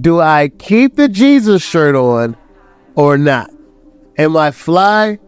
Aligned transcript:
Do 0.00 0.20
I 0.20 0.48
keep 0.48 0.94
the 0.94 1.08
Jesus 1.08 1.62
shirt 1.62 1.96
on 1.96 2.36
or 2.94 3.18
not? 3.18 3.50
Am 4.16 4.36
I 4.36 4.52
fly 4.52 5.18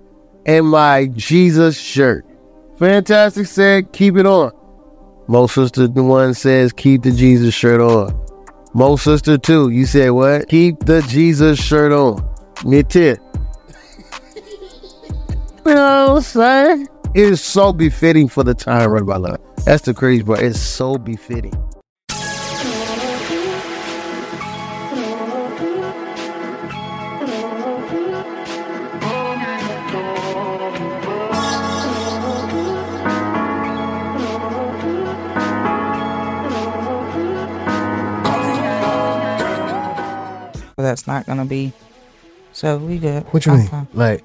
in 0.47 0.67
my 0.67 1.07
Jesus 1.07 1.79
shirt? 1.79 2.25
Fantastic 2.79 3.47
said, 3.47 3.93
keep 3.93 4.17
it 4.17 4.27
on. 4.27 4.53
Most 5.27 5.55
sister 5.55 5.89
one 5.89 6.35
says, 6.35 6.73
keep 6.73 7.03
the 7.03 7.11
Jesus 7.11 7.53
shirt 7.53 7.81
on. 7.81 8.17
Most 8.73 9.05
sister 9.05 9.37
two, 9.37 9.71
You 9.71 9.87
said 9.87 10.11
what? 10.11 10.49
Keep 10.49 10.81
the 10.81 11.03
Jesus 11.03 11.63
shirt 11.63 11.93
on. 11.93 12.25
Me 12.65 12.83
too. 12.83 13.17
You 15.67 15.75
know 15.75 16.15
what 16.15 16.17
I'm 16.17 16.23
saying? 16.23 16.89
It 17.15 17.25
is 17.25 17.43
so 17.43 17.73
befitting 17.73 18.29
for 18.29 18.43
the 18.43 18.55
time 18.55 18.91
right 18.91 19.03
about 19.03 19.21
love. 19.21 19.41
That's 19.65 19.83
the 19.83 19.93
crazy 19.93 20.25
part. 20.25 20.41
It's 20.41 20.59
so 20.59 20.97
befitting. 20.97 21.53
That's 40.91 41.07
not 41.07 41.27
gonna 41.27 41.45
be. 41.45 41.73
So 42.53 42.79
we 42.79 42.99
good. 42.99 43.23
What 43.33 43.47
you 43.47 43.53
I'm 43.53 43.59
mean? 43.59 43.69
fine. 43.69 43.89
Like, 43.95 44.25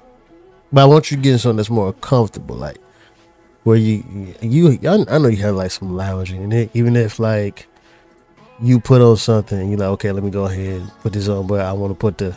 but 0.72 0.82
I 0.82 0.84
want 0.86 1.10
you 1.10 1.16
to 1.16 1.22
get 1.22 1.32
in 1.32 1.38
something 1.38 1.56
that's 1.58 1.70
more 1.70 1.92
comfortable, 1.92 2.56
like 2.56 2.78
where 3.62 3.76
you 3.76 4.02
you. 4.42 4.78
I, 4.88 5.18
know 5.18 5.28
you 5.28 5.36
have 5.42 5.54
like 5.54 5.70
some 5.70 5.94
lounging 5.96 6.42
in 6.42 6.52
it, 6.52 6.70
even 6.74 6.96
if 6.96 7.18
like 7.20 7.66
you 8.60 8.80
put 8.80 9.00
on 9.00 9.16
something, 9.16 9.58
and 9.60 9.70
you're 9.70 9.78
like, 9.78 9.88
okay, 9.90 10.10
let 10.12 10.24
me 10.24 10.30
go 10.30 10.46
ahead 10.46 10.80
and 10.80 10.90
put 11.02 11.12
this 11.12 11.28
on, 11.28 11.46
but 11.46 11.60
I 11.60 11.72
want 11.72 11.92
to 11.92 11.94
put 11.94 12.18
the 12.18 12.36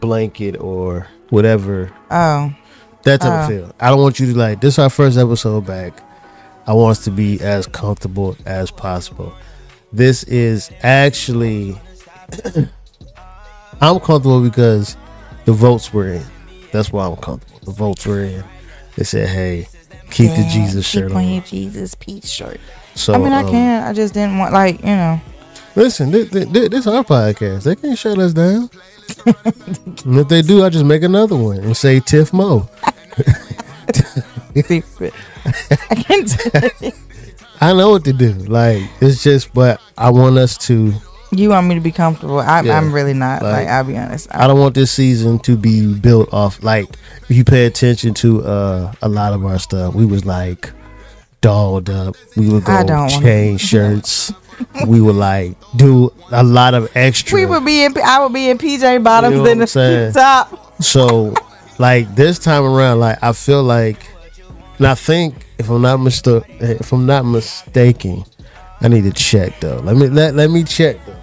blanket 0.00 0.56
or 0.60 1.06
whatever 1.30 1.90
Oh, 2.10 2.52
that 3.04 3.20
type 3.22 3.32
Oh. 3.32 3.42
of 3.42 3.48
feel. 3.48 3.74
I 3.80 3.88
don't 3.90 4.00
want 4.00 4.20
you 4.20 4.26
to 4.32 4.38
like 4.38 4.60
this. 4.60 4.74
Is 4.74 4.78
our 4.80 4.90
first 4.90 5.16
episode 5.16 5.66
back. 5.66 6.02
I 6.66 6.72
want 6.74 6.98
us 6.98 7.04
to 7.04 7.10
be 7.10 7.40
as 7.40 7.66
comfortable 7.66 8.36
as 8.44 8.70
possible. 8.70 9.32
This 9.92 10.24
is 10.24 10.70
actually 10.82 11.80
I'm 13.80 14.00
comfortable 14.00 14.42
because 14.42 14.96
the 15.44 15.52
votes 15.52 15.92
were 15.92 16.08
in. 16.08 16.24
That's 16.72 16.92
why 16.92 17.06
I'm 17.06 17.16
comfortable. 17.16 17.60
The 17.64 17.72
votes 17.72 18.06
were 18.06 18.20
in. 18.20 18.44
They 18.96 19.04
said, 19.04 19.28
"Hey, 19.28 19.68
keep 20.10 20.30
the 20.30 20.48
Jesus 20.50 20.90
keep 20.90 21.02
shirt 21.02 21.12
on 21.12 21.18
on." 21.18 21.28
your 21.28 21.42
Jesus 21.42 21.94
peace 21.94 22.28
shirt. 22.28 22.60
So 22.94 23.14
I 23.14 23.18
mean, 23.18 23.32
I 23.32 23.42
um, 23.42 23.50
can. 23.50 23.82
I 23.84 23.92
just 23.92 24.14
didn't 24.14 24.38
want 24.38 24.52
like 24.52 24.80
you 24.80 24.86
know. 24.86 25.20
Listen, 25.74 26.10
this, 26.10 26.30
this, 26.30 26.68
this 26.70 26.86
our 26.86 27.04
podcast. 27.04 27.64
They 27.64 27.76
can't 27.76 27.98
shut 27.98 28.18
us 28.18 28.32
down. 28.32 28.70
and 29.26 30.18
if 30.18 30.28
they 30.28 30.40
do, 30.40 30.64
I 30.64 30.70
just 30.70 30.86
make 30.86 31.02
another 31.02 31.36
one 31.36 31.58
and 31.58 31.76
say 31.76 32.00
Tiff 32.00 32.32
Mo. 32.32 32.68
I 34.56 34.62
can't. 35.94 36.34
I 37.60 37.72
know 37.72 37.90
what 37.90 38.04
to 38.04 38.12
do. 38.12 38.32
Like 38.32 38.82
it's 39.00 39.22
just, 39.22 39.52
but 39.52 39.80
I 39.98 40.10
want 40.10 40.38
us 40.38 40.56
to. 40.66 40.94
You 41.36 41.50
want 41.50 41.66
me 41.66 41.74
to 41.74 41.80
be 41.80 41.92
comfortable? 41.92 42.38
I, 42.40 42.62
Yeah, 42.62 42.78
I'm 42.78 42.92
really 42.92 43.14
not. 43.14 43.42
like, 43.42 43.52
Like, 43.52 43.68
I'll 43.68 43.84
be 43.84 43.96
honest. 43.96 44.28
I 44.34 44.46
don't 44.46 44.58
want 44.58 44.74
this 44.74 44.90
season 44.90 45.38
to 45.40 45.56
be 45.56 45.94
built 45.94 46.32
off. 46.32 46.62
Like 46.62 46.86
if 47.28 47.36
you 47.36 47.44
pay 47.44 47.66
attention 47.66 48.14
to 48.14 48.42
uh 48.44 48.92
a 49.02 49.08
lot 49.08 49.32
of 49.32 49.44
our 49.44 49.58
stuff, 49.58 49.94
we 49.94 50.06
was 50.06 50.24
like 50.24 50.70
dolled 51.40 51.90
up. 51.90 52.16
We 52.36 52.48
would 52.48 52.64
go 52.64 53.08
change 53.08 53.60
shirts. 53.60 54.32
we 54.86 55.00
would 55.02 55.16
like 55.16 55.54
do 55.76 56.12
a 56.32 56.42
lot 56.42 56.72
of 56.74 56.90
extra. 56.96 57.36
we 57.36 57.44
would 57.46 57.64
be 57.64 57.84
in. 57.84 57.94
I 58.02 58.20
would 58.22 58.32
be 58.32 58.48
in 58.48 58.56
PJ 58.58 59.02
bottoms 59.04 59.36
You 59.36 59.54
know 59.54 59.64
saying? 59.66 60.12
the 60.12 60.18
top. 60.18 60.82
So, 60.82 61.34
like 61.78 62.14
this 62.14 62.38
time 62.38 62.64
around, 62.64 63.00
like 63.00 63.22
I 63.22 63.32
feel 63.32 63.62
like, 63.62 63.98
and 64.78 64.86
I 64.86 64.94
think 64.94 65.46
if 65.58 65.68
I'm 65.68 65.82
not 65.82 66.00
misto- 66.00 66.44
if 66.60 66.90
I'm 66.92 67.04
not 67.06 67.24
mistaken, 67.26 68.24
I 68.80 68.88
need 68.88 69.04
to 69.04 69.12
check 69.12 69.60
though. 69.60 69.76
Let 69.84 69.96
me 69.96 70.08
let 70.08 70.34
let 70.34 70.50
me 70.50 70.64
check 70.64 70.96
though. 71.04 71.15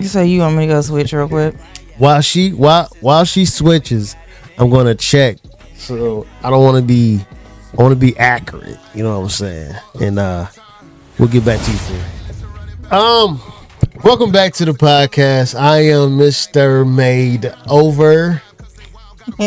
You 0.00 0.06
say 0.06 0.26
you 0.26 0.40
want 0.40 0.56
me 0.56 0.66
to 0.66 0.74
go 0.74 0.80
switch 0.80 1.12
real 1.12 1.28
quick? 1.28 1.54
While 1.96 2.20
she 2.20 2.52
while 2.52 2.88
while 3.00 3.24
she 3.24 3.44
switches, 3.44 4.14
I'm 4.56 4.70
gonna 4.70 4.94
check. 4.94 5.38
So 5.74 6.26
I 6.42 6.50
don't 6.50 6.62
want 6.62 6.76
to 6.76 6.82
be, 6.82 7.20
I 7.72 7.82
want 7.82 7.92
to 7.92 7.98
be 7.98 8.16
accurate. 8.16 8.78
You 8.94 9.02
know 9.02 9.18
what 9.18 9.24
I'm 9.24 9.30
saying? 9.30 9.74
And 10.00 10.18
uh, 10.20 10.46
we'll 11.18 11.28
get 11.28 11.44
back 11.44 11.60
to 11.64 11.70
you 11.70 11.76
soon. 11.78 12.04
Um, 12.92 13.42
welcome 14.04 14.30
back 14.30 14.54
to 14.54 14.64
the 14.64 14.72
podcast. 14.72 15.58
I 15.58 15.78
am 15.78 16.10
Mr. 16.10 16.88
Made 16.88 17.52
Over. 17.68 18.40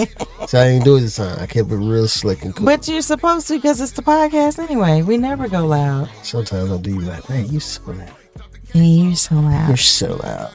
so 0.48 0.60
I 0.60 0.68
didn't 0.68 0.84
do 0.84 0.98
it 0.98 1.02
this 1.02 1.16
time. 1.16 1.40
I 1.40 1.48
kept 1.48 1.72
it 1.72 1.76
real 1.76 2.08
slick 2.08 2.44
and 2.44 2.54
cool. 2.54 2.66
But 2.66 2.88
you're 2.88 3.02
supposed 3.02 3.48
to 3.48 3.56
because 3.56 3.80
it's 3.80 3.94
the 3.94 4.04
podcast 4.04 4.60
anyway. 4.60 5.02
We 5.02 5.18
never 5.18 5.48
go 5.48 5.66
loud. 5.66 6.10
Sometimes 6.24 6.70
I'll 6.70 6.78
do 6.78 6.92
you 6.92 7.02
like, 7.02 7.24
hey, 7.26 7.44
you 7.44 7.60
so 7.60 7.82
loud. 7.88 8.14
And 8.74 9.06
you're 9.06 9.16
so 9.16 9.36
loud. 9.36 9.68
You're 9.68 9.78
so 9.78 10.16
loud. 10.24 10.54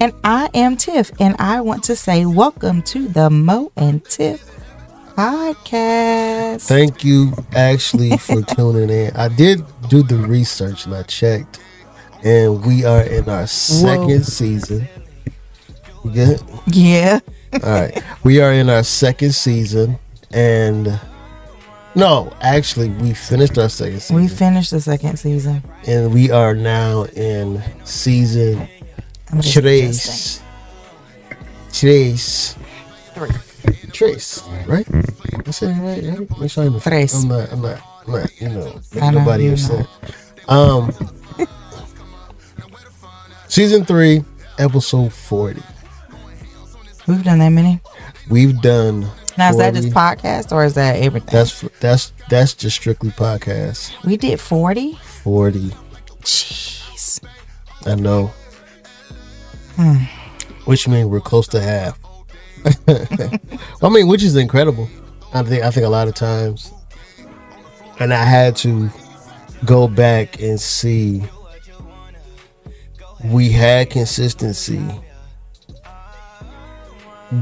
And 0.00 0.12
I 0.22 0.50
am 0.54 0.76
Tiff, 0.76 1.10
and 1.18 1.34
I 1.38 1.60
want 1.62 1.82
to 1.84 1.96
say 1.96 2.26
welcome 2.26 2.82
to 2.82 3.08
the 3.08 3.30
Mo 3.30 3.72
and 3.76 4.04
Tiff 4.04 4.44
podcast. 5.16 6.68
Thank 6.68 7.02
you, 7.02 7.32
actually, 7.54 8.16
for 8.18 8.42
tuning 8.54 8.90
in. 8.90 9.16
I 9.16 9.28
did 9.28 9.62
do 9.88 10.02
the 10.02 10.16
research 10.16 10.84
and 10.84 10.94
I 10.94 11.02
checked, 11.04 11.60
and 12.22 12.64
we 12.64 12.84
are 12.84 13.02
in 13.02 13.28
our 13.28 13.46
second 13.46 14.24
season. 14.26 14.86
You 16.04 16.10
good? 16.10 16.42
yeah. 16.66 17.20
All 17.54 17.60
right. 17.60 18.02
We 18.22 18.40
are 18.40 18.52
in 18.52 18.68
our 18.68 18.82
second 18.84 19.34
season, 19.34 19.98
and 20.30 21.00
no, 21.96 22.32
actually, 22.40 22.90
we 22.90 23.14
finished 23.14 23.58
our 23.58 23.68
second 23.68 24.00
season, 24.00 24.16
We 24.16 24.28
finished 24.28 24.70
the 24.70 24.80
second 24.80 25.16
season. 25.18 25.62
and 25.86 26.12
we 26.12 26.30
are 26.30 26.54
now 26.54 27.04
in 27.06 27.62
season 27.84 28.68
Trace. 29.42 30.40
Trace. 31.72 32.56
Three. 33.14 33.30
Trace, 33.92 34.42
right? 34.66 34.86
I 35.46 35.50
said 35.50 35.76
it 35.76 35.80
right, 35.80 36.18
right? 36.18 36.40
Make 36.40 36.50
sure 36.50 36.64
I'm, 36.64 36.80
Tres. 36.80 37.14
I'm 37.22 37.28
not, 37.28 37.52
I'm 37.52 37.62
not, 37.62 37.82
I'm 38.06 38.12
not, 38.12 38.40
you 38.40 38.48
know, 38.50 38.80
know, 38.94 39.10
nobody 39.10 39.48
upset. 39.48 39.86
Um, 40.48 40.92
season 43.48 43.84
three, 43.84 44.22
episode 44.58 45.12
40. 45.12 45.62
We've 47.08 47.24
done 47.24 47.38
that 47.40 47.50
many. 47.50 47.80
We've 48.28 48.60
done. 48.60 49.08
Now 49.38 49.50
is 49.50 49.58
that 49.58 49.74
just 49.74 49.90
podcast 49.90 50.52
or 50.52 50.64
is 50.64 50.74
that 50.74 50.96
everything? 50.96 51.28
That's 51.30 51.60
that's 51.80 52.12
that's 52.28 52.54
just 52.54 52.76
strictly 52.76 53.10
podcast. 53.10 53.92
we 54.04 54.16
did 54.16 54.40
forty. 54.40 54.94
40. 54.94 55.70
Jeez. 56.22 57.24
I 57.84 57.94
know. 57.96 58.32
Hmm. 59.76 60.04
Which 60.64 60.88
means 60.88 61.06
we're 61.08 61.20
close 61.20 61.48
to 61.48 61.60
half. 61.60 61.98
I 63.82 63.88
mean, 63.88 64.08
which 64.08 64.22
is 64.22 64.36
incredible. 64.36 64.88
I 65.34 65.42
think 65.42 65.62
I 65.62 65.70
think 65.70 65.84
a 65.86 65.88
lot 65.88 66.08
of 66.08 66.14
times, 66.14 66.72
and 68.00 68.12
I 68.14 68.24
had 68.24 68.56
to 68.56 68.90
go 69.64 69.86
back 69.88 70.40
and 70.40 70.60
see. 70.60 71.22
We 73.24 73.50
had 73.50 73.90
consistency, 73.90 74.80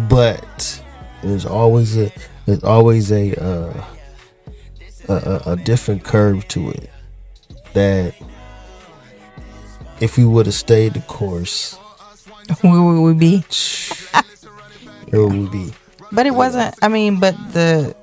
but 0.08 0.82
there's 1.24 1.46
always 1.46 1.96
a 1.96 2.12
there's 2.46 2.64
always 2.64 3.10
a 3.10 3.34
uh, 3.42 3.84
a, 5.08 5.12
a, 5.12 5.52
a 5.52 5.56
different 5.56 6.04
curve 6.04 6.46
to 6.48 6.70
it 6.70 6.90
that 7.72 8.14
if 10.00 10.16
we 10.16 10.24
would 10.24 10.46
have 10.46 10.54
stayed 10.54 10.94
the 10.94 11.00
course, 11.00 11.78
Where 12.60 12.82
would 12.82 13.00
we 13.00 13.14
be? 13.14 13.38
where 15.10 15.26
would 15.26 15.32
we 15.32 15.48
be? 15.48 15.72
But 16.12 16.26
it 16.26 16.32
wasn't. 16.32 16.74
I 16.82 16.88
mean, 16.88 17.18
but 17.18 17.34
the 17.52 17.96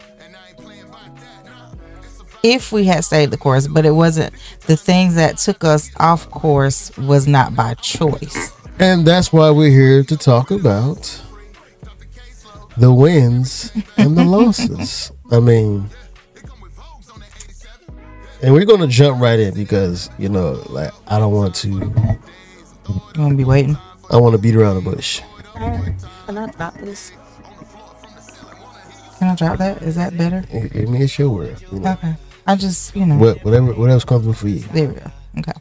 if 2.44 2.72
we 2.72 2.86
had 2.86 3.04
stayed 3.04 3.30
the 3.30 3.38
course, 3.38 3.68
but 3.68 3.86
it 3.86 3.92
wasn't 3.92 4.34
the 4.62 4.76
things 4.76 5.16
that 5.16 5.38
took 5.38 5.64
us 5.64 5.92
off 6.00 6.30
course 6.32 6.96
was 6.98 7.28
not 7.28 7.56
by 7.56 7.76
choice. 7.76 8.52
And 8.80 9.06
that's 9.06 9.32
why 9.32 9.52
we're 9.52 9.70
here 9.70 10.04
to 10.04 10.18
talk 10.18 10.50
about 10.50 11.22
the 12.82 12.94
wins 12.94 13.72
and 13.98 14.18
the 14.18 14.24
losses. 14.26 15.12
I 15.32 15.40
mean, 15.40 15.90
and 18.42 18.54
we're 18.54 18.66
going 18.66 18.82
to 18.82 18.88
jump 18.88 19.22
right 19.22 19.40
in 19.40 19.54
because, 19.54 20.10
you 20.18 20.28
know, 20.30 20.62
like, 20.70 20.92
I 21.08 21.20
don't 21.20 21.32
want 21.34 21.56
to, 21.56 21.70
You 21.70 23.22
want 23.22 23.32
to 23.32 23.36
be 23.38 23.44
waiting? 23.46 23.78
I 24.10 24.18
want 24.18 24.34
to 24.36 24.42
beat 24.42 24.56
around 24.56 24.84
the 24.84 24.90
bush. 24.92 25.22
Can 25.56 26.38
I 26.38 26.48
drop 26.52 26.74
this? 26.80 27.12
Can 29.20 29.28
I 29.30 29.36
drop 29.36 29.58
that? 29.60 29.82
Is 29.84 29.96
that 29.96 30.18
better? 30.18 30.44
I 30.52 30.58
I 30.80 30.86
mean, 30.86 31.02
it's 31.04 31.18
your 31.20 31.30
word. 31.30 31.62
You 31.72 31.80
know, 31.80 31.92
Okay. 31.92 32.16
I 32.48 32.56
just, 32.56 32.96
you 32.96 33.06
know, 33.06 33.18
what, 33.18 33.44
whatever, 33.46 33.74
whatever's 33.74 34.04
comfortable 34.04 34.34
for 34.34 34.48
you. 34.48 34.60
there 34.74 34.90
we 34.90 34.96
go. 34.96 35.12
Okay. 35.38 35.54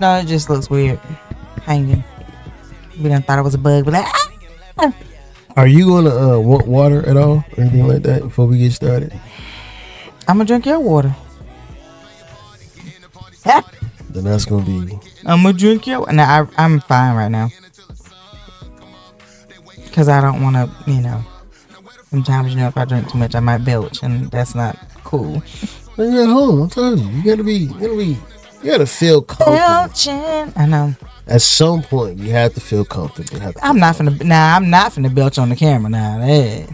No, 0.00 0.14
it 0.18 0.26
just 0.26 0.48
looks 0.48 0.70
weird 0.70 0.98
hanging. 1.62 2.04
We 3.00 3.08
done 3.08 3.22
thought 3.22 3.40
it 3.40 3.42
was 3.42 3.54
a 3.54 3.58
bug, 3.58 3.84
but 3.84 3.94
like, 3.94 4.06
ah! 4.78 4.94
Are 5.56 5.66
you 5.66 5.86
gonna 5.86 6.10
uh, 6.10 6.38
want 6.38 6.66
water 6.66 7.06
at 7.06 7.16
all, 7.16 7.44
or 7.56 7.60
anything 7.60 7.86
like 7.86 8.02
that, 8.02 8.22
before 8.22 8.46
we 8.46 8.58
get 8.58 8.72
started? 8.72 9.12
I'm 10.26 10.38
gonna 10.38 10.46
drink 10.46 10.66
your 10.66 10.80
water. 10.80 11.14
Then 14.12 14.24
that's 14.24 14.44
gonna 14.44 14.64
be 14.64 14.98
I'm 15.24 15.42
gonna 15.42 15.52
drink 15.52 15.86
your. 15.86 16.10
No, 16.12 16.22
I, 16.22 16.46
I'm 16.58 16.80
fine 16.80 17.16
right 17.16 17.30
now. 17.30 17.48
Cause 19.92 20.08
I 20.08 20.20
don't 20.20 20.42
want 20.42 20.56
to, 20.56 20.90
you 20.90 21.00
know. 21.00 21.22
Sometimes 22.10 22.50
you 22.50 22.56
know 22.60 22.68
if 22.68 22.76
I 22.76 22.84
drink 22.84 23.10
too 23.10 23.18
much, 23.18 23.34
I 23.34 23.40
might 23.40 23.64
belch, 23.64 24.02
and 24.02 24.30
that's 24.30 24.54
not 24.54 24.76
cool. 25.04 25.40
when 25.96 26.12
you're 26.12 26.22
at 26.22 26.28
home. 26.28 26.62
I'm 26.62 26.70
telling 26.70 26.98
you, 26.98 27.08
you 27.08 27.22
gotta 27.24 27.44
be, 27.44 27.54
you 27.54 27.72
gotta 27.74 27.96
be, 27.96 28.18
you 28.62 28.70
gotta 28.70 28.86
feel 28.86 29.22
comfortable. 29.22 29.56
Belching. 29.56 30.52
I 30.56 30.66
know. 30.66 30.94
At 31.26 31.42
some 31.42 31.82
point, 31.82 32.18
you 32.18 32.30
have 32.30 32.54
to 32.54 32.60
feel 32.60 32.84
comfortable. 32.84 33.34
You 33.34 33.40
have 33.40 33.54
to 33.54 33.64
I'm 33.64 33.78
not 33.78 33.96
finna. 33.96 34.22
Nah, 34.24 34.56
I'm 34.56 34.70
not 34.70 34.92
finna 34.92 35.14
belch 35.14 35.38
on 35.38 35.48
the 35.48 35.56
camera 35.56 35.90
now. 35.90 36.20
Hey. 36.20 36.66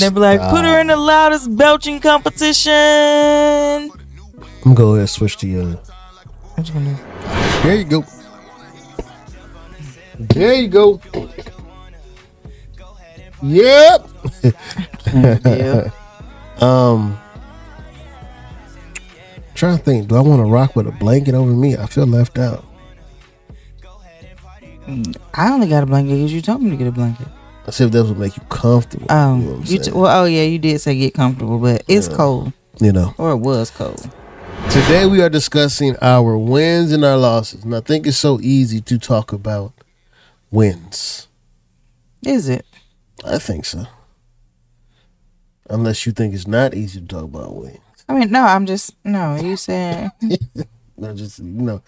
They 0.00 0.08
be 0.08 0.18
like, 0.18 0.40
put 0.50 0.64
her 0.64 0.80
in 0.80 0.86
the 0.86 0.96
loudest 0.96 1.54
belching 1.54 2.00
competition. 2.00 2.72
I'm 2.72 3.90
gonna 4.62 4.74
go 4.74 4.88
ahead 4.90 5.00
and 5.00 5.10
switch 5.10 5.36
to 5.38 5.46
your. 5.46 5.72
What 6.54 6.66
you 6.68 6.74
gonna 6.74 6.94
do? 6.94 7.02
There 7.62 7.74
you 7.74 7.84
go. 7.84 8.04
There 10.18 10.54
you 10.54 10.68
go. 10.68 11.00
Yep. 13.42 14.08
Yeah. 15.14 15.90
Um. 16.60 17.18
Trying 19.58 19.76
to 19.76 19.82
think. 19.82 20.06
Do 20.06 20.14
I 20.14 20.20
want 20.20 20.38
to 20.38 20.44
rock 20.44 20.76
with 20.76 20.86
a 20.86 20.92
blanket 20.92 21.34
over 21.34 21.50
me? 21.50 21.76
I 21.76 21.86
feel 21.86 22.06
left 22.06 22.38
out. 22.38 22.64
Mm, 24.86 25.16
I 25.34 25.52
only 25.52 25.68
got 25.68 25.82
a 25.82 25.86
blanket 25.86 26.14
because 26.14 26.32
you 26.32 26.40
told 26.40 26.62
me 26.62 26.70
to 26.70 26.76
get 26.76 26.86
a 26.86 26.92
blanket. 26.92 27.26
I 27.66 27.72
said 27.72 27.90
that 27.90 28.04
would 28.04 28.20
make 28.20 28.36
you 28.36 28.42
comfortable. 28.50 29.08
Oh, 29.10 29.14
you 29.14 29.20
um, 29.20 29.44
know 29.46 29.62
you 29.64 29.78
t- 29.80 29.90
well, 29.90 30.22
oh 30.22 30.26
yeah, 30.26 30.44
you 30.44 30.60
did 30.60 30.80
say 30.80 30.96
get 30.96 31.12
comfortable, 31.12 31.58
but 31.58 31.82
it's 31.88 32.06
cold, 32.06 32.52
you 32.80 32.92
know. 32.92 33.16
or 33.18 33.32
it 33.32 33.38
was 33.38 33.72
cold. 33.72 34.08
Today 34.70 35.06
we 35.06 35.20
are 35.22 35.28
discussing 35.28 35.96
our 36.00 36.38
wins 36.38 36.92
and 36.92 37.04
our 37.04 37.16
losses, 37.16 37.64
and 37.64 37.74
I 37.74 37.80
think 37.80 38.06
it's 38.06 38.16
so 38.16 38.38
easy 38.40 38.80
to 38.82 38.96
talk 38.96 39.32
about 39.32 39.72
wins. 40.52 41.26
Is 42.24 42.48
it? 42.48 42.64
I 43.24 43.38
think 43.38 43.64
so. 43.64 43.86
Unless 45.68 46.06
you 46.06 46.12
think 46.12 46.32
it's 46.32 46.46
not 46.46 46.74
easy 46.74 47.00
to 47.00 47.06
talk 47.08 47.24
about 47.24 47.56
wins. 47.56 47.80
I 48.08 48.14
mean, 48.14 48.30
no, 48.30 48.42
I'm 48.44 48.66
just 48.66 48.94
no. 49.04 49.36
You 49.36 49.56
saying? 49.56 50.10
No, 51.00 51.14
just 51.14 51.38
you 51.38 51.44
know, 51.44 51.80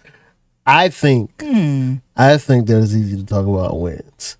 I 0.65 0.89
think 0.89 1.33
Hmm. 1.43 1.97
I 2.17 2.39
think 2.39 2.69
that 2.69 2.81
it's 2.81 2.95
easy 2.95 3.17
to 3.17 3.27
talk 3.27 3.45
about 3.45 3.81
wins. 3.81 4.37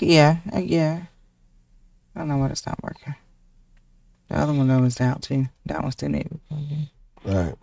Yeah, 0.00 0.38
uh, 0.54 0.60
yeah. 0.60 1.02
I 2.16 2.20
don't 2.20 2.28
know 2.28 2.38
why 2.38 2.48
it's 2.48 2.64
not 2.66 2.82
working. 2.82 3.14
The 4.28 4.38
other 4.38 4.54
one 4.54 4.68
though 4.68 4.82
is 4.84 4.98
out 4.98 5.20
too. 5.20 5.46
That 5.66 5.82
one's 5.82 5.92
still 5.92 6.08
need. 6.08 6.30
All 6.50 7.34
right, 7.34 7.54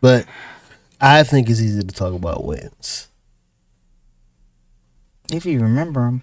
but 0.00 0.26
I 1.00 1.24
think 1.24 1.50
it's 1.50 1.60
easy 1.60 1.80
to 1.82 1.86
talk 1.94 2.14
about 2.14 2.44
wins. 2.44 3.08
If 5.32 5.44
you 5.46 5.58
remember 5.60 6.02
them, 6.04 6.22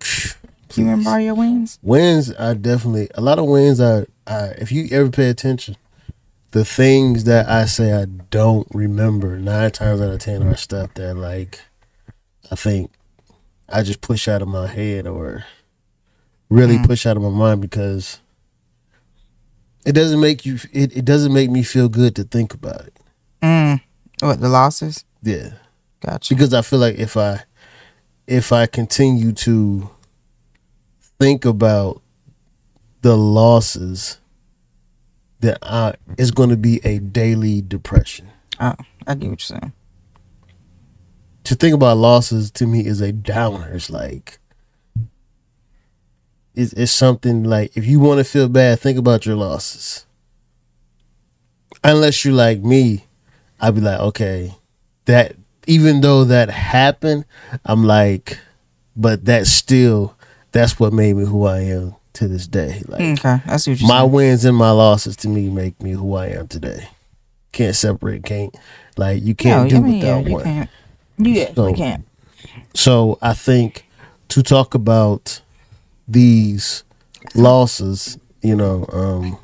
you 0.78 0.84
remember 0.84 1.10
all 1.10 1.20
your 1.20 1.34
wins. 1.34 1.78
wins 1.82 2.30
are 2.32 2.54
definitely 2.54 3.08
a 3.14 3.20
lot 3.20 3.38
of 3.38 3.46
wins 3.46 3.80
are, 3.80 4.06
are 4.26 4.52
if 4.58 4.70
you 4.72 4.88
ever 4.90 5.10
pay 5.10 5.28
attention 5.28 5.76
the 6.52 6.64
things 6.64 7.24
that 7.24 7.48
i 7.48 7.64
say 7.64 7.92
i 7.92 8.04
don't 8.04 8.66
remember 8.72 9.38
nine 9.38 9.70
times 9.70 10.00
out 10.00 10.12
of 10.12 10.18
ten 10.20 10.42
are 10.42 10.56
stuff 10.56 10.92
that 10.94 11.14
like 11.14 11.60
i 12.50 12.54
think 12.56 12.90
i 13.68 13.82
just 13.82 14.00
push 14.00 14.26
out 14.28 14.42
of 14.42 14.48
my 14.48 14.66
head 14.66 15.06
or 15.06 15.44
really 16.48 16.76
Mm. 16.78 16.86
push 16.86 17.06
out 17.06 17.16
of 17.16 17.22
my 17.22 17.28
mind 17.30 17.60
because 17.60 18.18
it 19.86 19.92
doesn't 19.92 20.20
make 20.20 20.44
you 20.44 20.58
it, 20.72 20.96
it 20.96 21.04
doesn't 21.04 21.32
make 21.32 21.50
me 21.50 21.62
feel 21.62 21.88
good 21.88 22.14
to 22.16 22.24
think 22.24 22.54
about 22.54 22.80
it 22.86 22.96
Mm. 23.42 23.80
What 24.20 24.40
the 24.40 24.48
losses? 24.50 25.04
yeah 25.22 25.50
Gotcha. 26.00 26.34
because 26.34 26.52
I 26.52 26.60
feel 26.62 26.78
like 26.78 26.96
if 26.98 27.16
I 27.16 27.44
if 28.26 28.52
I 28.52 28.66
continue 28.66 29.32
to 29.32 29.88
think 31.20 31.44
about 31.44 32.02
the 33.02 33.16
losses, 33.16 34.18
that 35.40 35.58
I 35.62 35.94
it's 36.18 36.30
going 36.30 36.48
to 36.48 36.56
be 36.56 36.80
a 36.82 36.98
daily 36.98 37.62
depression. 37.62 38.28
Oh, 38.58 38.74
I 39.06 39.14
get 39.14 39.30
what 39.30 39.50
you're 39.50 39.58
saying. 39.58 39.72
To 41.44 41.54
think 41.54 41.74
about 41.74 41.98
losses 41.98 42.50
to 42.52 42.66
me 42.66 42.84
is 42.84 43.00
a 43.00 43.12
downer. 43.12 43.70
It's 43.72 43.90
like 43.90 44.38
it's, 46.54 46.72
it's 46.72 46.92
something 46.92 47.44
like 47.44 47.76
if 47.76 47.86
you 47.86 48.00
want 48.00 48.18
to 48.18 48.24
feel 48.24 48.48
bad, 48.48 48.80
think 48.80 48.98
about 48.98 49.26
your 49.26 49.36
losses. 49.36 50.06
Unless 51.84 52.24
you're 52.24 52.34
like 52.34 52.60
me, 52.60 53.06
I'd 53.60 53.74
be 53.74 53.80
like, 53.80 54.00
okay, 54.00 54.54
that 55.04 55.36
even 55.66 56.00
though 56.00 56.24
that 56.24 56.50
happened, 56.50 57.24
I'm 57.64 57.84
like, 57.84 58.38
but 58.96 59.24
that's 59.24 59.50
still 59.50 60.16
that's 60.52 60.78
what 60.80 60.92
made 60.92 61.16
me 61.16 61.24
who 61.24 61.44
I 61.46 61.60
am 61.60 61.94
to 62.14 62.26
this 62.28 62.46
day. 62.46 62.82
Like 62.86 63.18
Okay, 63.18 63.40
I 63.46 63.56
see 63.56 63.72
what 63.72 63.80
you're 63.80 63.88
my 63.88 64.00
saying. 64.00 64.12
wins 64.12 64.44
and 64.44 64.56
my 64.56 64.70
losses 64.70 65.16
to 65.18 65.28
me 65.28 65.48
make 65.48 65.80
me 65.82 65.92
who 65.92 66.14
I 66.14 66.28
am 66.28 66.48
today. 66.48 66.88
Can't 67.52 67.74
separate, 67.76 68.24
can't 68.24 68.56
like 68.96 69.22
you 69.22 69.34
can't 69.34 69.64
no, 69.64 69.70
do 69.70 69.76
I 69.76 69.80
mean, 69.80 69.94
yeah, 70.02 70.16
without 70.18 70.26
you 70.28 70.34
one. 70.34 70.44
can't. 70.44 70.70
You 71.18 71.46
So- 71.54 71.74
can't. 71.74 72.06
So 72.74 73.18
I 73.22 73.34
think 73.34 73.86
to 74.28 74.42
talk 74.42 74.74
about 74.74 75.40
these 76.08 76.82
losses, 77.34 78.18
you 78.42 78.56
know, 78.56 78.86
um 78.92 79.38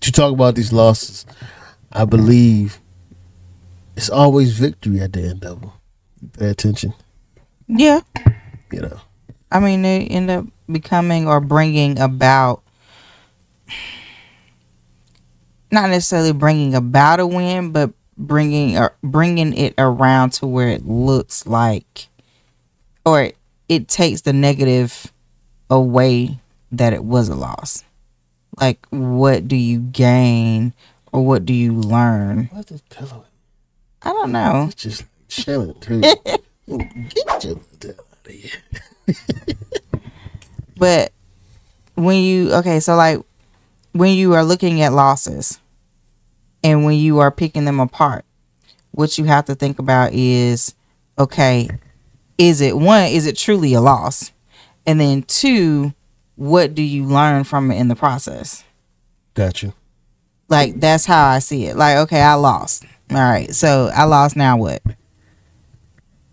to 0.00 0.10
talk 0.12 0.32
about 0.32 0.54
these 0.56 0.72
losses, 0.72 1.26
I 1.92 2.04
believe 2.04 2.80
it's 3.96 4.10
always 4.10 4.58
victory 4.58 5.00
at 5.00 5.12
the 5.12 5.22
end 5.22 5.44
of 5.44 5.60
them. 5.60 5.70
Pay 6.38 6.48
attention, 6.50 6.94
Yeah, 7.74 8.00
you 8.70 8.80
know. 8.82 9.00
I 9.50 9.60
mean, 9.60 9.82
they 9.82 10.06
end 10.06 10.30
up 10.30 10.46
becoming 10.70 11.26
or 11.26 11.40
bringing 11.40 11.98
about, 11.98 12.62
not 15.70 15.88
necessarily 15.88 16.32
bringing 16.32 16.74
about 16.74 17.20
a 17.20 17.26
win, 17.26 17.72
but 17.72 17.92
bringing 18.18 18.76
or 18.76 18.94
bringing 19.02 19.54
it 19.54 19.74
around 19.78 20.30
to 20.34 20.46
where 20.46 20.68
it 20.68 20.86
looks 20.86 21.46
like, 21.46 22.08
or 23.06 23.22
it, 23.22 23.36
it 23.68 23.88
takes 23.88 24.20
the 24.20 24.34
negative 24.34 25.10
away 25.70 26.38
that 26.72 26.92
it 26.92 27.04
was 27.04 27.30
a 27.30 27.34
loss. 27.34 27.84
Like, 28.60 28.86
what 28.90 29.48
do 29.48 29.56
you 29.56 29.78
gain 29.78 30.74
or 31.10 31.24
what 31.24 31.46
do 31.46 31.54
you 31.54 31.72
learn? 31.72 32.50
What's 32.52 32.70
this 32.70 32.82
pillow? 32.90 33.24
I 34.02 34.10
don't 34.10 34.32
know. 34.32 34.66
It's 34.70 34.82
just 34.82 35.04
chilling. 35.28 35.74
Get 36.68 37.44
your 37.44 37.56
out 37.56 38.24
of 38.26 38.32
here. 38.32 38.50
But 40.76 41.12
when 41.94 42.22
you 42.22 42.52
okay, 42.54 42.80
so 42.80 42.96
like 42.96 43.20
when 43.92 44.14
you 44.14 44.32
are 44.32 44.44
looking 44.44 44.80
at 44.80 44.92
losses 44.92 45.60
and 46.64 46.84
when 46.84 46.96
you 46.96 47.18
are 47.20 47.30
picking 47.30 47.64
them 47.64 47.80
apart, 47.80 48.24
what 48.90 49.18
you 49.18 49.24
have 49.24 49.44
to 49.46 49.54
think 49.54 49.78
about 49.78 50.12
is 50.12 50.74
okay, 51.18 51.68
is 52.38 52.60
it 52.60 52.76
one, 52.76 53.04
is 53.04 53.26
it 53.26 53.36
truly 53.36 53.74
a 53.74 53.80
loss? 53.80 54.32
And 54.86 55.00
then 55.00 55.22
two, 55.22 55.94
what 56.36 56.74
do 56.74 56.82
you 56.82 57.04
learn 57.04 57.44
from 57.44 57.70
it 57.70 57.76
in 57.76 57.88
the 57.88 57.94
process? 57.96 58.64
Gotcha. 59.34 59.74
Like 60.48 60.80
that's 60.80 61.06
how 61.06 61.28
I 61.28 61.38
see 61.38 61.66
it. 61.66 61.76
Like, 61.76 61.98
okay, 61.98 62.20
I 62.20 62.34
lost. 62.34 62.84
All 63.10 63.18
right. 63.18 63.54
So 63.54 63.90
I 63.94 64.04
lost 64.04 64.36
now 64.36 64.56
what? 64.56 64.82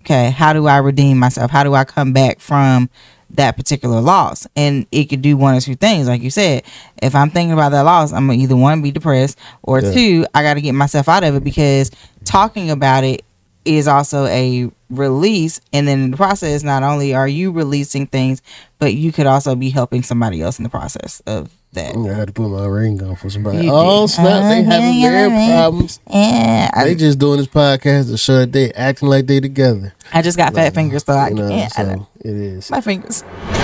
Okay, 0.10 0.32
how 0.32 0.54
do 0.54 0.66
I 0.66 0.78
redeem 0.78 1.20
myself? 1.20 1.52
How 1.52 1.64
do 1.64 1.76
I 1.76 1.84
come 1.84 2.14
back 2.14 2.40
from 2.40 2.90
that 3.30 3.56
particular 3.56 4.02
loss? 4.02 4.48
And 4.56 4.88
it 4.92 5.06
could 5.06 5.22
do 5.22 5.38
one 5.38 5.54
or 5.54 5.62
two 5.62 5.76
things, 5.76 6.08
like 6.08 6.24
you 6.24 6.32
said. 6.32 6.64
If 7.00 7.14
I'm 7.14 7.30
thinking 7.30 7.54
about 7.54 7.70
that 7.74 7.82
loss, 7.82 8.12
I'm 8.12 8.26
gonna 8.26 8.40
either 8.40 8.56
one 8.56 8.82
be 8.82 8.90
depressed 8.90 9.38
or 9.62 9.82
Yeah. 9.82 9.92
two, 9.94 10.26
I 10.34 10.42
gotta 10.42 10.62
get 10.62 10.72
myself 10.74 11.08
out 11.08 11.24
of 11.24 11.36
it 11.36 11.44
because 11.44 11.92
talking 12.26 12.72
about 12.72 13.04
it 13.04 13.24
is 13.66 13.88
also 13.88 14.26
a 14.26 14.72
release 14.90 15.62
and 15.74 15.88
then 15.88 16.02
in 16.02 16.10
the 16.10 16.18
process 16.18 16.64
not 16.64 16.82
only 16.82 17.14
are 17.14 17.28
you 17.28 17.52
releasing 17.52 18.08
things 18.08 18.42
but 18.80 18.96
you 18.96 19.12
could 19.12 19.28
also 19.28 19.54
be 19.54 19.70
helping 19.70 20.02
somebody 20.02 20.42
else 20.42 20.58
in 20.58 20.64
the 20.64 20.70
process 20.70 21.22
of 21.28 21.52
that 21.74 21.96
I 21.96 22.14
had 22.14 22.28
to 22.28 22.34
put 22.34 22.50
my 22.50 22.66
ring 22.66 23.02
on 23.04 23.16
for 23.16 23.30
somebody. 23.30 23.66
You 23.66 23.72
oh 23.72 24.08
did. 24.08 24.14
snap! 24.14 24.26
They 24.52 24.60
Uh, 24.62 24.70
having 24.72 25.02
their 25.02 25.30
problems. 25.30 26.00
yeah 26.10 26.70
I- 26.74 26.84
They 26.86 26.96
just 26.96 27.20
doing 27.20 27.38
this 27.38 27.48
podcast 27.48 28.10
to 28.10 28.18
show 28.18 28.38
that 28.40 28.52
they 28.52 28.72
acting 28.74 29.08
like 29.10 29.28
they 29.28 29.40
together. 29.40 29.94
I 30.14 30.22
just 30.24 30.38
got 30.38 30.54
fat 30.56 30.74
fingers, 30.74 31.04
so 31.06 31.14
I 31.14 31.30
You 31.30 31.36
know, 31.36 31.50
can't. 31.50 31.74
I 31.80 31.84
so 31.84 31.90
don't- 31.90 32.08
it 32.22 32.36
is 32.36 32.72
my 32.72 32.82
fingers. 32.82 33.24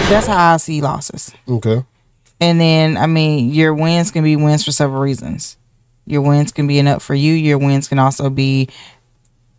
That's 0.10 0.28
how 0.28 0.54
I 0.54 0.58
see 0.58 0.82
losses. 0.82 1.32
okay. 1.50 1.84
And 2.42 2.60
then, 2.60 2.98
I 2.98 3.08
mean, 3.08 3.52
your 3.54 3.74
wins 3.74 4.12
can 4.12 4.24
be 4.24 4.36
wins 4.36 4.64
for 4.66 4.72
several 4.74 5.02
reasons. 5.02 5.56
Your 6.06 6.22
wins 6.22 6.52
can 6.52 6.68
be 6.68 6.78
enough 6.78 7.02
for 7.02 7.16
you. 7.16 7.34
Your 7.34 7.58
wins 7.58 7.88
can 7.88 7.98
also 7.98 8.30
be 8.30 8.68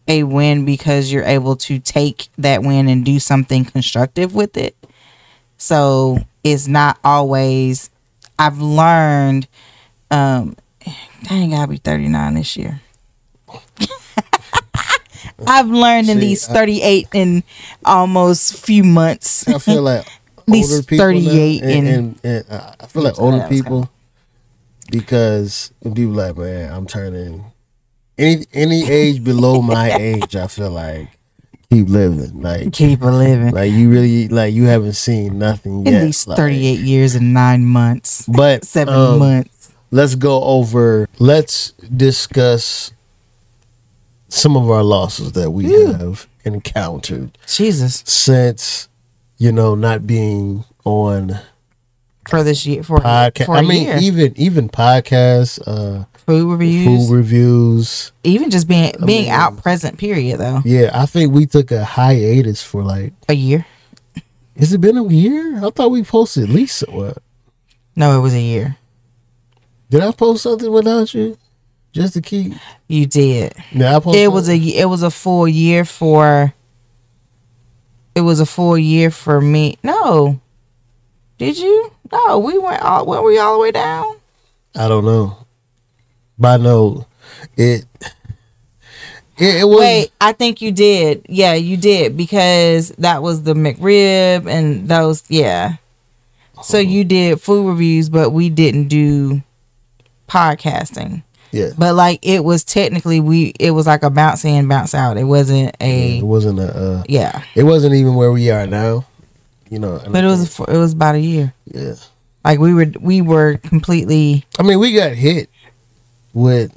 a 0.07 0.23
win 0.23 0.65
because 0.65 1.11
you're 1.11 1.25
able 1.25 1.57
to 1.57 1.79
take 1.81 2.29
that 2.38 2.62
win 2.62 2.87
and 2.88 3.05
do 3.05 3.19
something 3.19 3.65
constructive 3.65 4.35
with 4.35 4.57
it. 4.57 4.76
So 5.59 6.19
it's 6.45 6.69
not 6.69 6.99
always. 7.03 7.91
I've 8.38 8.59
learned. 8.59 9.49
Um, 10.11 10.57
dang, 11.25 11.55
I'll 11.55 11.66
be 11.66 11.78
39 11.78 12.35
this 12.35 12.57
year. 12.57 12.81
I've 15.47 15.69
learned 15.69 16.09
in 16.09 16.19
See, 16.19 16.26
these 16.26 16.49
I- 16.49 16.52
38 16.55 17.09
in 17.12 17.43
almost 17.85 18.64
few 18.64 18.85
months. 18.85 19.47
I 19.49 19.59
feel 19.59 19.83
like 19.83 20.07
These 20.49 20.73
older 20.73 20.83
people 20.87 21.07
now, 21.07 21.12
38 21.12 21.62
and, 21.62 21.73
and- 21.73 21.88
and, 21.88 22.21
and, 22.23 22.45
uh, 22.50 22.73
I 22.81 22.87
feel 22.87 23.02
like 23.02 23.19
older 23.19 23.47
people 23.49 23.90
because 24.93 25.73
when 25.81 25.95
people 25.95 26.12
like, 26.14 26.37
man, 26.37 26.73
I'm 26.73 26.87
turning 26.87 27.45
any 28.16 28.47
any 28.52 28.88
age 28.88 29.25
below 29.25 29.61
my 29.61 29.93
age. 29.99 30.37
I 30.37 30.47
feel 30.47 30.71
like 30.71 31.09
keep 31.70 31.88
living, 31.88 32.40
like 32.42 32.73
Keep 32.73 33.02
a 33.02 33.06
living 33.06 33.52
like 33.52 33.73
you 33.73 33.90
really 33.90 34.28
like 34.28 34.54
you 34.54 34.64
haven't 34.64 34.94
seen 34.94 35.38
nothing 35.38 35.87
in 35.87 35.92
yet. 35.92 36.04
these 36.04 36.26
like- 36.26 36.37
38 36.37 36.80
years 36.80 37.14
and 37.14 37.35
nine 37.35 37.64
months, 37.64 38.26
but 38.26 38.64
seven 38.64 38.94
um, 38.94 39.18
months. 39.18 39.73
let's 39.90 40.14
go 40.14 40.42
over 40.42 41.08
let's 41.18 41.73
discuss 41.96 42.92
some 44.28 44.56
of 44.56 44.70
our 44.70 44.82
losses 44.82 45.32
that 45.32 45.50
we 45.50 45.64
have 45.73 46.26
encountered 46.44 47.37
Jesus, 47.46 48.02
since 48.06 48.88
you 49.38 49.52
know 49.52 49.75
not 49.75 50.06
being 50.06 50.64
on 50.85 51.38
for 52.28 52.42
this 52.42 52.66
year, 52.66 52.83
for, 52.83 52.99
podcast 52.99 53.47
for 53.47 53.56
i 53.56 53.62
mean 53.62 53.85
year. 53.87 53.97
even 54.00 54.33
even 54.37 54.68
podcasts 54.68 55.61
uh 55.66 56.04
food 56.26 56.50
reviews, 56.50 57.09
food 57.09 57.14
reviews 57.14 58.12
even 58.25 58.50
just 58.50 58.66
being 58.68 58.92
being 59.04 59.25
mean- 59.25 59.30
out 59.30 59.56
present. 59.62 59.97
Period, 59.99 60.38
though, 60.40 60.61
yeah 60.64 60.90
i 60.92 61.06
think 61.06 61.33
we 61.33 61.47
took 61.47 61.71
a 61.71 61.85
hiatus 61.85 62.62
for 62.62 62.83
like 62.83 63.12
a 63.28 63.35
year. 63.35 63.64
has 64.59 64.73
it 64.73 64.80
been 64.80 64.97
a 64.97 65.04
year 65.06 65.64
i 65.64 65.71
thought 65.71 65.90
we 65.90 66.02
posted 66.02 66.45
at 66.45 66.50
least 66.50 66.83
what 66.88 67.18
No, 67.95 68.18
it 68.18 68.23
was 68.23 68.35
a 68.35 68.40
year. 68.40 68.76
did 69.90 70.02
i 70.02 70.11
post 70.11 70.42
something 70.42 70.71
without 70.73 71.14
you 71.14 71.37
just 71.92 72.12
to 72.14 72.21
keep 72.21 72.52
You 72.88 73.06
did. 73.06 73.54
yeah 73.73 73.97
i 73.97 74.00
posted 74.00 74.23
It 74.23 74.28
was 74.28 74.49
a 74.49 74.56
it 74.56 74.87
was 74.87 75.02
a 75.02 75.11
full 75.11 75.47
year 75.49 75.85
for. 75.85 76.52
It 78.14 78.23
was 78.23 78.40
a 78.40 78.47
full 78.47 78.78
year 78.78 79.11
for 79.11 79.40
me. 79.42 79.76
No, 79.83 80.40
did 81.38 81.59
you? 81.59 81.93
No, 82.12 82.38
we 82.38 82.59
went 82.59 82.83
all. 82.83 83.07
Went 83.07 83.25
we 83.25 83.38
all 83.38 83.55
the 83.55 83.61
way 83.61 83.73
down? 83.73 84.16
I 84.75 84.88
don't 84.88 85.05
know. 85.05 85.47
But 86.38 86.61
I 86.61 86.62
know 86.62 87.07
it. 87.57 87.85
It, 89.38 89.57
it 89.57 89.69
was. 89.69 89.81
Wait, 89.81 90.12
I 90.21 90.33
think 90.33 90.62
you 90.62 90.73
did. 90.73 91.26
Yeah, 91.28 91.55
you 91.55 91.76
did 91.76 92.16
because 92.16 92.90
that 92.99 93.23
was 93.23 93.43
the 93.43 93.55
McRib 93.55 94.49
and 94.49 94.88
those. 94.88 95.25
Yeah. 95.28 95.76
So 96.62 96.78
you 96.78 97.05
did 97.05 97.40
food 97.40 97.69
reviews, 97.69 98.09
but 98.09 98.31
we 98.31 98.49
didn't 98.49 98.88
do 98.88 99.43
podcasting. 100.26 101.23
Yeah. 101.52 101.71
But 101.76 101.95
like 101.95 102.21
it 102.23 102.45
was 102.45 102.64
technically 102.64 103.21
we 103.21 103.52
it 103.61 103.73
was 103.73 103.87
like 103.87 104.02
a 104.02 104.11
bounce 104.11 104.45
in, 104.45 104.69
bounce 104.69 104.95
out. 104.95 105.16
It 105.16 105.25
wasn't 105.25 105.76
a. 105.81 106.19
It 106.19 106.25
wasn't 106.25 106.61
a. 106.61 106.75
Uh, 106.75 107.02
yeah. 107.07 107.43
it 107.55 107.64
wasn't 107.64 107.95
even 107.95 108.14
where 108.14 108.33
we 108.33 108.50
are 108.50 108.66
now. 108.66 109.05
You 109.68 109.78
know. 109.78 110.00
But 110.08 110.25
it 110.25 110.26
was 110.26 110.58
it 110.61 110.68
was 110.68 110.92
about 110.92 111.14
a 111.14 111.20
year. 111.20 111.54
Yeah. 111.66 111.94
Like 112.44 112.58
we 112.61 112.73
were 112.75 112.87
we 113.00 113.20
were 113.20 113.56
completely 113.58 114.44
I 114.58 114.62
mean, 114.62 114.78
we 114.78 114.92
got 114.92 115.12
hit 115.12 115.50
with 116.32 116.76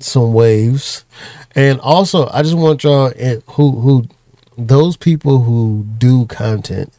some 0.00 0.32
waves, 0.32 1.04
and 1.54 1.80
also 1.80 2.28
I 2.28 2.42
just 2.42 2.56
want 2.56 2.84
y'all 2.84 3.12
and 3.18 3.42
who 3.46 3.80
who 3.80 4.04
those 4.58 4.96
people 4.96 5.42
who 5.42 5.86
do 5.98 6.26
content 6.26 6.92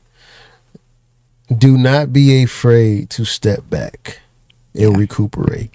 do 1.55 1.77
not 1.77 2.13
be 2.13 2.43
afraid 2.43 3.09
to 3.11 3.25
step 3.25 3.69
back 3.69 4.21
and 4.73 4.97
recuperate. 4.97 5.71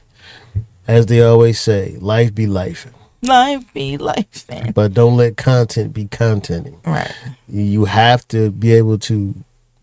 As 0.86 1.06
they 1.06 1.22
always 1.22 1.58
say, 1.58 1.96
life 2.00 2.34
be 2.34 2.46
life. 2.46 2.86
Life 3.24 3.72
be 3.74 3.96
life, 3.96 4.46
but 4.74 4.94
don't 4.94 5.16
let 5.16 5.36
content 5.36 5.92
be 5.92 6.06
contenting. 6.06 6.80
Right. 6.86 7.12
You 7.48 7.84
have 7.86 8.26
to 8.28 8.50
be 8.50 8.72
able 8.72 8.98
to 9.00 9.34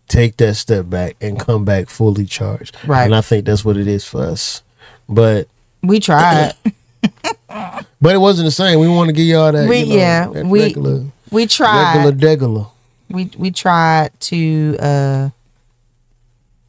take 0.08 0.36
that 0.38 0.54
step 0.54 0.88
back 0.90 1.16
and 1.20 1.38
come 1.38 1.64
back 1.64 1.88
fully 1.88 2.26
charged. 2.26 2.76
Right. 2.86 3.04
And 3.04 3.14
I 3.14 3.20
think 3.20 3.44
that's 3.46 3.64
what 3.64 3.76
it 3.76 3.86
is 3.86 4.04
for 4.04 4.22
us. 4.22 4.62
But 5.08 5.48
We 5.82 6.00
tried. 6.00 6.52
but 7.48 8.14
it 8.14 8.18
wasn't 8.18 8.46
the 8.46 8.50
same. 8.52 8.78
We 8.80 8.88
want 8.88 9.08
to 9.08 9.12
give 9.12 9.26
y'all 9.26 9.52
that. 9.52 9.68
We- 9.68 9.80
you 9.80 9.86
know, 9.86 9.94
yeah, 9.96 10.28
that 10.28 10.46
we- 10.46 10.62
regular, 10.62 11.04
we 11.30 11.46
tried. 11.46 11.94
regular 11.96 12.12
degular. 12.36 12.70
we 13.10 13.30
we 13.36 13.50
tried 13.50 14.10
to 14.20 14.76
uh 14.80 15.28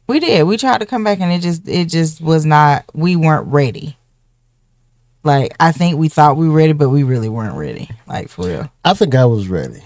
we 0.06 0.20
did 0.20 0.44
we 0.44 0.56
tried 0.58 0.78
to 0.78 0.86
come 0.86 1.02
back 1.04 1.20
and 1.20 1.32
it 1.32 1.40
just 1.40 1.66
it 1.68 1.86
just 1.86 2.20
was 2.20 2.44
not 2.44 2.84
we 2.94 3.16
weren't 3.16 3.46
ready 3.46 3.96
like 5.24 5.54
i 5.60 5.72
think 5.72 5.98
we 5.98 6.08
thought 6.08 6.36
we 6.36 6.48
were 6.48 6.54
ready 6.54 6.72
but 6.72 6.90
we 6.90 7.02
really 7.02 7.28
weren't 7.28 7.56
ready 7.56 7.88
like 8.06 8.28
for 8.28 8.46
real 8.46 8.70
I 8.84 8.94
think 8.94 9.14
I 9.14 9.24
was 9.24 9.48
ready. 9.48 9.82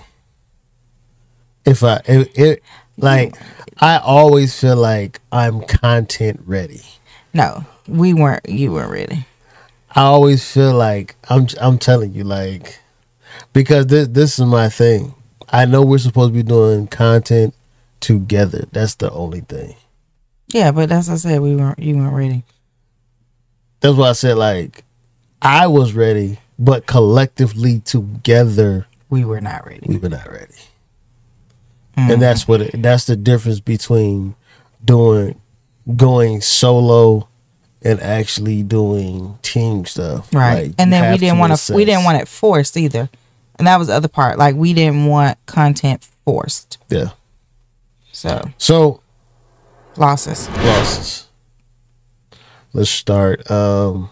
If 1.65 1.83
I 1.85 2.01
it, 2.07 2.37
it 2.39 2.63
like 2.97 3.37
I 3.81 3.99
always 3.99 4.59
feel 4.59 4.77
like 4.77 5.21
I'm 5.31 5.61
content 5.63 6.41
ready. 6.45 6.83
no 7.33 7.65
we 7.87 8.13
weren't 8.15 8.49
you 8.49 8.73
weren't 8.73 8.91
ready 8.91 9.25
I 9.95 10.03
always 10.03 10.51
feel 10.51 10.75
like 10.75 11.15
I'm 11.31 11.47
I'm 11.61 11.79
telling 11.79 12.13
you 12.13 12.25
like 12.25 12.79
because 13.53 13.87
this 13.87 14.09
this 14.09 14.39
is 14.39 14.45
my 14.47 14.69
thing. 14.69 15.15
I 15.51 15.65
know 15.65 15.83
we're 15.83 15.99
supposed 15.99 16.31
to 16.31 16.35
be 16.35 16.43
doing 16.43 16.87
content 16.89 17.55
together. 18.01 18.67
That's 18.73 18.97
the 18.97 19.11
only 19.13 19.41
thing. 19.41 19.75
yeah 20.53 20.73
but 20.73 20.89
that's 20.89 21.09
what 21.09 21.15
i 21.15 21.19
said 21.19 21.41
we 21.41 21.55
weren't 21.57 21.79
you 21.79 21.97
weren't 21.97 22.15
ready 22.15 22.43
That's 23.81 23.97
why 23.97 24.09
I 24.11 24.13
said 24.13 24.37
like 24.37 24.85
I 25.41 25.67
was 25.67 25.93
ready, 25.93 26.39
but 26.59 26.87
collectively 26.87 27.81
together 27.81 28.87
we 29.11 29.25
were 29.25 29.41
not 29.41 29.65
ready 29.67 29.87
we 29.87 29.97
were 29.99 30.09
not 30.09 30.31
ready. 30.31 30.55
And 31.97 32.23
that's 32.23 32.47
what 32.47 32.61
it, 32.61 32.81
that's 32.83 33.07
the 33.07 33.17
difference 33.17 33.59
between 33.59 34.37
doing 34.85 35.41
going 35.97 36.41
solo 36.41 37.29
and 37.83 38.01
actually 38.01 38.63
doing 38.63 39.39
team 39.43 39.85
stuff. 39.85 40.33
right 40.33 40.67
Like, 40.69 40.75
and 40.79 40.93
then 40.93 41.11
we 41.13 41.19
didn't 41.19 41.39
want 41.39 41.57
to 41.57 41.75
we 41.75 41.85
didn't 41.85 42.05
want 42.05 42.21
it 42.21 42.29
forced 42.29 42.77
either 42.77 43.09
and 43.59 43.67
that 43.67 43.79
was 43.79 43.89
the 43.89 43.95
other 43.95 44.09
part 44.09 44.39
like 44.39 44.55
we 44.55 44.73
didn't 44.75 45.07
want 45.07 45.39
content 45.47 46.07
forced 46.25 46.79
Yeah. 46.89 47.11
so 48.13 48.49
So 48.59 49.01
losses 49.97 50.49
losses. 50.51 51.27
Let's 52.73 52.91
start. 52.91 53.51
Um, 53.51 54.11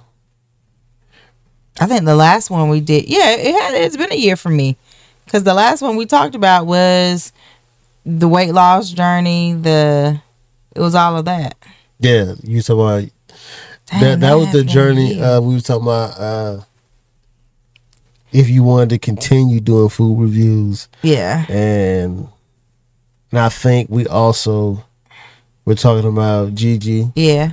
I 1.81 1.87
think 1.87 2.05
the 2.05 2.17
last 2.17 2.51
one 2.51 2.69
we 2.69 2.81
did, 2.81 3.09
yeah, 3.09 3.33
it 3.33 3.53
had 3.53 3.75
it's 3.75 3.97
been 3.97 4.13
a 4.13 4.17
year 4.17 4.37
for 4.37 4.49
me, 4.49 4.77
because 5.25 5.45
the 5.45 5.55
last 5.55 5.83
one 5.83 5.97
we 5.97 6.07
talked 6.07 6.35
about 6.35 6.67
was 6.67 7.33
the 8.05 8.29
weight 8.29 8.53
loss 8.53 8.91
journey. 8.91 9.53
The 9.53 10.21
it 10.75 10.81
was 10.81 10.95
all 10.95 11.17
of 11.19 11.25
that. 11.27 11.57
yeah, 11.99 12.35
you 12.43 12.63
talking 12.63 12.81
about 12.81 13.11
Dang, 13.87 14.01
that? 14.01 14.21
That 14.21 14.35
was 14.35 14.53
the 14.53 14.65
journey. 14.65 15.21
Uh, 15.21 15.41
we 15.41 15.55
were 15.55 15.61
talking 15.61 15.85
about 15.85 16.19
uh, 16.19 16.61
if 18.33 18.49
you 18.49 18.63
wanted 18.63 18.91
to 18.91 18.99
continue 18.99 19.61
doing 19.61 19.89
food 19.89 20.19
reviews, 20.21 20.89
yeah, 21.03 21.47
and 21.49 22.29
and 23.31 23.41
I 23.41 23.49
think 23.49 23.91
we 23.91 24.07
also 24.07 24.85
were 25.65 25.75
talking 25.75 26.09
about 26.09 26.55
Gigi 26.55 27.11
yeah, 27.15 27.53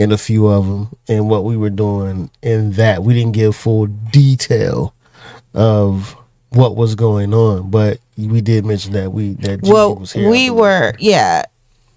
and 0.00 0.12
a 0.12 0.18
few 0.18 0.48
of 0.48 0.66
them 0.66 0.88
and 1.08 1.28
what 1.28 1.44
we 1.44 1.56
were 1.56 1.70
doing 1.70 2.30
in 2.42 2.72
that. 2.72 3.02
We 3.02 3.12
didn't 3.12 3.32
give 3.32 3.54
full 3.54 3.86
detail 3.86 4.94
of 5.52 6.16
what 6.48 6.74
was 6.74 6.94
going 6.94 7.34
on, 7.34 7.70
but 7.70 8.00
we 8.16 8.40
did 8.40 8.64
mention 8.64 8.94
that 8.94 9.12
we 9.12 9.34
that 9.34 9.62
Gigi 9.62 9.72
well, 9.72 9.96
was 9.96 10.12
here. 10.12 10.26
I 10.26 10.30
we 10.30 10.50
were 10.50 10.94
yeah. 10.98 11.44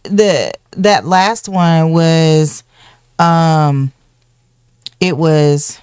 The 0.04 0.54
that 0.72 1.06
last 1.06 1.48
one 1.48 1.94
was, 1.94 2.64
um, 3.20 3.94
it 5.00 5.16
was 5.16 5.80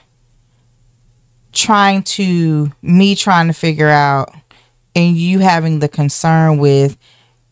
trying 1.53 2.03
to 2.03 2.71
me 2.83 3.17
trying 3.17 3.47
to 3.47 3.55
figure 3.55 3.89
out, 3.89 4.35
and 4.95 5.17
you 5.17 5.39
having 5.39 5.79
the 5.79 5.89
concern 5.89 6.59
with 6.59 6.99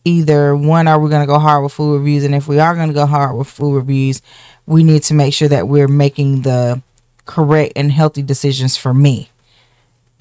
either 0.05 0.55
one 0.55 0.87
are 0.87 0.99
we 0.99 1.09
going 1.09 1.21
to 1.21 1.27
go 1.27 1.39
hard 1.39 1.63
with 1.63 1.73
food 1.73 1.97
reviews 1.97 2.23
and 2.23 2.33
if 2.33 2.47
we 2.47 2.57
are 2.57 2.73
going 2.73 2.87
to 2.87 2.93
go 2.93 3.05
hard 3.05 3.35
with 3.35 3.47
food 3.47 3.75
reviews 3.75 4.21
we 4.69 4.83
need 4.83 5.01
to 5.01 5.15
make 5.15 5.33
sure 5.33 5.47
that 5.47 5.67
we're 5.67 5.87
making 5.87 6.43
the 6.43 6.81
correct 7.25 7.73
and 7.75 7.91
healthy 7.91 8.21
decisions 8.21 8.77
for 8.77 8.93
me. 8.93 9.29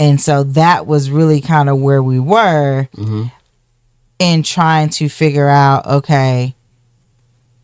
And 0.00 0.20
so 0.20 0.42
that 0.42 0.86
was 0.86 1.10
really 1.10 1.40
kind 1.40 1.68
of 1.68 1.78
where 1.78 2.02
we 2.02 2.18
were 2.18 2.88
mm-hmm. 2.96 3.24
in 4.18 4.42
trying 4.42 4.88
to 4.90 5.08
figure 5.08 5.48
out 5.48 5.86
okay 5.86 6.54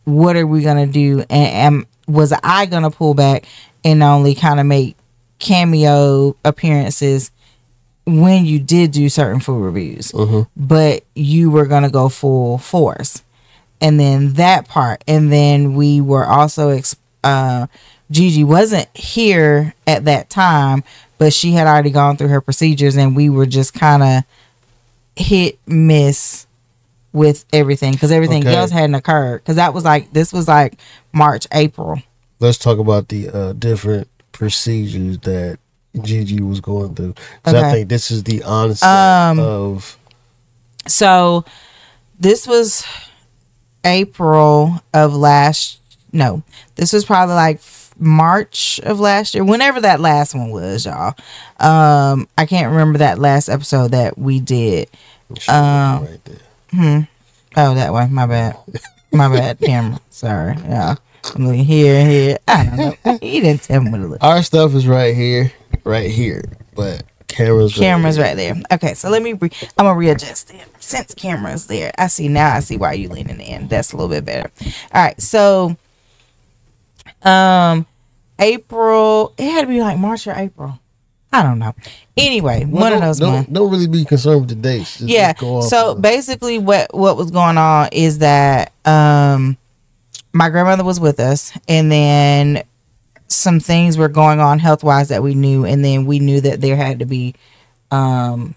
what 0.04 0.36
are 0.36 0.46
we 0.46 0.60
going 0.60 0.86
to 0.86 0.92
do? 0.92 1.20
And 1.30 1.30
am 1.30 1.86
was 2.06 2.34
I 2.42 2.66
gonna 2.66 2.90
pull 2.90 3.14
back 3.14 3.46
and 3.82 4.02
only 4.02 4.34
kind 4.34 4.60
of 4.60 4.66
make 4.66 4.96
cameo 5.38 6.36
appearances 6.44 7.30
when 8.06 8.44
you 8.44 8.58
did 8.58 8.92
do 8.92 9.08
certain 9.08 9.40
food 9.40 9.62
reviews, 9.62 10.12
mm-hmm. 10.12 10.42
but 10.54 11.04
you 11.14 11.50
were 11.50 11.64
gonna 11.64 11.88
go 11.88 12.10
full 12.10 12.58
force, 12.58 13.22
and 13.80 13.98
then 14.00 14.34
that 14.34 14.68
part, 14.68 15.02
and 15.06 15.32
then 15.32 15.74
we 15.74 16.00
were 16.00 16.24
also 16.24 16.70
ex- 16.70 16.96
uh, 17.22 17.66
Gigi 18.10 18.44
wasn't 18.44 18.88
here 18.96 19.74
at 19.86 20.04
that 20.04 20.30
time, 20.30 20.84
but 21.18 21.32
she 21.32 21.52
had 21.52 21.66
already 21.66 21.90
gone 21.90 22.16
through 22.16 22.28
her 22.28 22.40
procedures, 22.40 22.96
and 22.96 23.16
we 23.16 23.28
were 23.30 23.46
just 23.46 23.74
kind 23.74 24.02
of 24.02 24.22
hit 25.16 25.58
miss 25.66 26.46
with 27.12 27.44
everything 27.52 27.92
because 27.92 28.10
everything 28.10 28.42
Okay. 28.46 28.56
else 28.56 28.70
hadn't 28.70 28.94
occurred 28.96 29.38
because 29.38 29.56
that 29.56 29.72
was 29.72 29.84
like 29.84 30.12
this 30.12 30.32
was 30.32 30.48
like 30.48 30.74
March 31.12 31.46
April. 31.52 32.02
Let's 32.40 32.58
talk 32.58 32.78
about 32.78 33.08
the 33.08 33.28
uh, 33.28 33.52
different 33.52 34.08
procedures 34.32 35.18
that 35.18 35.58
Gigi 36.02 36.40
was 36.42 36.60
going 36.60 36.94
through. 36.96 37.14
'Cause 37.44 37.54
I 37.54 37.58
Okay. 37.58 37.70
think 37.70 37.88
this 37.88 38.10
is 38.10 38.24
the 38.24 38.42
onset 38.42 38.88
Um, 39.30 39.38
of 39.38 39.96
So 40.88 41.44
this 42.18 42.46
was 42.46 42.84
April 43.84 44.80
of 44.92 45.14
last 45.14 45.80
no. 46.12 46.42
This 46.76 46.92
was 46.92 47.04
probably 47.04 47.34
like 47.34 47.60
March 47.98 48.80
of 48.84 49.00
last 49.00 49.34
year. 49.34 49.44
Whenever 49.44 49.80
that 49.80 50.00
last 50.00 50.34
one 50.34 50.50
was, 50.50 50.86
y'all. 50.86 51.14
Um 51.58 52.28
I 52.38 52.46
can't 52.46 52.70
remember 52.70 52.98
that 52.98 53.18
last 53.18 53.48
episode 53.48 53.90
that 53.92 54.16
we 54.18 54.40
did. 54.40 54.88
um, 55.48 56.04
right 56.04 56.20
there. 56.24 57.08
Oh, 57.56 57.74
that 57.74 57.92
way. 57.92 58.06
My 58.08 58.26
bad. 58.26 58.56
My 59.12 59.28
bad, 59.28 59.60
camera. 59.60 60.00
Sorry. 60.10 60.56
Yeah. 60.64 60.96
I'm 61.34 61.46
looking 61.46 61.64
here 61.64 62.04
here. 62.04 62.38
I 62.48 62.64
don't 62.66 63.04
know. 63.04 63.18
He 63.22 63.40
didn't 63.40 63.62
tell 63.62 63.80
me 63.80 63.90
what 63.90 63.98
to 63.98 64.06
look. 64.08 64.22
Our 64.22 64.42
stuff 64.42 64.74
is 64.74 64.86
right 64.86 65.14
here, 65.14 65.52
right 65.84 66.10
here, 66.10 66.42
but 66.74 67.04
cameras. 67.28 67.74
Camera's 67.74 68.18
right. 68.18 68.28
right 68.28 68.36
there. 68.36 68.54
Okay, 68.72 68.94
so 68.94 69.10
let 69.10 69.22
me. 69.22 69.32
Re- 69.34 69.50
I'm 69.78 69.86
gonna 69.86 69.98
readjust 69.98 70.52
it 70.54 70.66
since 70.80 71.14
camera's 71.14 71.66
there. 71.66 71.90
I 71.98 72.06
see 72.08 72.28
now. 72.28 72.54
I 72.54 72.60
see 72.60 72.76
why 72.76 72.92
you 72.94 73.08
leaning 73.08 73.40
in. 73.40 73.68
That's 73.68 73.92
a 73.92 73.96
little 73.96 74.10
bit 74.10 74.24
better. 74.24 74.50
All 74.92 75.02
right, 75.02 75.20
so 75.20 75.76
um, 77.22 77.86
April. 78.38 79.32
It 79.38 79.50
had 79.50 79.62
to 79.62 79.66
be 79.66 79.80
like 79.80 79.98
March 79.98 80.26
or 80.26 80.34
April. 80.34 80.78
I 81.32 81.42
don't 81.42 81.58
know. 81.58 81.74
Anyway, 82.16 82.64
Well, 82.64 82.82
one 82.82 82.92
of 82.92 83.00
those 83.00 83.18
Don't, 83.18 83.32
months. 83.32 83.50
don't 83.50 83.68
really 83.68 83.88
be 83.88 84.04
concerned 84.04 84.42
with 84.42 84.50
the 84.50 84.54
dates. 84.54 84.98
Just- 84.98 85.10
Yeah. 85.10 85.32
just 85.32 85.68
So 85.68 85.96
basically, 85.96 86.58
what 86.58 86.94
what 86.94 87.16
was 87.16 87.32
going 87.32 87.58
on 87.58 87.88
is 87.90 88.18
that 88.18 88.72
um, 88.84 89.56
my 90.32 90.48
grandmother 90.48 90.84
was 90.84 91.00
with 91.00 91.18
us, 91.18 91.52
and 91.68 91.90
then 91.90 92.62
some 93.28 93.60
things 93.60 93.96
were 93.98 94.08
going 94.08 94.40
on 94.40 94.58
health 94.58 94.84
wise 94.84 95.08
that 95.08 95.22
we 95.22 95.34
knew, 95.34 95.64
and 95.64 95.84
then 95.84 96.06
we 96.06 96.18
knew 96.18 96.40
that 96.40 96.60
there 96.60 96.76
had 96.76 96.98
to 97.00 97.06
be. 97.06 97.34
Um, 97.90 98.54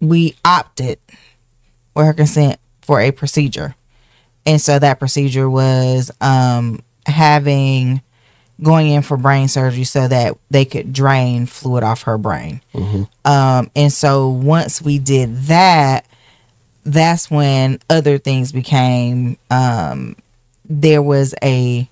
we 0.00 0.34
opted 0.44 0.98
with 1.94 2.06
her 2.06 2.12
consent 2.12 2.58
for 2.80 3.00
a 3.00 3.10
procedure, 3.12 3.74
and 4.46 4.60
so 4.60 4.78
that 4.78 4.98
procedure 4.98 5.48
was 5.48 6.10
um, 6.20 6.80
having 7.06 8.02
going 8.62 8.88
in 8.88 9.02
for 9.02 9.16
brain 9.16 9.48
surgery 9.48 9.84
so 9.84 10.06
that 10.06 10.36
they 10.50 10.64
could 10.64 10.92
drain 10.92 11.46
fluid 11.46 11.82
off 11.82 12.02
her 12.02 12.16
brain. 12.16 12.60
Um, 13.24 13.70
and 13.74 13.92
so 13.92 14.28
once 14.28 14.80
we 14.80 14.98
did 14.98 15.36
that, 15.44 16.06
that's 16.84 17.30
when 17.30 17.78
other 17.90 18.18
things 18.18 18.52
became. 18.52 19.36
Um, 19.50 20.16
there 20.68 21.02
was 21.02 21.34
a. 21.42 21.88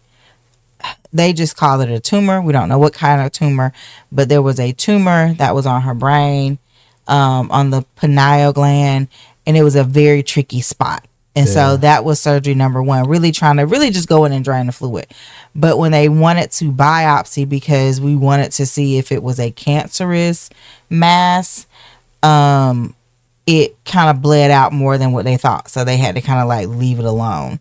They 1.13 1.33
just 1.33 1.57
call 1.57 1.81
it 1.81 1.91
a 1.91 2.01
tumor. 2.01 2.41
We 2.41 2.53
don't 2.53 2.69
know 2.69 2.79
what 2.79 2.93
kind 2.93 3.21
of 3.21 3.33
tumor, 3.33 3.73
but 4.13 4.29
there 4.29 4.43
was 4.43 4.61
a 4.61 4.73
tumor 4.73 5.35
that 5.35 5.55
was 5.55 5.67
on 5.67 5.83
her 5.83 5.95
brain, 5.95 6.59
um, 7.09 7.51
on 7.51 7.71
the 7.71 7.83
pineal 7.97 8.53
gland, 8.53 9.09
and 9.47 9.57
it 9.57 9.65
was 9.65 9.75
a 9.77 9.85
very 9.85 10.23
tricky 10.23 10.61
spot. 10.61 11.05
And 11.37 11.47
Yeah. 11.47 11.53
so 11.53 11.77
that 11.79 12.05
was 12.05 12.21
surgery 12.21 12.55
number 12.55 12.83
one, 12.83 13.09
really 13.09 13.33
trying 13.33 13.57
to 13.59 13.67
really 13.67 13.91
just 13.91 14.09
go 14.09 14.25
in 14.25 14.33
and 14.33 14.45
drain 14.45 14.67
the 14.67 14.73
fluid. 14.73 15.07
But 15.55 15.79
when 15.79 15.93
they 15.93 16.09
wanted 16.09 16.51
to 16.53 16.73
biopsy 16.73 17.49
because 17.49 18.01
we 18.01 18.17
wanted 18.17 18.53
to 18.53 18.67
see 18.67 18.99
if 18.99 19.11
it 19.13 19.23
was 19.23 19.39
a 19.41 19.51
cancerous 19.51 20.51
mass, 20.89 21.67
um, 22.23 22.95
it 23.47 23.77
kind 23.85 24.11
of 24.11 24.23
bled 24.23 24.51
out 24.51 24.73
more 24.73 24.99
than 24.99 25.13
what 25.13 25.25
they 25.25 25.37
thought. 25.37 25.69
So 25.71 25.85
they 25.85 25.97
had 25.97 26.15
to 26.15 26.21
kind 26.21 26.41
of 26.41 26.49
like 26.49 26.69
leave 26.69 26.99
it 26.99 27.05
alone. 27.05 27.59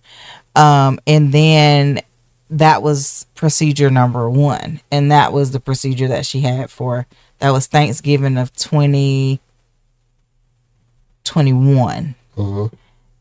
Um, 0.55 0.99
and 1.07 1.31
then 1.31 2.01
that 2.49 2.81
was 2.81 3.25
procedure 3.35 3.89
number 3.89 4.29
one. 4.29 4.81
And 4.91 5.11
that 5.11 5.33
was 5.33 5.51
the 5.51 5.59
procedure 5.59 6.07
that 6.07 6.25
she 6.25 6.41
had 6.41 6.71
for 6.71 7.05
that 7.39 7.51
was 7.51 7.67
Thanksgiving 7.67 8.37
of 8.37 8.53
2021. 8.55 9.39
Mhm. 12.37 12.71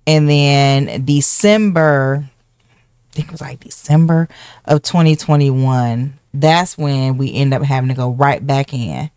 And 0.07 0.29
then 0.29 1.05
December, 1.05 2.25
I 2.25 3.15
think 3.15 3.29
it 3.29 3.33
was 3.33 3.41
like 3.41 3.61
December 3.61 4.29
of 4.65 4.83
2021, 4.83 6.15
that's 6.33 6.79
when 6.79 7.17
we 7.19 7.35
end 7.35 7.53
up 7.55 7.63
having 7.63 7.89
to 7.89 7.95
go 7.95 8.11
right 8.11 8.45
back 8.47 8.73
in. 8.73 9.11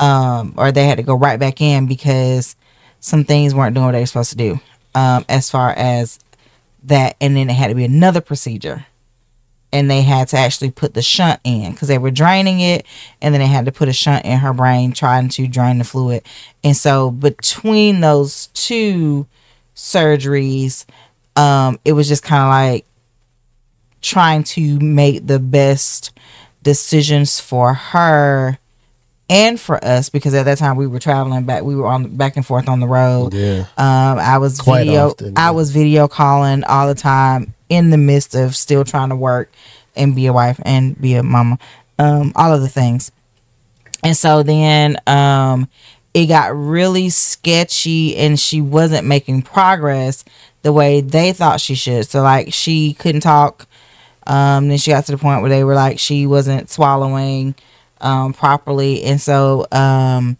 Um, 0.00 0.54
or 0.56 0.70
they 0.70 0.86
had 0.86 0.98
to 0.98 1.02
go 1.02 1.14
right 1.14 1.40
back 1.40 1.60
in 1.60 1.86
because 1.86 2.54
some 3.00 3.24
things 3.24 3.54
weren't 3.54 3.74
doing 3.74 3.86
what 3.86 3.92
they 3.92 4.00
were 4.00 4.06
supposed 4.06 4.30
to 4.30 4.36
do. 4.36 4.60
Um, 4.94 5.24
as 5.28 5.50
far 5.50 5.70
as 5.70 6.18
that, 6.84 7.16
and 7.20 7.36
then 7.36 7.50
it 7.50 7.54
had 7.54 7.68
to 7.68 7.74
be 7.74 7.84
another 7.84 8.20
procedure. 8.20 8.86
And 9.70 9.90
they 9.90 10.00
had 10.00 10.28
to 10.28 10.38
actually 10.38 10.70
put 10.70 10.94
the 10.94 11.02
shunt 11.02 11.40
in 11.44 11.72
because 11.72 11.88
they 11.88 11.98
were 11.98 12.10
draining 12.10 12.60
it, 12.60 12.86
and 13.20 13.34
then 13.34 13.40
they 13.40 13.46
had 13.46 13.66
to 13.66 13.72
put 13.72 13.88
a 13.88 13.92
shunt 13.92 14.24
in 14.24 14.38
her 14.38 14.54
brain 14.54 14.92
trying 14.92 15.28
to 15.30 15.46
drain 15.46 15.78
the 15.78 15.84
fluid. 15.84 16.22
And 16.64 16.74
so 16.76 17.10
between 17.10 18.00
those 18.00 18.46
two 18.54 19.26
surgeries, 19.76 20.86
um, 21.36 21.78
it 21.84 21.92
was 21.92 22.08
just 22.08 22.22
kind 22.22 22.42
of 22.42 22.48
like 22.48 22.86
trying 24.00 24.42
to 24.44 24.78
make 24.78 25.26
the 25.26 25.38
best 25.38 26.12
decisions 26.62 27.38
for 27.40 27.74
her 27.74 28.58
and 29.28 29.60
for 29.60 29.82
us 29.84 30.08
because 30.08 30.34
at 30.34 30.44
that 30.44 30.58
time 30.58 30.76
we 30.76 30.86
were 30.86 30.98
traveling 30.98 31.44
back 31.44 31.62
we 31.62 31.76
were 31.76 31.86
on 31.86 32.16
back 32.16 32.36
and 32.36 32.46
forth 32.46 32.68
on 32.68 32.80
the 32.80 32.86
road. 32.86 33.34
Yeah. 33.34 33.66
um 33.76 34.18
i 34.18 34.38
was 34.38 34.60
Quite 34.60 34.86
video 34.86 35.08
often, 35.10 35.34
i 35.36 35.50
was 35.50 35.70
video 35.70 36.08
calling 36.08 36.64
all 36.64 36.88
the 36.88 36.94
time 36.94 37.54
in 37.68 37.90
the 37.90 37.98
midst 37.98 38.34
of 38.34 38.56
still 38.56 38.84
trying 38.84 39.10
to 39.10 39.16
work 39.16 39.52
and 39.96 40.14
be 40.14 40.26
a 40.26 40.32
wife 40.32 40.60
and 40.64 40.98
be 41.00 41.14
a 41.14 41.22
mama 41.22 41.58
um 41.98 42.32
all 42.36 42.54
of 42.54 42.60
the 42.60 42.68
things. 42.68 43.10
And 44.02 44.16
so 44.16 44.42
then 44.42 44.96
um 45.06 45.68
it 46.14 46.26
got 46.26 46.56
really 46.56 47.10
sketchy 47.10 48.16
and 48.16 48.40
she 48.40 48.60
wasn't 48.60 49.06
making 49.06 49.42
progress 49.42 50.24
the 50.62 50.72
way 50.72 51.00
they 51.00 51.32
thought 51.32 51.60
she 51.60 51.74
should. 51.74 52.06
So 52.06 52.22
like 52.22 52.52
she 52.52 52.94
couldn't 52.94 53.20
talk 53.20 53.66
um, 54.26 54.68
then 54.68 54.76
she 54.76 54.90
got 54.90 55.06
to 55.06 55.12
the 55.12 55.18
point 55.18 55.40
where 55.40 55.48
they 55.48 55.64
were 55.64 55.74
like 55.74 55.98
she 55.98 56.26
wasn't 56.26 56.68
swallowing 56.70 57.54
um, 58.00 58.32
properly, 58.32 59.02
and 59.04 59.20
so 59.20 59.66
um, 59.72 60.36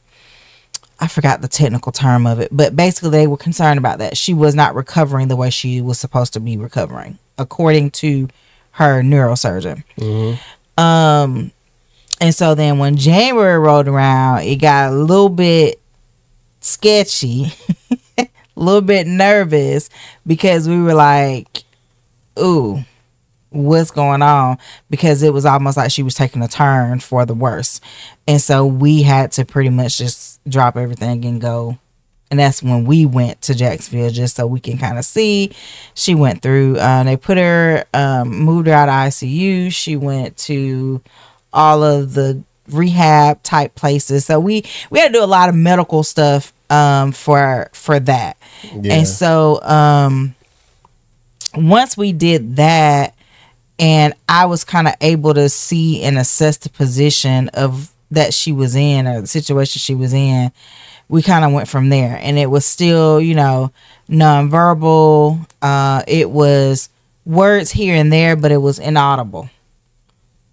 I 1.01 1.07
forgot 1.09 1.41
the 1.43 1.49
technical 1.49 1.93
term 1.93 2.27
of 2.27 2.41
it, 2.41 2.49
but 2.51 2.75
basically 2.75 3.11
they 3.11 3.27
were 3.27 3.37
concerned 3.37 3.79
about 3.79 3.99
that. 3.99 4.17
She 4.17 4.35
was 4.35 4.55
not 4.55 4.75
recovering 4.75 5.29
the 5.29 5.37
way 5.37 5.51
she 5.51 5.81
was 5.81 5.99
supposed 5.99 6.33
to 6.33 6.41
be 6.41 6.57
recovering, 6.57 7.19
according 7.37 7.91
to 7.93 8.29
her 8.73 9.03
neurosurgeon. 9.03 9.85
Um, 10.77 11.53
and 12.21 12.35
so 12.35 12.55
then 12.55 12.79
when 12.79 12.97
January 12.97 13.59
rolled 13.59 13.89
around, 13.89 14.43
it 14.43 14.57
got 14.57 14.93
a 14.93 14.97
little 14.97 15.29
bit 15.29 15.81
sketchy, 16.61 17.53
a 18.19 18.29
little 18.57 18.81
bit 18.81 19.07
nervous 19.07 19.91
because 20.27 20.69
we 20.69 20.81
were 20.81 20.95
like, 20.95 21.63
"Ooh." 22.39 22.85
What's 23.51 23.91
going 23.91 24.23
on 24.23 24.59
because 24.91 25.23
it 25.23 25.33
was 25.33 25.47
almost 25.47 25.77
like 25.77 25.91
she 25.91 26.03
was 26.03 26.15
taking 26.15 26.43
a 26.43 26.49
turn 26.49 27.01
for 27.01 27.25
the 27.25 27.35
worse. 27.35 27.81
And 28.27 28.41
so 28.41 28.67
we 28.67 29.03
had 29.03 29.33
to 29.33 29.45
pretty 29.45 29.71
much 29.71 29.99
just 29.99 30.41
drop 30.49 30.77
everything 30.77 31.25
and 31.25 31.41
go. 31.41 31.79
And 32.31 32.39
that's 32.39 32.63
when 32.63 32.85
we 32.85 33.07
went 33.07 33.41
to 33.43 33.55
Jacksonville 33.55 34.11
just 34.11 34.37
so 34.37 34.47
we 34.47 34.61
can 34.61 34.77
kind 34.77 34.99
of 34.99 35.05
see. 35.05 35.53
She 35.95 36.15
went 36.15 36.43
through, 36.43 36.77
uh, 36.77 37.03
they 37.05 37.17
put 37.17 37.39
her, 37.39 37.85
um, 37.95 38.29
moved 38.29 38.67
her 38.67 38.75
out 38.75 38.91
of 38.91 38.95
ICU. 38.95 39.73
She 39.73 39.97
went 39.97 40.37
to 40.39 41.01
all 41.55 41.83
of 41.83 42.13
the 42.13 42.43
rehab 42.69 43.43
type 43.43 43.75
places. 43.75 44.27
So 44.27 44.39
we, 44.39 44.63
we 44.91 44.99
had 44.99 45.09
to 45.09 45.21
do 45.21 45.25
a 45.25 45.27
lot 45.27 45.49
of 45.49 45.55
medical 45.55 46.03
stuff 46.03 46.53
um, 46.69 47.13
for, 47.13 47.71
for 47.73 47.99
that. 47.99 48.37
Yeah. 48.75 48.93
And 48.93 49.09
so 49.09 49.63
um, 49.63 50.35
once 51.55 51.97
we 51.97 52.13
did 52.13 52.57
that, 52.57 53.15
and 53.79 54.15
I 54.29 54.47
was 54.47 54.65
kind 54.65 54.89
of 54.89 54.95
able 55.01 55.35
to 55.35 55.49
see 55.49 56.03
and 56.03 56.19
assess 56.19 56.57
the 56.59 56.69
position 56.71 57.49
of 57.51 57.93
that 58.11 58.33
she 58.35 58.53
was 58.53 58.75
in 58.75 59.07
or 59.07 59.21
the 59.21 59.27
situation 59.27 59.79
she 59.81 59.95
was 59.95 60.13
in. 60.13 60.51
We 61.09 61.23
kind 61.23 61.45
of 61.45 61.53
went 61.53 61.69
from 61.69 61.89
there, 61.89 62.19
and 62.21 62.39
it 62.39 62.51
was 62.51 62.67
still, 62.67 63.21
you 63.21 63.35
know, 63.35 63.73
nonverbal. 64.11 65.47
Uh, 65.63 66.03
it 66.07 66.31
was 66.31 66.91
words 67.25 67.71
here 67.71 67.95
and 67.95 68.13
there, 68.13 68.37
but 68.37 68.53
it 68.53 68.59
was 68.59 68.79
inaudible. 68.79 69.49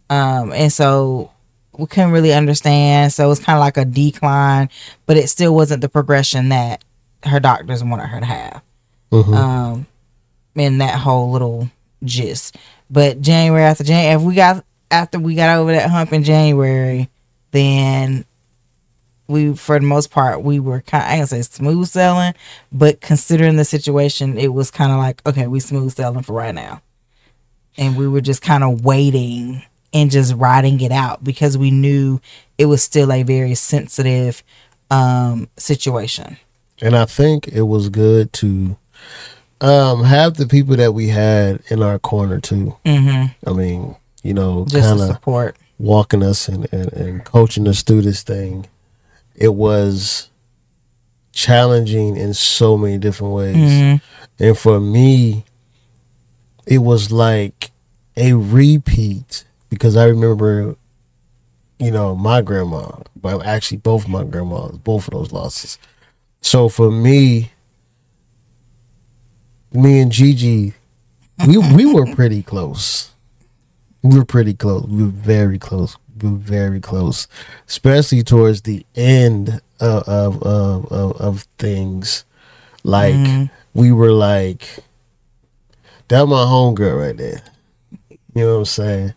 Um, 0.10 0.54
and 0.54 0.72
so 0.72 1.32
we 1.78 1.88
couldn't 1.88 2.12
really 2.12 2.34
understand. 2.34 3.12
So 3.12 3.26
it 3.26 3.30
was 3.30 3.40
kind 3.40 3.58
of 3.58 3.62
like 3.62 3.78
a 3.78 3.86
decline, 3.86 4.70
but 5.06 5.18
it 5.18 5.30
still 5.30 5.54
wasn't 5.54 5.82
the 5.82 5.90
progression 5.90 6.50
that 6.50 6.84
her 7.24 7.40
doctors 7.40 7.84
wanted 7.84 8.08
her 8.08 8.20
to 8.20 8.26
have. 8.26 8.62
Mhm. 9.12 9.36
Um, 9.36 9.88
in 10.56 10.78
that 10.78 11.00
whole 11.00 11.32
little 11.32 11.70
gist. 12.04 12.56
But 12.89 13.21
January 13.21 13.63
after 13.63 13.84
January, 13.84 14.15
if 14.15 14.21
we 14.21 14.36
got 14.36 14.63
after 14.91 15.19
we 15.19 15.36
got 15.36 15.58
over 15.58 15.71
that 15.71 15.89
hump 15.89 16.13
in 16.13 16.24
January, 16.24 17.10
then 17.52 18.26
we, 19.28 19.56
for 19.56 19.80
the 19.80 19.86
most 19.86 20.12
part, 20.12 20.43
we 20.43 20.60
were 20.60 20.82
kind. 20.82 21.04
I 21.04 21.17
can 21.17 21.28
say 21.28 21.41
smooth 21.41 21.88
sailing, 21.88 22.34
but 22.71 23.02
considering 23.02 23.56
the 23.56 23.65
situation, 23.65 24.38
it 24.38 24.54
was 24.54 24.69
kind 24.71 24.91
of 24.91 25.00
like 25.00 25.21
okay, 25.26 25.48
we 25.48 25.60
smooth 25.60 25.93
sailing 25.93 26.24
for 26.24 26.34
right 26.34 26.54
now, 26.54 26.82
and 27.78 27.98
we 27.98 28.08
were 28.08 28.21
just 28.21 28.41
kind 28.41 28.63
of 28.63 28.86
waiting 28.86 29.63
and 29.93 30.12
just 30.12 30.36
riding 30.36 30.80
it 30.82 30.91
out 30.91 31.24
because 31.24 31.58
we 31.58 31.71
knew 31.71 32.19
it 32.58 32.65
was 32.65 32.84
still 32.84 33.12
a 33.12 33.24
very 33.24 33.56
sensitive 33.56 34.43
um 34.91 35.50
situation. 35.58 36.38
And 36.82 36.95
I 36.95 37.06
think 37.06 37.48
it 37.48 37.63
was 37.63 37.89
good 37.89 38.34
to 38.34 38.78
um 39.65 40.04
have 40.04 40.36
the 40.36 40.47
people 40.47 40.75
that 40.75 40.93
we 40.93 41.08
had 41.08 41.62
in 41.69 41.82
our 41.82 41.99
corner 41.99 42.39
too. 42.39 42.75
Mm-hmm. 42.86 43.49
I 43.49 43.54
mean, 43.54 43.95
you 44.23 44.34
know, 44.34 44.65
kind 44.71 44.99
of 45.01 45.08
support. 45.08 45.58
walking 45.80 46.23
us 46.23 46.47
and, 46.47 46.67
and, 46.71 46.91
and 46.93 47.25
coaching 47.25 47.67
us 47.67 47.82
through 47.84 48.01
this 48.04 48.23
thing. 48.23 48.67
It 49.36 49.54
was 49.56 50.30
challenging 51.32 52.15
in 52.15 52.34
so 52.34 52.78
many 52.78 52.97
different 52.97 53.34
ways. 53.34 53.56
Mhm. 53.58 54.01
And 54.39 54.58
for 54.58 54.80
me, 54.80 55.43
it 56.65 56.80
was 56.80 57.12
like 57.12 57.71
a 58.15 58.34
repeat 58.34 59.43
because 59.69 59.97
I 59.97 60.06
remember, 60.06 60.75
you 61.80 61.91
know, 61.91 62.15
my 62.15 62.41
grandma, 62.41 62.91
but 63.21 63.45
actually 63.45 63.78
both 63.78 64.08
my 64.08 64.23
grandmas, 64.23 64.78
both 64.78 65.08
of 65.08 65.13
those 65.13 65.32
losses. 65.34 65.78
So 66.41 66.69
for 66.69 66.89
me, 66.91 67.51
me 69.76 70.00
and 70.00 70.12
Gigi, 70.12 70.74
we 71.48 71.58
we 71.58 71.86
were 71.86 72.06
pretty 72.16 72.42
close. 72.44 73.12
We 74.02 74.18
were 74.18 74.26
pretty 74.26 74.54
close. 74.54 74.86
We 74.86 75.04
were 75.04 75.10
very 75.10 75.58
close. 75.60 75.98
We 76.22 76.30
were 76.30 76.38
very 76.38 76.80
close, 76.80 77.28
especially 77.68 78.24
towards 78.24 78.62
the 78.62 78.86
end 78.96 79.62
of 79.80 80.04
of 80.08 80.44
of, 80.44 80.92
of, 80.92 81.22
of 81.22 81.42
things. 81.58 82.24
Like 82.84 83.16
Mhm. 83.16 83.50
we 83.74 83.92
were 83.92 84.12
like, 84.12 84.68
that 86.08 86.26
my 86.28 86.46
homegirl 86.46 87.00
right 87.00 87.18
there. 87.18 87.42
You 88.10 88.46
know 88.46 88.54
what 88.54 88.60
I'm 88.60 88.66
saying? 88.66 89.14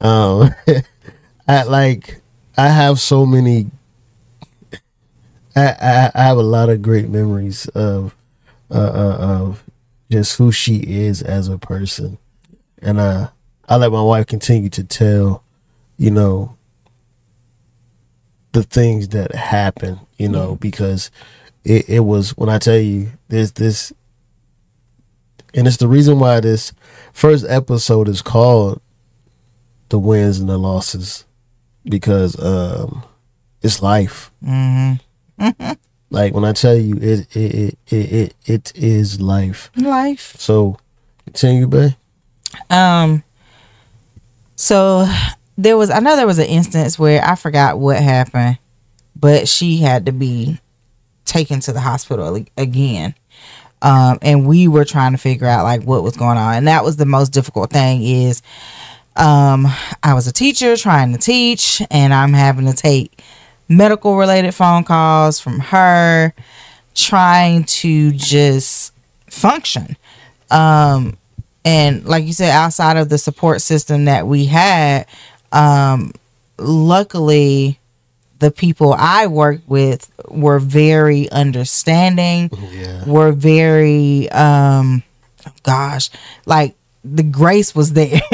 Um, 0.00 0.54
I 1.48 1.62
like 1.64 2.20
I 2.56 2.68
have 2.68 3.00
so 3.00 3.24
many. 3.26 3.70
I, 5.56 5.66
I 5.80 6.10
I 6.14 6.22
have 6.24 6.36
a 6.38 6.42
lot 6.42 6.68
of 6.68 6.82
great 6.82 7.08
memories 7.08 7.66
of 7.68 8.14
uh, 8.70 8.74
uh, 8.74 9.16
of 9.20 9.64
just 10.10 10.36
who 10.38 10.50
she 10.52 10.76
is 10.76 11.22
as 11.22 11.48
a 11.48 11.58
person, 11.58 12.18
and 12.80 12.98
uh, 12.98 13.28
I 13.68 13.76
let 13.76 13.92
my 13.92 14.02
wife 14.02 14.26
continue 14.26 14.70
to 14.70 14.84
tell, 14.84 15.42
you 15.98 16.10
know, 16.10 16.56
the 18.52 18.62
things 18.62 19.08
that 19.08 19.34
happen, 19.34 20.00
you 20.16 20.28
know, 20.28 20.56
because 20.56 21.10
it, 21.64 21.88
it 21.88 22.00
was 22.00 22.30
when 22.36 22.48
I 22.48 22.58
tell 22.58 22.78
you 22.78 23.10
there's 23.28 23.52
this, 23.52 23.92
and 25.54 25.66
it's 25.66 25.76
the 25.76 25.88
reason 25.88 26.18
why 26.18 26.40
this 26.40 26.72
first 27.12 27.44
episode 27.48 28.08
is 28.08 28.22
called 28.22 28.80
the 29.90 29.98
wins 29.98 30.38
and 30.38 30.48
the 30.48 30.58
losses 30.58 31.24
because 31.84 32.38
um 32.42 33.02
it's 33.62 33.82
life. 33.82 34.30
Mhm. 34.44 35.00
like 36.10 36.32
when 36.34 36.44
i 36.44 36.52
tell 36.52 36.74
you 36.76 36.94
it 36.96 37.36
it 37.36 37.54
it 37.54 37.78
it, 37.88 38.12
it, 38.12 38.34
it 38.46 38.72
is 38.74 39.20
life 39.20 39.70
Life. 39.76 40.34
so 40.38 40.78
continue 41.24 41.66
babe 41.66 41.92
Um. 42.70 43.22
So 44.56 45.06
there 45.56 45.76
was, 45.76 45.90
I 45.90 46.00
know 46.00 46.16
there 46.16 46.26
was 46.26 46.38
an 46.38 46.46
instance 46.46 46.98
where 46.98 47.22
I 47.24 47.34
forgot 47.36 47.78
what 47.78 47.98
happened, 48.02 48.58
but 49.14 49.46
she 49.48 49.76
had 49.76 50.06
to 50.06 50.12
be 50.12 50.58
taken 51.24 51.60
to 51.60 51.72
the 51.72 51.80
hospital 51.80 52.44
again. 52.56 53.14
Um, 53.82 54.18
and 54.22 54.48
we 54.48 54.66
were 54.66 54.84
trying 54.84 55.12
to 55.12 55.18
figure 55.18 55.46
out 55.46 55.62
like 55.62 55.82
what 55.84 56.02
was 56.02 56.16
going 56.16 56.38
on, 56.38 56.54
and 56.56 56.66
that 56.66 56.82
was 56.82 56.96
the 56.96 57.06
most 57.06 57.28
difficult 57.32 57.70
thing. 57.70 58.02
Is 58.02 58.42
um, 59.14 59.68
I 60.02 60.14
was 60.14 60.26
a 60.26 60.32
teacher 60.32 60.76
trying 60.76 61.12
to 61.12 61.18
teach, 61.18 61.80
and 61.90 62.12
I'm 62.12 62.32
having 62.32 62.66
to 62.66 62.72
take 62.72 63.22
medical 63.68 64.16
related 64.16 64.52
phone 64.52 64.84
calls 64.84 65.40
from 65.40 65.60
her, 65.60 66.32
trying 66.94 67.64
to 67.64 68.12
just 68.12 68.92
function. 69.28 69.96
Um, 70.50 71.18
and 71.64 72.04
like 72.06 72.24
you 72.24 72.32
said 72.32 72.50
outside 72.50 72.96
of 72.96 73.08
the 73.08 73.18
support 73.18 73.60
system 73.60 74.06
that 74.06 74.26
we 74.26 74.46
had 74.46 75.06
um 75.52 76.12
luckily 76.58 77.78
the 78.38 78.50
people 78.50 78.94
i 78.96 79.26
worked 79.26 79.68
with 79.68 80.10
were 80.28 80.58
very 80.58 81.28
understanding 81.30 82.48
yeah 82.72 83.04
were 83.06 83.32
very 83.32 84.30
um 84.30 85.02
gosh 85.62 86.10
like 86.46 86.74
the 87.04 87.22
grace 87.22 87.74
was 87.74 87.92
there. 87.92 88.20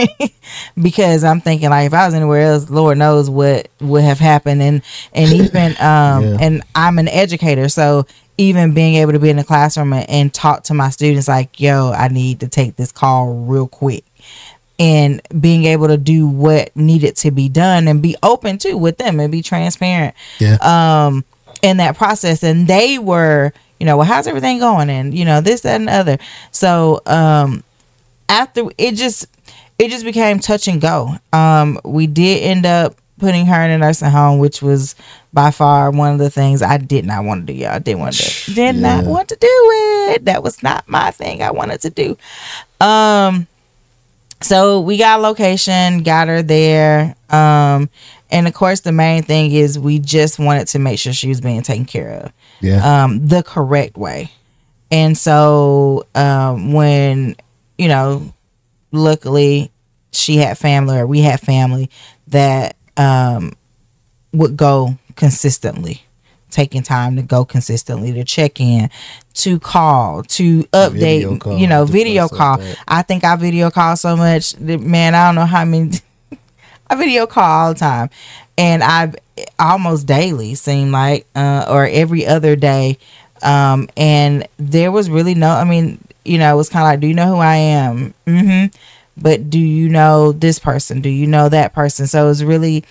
Because 0.80 1.24
i'm 1.24 1.40
thinking 1.40 1.70
like 1.70 1.86
if 1.86 1.94
i 1.94 2.04
was 2.06 2.14
anywhere 2.14 2.42
else 2.42 2.68
lord 2.70 2.98
knows 2.98 3.28
what 3.30 3.68
would 3.80 4.04
have 4.04 4.18
happened. 4.18 4.62
And 4.62 4.82
and 5.12 5.32
even 5.42 5.72
um 5.80 6.22
Yeah. 6.24 6.36
and 6.40 6.62
i'm 6.74 6.98
an 6.98 7.08
educator. 7.08 7.68
So 7.68 8.06
even 8.36 8.74
being 8.74 8.96
able 8.96 9.12
to 9.12 9.18
be 9.18 9.30
in 9.30 9.36
the 9.36 9.44
classroom 9.44 9.92
and, 9.92 10.08
and 10.10 10.34
talk 10.34 10.64
to 10.64 10.74
my 10.74 10.90
students 10.90 11.28
like 11.28 11.60
yo 11.60 11.92
i 11.92 12.08
need 12.08 12.40
to 12.40 12.48
take 12.48 12.76
this 12.76 12.92
call 12.92 13.34
real 13.44 13.68
quick. 13.68 14.04
And 14.78 15.20
being 15.40 15.64
able 15.66 15.86
to 15.88 15.96
do 15.96 16.26
what 16.26 16.74
needed 16.76 17.14
to 17.18 17.30
be 17.30 17.48
done 17.48 17.86
and 17.86 18.02
be 18.02 18.16
open 18.22 18.58
too 18.58 18.76
with 18.76 18.98
them 18.98 19.20
and 19.20 19.30
be 19.30 19.40
transparent. 19.42 20.14
Yeah. 20.40 20.56
Um 20.60 21.24
in 21.62 21.76
that 21.78 21.96
process. 21.96 22.42
And 22.42 22.66
they 22.66 22.98
were 22.98 23.52
you 23.80 23.86
know 23.86 23.96
well 23.96 24.06
how's 24.06 24.26
everything 24.26 24.58
going? 24.58 24.90
And 24.90 25.16
you 25.16 25.24
know 25.24 25.40
this 25.40 25.60
that 25.62 25.76
and 25.76 25.88
the 25.88 25.92
other. 25.92 26.18
So 26.50 27.00
um 27.06 27.62
after 28.28 28.64
it 28.78 28.94
just 28.94 29.26
it 29.78 29.90
just 29.90 30.04
became 30.04 30.38
touch 30.38 30.68
and 30.68 30.80
go. 30.80 31.16
Um 31.32 31.80
we 31.84 32.06
did 32.06 32.42
end 32.42 32.66
up 32.66 32.96
putting 33.18 33.46
her 33.46 33.62
in 33.62 33.70
a 33.70 33.78
nursing 33.78 34.10
home 34.10 34.38
which 34.38 34.60
was 34.60 34.94
by 35.32 35.50
far 35.50 35.90
one 35.90 36.12
of 36.12 36.18
the 36.18 36.30
things 36.30 36.62
i 36.62 36.76
did 36.76 37.04
not 37.04 37.24
want 37.24 37.46
to 37.46 37.52
do 37.52 37.58
y'all. 37.58 37.70
I 37.70 37.78
didn't 37.78 38.00
want 38.00 38.16
to 38.16 38.54
did 38.54 38.76
not 38.76 39.04
want 39.04 39.28
to 39.28 39.36
do 39.36 39.48
it. 40.10 40.24
That 40.24 40.42
was 40.42 40.62
not 40.62 40.88
my 40.88 41.10
thing 41.10 41.42
i 41.42 41.50
wanted 41.50 41.80
to 41.82 41.90
do. 41.90 42.16
Um 42.84 43.46
so 44.42 44.80
we 44.80 44.98
got 44.98 45.20
location 45.20 46.02
got 46.02 46.28
her 46.28 46.42
there. 46.42 47.14
Um 47.30 47.88
and 48.30 48.48
of 48.48 48.54
course 48.54 48.80
the 48.80 48.92
main 48.92 49.22
thing 49.22 49.52
is 49.52 49.78
we 49.78 50.00
just 50.00 50.38
wanted 50.38 50.66
to 50.68 50.78
make 50.78 50.98
sure 50.98 51.12
she 51.12 51.28
was 51.28 51.40
being 51.40 51.62
taken 51.62 51.84
care 51.84 52.10
of 52.10 52.32
yeah. 52.60 53.04
um 53.04 53.26
the 53.26 53.42
correct 53.42 53.96
way. 53.96 54.30
And 54.90 55.16
so 55.16 56.06
um 56.14 56.72
when 56.72 57.36
you 57.78 57.88
know 57.88 58.32
luckily 58.92 59.70
she 60.12 60.36
had 60.36 60.56
family 60.56 60.98
or 60.98 61.06
we 61.06 61.20
had 61.20 61.40
family 61.40 61.90
that 62.28 62.76
um 62.96 63.52
would 64.32 64.56
go 64.56 64.96
consistently 65.16 66.02
taking 66.50 66.82
time 66.82 67.16
to 67.16 67.22
go 67.22 67.44
consistently 67.44 68.12
to 68.12 68.22
check 68.22 68.60
in 68.60 68.88
to 69.32 69.58
call 69.58 70.22
to 70.22 70.62
update 70.64 71.40
call, 71.40 71.58
you 71.58 71.66
know 71.66 71.84
video 71.84 72.22
like 72.24 72.30
call 72.30 72.60
i 72.86 73.02
think 73.02 73.24
i 73.24 73.34
video 73.34 73.70
call 73.70 73.96
so 73.96 74.16
much 74.16 74.52
that, 74.54 74.80
man 74.80 75.14
i 75.14 75.26
don't 75.26 75.34
know 75.34 75.46
how 75.46 75.64
many 75.64 75.90
I 76.86 76.96
video 76.96 77.26
call 77.26 77.44
all 77.44 77.72
the 77.72 77.78
time, 77.78 78.10
and 78.58 78.82
I 78.82 79.12
almost 79.58 80.06
daily 80.06 80.54
seem 80.54 80.92
like, 80.92 81.26
uh, 81.34 81.66
or 81.68 81.86
every 81.86 82.26
other 82.26 82.56
day. 82.56 82.98
Um, 83.42 83.88
and 83.96 84.46
there 84.58 84.92
was 84.92 85.10
really 85.10 85.34
no. 85.34 85.48
I 85.48 85.64
mean, 85.64 85.98
you 86.24 86.38
know, 86.38 86.52
it 86.52 86.56
was 86.56 86.68
kind 86.68 86.82
of 86.82 86.88
like, 86.88 87.00
do 87.00 87.06
you 87.06 87.14
know 87.14 87.26
who 87.34 87.40
I 87.40 87.56
am? 87.56 88.14
Mm-hmm. 88.26 88.74
But 89.20 89.50
do 89.50 89.58
you 89.58 89.88
know 89.88 90.32
this 90.32 90.58
person? 90.58 91.00
Do 91.00 91.08
you 91.08 91.26
know 91.26 91.48
that 91.48 91.72
person? 91.72 92.06
So 92.06 92.24
it 92.24 92.28
was 92.28 92.44
really. 92.44 92.84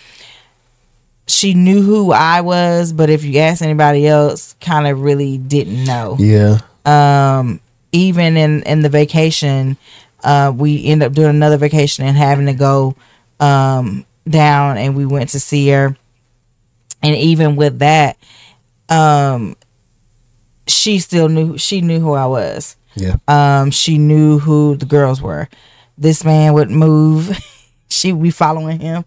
She 1.26 1.54
knew 1.54 1.82
who 1.82 2.12
I 2.12 2.41
was, 2.41 2.91
but 2.91 3.10
if 3.10 3.24
you 3.24 3.39
ask 3.39 3.62
anybody 3.62 4.06
else, 4.06 4.56
kind 4.60 4.88
of 4.88 5.02
really 5.02 5.38
didn't 5.38 5.86
know 5.86 6.17
yeah 6.19 6.60
um 6.86 7.60
even 7.91 8.38
in 8.38 8.63
in 8.63 8.82
the 8.82 8.89
vacation 8.89 9.78
uh 10.24 10.52
we 10.56 10.86
end 10.86 11.04
up 11.04 11.13
doing 11.13 11.30
another 11.30 11.58
vacation 11.58 12.06
and 12.06 12.17
having 12.17 12.46
to 12.46 12.54
go 12.54 12.96
um 13.39 14.06
down 14.28 14.78
and 14.78 14.96
we 14.96 15.06
went 15.06 15.30
to 15.30 15.39
see 15.39 15.69
her 15.69 15.96
and 17.02 17.15
even 17.15 17.56
with 17.56 17.80
that 17.80 18.17
um 18.89 19.56
she 20.67 21.00
still 21.00 21.30
knew 21.30 21.58
she 21.58 21.82
knew 21.82 22.00
who 22.00 22.13
I 22.13 22.26
was 22.26 22.76
yeah 22.95 23.15
um 23.27 23.71
she 23.71 23.97
knew 23.97 24.39
who 24.39 24.75
the 24.75 24.86
girls 24.86 25.21
were 25.21 25.47
this 25.97 26.23
man 26.23 26.53
would 26.53 26.69
move 26.71 27.38
she 27.89 28.12
would 28.12 28.23
be 28.23 28.32
following 28.32 28.79
him. 28.79 29.06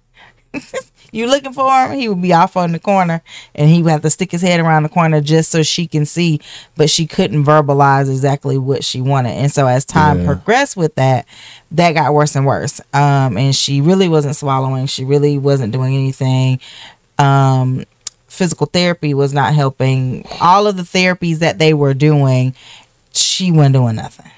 you 1.12 1.26
looking 1.26 1.52
for 1.52 1.68
him? 1.70 1.98
He 1.98 2.08
would 2.08 2.22
be 2.22 2.32
off 2.32 2.56
on 2.56 2.72
the 2.72 2.78
corner 2.78 3.22
and 3.54 3.68
he 3.68 3.82
would 3.82 3.90
have 3.90 4.02
to 4.02 4.10
stick 4.10 4.30
his 4.30 4.42
head 4.42 4.60
around 4.60 4.84
the 4.84 4.88
corner 4.88 5.20
just 5.20 5.50
so 5.50 5.62
she 5.62 5.86
can 5.86 6.06
see, 6.06 6.40
but 6.76 6.88
she 6.88 7.06
couldn't 7.06 7.44
verbalize 7.44 8.08
exactly 8.08 8.56
what 8.58 8.84
she 8.84 9.00
wanted. 9.00 9.30
And 9.32 9.50
so 9.52 9.66
as 9.66 9.84
time 9.84 10.20
Yeah. 10.20 10.26
progressed 10.26 10.76
with 10.76 10.94
that, 10.94 11.26
that 11.72 11.92
got 11.92 12.14
worse 12.14 12.36
and 12.36 12.46
worse. 12.46 12.80
Um, 12.94 13.36
and 13.36 13.54
she 13.54 13.80
really 13.80 14.08
wasn't 14.08 14.36
swallowing. 14.36 14.86
She 14.86 15.04
really 15.04 15.36
wasn't 15.38 15.72
doing 15.72 15.94
anything. 15.94 16.60
Um, 17.18 17.84
physical 18.28 18.66
therapy 18.66 19.14
was 19.14 19.32
not 19.32 19.54
helping. 19.54 20.26
All 20.40 20.66
of 20.66 20.76
the 20.76 20.82
therapies 20.82 21.38
that 21.38 21.58
they 21.58 21.74
were 21.74 21.94
doing, 21.94 22.54
she 23.16 23.52
wasn't 23.52 23.74
doing 23.74 23.96
nothing. 23.96 24.30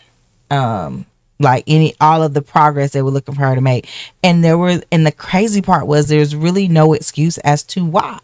Um, 0.51 1.07
like 1.41 1.65
any 1.67 1.95
all 2.01 2.23
of 2.23 2.35
the 2.35 2.43
progress 2.43 2.93
they 2.93 3.03
were 3.03 3.11
looking 3.11 3.35
for 3.35 3.43
her 3.43 3.55
to 3.55 3.61
make. 3.61 3.89
And 4.23 4.43
there 4.43 4.59
were 4.59 4.81
and 4.91 5.07
the 5.07 5.13
crazy 5.13 5.63
part 5.63 5.87
was 5.87 6.09
there's 6.09 6.35
really 6.35 6.69
no 6.69 6.93
excuse 6.93 7.39
as 7.39 7.63
to 7.65 7.85
why. 7.85 8.19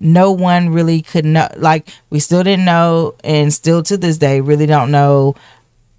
No 0.00 0.30
one 0.30 0.68
really 0.68 1.02
could 1.02 1.24
know 1.24 1.48
like 1.56 1.88
we 2.10 2.20
still 2.20 2.44
didn't 2.44 2.64
know 2.64 3.14
and 3.24 3.52
still 3.52 3.82
to 3.84 3.96
this 3.96 4.18
day 4.18 4.40
really 4.40 4.66
don't 4.66 4.90
know 4.90 5.34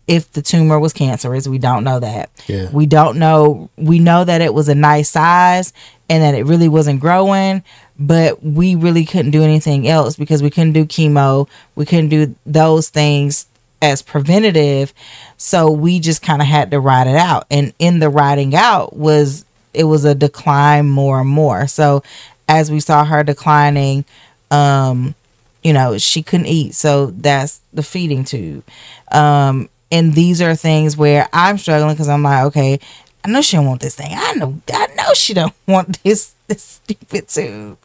if 0.08 0.32
the 0.32 0.42
tumor 0.42 0.80
was 0.80 0.94
cancerous. 0.94 1.48
We 1.48 1.60
don't 1.60 1.84
know 1.84 2.00
that. 2.00 2.32
Yeah. 2.48 2.70
We 2.72 2.88
don't 2.88 3.20
know. 3.20 3.70
We 3.76 4.00
know 4.00 4.24
that 4.24 4.42
it 4.42 4.54
was 4.54 4.68
a 4.68 4.74
nice 4.74 5.12
size 5.12 5.72
and 6.10 6.24
that 6.24 6.34
it 6.34 6.46
really 6.46 6.68
wasn't 6.68 7.00
growing, 7.00 7.64
but 8.00 8.44
we 8.44 8.74
really 8.74 9.06
couldn't 9.06 9.32
do 9.32 9.44
anything 9.44 9.88
else 9.88 10.16
because 10.16 10.42
we 10.42 10.50
couldn't 10.50 10.74
do 10.74 10.86
chemo. 10.86 11.48
We 11.76 11.86
couldn't 11.86 12.10
do 12.10 12.36
those 12.48 12.90
things 12.90 13.46
as 13.82 14.02
preventative. 14.02 14.94
So 15.38 15.72
we 15.72 16.00
just 16.00 16.22
kind 16.22 16.42
of 16.42 16.48
had 16.48 16.72
to 16.72 16.80
ride 16.80 17.08
it 17.08 17.15
out. 17.15 17.46
And 17.50 17.74
in 17.80 18.00
the 18.00 18.10
riding 18.10 18.56
out 18.56 18.96
was 18.96 19.46
it 19.74 19.86
was 19.86 20.06
a 20.06 20.15
decline 20.15 20.89
more 20.89 21.22
and 21.22 21.30
more. 21.30 21.68
So 21.68 22.04
as 22.48 22.72
we 22.72 22.80
saw 22.80 23.06
her 23.06 23.24
declining, 23.24 24.06
um, 24.52 25.15
you 25.63 25.74
know, 25.74 25.98
she 25.98 26.24
couldn't 26.24 26.48
eat. 26.48 26.74
So 26.74 27.08
that's 27.08 27.62
the 27.74 27.84
feeding 27.84 28.24
tube. 28.24 28.63
Um, 29.12 29.70
and 29.92 30.13
these 30.13 30.42
are 30.42 30.56
things 30.56 30.98
where 30.98 31.28
I'm 31.34 31.58
struggling 31.58 31.94
because 31.94 32.10
I'm 32.10 32.24
like, 32.24 32.46
okay, 32.46 32.80
I 33.24 33.30
know 33.30 33.42
she 33.42 33.58
don't 33.58 33.65
want 33.65 33.82
this 33.82 33.96
thing. 33.96 34.12
I 34.12 34.34
know, 34.34 34.60
I 34.72 34.88
know 34.96 35.13
she 35.13 35.34
don't 35.34 35.54
want 35.68 36.02
this 36.04 36.36
this 36.48 36.63
stupid 36.63 37.28
tube. 37.28 37.78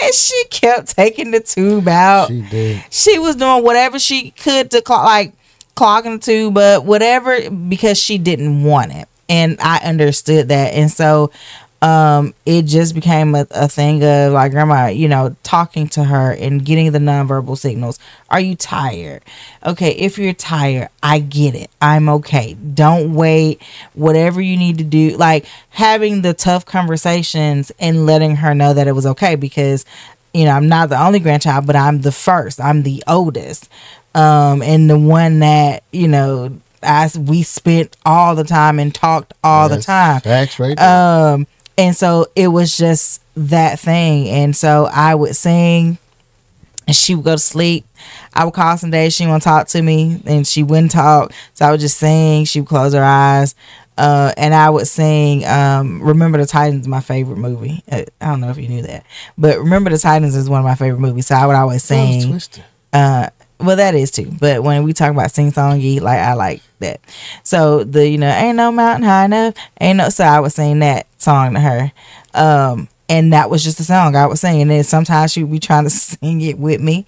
And 0.00 0.14
she 0.14 0.44
kept 0.50 0.94
taking 0.94 1.30
the 1.30 1.40
tube 1.40 1.88
out. 1.88 2.28
She 2.28 2.42
did. 2.42 2.84
She 2.90 3.18
was 3.18 3.36
doing 3.36 3.64
whatever 3.64 3.98
she 3.98 4.30
could 4.32 4.70
to 4.72 4.82
clog, 4.82 5.04
like 5.04 5.32
clogging 5.80 6.20
tube, 6.20 6.52
but 6.52 6.84
whatever 6.84 7.50
because 7.50 7.98
she 7.98 8.18
didn't 8.18 8.64
want 8.64 8.92
it, 8.92 9.08
and 9.30 9.56
I 9.60 9.78
understood 9.78 10.48
that, 10.48 10.74
and 10.74 10.90
so 10.90 11.30
um 11.80 12.34
it 12.44 12.66
just 12.66 12.94
became 12.94 13.34
a, 13.34 13.46
a 13.52 13.66
thing 13.66 14.04
of 14.04 14.34
like 14.34 14.52
grandma 14.52 14.88
you 14.88 15.08
know 15.08 15.34
talking 15.42 15.88
to 15.88 16.04
her 16.04 16.32
and 16.32 16.62
getting 16.62 16.92
the 16.92 16.98
nonverbal 16.98 17.56
signals. 17.56 17.98
Are 18.28 18.40
you 18.40 18.54
tired? 18.56 19.22
Okay 19.64 19.92
if 19.92 20.18
you're 20.18 20.34
tired 20.34 20.90
i 21.02 21.18
get 21.18 21.54
it. 21.54 21.70
I'm 21.80 22.10
okay. 22.10 22.52
Don't 22.52 23.14
wait. 23.14 23.62
Whatever 23.94 24.42
you 24.42 24.58
need 24.58 24.76
to 24.76 24.84
do 24.84 25.16
like 25.16 25.46
having 25.70 26.20
the 26.20 26.34
tough 26.34 26.66
conversations 26.66 27.72
and 27.80 28.04
letting 28.04 28.36
her 28.36 28.54
know 28.54 28.74
that 28.74 28.86
it 28.86 28.92
was 28.92 29.06
okay 29.06 29.34
because 29.34 29.86
you 30.34 30.44
know 30.44 30.52
i'm 30.52 30.68
not 30.68 30.90
the 30.90 31.02
only 31.02 31.18
grandchild 31.18 31.66
but 31.66 31.74
i'm 31.74 32.02
the 32.02 32.12
first. 32.12 32.60
I'm 32.60 32.82
the 32.82 33.02
oldest 33.08 33.70
um 34.14 34.62
and 34.62 34.88
the 34.90 34.98
one 34.98 35.38
that 35.40 35.82
you 35.92 36.08
know 36.08 36.58
I 36.82 37.10
we 37.18 37.42
spent 37.42 37.96
all 38.06 38.34
the 38.34 38.44
time 38.44 38.78
and 38.78 38.94
talked 38.94 39.34
all 39.44 39.68
the 39.68 39.80
time 39.82 40.20
Facts 40.20 40.58
right 40.58 40.76
there. 40.76 41.32
um, 41.34 41.46
and 41.76 41.94
so 41.96 42.26
it 42.34 42.48
was 42.48 42.76
just 42.76 43.22
that 43.36 43.78
thing. 43.78 44.28
And 44.28 44.54
so 44.56 44.88
I 44.92 45.14
would 45.14 45.36
sing 45.36 45.98
and 46.86 46.96
she 46.96 47.14
would 47.14 47.24
go 47.24 47.32
to 47.32 47.38
sleep. 47.38 47.84
I 48.34 48.44
would 48.44 48.54
call 48.54 48.76
some 48.76 48.90
days 48.90 49.14
she 49.14 49.24
wouldn't 49.24 49.42
talk 49.42 49.68
to 49.68 49.82
me 49.82 50.20
and 50.26 50.46
she 50.46 50.62
wouldn't 50.62 50.90
talk. 50.92 51.32
So 51.54 51.66
I 51.66 51.70
would 51.70 51.80
just 51.80 51.98
sing. 51.98 52.44
She 52.44 52.60
would 52.60 52.68
close 52.68 52.92
her 52.94 53.04
eyes. 53.04 53.54
Uh, 53.98 54.32
and 54.38 54.54
I 54.54 54.70
would 54.70 54.86
sing 54.88 55.44
um, 55.46 56.02
Remember 56.02 56.38
the 56.38 56.46
Titans, 56.46 56.88
my 56.88 57.00
favorite 57.00 57.36
movie. 57.36 57.82
Uh, 57.90 58.04
I 58.20 58.26
don't 58.26 58.40
know 58.40 58.48
if 58.48 58.56
you 58.56 58.66
knew 58.68 58.82
that, 58.82 59.04
but 59.36 59.58
Remember 59.58 59.90
the 59.90 59.98
Titans 59.98 60.34
is 60.34 60.48
one 60.48 60.60
of 60.60 60.64
my 60.64 60.74
favorite 60.74 61.00
movies. 61.00 61.26
So 61.26 61.34
I 61.34 61.46
would 61.46 61.56
always 61.56 61.84
sing. 61.84 62.30
twisted. 62.30 62.64
Uh, 62.94 63.28
well, 63.60 63.76
that 63.76 63.94
is 63.94 64.10
too. 64.10 64.30
But 64.40 64.62
when 64.62 64.84
we 64.84 64.92
talk 64.92 65.10
about 65.10 65.30
sing 65.30 65.52
songy, 65.52 66.00
like 66.00 66.18
I 66.18 66.34
like 66.34 66.62
that. 66.80 67.00
So 67.42 67.84
the 67.84 68.08
you 68.08 68.18
know 68.18 68.28
ain't 68.28 68.56
no 68.56 68.72
mountain 68.72 69.04
high 69.04 69.26
enough, 69.26 69.54
ain't 69.80 69.98
no. 69.98 70.08
So 70.08 70.24
I 70.24 70.40
was 70.40 70.54
sing 70.54 70.78
that 70.80 71.06
song 71.18 71.54
to 71.54 71.60
her, 71.60 71.92
um, 72.34 72.88
and 73.08 73.32
that 73.32 73.50
was 73.50 73.62
just 73.62 73.78
the 73.78 73.84
song 73.84 74.16
I 74.16 74.26
was 74.26 74.40
singing. 74.40 74.62
And 74.62 74.70
then 74.70 74.84
sometimes 74.84 75.32
she 75.32 75.42
would 75.44 75.52
be 75.52 75.58
trying 75.60 75.84
to 75.84 75.90
sing 75.90 76.40
it 76.40 76.58
with 76.58 76.80
me, 76.80 77.06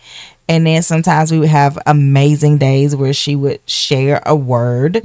and 0.49 0.67
then 0.67 0.83
sometimes 0.83 1.33
we 1.33 1.39
would 1.39 1.49
have 1.49 1.79
amazing 1.87 2.59
days 2.59 2.95
where 2.95 3.13
she 3.13 3.35
would 3.37 3.61
share 3.69 4.23
a 4.27 4.37
word, 4.37 5.03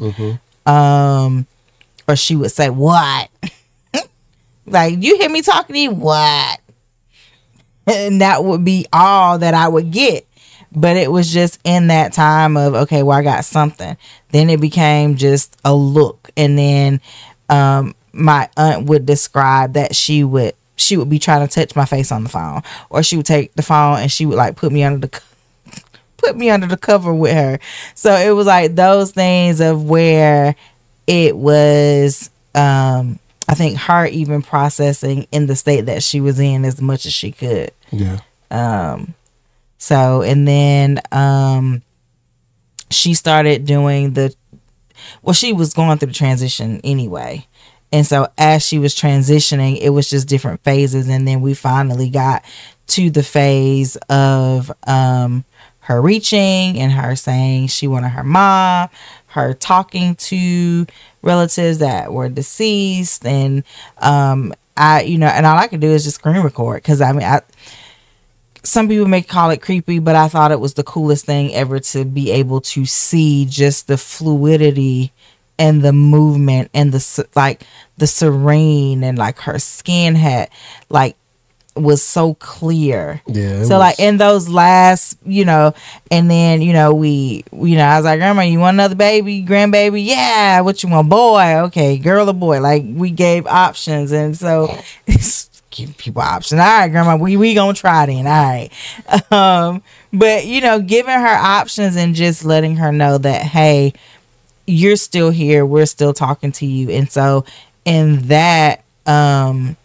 um, 0.65 1.47
or 2.07 2.15
she 2.15 2.35
would 2.35 2.51
say 2.51 2.69
what, 2.69 3.29
like 4.65 5.01
you 5.01 5.17
hear 5.17 5.29
me 5.29 5.41
talking 5.41 5.73
to 5.75 5.79
you 5.79 5.91
what, 5.91 6.59
and 7.87 8.21
that 8.21 8.43
would 8.43 8.65
be 8.65 8.85
all 8.91 9.37
that 9.39 9.53
I 9.53 9.67
would 9.69 9.91
get 9.91 10.25
but 10.79 10.95
it 10.95 11.11
was 11.11 11.33
just 11.33 11.59
in 11.63 11.87
that 11.87 12.13
time 12.13 12.55
of 12.55 12.75
okay 12.75 13.01
well 13.01 13.17
i 13.17 13.23
got 13.23 13.43
something. 13.43 13.97
Then 14.29 14.49
it 14.49 14.61
became 14.61 15.15
just 15.15 15.57
a 15.65 15.73
look. 15.73 16.29
And 16.37 16.57
then 16.57 17.01
um 17.49 17.95
my 18.13 18.49
aunt 18.57 18.85
would 18.85 19.05
describe 19.05 19.73
that 19.73 19.95
she 19.95 20.23
would 20.23 20.53
she 20.75 20.95
would 20.95 21.09
be 21.09 21.17
trying 21.19 21.45
to 21.47 21.53
touch 21.53 21.75
my 21.75 21.85
face 21.85 22.11
on 22.11 22.23
the 22.23 22.29
phone 22.29 22.61
or 22.91 23.01
she 23.01 23.17
would 23.17 23.25
take 23.25 23.53
the 23.55 23.63
phone 23.63 23.97
and 23.99 24.11
she 24.11 24.25
would 24.27 24.37
like 24.37 24.55
put 24.55 24.71
me 24.71 24.83
under 24.83 25.07
the 25.07 25.21
put 26.17 26.37
me 26.37 26.49
under 26.49 26.67
the 26.67 26.77
cover 26.77 27.13
with 27.13 27.33
her. 27.33 27.59
So 27.95 28.13
it 28.13 28.31
was 28.31 28.45
like 28.45 28.75
those 28.75 29.11
things 29.11 29.59
of 29.59 29.83
where 29.83 30.55
it 31.07 31.35
was 31.35 32.29
um 32.53 33.17
i 33.49 33.53
think 33.53 33.77
her 33.77 34.05
even 34.07 34.41
processing 34.41 35.25
in 35.31 35.47
the 35.47 35.55
state 35.55 35.85
that 35.85 36.03
she 36.03 36.19
was 36.19 36.39
in 36.39 36.65
as 36.65 36.81
much 36.81 37.05
as 37.07 37.13
she 37.13 37.31
could. 37.31 37.71
Yeah. 37.91 38.19
um 38.51 39.15
so 39.77 40.21
and 40.21 40.47
then 40.47 40.99
um 41.11 41.81
she 42.89 43.13
started 43.13 43.65
doing 43.65 44.13
the 44.13 44.33
well 45.21 45.33
she 45.33 45.53
was 45.53 45.73
going 45.73 45.97
through 45.97 46.07
the 46.07 46.13
transition 46.13 46.81
anyway. 46.83 47.45
And 47.91 48.05
so 48.05 48.27
as 48.37 48.65
she 48.65 48.79
was 48.79 48.93
transitioning 48.95 49.77
it 49.79 49.89
was 49.89 50.09
just 50.09 50.27
different 50.27 50.63
phases. 50.63 51.07
And 51.07 51.27
then 51.27 51.41
we 51.41 51.53
finally 51.53 52.09
got 52.09 52.43
to 52.87 53.09
the 53.09 53.23
phase 53.23 53.95
of 54.09 54.71
um 54.85 55.45
her 55.81 56.01
reaching 56.01 56.77
and 56.79 56.91
her 56.91 57.15
saying 57.15 57.67
she 57.67 57.87
wanted 57.87 58.09
her 58.09 58.23
mom 58.23 58.89
her 59.27 59.53
talking 59.53 60.15
to 60.15 60.85
relatives 61.21 61.77
that 61.79 62.11
were 62.11 62.29
deceased. 62.29 63.25
And 63.25 63.63
um 63.99 64.53
i 64.75 65.01
you 65.01 65.17
know 65.17 65.27
and 65.27 65.45
all 65.45 65.57
i 65.57 65.67
could 65.67 65.79
do 65.81 65.91
is 65.91 66.03
just 66.03 66.17
screen 66.17 66.41
record. 66.41 66.77
Because 66.81 67.01
i 67.01 67.11
mean 67.11 67.23
i 67.23 67.41
some 68.63 68.87
people 68.87 69.07
may 69.07 69.21
call 69.21 69.49
it 69.51 69.61
creepy, 69.61 69.99
but 69.99 70.15
I 70.15 70.27
thought 70.27 70.51
it 70.51 70.59
was 70.59 70.73
the 70.73 70.83
coolest 70.83 71.25
thing 71.25 71.53
ever 71.53 71.79
to 71.79 72.05
be 72.05 72.31
able 72.31 72.61
to 72.61 72.85
see 72.85 73.45
just 73.45 73.87
the 73.87 73.97
fluidity 73.97 75.11
and 75.59 75.81
the 75.81 75.93
movement 75.93 76.69
and 76.73 76.91
the 76.91 77.27
like 77.35 77.63
the 77.97 78.07
serene 78.07 79.03
and 79.03 79.17
like 79.17 79.39
her 79.39 79.59
skin 79.59 80.15
had 80.15 80.49
like 80.89 81.15
was 81.75 82.03
so 82.03 82.33
clear. 82.35 83.21
Yeah. 83.27 83.63
So 83.63 83.77
like 83.77 83.99
in 83.99 84.17
those 84.17 84.49
last, 84.49 85.17
you 85.25 85.45
know, 85.45 85.73
and 86.11 86.29
then 86.29 86.61
you 86.61 86.73
know 86.73 86.93
we, 86.93 87.43
you 87.51 87.75
know, 87.75 87.85
I 87.85 87.97
was 87.97 88.05
like, 88.05 88.19
Grandma, 88.19 88.41
you 88.41 88.59
want 88.59 88.75
another 88.75 88.95
baby, 88.95 89.43
grandbaby? 89.43 90.05
Yeah. 90.05 90.61
What 90.61 90.83
you 90.83 90.89
want, 90.89 91.09
boy? 91.09 91.59
Okay, 91.65 91.97
girl 91.97 92.29
or 92.29 92.33
boy? 92.33 92.59
Like 92.61 92.83
we 92.87 93.11
gave 93.11 93.45
options, 93.47 94.11
and 94.11 94.37
so 94.37 94.75
give 95.77 95.97
people 95.97 96.21
options. 96.21 96.59
All 96.59 96.65
right, 96.65 96.89
Grandma, 96.89 97.15
we 97.15 97.37
we 97.37 97.53
gonna 97.53 97.73
try 97.73 98.05
then. 98.05 98.27
All 98.27 98.33
right. 98.33 98.69
Um, 99.31 99.83
but 100.13 100.45
you 100.45 100.61
know, 100.61 100.79
giving 100.79 101.13
her 101.13 101.27
options 101.27 101.95
and 101.95 102.15
just 102.15 102.43
letting 102.45 102.77
her 102.77 102.91
know 102.91 103.17
that 103.17 103.43
hey, 103.43 103.93
you're 104.65 104.95
still 104.95 105.29
here. 105.29 105.65
We're 105.65 105.85
still 105.85 106.13
talking 106.13 106.51
to 106.53 106.65
you, 106.65 106.89
and 106.89 107.09
so 107.09 107.45
in 107.85 108.27
that, 108.27 108.83
um 109.05 109.77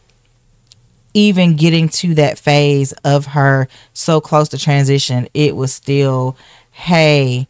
even 1.15 1.57
getting 1.57 1.89
to 1.91 2.15
that 2.15 2.39
phase 2.39 2.93
of 3.05 3.27
her 3.27 3.69
so 3.93 4.21
close 4.21 4.49
to 4.49 4.59
transition, 4.59 5.29
it 5.35 5.55
was 5.55 5.75
still, 5.75 6.37
hey, 6.71 7.47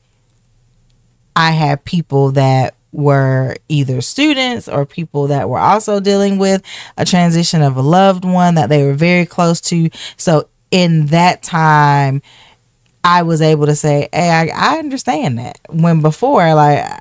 I 1.36 1.52
had 1.52 1.84
people 1.84 2.32
that 2.32 2.74
were 2.92 3.56
either 3.68 4.00
students 4.00 4.68
or 4.68 4.84
people 4.84 5.26
that 5.28 5.48
were 5.48 5.58
also 5.58 5.98
dealing 5.98 6.38
with 6.38 6.62
a 6.96 7.04
transition 7.04 7.62
of 7.62 7.76
a 7.76 7.82
loved 7.82 8.24
one 8.24 8.54
that 8.54 8.68
they 8.68 8.84
were 8.84 8.94
very 8.94 9.26
close 9.26 9.60
to. 9.62 9.88
So 10.16 10.48
in 10.70 11.06
that 11.06 11.42
time, 11.42 12.22
I 13.04 13.22
was 13.22 13.42
able 13.42 13.66
to 13.66 13.74
say, 13.74 14.08
hey, 14.12 14.30
I, 14.30 14.74
I 14.74 14.78
understand 14.78 15.38
that. 15.38 15.58
When 15.68 16.02
before, 16.02 16.54
like, 16.54 17.00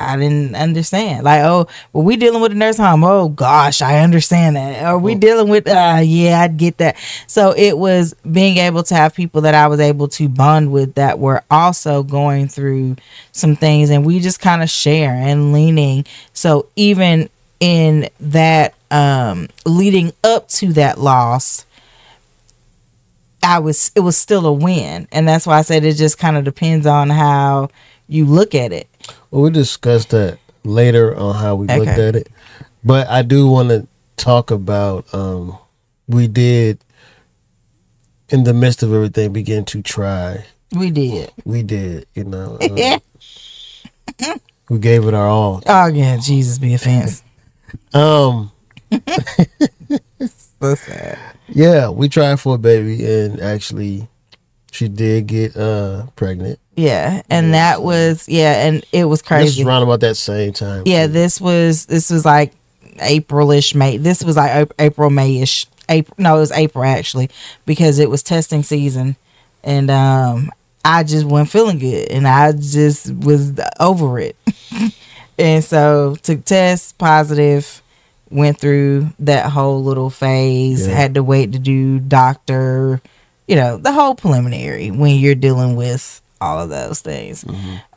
I 0.00 0.16
didn't 0.16 0.54
understand. 0.54 1.24
Like, 1.24 1.42
oh, 1.42 1.68
well, 1.92 2.04
we 2.04 2.16
dealing 2.16 2.40
with 2.40 2.52
a 2.52 2.54
nurse 2.54 2.78
home. 2.78 3.04
Oh 3.04 3.28
gosh, 3.28 3.82
I 3.82 4.00
understand 4.00 4.56
that. 4.56 4.82
Are 4.82 4.98
we 4.98 5.14
dealing 5.14 5.48
with? 5.48 5.68
Uh, 5.68 6.00
yeah, 6.02 6.40
I 6.40 6.48
get 6.48 6.78
that. 6.78 6.96
So 7.26 7.52
it 7.56 7.76
was 7.76 8.14
being 8.30 8.56
able 8.56 8.82
to 8.84 8.94
have 8.94 9.14
people 9.14 9.42
that 9.42 9.54
I 9.54 9.66
was 9.66 9.78
able 9.78 10.08
to 10.08 10.28
bond 10.28 10.72
with 10.72 10.94
that 10.94 11.18
were 11.18 11.42
also 11.50 12.02
going 12.02 12.48
through 12.48 12.96
some 13.32 13.56
things, 13.56 13.90
and 13.90 14.06
we 14.06 14.20
just 14.20 14.40
kind 14.40 14.62
of 14.62 14.70
share 14.70 15.12
and 15.12 15.52
leaning. 15.52 16.06
So 16.32 16.68
even 16.76 17.28
in 17.60 18.08
that, 18.20 18.74
um, 18.90 19.48
leading 19.66 20.12
up 20.24 20.48
to 20.48 20.72
that 20.72 20.98
loss. 20.98 21.66
I 23.42 23.58
was 23.58 23.90
it 23.94 24.00
was 24.00 24.18
still 24.18 24.44
a 24.44 24.52
win, 24.52 25.08
and 25.12 25.26
that's 25.26 25.46
why 25.46 25.58
I 25.58 25.62
said 25.62 25.82
it 25.82 25.94
just 25.94 26.18
kind 26.18 26.36
of 26.36 26.44
depends 26.44 26.86
on 26.86 27.08
how 27.08 27.70
you 28.06 28.26
look 28.26 28.54
at 28.54 28.70
it. 28.70 28.86
Well, 29.30 29.42
we 29.42 29.50
discussed 29.50 30.10
that 30.10 30.38
later 30.64 31.16
on 31.16 31.34
how 31.34 31.54
we 31.56 31.66
looked 31.66 31.88
at 31.88 32.16
it, 32.16 32.28
but 32.84 33.08
I 33.08 33.22
do 33.22 33.48
want 33.48 33.68
to 33.70 33.86
talk 34.16 34.50
about 34.50 35.12
um, 35.14 35.56
we 36.08 36.28
did 36.28 36.82
in 38.28 38.44
the 38.44 38.54
midst 38.54 38.82
of 38.82 38.92
everything 38.92 39.32
begin 39.32 39.64
to 39.66 39.82
try. 39.82 40.44
We 40.72 40.90
did. 40.90 41.32
We 41.44 41.62
did, 41.62 42.06
you 42.14 42.24
know. 42.24 42.58
um, 44.20 44.40
we 44.68 44.78
gave 44.78 45.06
it 45.06 45.14
our 45.14 45.28
all. 45.28 45.62
Oh 45.66 45.86
yeah, 45.86 46.16
Jesus 46.16 46.58
be 46.58 46.72
a 46.72 46.76
offense. 46.76 47.22
Um, 47.92 48.52
So 50.60 50.74
sad. 50.74 51.18
yeah, 51.48 51.88
we 51.88 52.08
tried 52.10 52.38
for 52.38 52.56
a 52.56 52.58
baby, 52.58 53.02
and 53.10 53.40
actually, 53.40 54.08
she 54.72 54.88
did 54.88 55.26
get 55.26 55.56
uh 55.56 56.06
pregnant. 56.16 56.58
Yeah, 56.76 57.22
and 57.28 57.52
that 57.54 57.82
was 57.82 58.28
yeah, 58.28 58.66
and 58.66 58.84
it 58.92 59.04
was 59.04 59.20
This 59.20 59.28
crazy. 59.28 59.62
was 59.62 59.68
around 59.68 59.82
about 59.82 60.00
that 60.00 60.16
same 60.16 60.52
time. 60.52 60.84
Yeah, 60.86 61.06
too. 61.06 61.12
this 61.12 61.40
was 61.40 61.86
this 61.86 62.10
was 62.10 62.24
like 62.24 62.52
Aprilish 62.98 63.74
May. 63.74 63.96
This 63.96 64.22
was 64.24 64.36
like 64.36 64.50
Ap- 64.50 64.72
April 64.78 65.10
Mayish. 65.10 65.66
April 65.88 66.14
no, 66.18 66.36
it 66.36 66.40
was 66.40 66.52
April 66.52 66.84
actually 66.84 67.28
because 67.66 67.98
it 67.98 68.08
was 68.08 68.22
testing 68.22 68.62
season, 68.62 69.16
and 69.64 69.90
um, 69.90 70.50
I 70.84 71.02
just 71.02 71.26
wasn't 71.26 71.50
feeling 71.50 71.78
good, 71.78 72.08
and 72.10 72.26
I 72.26 72.52
just 72.52 73.12
was 73.14 73.52
over 73.78 74.18
it, 74.18 74.36
and 75.38 75.62
so 75.64 76.16
took 76.22 76.44
test 76.44 76.96
positive. 76.98 77.82
Went 78.30 78.60
through 78.60 79.08
that 79.18 79.50
whole 79.50 79.82
little 79.82 80.08
phase. 80.08 80.86
Yeah. 80.86 80.94
Had 80.94 81.14
to 81.14 81.22
wait 81.24 81.50
to 81.50 81.58
do 81.58 81.98
doctor, 81.98 83.00
you 83.50 83.56
know, 83.56 83.76
the 83.76 83.90
whole 83.90 84.14
preliminary 84.14 84.92
when 84.92 85.16
you're 85.16 85.34
dealing 85.34 85.74
with 85.74 86.22
all 86.40 86.60
of 86.60 86.70
those 86.70 87.00
things. 87.00 87.44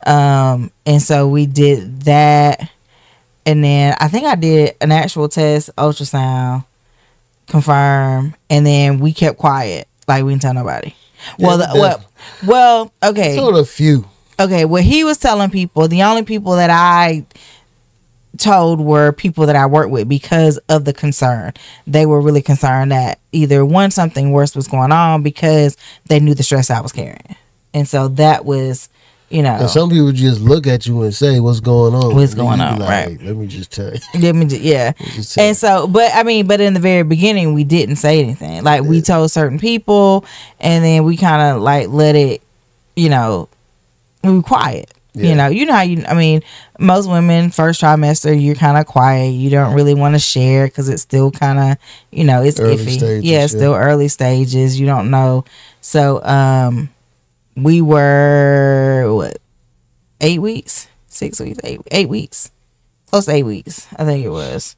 Um, 0.04 0.72
and 0.84 1.00
so 1.00 1.28
we 1.28 1.46
did 1.46 2.02
that. 2.02 2.68
And 3.46 3.62
then 3.62 3.94
I 4.00 4.08
think 4.08 4.24
I 4.26 4.34
did 4.34 4.74
an 4.80 4.90
actual 4.90 5.28
test, 5.28 5.70
ultrasound, 5.76 6.64
confirm, 7.46 8.34
and 8.50 8.66
then 8.66 8.98
we 8.98 9.12
kept 9.12 9.38
quiet. 9.38 9.86
Like 10.08 10.24
we 10.24 10.32
didn't 10.32 10.42
tell 10.42 10.54
nobody. 10.54 10.94
well, 11.38 11.58
Yeah, 11.60 11.72
the, 11.72 11.80
well, 11.80 12.04
well, 12.46 12.92
okay, 13.02 13.36
told 13.36 13.56
a 13.56 13.64
few. 13.64 14.04
okay. 14.40 14.64
What 14.64 14.82
he 14.82 15.04
was 15.04 15.18
telling 15.18 15.50
people, 15.50 15.86
the 15.88 16.02
only 16.02 16.24
people 16.24 16.56
that 16.56 16.70
I 16.70 17.24
told 18.38 18.80
were 18.80 19.12
people 19.12 19.46
that 19.46 19.56
I 19.56 19.66
worked 19.66 19.90
with 19.90 20.08
because 20.08 20.58
of 20.68 20.84
the 20.84 20.92
concern. 20.92 21.52
They 21.86 22.06
were 22.06 22.20
really 22.20 22.42
concerned 22.42 22.92
that 22.92 23.18
either 23.32 23.64
one 23.64 23.90
something 23.90 24.32
worse 24.32 24.54
was 24.54 24.68
going 24.68 24.92
on 24.92 25.22
because 25.22 25.76
they 26.06 26.20
knew 26.20 26.34
the 26.34 26.42
stress 26.42 26.70
I 26.70 26.80
was 26.80 26.92
carrying, 26.92 27.36
and 27.72 27.88
so 27.88 28.08
that 28.08 28.44
was, 28.44 28.88
you 29.30 29.42
know, 29.42 29.56
And 29.56 29.70
some 29.70 29.90
people 29.90 30.12
just 30.12 30.40
look 30.40 30.66
at 30.66 30.86
you 30.86 31.02
and 31.02 31.14
say, 31.14 31.40
"What's 31.40 31.60
going 31.60 31.94
on? 31.94 32.14
What's 32.14 32.34
going 32.34 32.60
on, 32.60 32.80
right. 32.80 33.20
Let 33.22 33.36
me 33.36 33.46
just 33.46 33.72
tell 33.72 33.92
you. 33.92 34.00
let 34.20 34.34
me 34.34 34.46
just, 34.46 34.62
yeah. 34.62 34.92
Just 34.92 35.38
And 35.38 35.56
so, 35.56 35.86
but 35.86 36.10
I 36.14 36.22
mean, 36.22 36.46
but 36.46 36.60
in 36.60 36.74
the 36.74 36.80
very 36.80 37.02
beginning, 37.02 37.54
we 37.54 37.64
didn't 37.64 37.96
say 37.96 38.20
anything. 38.20 38.62
Like 38.62 38.84
we 38.84 39.00
told 39.00 39.30
certain 39.30 39.58
people, 39.58 40.24
and 40.60 40.84
then 40.84 41.04
we 41.04 41.16
kind 41.16 41.42
of 41.42 41.62
like 41.62 41.88
let 41.88 42.14
it, 42.14 42.42
you 42.96 43.08
know, 43.08 43.48
we 44.22 44.30
were 44.36 44.42
quiet. 44.42 44.93
Yeah. 45.14 45.28
You 45.28 45.34
know, 45.36 45.46
you 45.46 45.66
know 45.66 45.74
how 45.74 45.82
you. 45.82 46.04
I 46.08 46.14
mean, 46.14 46.42
most 46.80 47.08
women 47.08 47.50
first 47.50 47.80
trimester, 47.80 48.34
you're 48.40 48.56
kind 48.56 48.76
of 48.76 48.86
quiet. 48.86 49.28
You 49.28 49.48
don't 49.48 49.74
really 49.74 49.94
want 49.94 50.16
to 50.16 50.18
share 50.18 50.66
because 50.66 50.88
it's 50.88 51.02
still 51.02 51.30
kind 51.30 51.58
of, 51.58 51.78
you 52.10 52.24
know, 52.24 52.42
it's 52.42 52.58
Early 52.58 52.76
iffy. 52.76 52.98
stages, 52.98 53.24
yeah, 53.24 53.44
it's 53.44 53.52
yeah. 53.52 53.58
still 53.58 53.74
early 53.74 54.08
stages. 54.08 54.78
You 54.78 54.86
don't 54.86 55.10
know. 55.10 55.44
So, 55.80 56.22
um, 56.24 56.90
we 57.56 57.80
were 57.80 59.04
what, 59.14 59.38
eight 60.20 60.40
weeks, 60.40 60.88
six 61.06 61.38
weeks, 61.38 61.60
eight 61.62 61.80
eight 61.92 62.08
weeks, 62.08 62.50
close 63.06 63.26
to 63.26 63.32
eight 63.32 63.44
weeks. 63.44 63.86
I 63.96 64.04
think 64.04 64.24
it 64.24 64.30
was. 64.30 64.74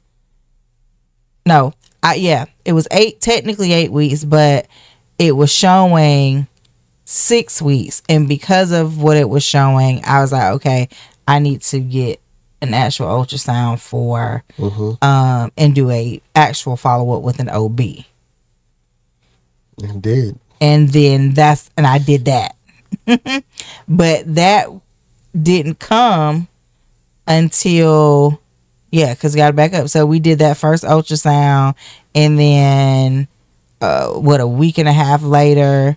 No, 1.47 1.73
I 2.03 2.15
yeah, 2.15 2.45
it 2.63 2.73
was 2.73 2.87
eight 2.91 3.21
technically 3.21 3.73
eight 3.73 3.91
weeks, 3.91 4.23
but 4.23 4.67
it 5.17 5.35
was 5.35 5.51
showing 5.51 6.47
six 7.09 7.61
weeks, 7.61 8.01
and 8.09 8.27
because 8.27 8.71
of 8.73 9.01
what 9.01 9.15
it 9.15 9.29
was 9.29 9.41
showing, 9.43 10.01
I 10.03 10.19
was 10.19 10.33
like, 10.33 10.51
okay, 10.55 10.89
I 11.25 11.39
need 11.39 11.61
to 11.61 11.79
get 11.79 12.19
an 12.61 12.73
actual 12.73 13.05
ultrasound 13.07 13.79
for 13.79 14.43
Mhm. 14.57 15.01
um 15.03 15.51
and 15.57 15.73
do 15.73 15.89
a 15.91 16.21
actual 16.35 16.75
follow 16.75 17.15
up 17.15 17.21
with 17.23 17.39
an 17.39 17.49
OB, 17.49 18.03
And 19.81 20.01
did. 20.01 20.39
and 20.59 20.89
then 20.89 21.33
that's 21.33 21.69
and 21.77 21.85
I 21.87 21.99
did 21.99 22.25
that, 22.25 22.55
but 23.87 24.35
that 24.35 24.67
didn't 25.39 25.79
come 25.79 26.47
until 27.27 28.41
yeah, 28.89 29.13
because 29.13 29.35
got 29.35 29.47
to 29.47 29.53
back 29.53 29.73
up. 29.73 29.89
So 29.89 30.05
we 30.05 30.19
did 30.19 30.39
that 30.39 30.57
first 30.57 30.83
ultrasound, 30.83 31.75
and 32.15 32.39
then 32.39 33.27
uh, 33.81 34.13
what 34.13 34.39
a 34.41 34.47
week 34.47 34.77
and 34.79 34.87
a 34.87 34.93
half 34.93 35.21
later, 35.21 35.95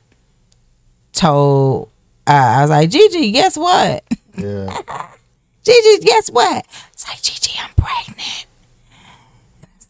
told 1.20 1.90
uh, 2.26 2.30
I 2.32 2.60
was 2.62 2.70
like, 2.70 2.90
Gigi, 2.90 3.30
guess 3.30 3.56
what? 3.56 4.02
Yeah. 4.36 4.66
Gigi, 5.64 6.04
guess 6.04 6.30
what? 6.30 6.64
It's 6.92 7.06
like 7.06 7.20
Gigi, 7.22 7.58
I'm 7.62 7.70
pregnant. 7.76 8.46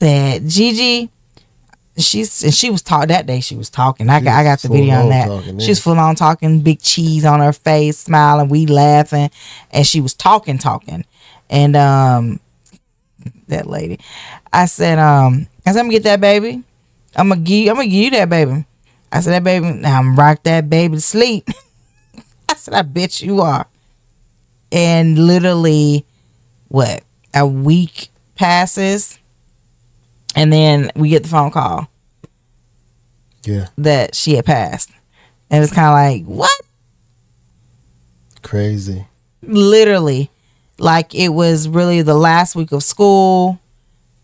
Said 0.00 0.48
Gigi, 0.48 1.08
she's 1.96 2.42
and 2.42 2.52
she 2.52 2.70
was 2.70 2.82
talk 2.82 3.08
that 3.08 3.26
day. 3.26 3.40
She 3.40 3.54
was 3.54 3.70
talking. 3.70 4.08
I 4.08 4.18
She 4.18 4.24
got 4.24 4.38
I 4.40 4.42
got 4.42 4.58
the 4.60 4.68
video 4.68 4.94
on 4.96 5.02
on 5.02 5.08
that. 5.10 5.28
talking, 5.28 5.58
She 5.60 5.70
was 5.70 5.80
full 5.80 5.98
on 5.98 6.14
talking, 6.16 6.60
big 6.60 6.80
cheese 6.80 7.24
on 7.24 7.40
her 7.40 7.52
face, 7.52 7.98
smiling, 7.98 8.48
we 8.48 8.66
laughing, 8.66 9.30
and 9.70 9.86
she 9.86 10.00
was 10.00 10.14
talking, 10.14 10.58
talking, 10.58 11.04
and 11.48 11.76
um, 11.76 12.40
that 13.48 13.66
lady, 13.66 14.00
I 14.52 14.64
said 14.64 14.98
um, 14.98 15.46
I 15.66 15.72
said 15.72 15.80
I'm 15.80 15.86
gonna 15.86 15.92
get 15.92 16.02
that 16.04 16.20
baby. 16.20 16.62
I'm 17.14 17.28
gonna 17.28 17.40
give 17.40 17.68
I'm 17.68 17.76
gonna 17.76 17.86
give 17.88 18.04
you 18.04 18.10
that 18.12 18.28
baby. 18.30 18.64
I 19.12 19.20
said 19.20 19.32
that 19.32 19.44
baby. 19.44 19.70
Now 19.72 19.98
I'm 19.98 20.14
rock 20.16 20.42
that 20.44 20.70
baby 20.70 20.96
to 20.96 21.00
sleep. 21.00 21.48
I 22.48 22.54
said 22.54 22.74
I 22.74 22.82
bet 22.82 23.20
you 23.20 23.40
are 23.40 23.66
and 24.72 25.18
literally 25.18 26.04
what 26.68 27.02
a 27.34 27.46
week 27.46 28.08
passes 28.36 29.18
and 30.36 30.52
then 30.52 30.90
we 30.94 31.08
get 31.08 31.22
the 31.24 31.28
phone 31.28 31.50
call 31.50 31.88
Yeah. 33.44 33.66
that 33.78 34.14
she 34.14 34.34
had 34.34 34.46
passed 34.46 34.90
and 35.50 35.58
it 35.58 35.60
was 35.60 35.72
kind 35.72 35.88
of 35.88 35.94
like 35.94 36.24
what 36.26 36.50
Crazy. 38.42 39.06
literally 39.42 40.30
like 40.78 41.14
it 41.14 41.30
was 41.30 41.68
really 41.68 42.02
the 42.02 42.14
last 42.14 42.56
week 42.56 42.72
of 42.72 42.82
school 42.82 43.60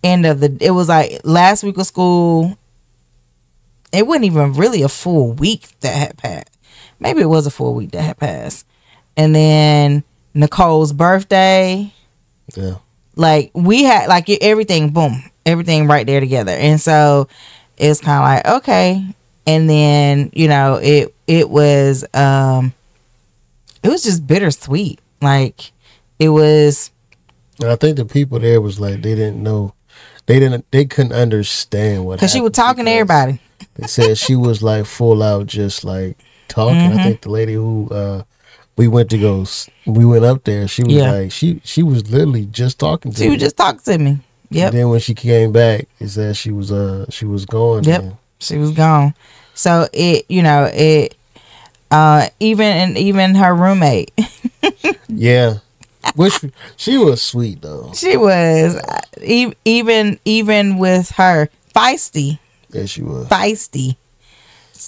end 0.03 0.25
of 0.27 0.41
the 0.41 0.57
it 0.61 0.71
was 0.71 0.89
like 0.89 1.21
last 1.25 1.63
week 1.63 1.77
of 1.79 1.87
school 1.87 2.57
it 3.97 4.07
wasn't 4.07 4.25
even 4.25 4.53
really 4.53 4.83
a 4.83 4.89
full 4.89 5.33
week 5.33 5.69
that 5.81 5.95
had 5.95 6.19
passed 6.19 6.57
maybe 7.01 7.21
it 7.21 7.29
was 7.29 7.47
a 7.47 7.51
full 7.51 7.75
week 7.75 7.93
that 7.93 8.03
had 8.03 8.19
passed. 8.19 8.67
And 9.17 9.35
then 9.35 10.05
nicole's 10.35 10.93
birthday. 10.93 11.93
Yeah. 12.55 12.77
like 13.17 13.51
we 13.55 13.83
had 13.83 14.09
like 14.09 14.29
everything 14.41 14.91
boom 14.91 15.23
everything 15.45 15.87
right 15.87 16.07
there 16.07 16.21
together. 16.21 16.53
And 16.53 16.81
so 16.81 17.29
it's 17.77 18.01
kind 18.01 18.19
of 18.19 18.25
like 18.25 18.59
okay. 18.63 19.05
And 19.47 19.69
then 19.69 20.31
you 20.33 20.49
know 20.49 20.75
it 20.77 21.15
it 21.27 21.49
was 21.51 22.05
um 22.15 22.73
it 23.83 23.89
was 23.89 24.03
just 24.03 24.27
bittersweet. 24.27 25.01
Like 25.23 25.73
it 26.19 26.29
was 26.29 26.91
And 27.61 27.71
I 27.71 27.77
think 27.77 27.97
the 27.97 28.05
people 28.05 28.39
there 28.39 28.61
was 28.61 28.79
like 28.79 29.03
they 29.03 29.15
didn't 29.15 29.43
know, 29.43 29.75
they 30.27 30.39
didn't, 30.39 30.65
they 30.71 30.85
couldn't 30.85 31.13
understand 31.13 32.05
what. 32.05 32.13
Happened. 32.15 32.21
Because 32.21 32.33
she 32.33 32.41
was 32.41 32.53
talking 32.53 32.85
to 32.87 32.91
everybody 32.91 33.41
They 33.75 33.87
said 33.87 34.19
she 34.19 34.37
was 34.37 34.63
like 34.63 34.87
full 34.87 35.23
out, 35.23 35.47
just 35.47 35.85
like 35.85 36.19
talking. 36.49 36.77
Mm-hmm. 36.77 36.99
I 36.99 37.03
think 37.05 37.21
the 37.23 37.31
lady 37.31 37.55
who 37.55 37.89
uh 37.91 38.23
we 38.77 38.89
went 38.89 39.09
to 39.11 39.19
go, 39.19 39.47
we 39.87 40.05
went 40.05 40.25
up 40.25 40.45
there. 40.45 40.69
She 40.69 40.83
was 40.85 40.93
Yeah. 40.93 41.11
like 41.13 41.33
she 41.33 41.61
she 41.65 41.83
was 41.83 42.11
literally 42.11 42.47
just 42.47 42.79
talking 42.79 43.13
to 43.13 43.19
she 43.19 43.25
me. 43.25 43.31
was 43.35 43.41
just 43.41 43.57
talking 43.57 43.81
to 43.85 43.99
me 43.99 44.19
yep 44.51 44.71
And 44.73 44.79
then 44.79 44.89
when 44.91 45.01
she 45.01 45.15
came 45.15 45.51
back, 45.53 45.89
it 45.99 46.09
said 46.09 46.37
she 46.37 46.51
was 46.53 46.71
uh 46.73 47.07
she 47.11 47.25
was 47.25 47.45
gone. 47.47 47.85
Yep. 47.85 48.03
man. 48.03 48.19
she 48.39 48.57
was 48.59 48.71
gone 48.73 49.15
so 49.55 49.89
it 49.93 50.25
you 50.29 50.43
know 50.43 50.71
it 50.75 51.17
uh 51.91 52.29
even 52.41 52.67
and 52.67 52.99
even 52.99 53.35
her 53.37 53.55
roommate 53.55 54.11
Yeah. 55.09 55.59
Which 56.15 56.41
she 56.77 56.97
was 56.99 57.23
sweet 57.23 57.63
though. 57.63 57.93
She 57.95 58.17
was 58.17 58.81
e- 59.23 59.53
even 59.65 60.19
even 60.25 60.79
with 60.79 61.11
her 61.17 61.49
feisty, 61.75 62.39
Yeah, 62.73 62.87
she 62.87 63.03
was. 63.03 63.27
feisty. 63.29 63.97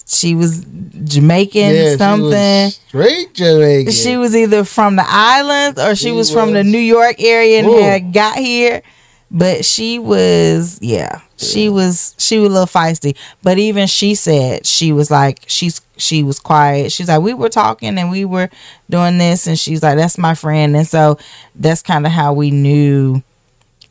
She 0.07 0.35
was 0.35 0.65
Jamaican 1.05 1.75
Yeah, 1.75 1.93
she 1.93 1.97
something. 1.99 2.31
was 2.31 2.81
straight 2.89 3.35
Jamaican. 3.35 3.93
She 3.93 4.17
was 4.17 4.37
either 4.37 4.65
from 4.65 4.97
the 4.97 5.05
islands 5.07 5.81
or 5.81 5.95
she, 5.97 6.07
She 6.07 6.11
was, 6.13 6.31
from 6.31 6.53
the. 6.53 6.63
New 6.65 6.79
York 6.79 7.17
area 7.21 7.61
and 7.61 7.69
Ooh. 7.69 7.79
had 7.81 8.13
got 8.13 8.37
here. 8.37 8.83
But 9.31 9.65
she 9.65 9.99
was, 9.99 10.79
yeah, 10.83 11.21
she 11.39 11.69
was, 11.69 12.15
she 12.19 12.39
was 12.39 12.51
a 12.51 12.53
little 12.53 12.67
feisty. 12.67 13.17
But 13.43 13.59
even 13.59 13.87
she 13.87 14.15
said 14.15 14.67
she 14.67 14.93
was 14.93 15.11
like, 15.11 15.41
she's, 15.47 15.81
she 15.97 16.23
was 16.23 16.39
quiet. 16.39 16.93
She's 16.93 17.09
like, 17.09 17.23
we 17.23 17.35
were 17.35 17.49
talking 17.49 17.99
and 17.99 18.11
we 18.11 18.25
were 18.25 18.51
doing 18.91 19.19
this, 19.19 19.47
and 19.47 19.59
she's 19.59 19.83
like, 19.83 19.97
that's 19.97 20.19
my 20.19 20.35
friend. 20.35 20.77
And 20.77 20.87
so 20.87 21.19
that's 21.55 21.83
kind 21.83 22.07
of 22.07 22.13
how 22.13 22.33
we 22.33 22.51
knew 22.51 23.23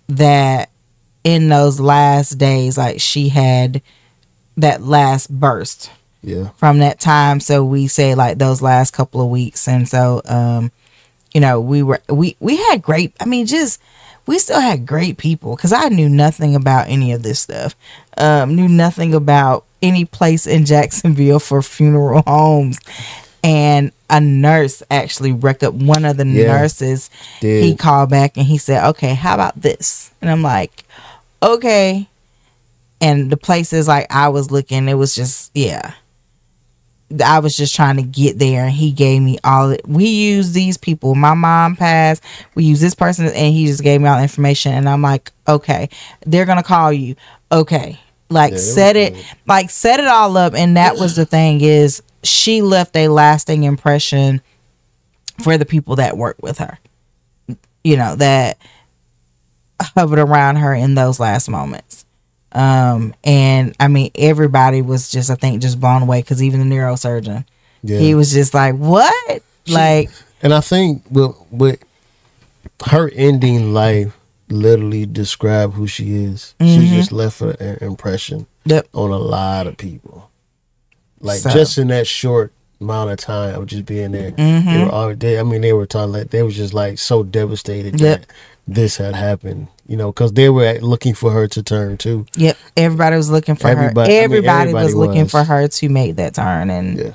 that 0.08 0.70
in 1.24 1.50
those 1.50 1.80
last 1.80 2.38
days, 2.38 2.78
like 2.78 3.02
she 3.02 3.30
had 3.30 3.82
that 4.56 4.82
last 4.82 5.30
burst 5.30 5.92
yeah. 6.24 6.50
from 6.52 6.80
that 6.80 7.00
time. 7.00 7.40
So 7.40 7.64
we 7.64 7.88
say 7.88 8.16
like 8.16 8.38
those 8.38 8.62
last 8.62 8.92
couple 8.92 9.22
of 9.22 9.30
weeks, 9.30 9.68
and 9.68 9.88
so 9.88 10.22
um, 10.26 10.72
you 11.34 11.42
know, 11.42 11.60
we 11.60 11.84
were 11.84 12.00
we 12.10 12.36
we 12.40 12.58
had 12.58 12.82
great. 12.82 13.14
I 13.20 13.26
mean, 13.26 13.46
just 13.46 13.82
we 14.28 14.38
still 14.40 14.60
had 14.62 14.86
great 14.86 15.18
people 15.18 15.56
because 15.56 15.74
I 15.74 15.90
knew 15.90 16.10
nothing 16.10 16.56
about 16.56 16.88
any 16.90 17.12
of 17.14 17.24
this 17.24 17.40
stuff. 17.40 17.76
Um, 18.18 18.56
knew 18.56 18.68
nothing 18.68 19.14
about 19.14 19.64
any 19.82 20.06
place 20.06 20.46
in 20.46 20.66
Jacksonville 20.66 21.40
for 21.40 21.62
funeral 21.62 22.24
homes. 22.28 22.80
And 23.44 23.92
a 24.10 24.20
nurse 24.20 24.84
actually 24.92 25.32
rec 25.32 25.64
up 25.64 25.74
one 25.74 26.04
of 26.06 26.18
the 26.18 26.26
Yeah. 26.26 26.48
nurses. 26.48 27.10
Did. 27.40 27.64
He 27.64 27.76
called 27.76 28.10
back 28.10 28.36
and 28.36 28.46
he 28.46 28.58
said, 28.58 28.86
"Okay, 28.90 29.14
how 29.14 29.34
about 29.36 29.62
this?" 29.62 30.12
And 30.22 30.30
I'm 30.30 30.42
like, 30.44 30.84
"Okay." 31.42 32.08
And 33.00 33.30
the 33.30 33.38
places 33.38 33.88
like 33.88 34.08
I 34.10 34.30
was 34.30 34.50
looking, 34.52 34.90
it 34.90 34.96
was 34.96 35.14
just 35.16 35.52
yeah. 35.54 35.94
I 37.24 37.40
was 37.40 37.56
just 37.56 37.74
trying 37.76 37.96
to 37.98 38.04
get 38.04 38.38
there, 38.38 38.64
and 38.66 38.72
he 38.72 38.92
gave 38.92 39.22
me 39.22 39.38
all. 39.44 39.76
We 39.86 40.06
use 40.08 40.52
these 40.52 40.78
people. 40.78 41.16
My 41.16 41.34
mom 41.34 41.76
passed. 41.76 42.24
We 42.56 42.66
use 42.66 42.82
this 42.82 42.96
person, 42.96 43.28
and 43.28 43.54
he 43.54 43.66
just 43.68 43.82
gave 43.84 44.02
me 44.02 44.08
all 44.10 44.18
the 44.18 44.24
information. 44.24 44.74
And 44.74 44.90
I'm 44.90 45.02
like, 45.02 45.32
okay, 45.48 45.90
they're 46.26 46.46
gonna 46.46 46.64
call 46.64 46.92
you. 46.92 47.16
Okay, 47.52 48.00
like 48.30 48.52
Yeah, 48.54 48.60
set 48.60 48.96
it, 48.98 49.14
good. 49.14 49.26
like 49.46 49.70
set 49.70 50.00
it 50.00 50.08
all 50.08 50.36
up. 50.36 50.54
And 50.54 50.76
that 50.76 50.98
was 50.98 51.16
the 51.16 51.26
thing 51.26 51.62
is 51.62 52.04
she 52.24 52.62
left 52.62 52.96
a 52.98 53.08
lasting 53.08 53.64
impression 53.64 54.42
for 55.42 55.58
the 55.58 55.66
people 55.66 55.96
that 55.98 56.18
work 56.18 56.38
with 56.42 56.58
her. 56.58 56.78
You 57.84 57.96
know 57.96 58.16
that 58.18 58.58
hovered 59.96 60.20
around 60.20 60.58
her 60.58 60.74
in 60.74 60.96
those 60.96 61.20
last 61.20 61.50
moments. 61.50 62.06
Um, 62.54 63.14
and 63.24 63.76
I 63.80 63.88
mean, 63.88 64.12
everybody 64.16 64.82
was 64.82 65.10
just, 65.10 65.30
I 65.30 65.36
think, 65.36 65.62
just 65.62 65.80
blown 65.80 66.02
away 66.02 66.22
because 66.22 66.42
even 66.42 66.68
the 66.68 66.76
neurosurgeon, 66.76 67.46
Yeah. 67.84 68.00
he 68.00 68.16
was 68.16 68.32
just 68.32 68.54
like, 68.54 68.76
"What?" 68.76 69.42
like, 69.68 70.10
And 70.42 70.54
I 70.54 70.62
think 70.62 71.04
with 71.10 71.36
with 71.52 71.80
her 72.88 73.10
ending 73.16 73.74
life 73.74 74.18
literally 74.50 75.06
describe 75.06 75.74
who 75.74 75.88
she 75.88 76.24
is. 76.24 76.54
She 76.62 76.78
Mhm. 76.78 76.90
just 76.96 77.12
left 77.12 77.42
an 77.42 77.78
impression 77.82 78.46
Yep. 78.66 78.88
on 78.94 79.12
a 79.12 79.18
lot 79.18 79.68
of 79.68 79.76
people. 79.78 80.30
Like 81.20 81.40
So- 81.42 81.50
just 81.50 81.78
in 81.78 81.88
that 81.90 82.08
short 82.08 82.54
amount 82.80 83.10
of 83.12 83.18
time 83.18 83.56
of 83.56 83.66
just 83.66 83.86
being 83.86 84.12
there. 84.12 84.32
They 84.32 84.44
Mhm. 84.44 84.86
were 84.86 84.92
all 84.92 85.14
they, 85.16 85.38
I 85.40 85.44
mean 85.44 85.62
they 85.62 85.74
were 85.74 85.86
talking 85.88 86.14
like 86.14 86.30
they 86.30 86.44
was 86.44 86.56
just 86.56 86.74
like 86.74 86.98
so 87.00 87.24
devastated 87.24 88.00
Yep. 88.00 88.22
that 88.22 88.28
this 88.68 88.98
had 88.98 89.16
happened. 89.16 89.68
You 89.88 89.96
know, 89.96 90.12
because 90.12 90.34
they 90.34 90.50
were 90.50 90.78
looking 90.82 91.14
for 91.14 91.32
her 91.32 91.48
to 91.48 91.64
turn 91.64 91.98
too. 91.98 92.26
yep, 92.36 92.58
everybody 92.76 93.16
was 93.16 93.30
looking 93.30 93.56
for 93.56 93.68
Everybody- 93.70 94.12
I 94.12 94.16
her. 94.16 94.22
mean, 94.22 94.24
Everybody, 94.26 94.60
everybody 94.70 94.84
was 94.86 94.96
looking 94.96 95.28
for 95.28 95.44
her 95.46 95.68
to 95.68 95.90
make 95.90 96.18
that 96.18 96.34
turn, 96.36 96.70
and 96.70 96.98
Yeah. 97.00 97.12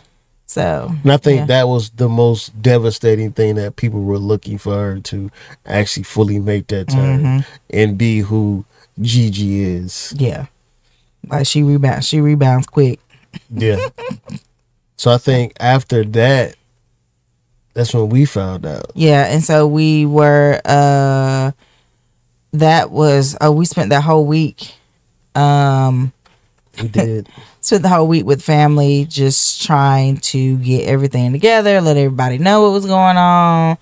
so 0.47 0.91
And 1.03 1.13
I 1.13 1.19
think 1.19 1.41
yeah. 1.41 1.47
that 1.47 1.69
was 1.69 1.91
the 1.91 2.09
most 2.09 2.61
devastating 2.63 3.33
thing 3.33 3.57
that 3.57 3.77
people 3.77 4.01
were 4.03 4.19
looking 4.19 4.57
for 4.57 4.73
her 4.75 5.01
to 5.01 5.31
actually 5.67 6.05
fully 6.05 6.39
make 6.41 6.69
that 6.69 6.89
turn 6.89 7.23
Mhm. 7.23 7.45
and 7.71 7.99
be 7.99 8.21
who 8.21 8.65
Gigi 9.01 9.65
is. 9.65 10.15
yeah, 10.17 10.47
like 11.29 11.47
she 11.47 11.63
rebounds, 11.63 12.09
she 12.09 12.23
rebounds 12.23 12.67
quick. 12.67 13.01
Yeah. 13.55 13.77
so 14.97 15.11
I 15.13 15.19
think 15.19 15.53
after 15.61 16.05
that, 16.05 16.55
that's 17.75 17.95
when 17.95 18.09
we 18.09 18.25
found 18.25 18.67
out. 18.67 18.93
Yeah, 18.95 19.25
and 19.27 19.43
so 19.43 19.67
we 19.67 20.07
were 20.07 20.61
uh 20.65 21.53
that 22.53 22.91
was 22.91 23.37
oh 23.41 23.51
we 23.53 23.65
spent 23.65 23.91
that 23.91 24.03
whole 24.03 24.27
week 24.27 24.75
um 25.35 26.13
We 26.81 26.89
did. 26.89 27.29
spent 27.61 27.83
the 27.83 27.89
whole 27.89 28.07
week 28.07 28.27
with 28.27 28.43
family 28.43 29.07
just 29.09 29.63
trying 29.63 30.19
to 30.19 30.59
get 30.59 30.87
everything 30.87 31.33
together, 31.33 31.81
let 31.81 31.97
everybody 31.97 32.39
know 32.39 32.63
what 32.63 32.73
was 32.73 32.87
going 32.87 33.17
on. 33.17 33.79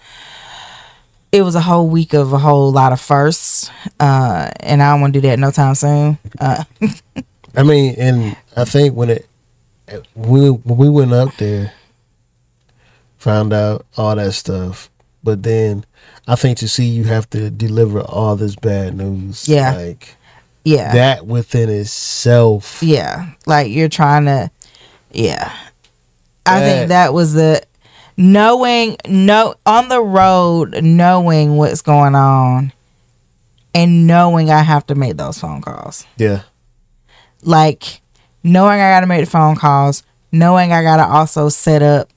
It 1.33 1.43
was 1.43 1.55
a 1.55 1.61
whole 1.61 1.89
week 1.89 2.13
of 2.13 2.33
a 2.33 2.39
whole 2.39 2.71
lot 2.73 2.93
of 2.93 3.01
firsts. 3.01 3.71
Uh 3.99 4.51
and 4.61 4.83
I 4.83 4.93
don't 4.93 5.01
want 5.01 5.15
to 5.15 5.21
do 5.21 5.29
that 5.29 5.39
no 5.39 5.51
time 5.51 5.75
soon. 5.75 6.19
Uh 6.39 6.63
I 7.57 7.65
mean, 7.65 7.97
and 7.99 8.37
I 8.57 8.65
think 8.65 8.95
when 8.95 9.11
it 9.11 9.27
we 10.15 10.51
when 10.51 10.79
we 10.79 10.89
went 10.89 11.13
up 11.13 11.35
there, 11.37 11.73
found 13.21 13.53
out 13.53 13.85
all 13.97 14.17
that 14.17 14.33
stuff, 14.33 14.91
but 15.23 15.43
then 15.43 15.85
I 16.27 16.35
think 16.35 16.59
to 16.59 16.69
see 16.69 16.87
you 16.87 17.05
have 17.05 17.29
to 17.31 17.51
deliver 17.51 18.01
all 18.01 18.35
this 18.35 18.57
bad 18.57 18.97
news, 18.97 19.47
Yeah. 19.49 19.73
like 19.75 20.17
yeah. 20.65 20.93
that 20.95 21.27
within 21.27 21.69
itself, 21.69 22.83
Yeah, 22.83 23.31
like 23.47 23.71
you're 23.71 23.89
trying 23.91 24.25
to. 24.25 24.51
Yeah, 25.13 25.53
I 26.47 26.61
think 26.61 26.89
that 26.89 27.13
was 27.13 27.33
the 27.35 27.63
knowing 28.17 28.97
no 29.09 29.55
on 29.67 29.89
the 29.89 30.01
road, 30.01 30.83
knowing 30.83 31.57
what's 31.57 31.83
going 31.83 32.15
on, 32.15 32.73
and 33.75 34.07
knowing 34.07 34.51
I 34.51 34.63
have 34.63 34.87
to 34.87 34.95
make 34.95 35.17
those 35.17 35.39
phone 35.39 35.61
calls. 35.63 36.07
yeah, 36.17 36.43
Like 37.43 38.01
knowing 38.43 38.81
I 38.81 38.91
got 38.95 39.01
to 39.01 39.07
make 39.07 39.25
the 39.25 39.31
phone 39.31 39.57
calls, 39.57 40.03
knowing 40.33 40.73
I 40.73 40.83
got 40.83 40.97
to 40.99 41.07
also 41.07 41.49
set 41.49 41.83
up 41.83 42.09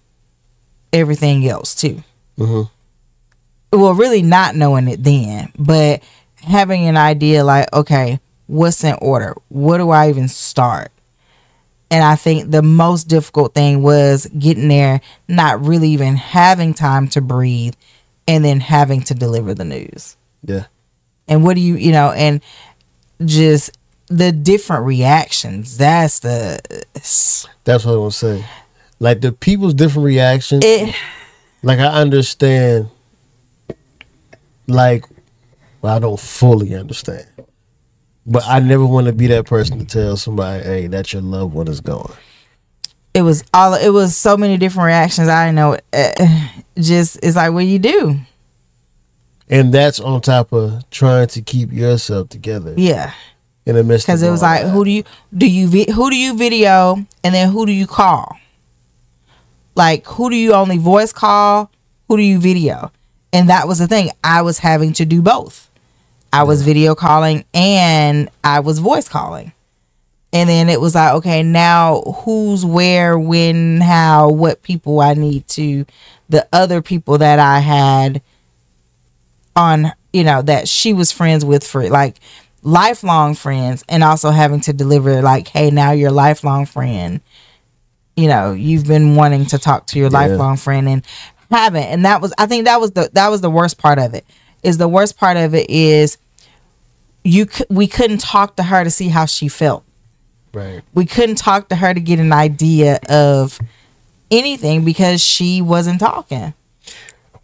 everything 0.94 1.46
else 1.48 1.76
too. 1.76 2.04
hmm 2.38 2.64
well 3.72 3.94
really 3.96 4.22
not 4.22 4.56
knowing 4.56 4.88
it 4.88 5.04
then 5.04 5.52
but 5.58 6.04
having 6.44 6.88
an 6.88 6.96
idea 6.96 7.44
like 7.44 7.72
okay 7.74 8.20
what's 8.48 8.84
in 8.84 8.96
order? 9.02 9.34
What 9.50 9.78
do 9.80 9.90
i 9.90 10.10
even 10.10 10.28
start? 10.28 10.92
And 11.90 12.04
i 12.04 12.16
think 12.16 12.52
the 12.52 12.62
most 12.62 13.06
difficult 13.06 13.54
thing 13.54 13.82
was 13.82 14.28
getting 14.38 14.68
there 14.68 15.02
not 15.28 15.64
really 15.66 15.90
even 15.90 16.16
having 16.16 16.74
time 16.74 17.08
to 17.10 17.22
breathe 17.22 17.74
and 18.28 18.44
then 18.46 18.60
having 18.60 19.02
to 19.02 19.14
deliver 19.14 19.54
the 19.54 19.66
news. 19.66 20.16
Yeah, 20.44 20.66
and 21.28 21.44
what 21.44 21.56
do 21.56 21.62
you 21.62 21.76
you 21.76 21.92
know 21.92 22.12
and 22.12 22.42
just 23.26 23.78
the 24.08 24.32
different 24.32 24.86
reactions. 24.86 25.78
That's 25.78 26.20
the 26.20 26.60
that's 27.64 27.86
what 27.86 27.94
I 27.94 27.98
was 27.98 28.20
to 28.20 28.38
say. 28.40 28.46
Like 29.04 29.20
the 29.20 29.34
people's 29.34 29.74
different 29.74 30.06
reactions, 30.06 30.64
it 30.64 30.96
like 31.62 31.78
I 31.80 31.88
understand, 31.88 32.88
like, 34.66 35.04
well, 35.82 35.94
I 35.94 36.00
don't 36.00 36.18
fully 36.18 36.74
understand, 36.74 37.28
but 38.26 38.44
I 38.48 38.62
never 38.62 38.86
want 38.86 39.08
to 39.08 39.12
be 39.12 39.28
that 39.28 39.46
person 39.46 39.78
to 39.80 39.86
tell 39.86 40.16
somebody, 40.16 40.64
"Hey, 40.64 40.88
that 40.88 41.12
your 41.12 41.22
loved 41.22 41.54
one 41.54 41.68
is 41.68 41.82
gone." 41.82 42.14
it 43.14 43.24
was 43.24 43.44
all 43.54 43.74
it 43.74 43.90
was 43.90 44.16
so 44.16 44.38
many 44.38 44.58
different 44.58 44.88
reactions 44.88 45.28
i 45.30 45.46
didn't 45.46 45.56
know 45.56 45.78
uh, 45.94 46.48
just 46.80 47.20
it's 47.22 47.36
like 47.36 47.54
what 47.54 47.60
do 47.60 47.68
you 47.68 47.78
do 47.78 48.18
And 49.50 49.72
that's 49.72 50.00
on 50.00 50.20
top 50.22 50.52
of 50.52 50.90
trying 50.90 51.28
to 51.28 51.42
keep 51.44 51.72
yourself 51.72 52.30
together 52.30 52.74
yeah 52.76 53.14
in 53.68 53.76
the 53.76 53.84
midst. 53.84 54.08
because 54.08 54.24
it 54.24 54.32
was 54.32 54.42
like 54.42 54.64
that. 54.64 54.72
who 54.72 54.84
do 54.84 54.90
you 54.90 55.04
do 55.38 55.46
you 55.48 55.68
vi- 55.68 55.92
who 55.92 56.10
do 56.10 56.16
you 56.16 56.36
video 56.36 56.96
and 57.24 57.36
then 57.36 57.52
who 57.52 57.68
do 57.68 57.72
you 57.72 57.86
call 57.86 58.36
like 59.76 60.06
who 60.06 60.30
do 60.30 60.36
you 60.36 60.54
only 60.54 60.78
voice 60.78 61.14
call? 61.14 61.72
Who 62.08 62.18
do 62.18 62.24
you 62.24 62.40
video? 62.40 62.92
And 63.32 63.50
that 63.50 63.68
was 63.68 63.80
the 63.80 63.88
thing. 63.88 64.12
I 64.24 64.42
was 64.44 64.60
having 64.60 64.94
to 64.94 65.06
do 65.06 65.22
both. 65.22 65.70
I 66.34 66.44
was 66.44 66.64
video 66.64 66.96
calling 66.96 67.46
and 67.54 68.28
i 68.44 68.60
was 68.60 68.80
voice 68.80 69.08
calling. 69.08 69.54
And 70.34 70.50
then 70.50 70.68
it 70.68 70.82
was 70.82 70.96
like 70.96 71.14
okay 71.14 71.44
now 71.44 72.02
who's 72.02 72.66
where 72.66 73.20
when 73.20 73.82
how 73.82 74.30
what 74.30 74.64
people 74.64 75.00
i 75.00 75.14
need 75.14 75.48
to 75.50 75.86
the 76.30 76.48
other 76.52 76.82
people 76.82 77.20
that 77.20 77.38
i 77.38 77.60
had 77.60 78.24
on 79.56 79.92
you 80.12 80.24
know 80.24 80.42
that 80.42 80.68
she 80.68 80.92
was 80.92 81.12
friends 81.12 81.46
with 81.46 81.64
for 81.64 81.88
like 81.88 82.20
lifelong 82.64 83.36
friends 83.36 83.84
and 83.88 84.04
also 84.04 84.32
having 84.32 84.62
to 84.62 84.74
deliver 84.74 85.22
like 85.22 85.50
hey 85.50 85.70
now 85.70 85.92
your 85.92 86.10
lifelong 86.10 86.66
friend 86.66 87.22
you 88.16 88.28
know 88.28 88.52
you've 88.54 88.86
been 88.86 89.16
wanting 89.16 89.46
to 89.48 89.58
talk 89.58 89.88
to 89.88 90.00
your 90.00 90.10
Yeah. 90.12 90.20
lifelong 90.20 90.58
friend 90.58 90.88
and 90.90 91.04
haven't, 91.52 91.84
and 91.84 92.06
that 92.06 92.22
was 92.22 92.34
I 92.38 92.46
think 92.46 92.66
that 92.66 92.80
was 92.82 92.92
the 92.92 93.10
that 93.14 93.30
was 93.30 93.42
the 93.42 93.50
worst 93.50 93.78
part 93.78 94.00
of 94.00 94.14
it. 94.14 94.26
Is 94.64 94.78
the 94.78 94.88
worst 94.88 95.18
part 95.18 95.38
of 95.38 95.54
it 95.54 95.70
is 95.70 96.18
you 97.24 97.48
we 97.70 97.88
couldn't 97.88 98.20
talk 98.20 98.56
to 98.58 98.64
her 98.64 98.84
to 98.84 98.90
see 98.90 99.10
how 99.10 99.26
she 99.26 99.48
felt. 99.48 99.84
Right. 100.54 100.82
We 100.94 101.06
couldn't 101.06 101.36
talk 101.38 101.70
to 101.70 101.76
her 101.76 101.94
to 101.94 102.00
get 102.00 102.20
an 102.20 102.32
idea 102.34 103.00
of 103.10 103.60
anything 104.32 104.84
because 104.86 105.22
she 105.22 105.62
wasn't 105.62 106.00
talking. 106.00 106.54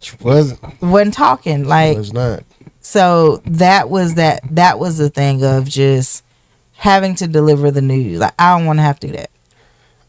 She 0.00 0.16
wasn't. 0.20 0.60
wasn't 0.82 1.14
talking 1.14 1.64
like 1.64 1.96
was 1.96 2.12
not. 2.12 2.42
so 2.80 3.42
that 3.44 3.90
was 3.90 4.14
that 4.14 4.40
that 4.50 4.78
was 4.78 4.96
the 4.96 5.10
thing 5.10 5.44
of 5.44 5.68
just 5.68 6.24
having 6.72 7.14
to 7.16 7.26
deliver 7.26 7.70
the 7.70 7.82
news 7.82 8.18
like 8.20 8.32
i 8.38 8.56
don't 8.56 8.64
want 8.64 8.78
to 8.78 8.82
have 8.82 8.98
to 9.00 9.08
do 9.08 9.12
that 9.12 9.28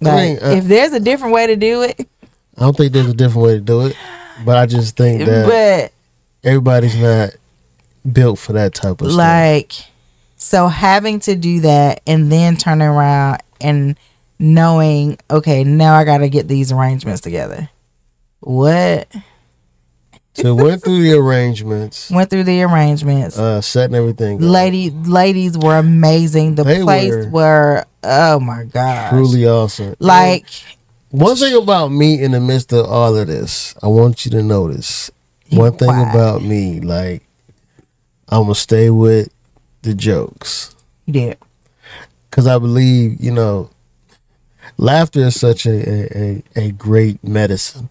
like 0.01 0.41
uh, 0.41 0.47
if 0.57 0.65
there's 0.65 0.93
a 0.93 0.99
different 0.99 1.33
way 1.33 1.47
to 1.47 1.55
do 1.55 1.83
it 1.83 2.07
I 2.57 2.61
don't 2.61 2.75
think 2.75 2.91
there's 2.93 3.07
a 3.07 3.13
different 3.13 3.45
way 3.45 3.53
to 3.55 3.61
do 3.61 3.85
it, 3.87 3.95
but 4.45 4.57
I 4.57 4.65
just 4.65 4.97
think 4.97 5.23
that 5.25 5.47
but 6.43 6.47
everybody's 6.47 6.97
not 6.97 7.29
built 8.11 8.39
for 8.39 8.53
that 8.53 8.73
type 8.73 8.99
of 9.01 9.07
stuff. 9.11 9.17
like 9.17 9.73
so 10.35 10.67
having 10.67 11.19
to 11.21 11.35
do 11.35 11.61
that 11.61 12.01
and 12.07 12.31
then 12.31 12.57
turning 12.57 12.87
around 12.87 13.41
and 13.61 13.95
knowing 14.39 15.17
okay 15.29 15.63
now 15.63 15.93
i 15.93 16.03
gotta 16.03 16.27
get 16.27 16.47
these 16.47 16.71
arrangements 16.71 17.21
together 17.21 17.69
what 18.39 19.07
So 20.33 20.55
went 20.55 20.83
through 20.83 21.03
the 21.03 21.13
arrangements, 21.13 22.09
went 22.09 22.29
through 22.31 22.45
the 22.45 22.63
arrangements 22.63 23.37
uh, 23.37 23.61
setting 23.61 23.95
everything. 23.95 24.37
up. 24.37 24.49
lady 24.49 24.89
ladies 24.89 25.57
were 25.57 25.77
amazing 25.77 26.55
the 26.55 26.63
They 26.63 26.81
place 26.81 27.11
were. 27.11 27.29
were 27.29 27.85
oh 28.03 28.39
my 28.39 28.63
god 28.65 29.09
truly 29.09 29.45
awesome. 29.47 29.95
like 29.99 30.45
One 31.11 31.35
thing 31.35 31.61
about 31.61 31.89
me 31.89 32.21
in 32.23 32.31
the 32.31 32.39
midst 32.39 32.71
of 32.71 32.85
all 32.85 33.17
of 33.17 33.27
this, 33.27 33.75
I 33.83 33.87
want 33.87 34.23
you 34.23 34.31
to 34.31 34.41
notice 34.41 35.11
one 35.49 35.73
thing 35.75 35.89
Why? 35.89 36.09
about 36.09 36.41
me, 36.41 36.79
like 36.79 37.23
I'm 38.29 38.43
gonna 38.43 38.55
stay 38.55 38.89
with 38.89 39.29
the 39.81 39.93
jokes. 39.93 40.73
Did. 41.09 41.37
Because 42.29 42.47
I 42.47 42.57
believe 42.59 43.19
you 43.19 43.31
know 43.31 43.69
laughter 44.77 45.19
is 45.25 45.39
such 45.39 45.65
a, 45.65 45.69
a, 45.89 46.43
a, 46.55 46.67
a 46.67 46.71
great 46.71 47.21
medicine, 47.23 47.89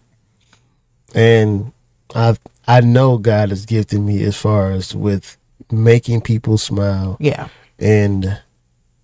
and 1.15 1.73
I 2.15 2.37
I 2.67 2.81
know 2.81 3.19
God 3.19 3.51
has 3.51 3.67
gifted 3.67 4.01
me 4.01 4.23
as 4.25 4.37
far 4.37 4.71
as 4.71 4.95
with 4.95 5.37
making 5.71 6.21
people 6.23 6.57
smile 6.57 7.17
yeah. 7.21 7.49
and 7.79 8.41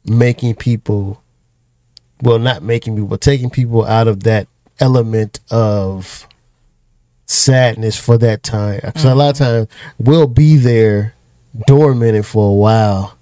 making 0.06 0.54
people 0.54 1.22
well 2.22 2.38
not 2.38 2.62
making 2.62 2.94
people 2.94 3.08
but 3.08 3.20
taking 3.20 3.50
people 3.50 3.84
out 3.84 4.08
of 4.08 4.22
that 4.22 4.48
element 4.78 5.40
of 5.50 6.26
sadness 7.26 7.98
for 7.98 8.16
that 8.18 8.42
time. 8.42 8.80
Because 8.82 9.04
a 9.04 9.14
lot 9.14 9.30
of 9.30 9.36
mm-hmm. 9.36 9.44
times 9.44 9.68
we'll 9.98 10.28
be 10.28 10.56
there 10.56 11.14
dormant 11.66 12.24
for 12.24 12.50
a 12.50 12.54
while 12.54 13.16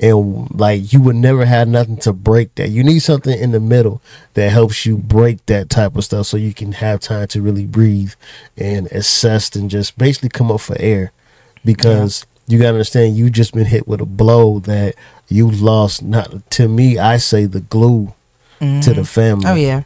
and 0.00 0.48
like 0.58 0.92
you 0.92 1.00
would 1.00 1.16
never 1.16 1.44
have 1.44 1.66
nothing 1.66 1.96
to 1.96 2.12
break 2.12 2.54
that. 2.54 2.68
You 2.70 2.84
need 2.84 3.00
something 3.00 3.36
in 3.36 3.50
the 3.50 3.60
middle 3.60 4.00
that 4.34 4.50
helps 4.50 4.86
you 4.86 4.96
break 4.96 5.44
that 5.46 5.70
type 5.70 5.96
of 5.96 6.04
stuff 6.04 6.26
so 6.26 6.36
you 6.36 6.54
can 6.54 6.72
have 6.72 7.00
time 7.00 7.26
to 7.28 7.42
really 7.42 7.66
breathe 7.66 8.12
and 8.56 8.86
assess 8.88 9.54
and 9.56 9.68
just 9.68 9.98
basically 9.98 10.28
come 10.28 10.52
up 10.52 10.60
for 10.60 10.76
air. 10.78 11.12
Because 11.64 12.24
you 12.46 12.58
gotta 12.58 12.70
understand 12.70 13.16
you 13.16 13.28
just 13.28 13.52
been 13.52 13.66
hit 13.66 13.88
with 13.88 14.00
a 14.00 14.06
blow 14.06 14.60
that 14.60 14.94
you 15.28 15.50
lost. 15.50 16.02
Not 16.02 16.50
to 16.52 16.68
me 16.68 16.98
i 16.98 17.16
say 17.18 17.44
the 17.46 17.60
glue 17.60 18.12
to 18.60 18.92
the 18.94 19.04
family. 19.04 19.46
Oh 19.46 19.54
yeah. 19.54 19.82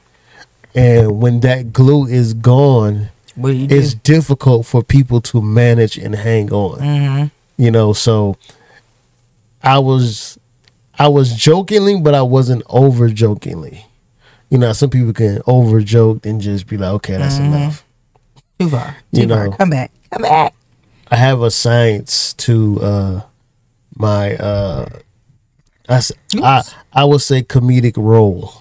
And 0.74 1.20
when 1.20 1.40
that 1.40 1.72
glue 1.72 2.07
is 2.07 2.32
gone 2.34 3.09
what 3.34 3.53
do? 3.53 3.66
it's 3.70 3.93
difficult 3.95 4.66
for 4.66 4.82
people 4.82 5.20
to 5.22 5.43
manage 5.43 5.99
and 5.99 6.14
hang 6.14 6.53
on. 6.53 6.78
Mm-hmm. 6.80 7.26
you 7.62 7.70
know 7.70 7.93
so 7.93 8.36
i 9.62 9.78
was 9.78 10.38
i 10.99 11.09
was 11.09 11.32
jokingly 11.34 12.01
but 12.01 12.14
i 12.14 12.22
wasn't 12.22 12.62
over 12.68 13.09
jokingly. 13.09 13.84
You 14.51 14.59
know 14.59 14.72
some 14.72 14.90
people 14.90 15.12
can 15.14 15.40
over 15.47 15.80
joke 15.80 16.26
and 16.26 16.40
just 16.40 16.66
be 16.66 16.76
like 16.76 16.90
okay 16.93 17.16
that's 17.16 17.36
Mm-hmm. 17.38 17.55
enough. 17.55 17.84
Too 18.59 18.68
far. 18.68 18.97
You 19.12 19.22
too 19.22 19.28
far. 19.28 19.49
know. 19.49 19.57
come 19.57 19.70
back. 19.70 19.90
Come 20.12 20.22
back. 20.22 20.55
I 21.11 21.16
have 21.16 21.40
a 21.43 21.51
science 21.51 22.32
to 22.34 22.80
uh 22.80 23.20
my 23.97 24.34
uh 24.36 24.86
I, 25.93 26.01
I 26.43 26.62
I 26.93 27.05
would 27.05 27.20
say 27.20 27.43
comedic 27.43 27.97
role. 27.97 28.53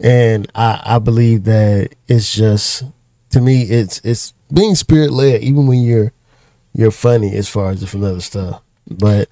And 0.00 0.50
I 0.54 0.80
I 0.84 0.98
believe 0.98 1.44
that 1.44 1.94
it's 2.08 2.34
just 2.34 2.84
to 3.30 3.40
me 3.40 3.62
it's 3.62 4.00
it's 4.04 4.32
being 4.52 4.74
spirit 4.74 5.12
led 5.12 5.42
even 5.42 5.66
when 5.66 5.80
you're 5.82 6.12
you're 6.72 6.90
funny 6.90 7.34
as 7.36 7.48
far 7.48 7.70
as 7.70 7.80
different 7.80 8.04
other 8.06 8.20
stuff. 8.20 8.60
But 8.90 9.28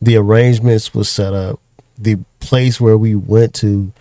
the 0.00 0.16
arrangements 0.16 0.94
was 0.94 1.08
set 1.08 1.32
up. 1.32 1.60
The 1.98 2.18
place 2.40 2.80
where 2.80 2.98
we 2.98 3.14
went 3.14 3.54
to 3.56 3.92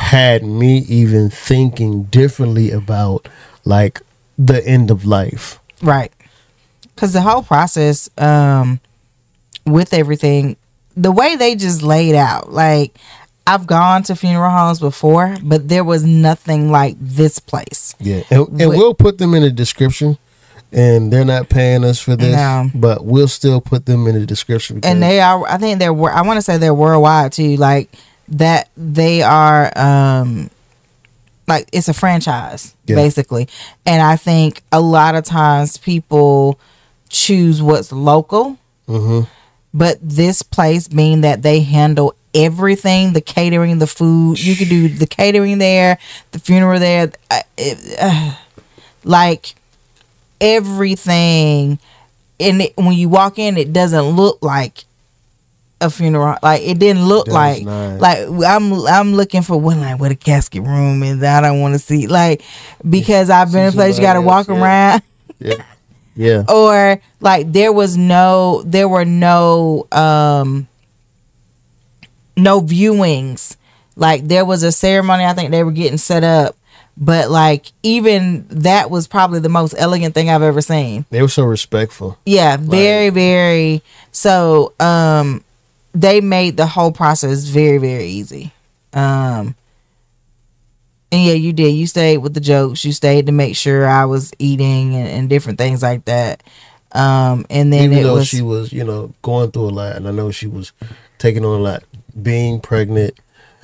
had 0.00 0.42
me 0.42 0.78
even 0.88 1.30
thinking 1.30 2.04
differently 2.04 2.70
about 2.70 3.28
like 3.64 4.00
the 4.38 4.66
end 4.66 4.90
of 4.90 5.04
life. 5.04 5.60
right 5.82 6.12
because 6.94 7.12
the 7.12 7.20
whole 7.20 7.42
process 7.42 8.08
um 8.18 8.80
with 9.66 9.92
everything 9.94 10.56
the 10.96 11.12
way 11.12 11.36
they 11.36 11.54
just 11.56 11.82
laid 11.82 12.14
out 12.14 12.52
like 12.52 12.96
i've 13.46 13.66
gone 13.66 14.02
to 14.02 14.14
funeral 14.16 14.50
homes 14.50 14.80
before 14.80 15.36
but 15.42 15.68
there 15.68 15.84
was 15.84 16.04
nothing 16.04 16.70
like 16.70 16.96
this 17.00 17.38
place 17.38 17.94
Yeah, 18.00 18.22
and, 18.30 18.48
and 18.48 18.58
But- 18.58 18.68
we'll 18.78 18.94
put 18.94 19.18
them 19.18 19.34
in 19.34 19.42
the 19.42 19.50
description. 19.50 20.18
And 20.76 21.12
they're 21.12 21.24
not 21.24 21.48
paying 21.48 21.84
us 21.84 22.00
for 22.00 22.16
this, 22.16 22.34
No. 22.34 22.68
but 22.74 23.04
we'll 23.04 23.28
still 23.28 23.60
put 23.60 23.86
them 23.86 24.08
in 24.08 24.18
the 24.18 24.26
description. 24.26 24.80
and 24.82 25.00
they 25.00 25.20
are 25.20 25.46
i 25.48 25.56
think 25.56 25.78
they're, 25.78 25.92
I 25.92 26.22
want 26.22 26.36
to 26.38 26.42
say 26.42 26.56
they're 26.58 26.74
worldwide 26.74 27.30
too 27.32 27.56
like 27.56 27.90
that 28.28 28.68
they 28.76 29.22
are 29.22 29.70
um 29.78 30.50
like 31.46 31.68
it's 31.72 31.88
a 31.88 31.94
franchise 31.94 32.74
Yeah. 32.86 32.96
basically 32.96 33.48
and 33.86 34.02
i 34.02 34.16
think 34.16 34.62
a 34.72 34.80
lot 34.80 35.14
of 35.14 35.24
times 35.24 35.76
people 35.76 36.58
choose 37.08 37.62
what's 37.62 37.92
local 37.92 38.58
Mhm. 38.88 39.28
But 39.74 39.98
this 40.00 40.42
place 40.42 40.86
being 40.86 41.22
that 41.22 41.42
they 41.42 41.60
handle 41.60 42.14
everything 42.32 43.12
the 43.12 43.20
catering 43.20 43.78
the 43.78 43.86
food. 43.86 44.42
You 44.42 44.56
could 44.56 44.68
do 44.68 44.88
the 44.88 45.06
catering 45.06 45.58
there 45.58 45.98
the 46.30 46.38
funeral 46.38 46.78
there. 46.78 47.12
Uh, 47.30 47.40
it, 47.58 47.96
uh, 48.00 48.34
like 49.04 49.54
everything. 50.40 51.78
And 52.40 52.62
it, 52.62 52.76
when 52.76 52.92
you 52.92 53.08
walk 53.08 53.38
in 53.38 53.56
it 53.56 53.72
doesn't 53.72 54.02
look 54.02 54.38
like 54.42 54.84
a 55.80 55.90
funeral. 55.90 56.36
Like 56.42 56.62
it 56.62 56.78
didn't 56.78 57.06
look 57.06 57.28
like 57.28 57.64
like 57.64 58.28
i'm 58.46 58.72
i'm 58.86 59.14
looking 59.14 59.42
for 59.42 59.60
one 59.60 59.80
like 59.80 60.00
what 60.00 60.10
a 60.10 60.16
casket 60.16 60.62
room 60.62 61.02
is 61.02 61.22
i 61.22 61.40
don't 61.40 61.60
want 61.60 61.74
to 61.74 61.78
see. 61.78 62.06
Like 62.06 62.42
because 62.88 63.28
i've 63.28 63.52
been 63.52 63.64
in 63.64 63.68
a 63.68 63.72
place 63.72 63.96
you 63.96 64.02
got 64.02 64.14
to 64.14 64.22
walk 64.22 64.48
yeah. 64.48 64.60
around. 64.60 65.02
Yeah, 65.40 65.64
yeah, 66.16 66.44
or 66.48 67.00
like 67.20 67.52
there 67.52 67.72
was 67.72 67.96
no 67.96 68.62
there 68.64 68.88
were 68.88 69.04
no 69.04 69.86
um 69.92 70.68
no 72.36 72.60
viewings. 72.60 73.56
Like 73.96 74.26
there 74.26 74.44
was 74.44 74.62
a 74.64 74.72
ceremony 74.72 75.24
i 75.24 75.32
think 75.34 75.50
they 75.50 75.62
were 75.62 75.72
getting 75.72 75.98
set 75.98 76.24
up. 76.24 76.56
But 76.96 77.30
like 77.30 77.72
even 77.82 78.46
that 78.48 78.88
was 78.90 79.08
probably 79.08 79.40
the 79.40 79.48
most 79.48 79.74
elegant 79.76 80.14
thing 80.14 80.30
i've 80.30 80.42
ever 80.42 80.60
seen. 80.60 81.04
They 81.10 81.22
were 81.22 81.28
so 81.28 81.44
respectful. 81.44 82.18
yeah 82.26 82.56
very 82.56 83.10
very. 83.10 83.82
So 84.12 84.72
um 84.80 85.42
they 85.92 86.20
made 86.20 86.56
the 86.56 86.66
whole 86.66 86.92
process 86.92 87.44
very 87.44 87.78
very 87.78 88.06
easy. 88.06 88.52
Um 88.92 89.56
and 91.14 91.24
yeah 91.24 91.32
you 91.34 91.52
did. 91.52 91.70
You 91.70 91.86
stayed 91.86 92.18
with 92.18 92.34
the 92.34 92.40
jokes. 92.40 92.84
You 92.84 92.92
stayed 92.92 93.26
to 93.26 93.32
make 93.32 93.56
sure 93.56 93.86
i 93.88 94.04
was 94.04 94.32
eating 94.38 94.94
and, 94.94 95.08
and 95.08 95.28
different 95.28 95.58
things 95.58 95.82
like 95.82 96.04
that. 96.06 96.42
Um 96.92 97.44
and 97.50 97.72
then 97.72 97.84
Even 97.84 97.98
it 97.98 98.02
though 98.04 98.14
was 98.14 98.28
she 98.28 98.42
was, 98.42 98.72
you 98.72 98.84
know, 98.84 99.12
going 99.22 99.50
through 99.50 99.68
a 99.68 99.74
lot, 99.80 99.96
and 99.96 100.06
I 100.06 100.10
know 100.12 100.30
she 100.30 100.46
was 100.46 100.72
taking 101.18 101.44
on 101.44 101.58
a 101.60 101.62
lot, 101.62 101.82
being 102.22 102.60
pregnant 102.60 103.14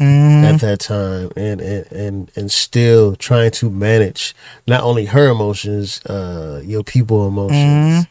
Mhm. 0.00 0.44
at 0.54 0.60
that 0.62 0.80
time, 0.80 1.30
and 1.36 1.60
and 1.60 1.86
and 1.92 2.30
and 2.34 2.50
still 2.50 3.14
trying 3.16 3.50
to 3.52 3.68
manage 3.70 4.34
not 4.66 4.82
only 4.82 5.04
her 5.04 5.28
emotions, 5.28 6.00
uh, 6.06 6.62
your 6.64 6.82
people 6.82 7.28
emotions, 7.28 8.06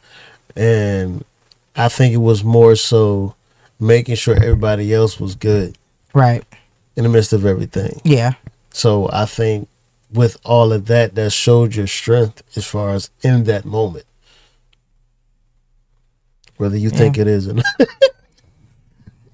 and 0.56 1.26
I 1.76 1.90
think 1.90 2.14
it 2.14 2.18
was 2.18 2.44
more 2.44 2.76
so 2.76 3.34
making 3.80 4.16
sure 4.16 4.36
everybody 4.36 4.94
else 4.94 5.20
was 5.20 5.34
good 5.36 5.78
right. 6.14 6.44
in 6.96 7.04
the 7.04 7.10
midst 7.10 7.34
of 7.34 7.46
everything. 7.46 8.00
yeah 8.04 8.34
So 8.80 9.09
I 9.11 9.25
think 9.25 9.67
with 10.11 10.38
all 10.43 10.73
of 10.73 10.86
that, 10.88 11.15
that 11.15 11.32
showed 11.32 11.75
your 11.75 11.88
strength 11.88 12.41
as 12.55 12.65
far 12.65 12.91
as 12.91 13.11
in 13.21 13.43
that 13.43 13.65
moment. 13.65 14.05
Whether 16.57 16.77
you 16.77 16.89
think 16.89 17.17
it 17.17 17.27
is 17.27 17.47
or 17.47 17.53
not. 17.53 17.65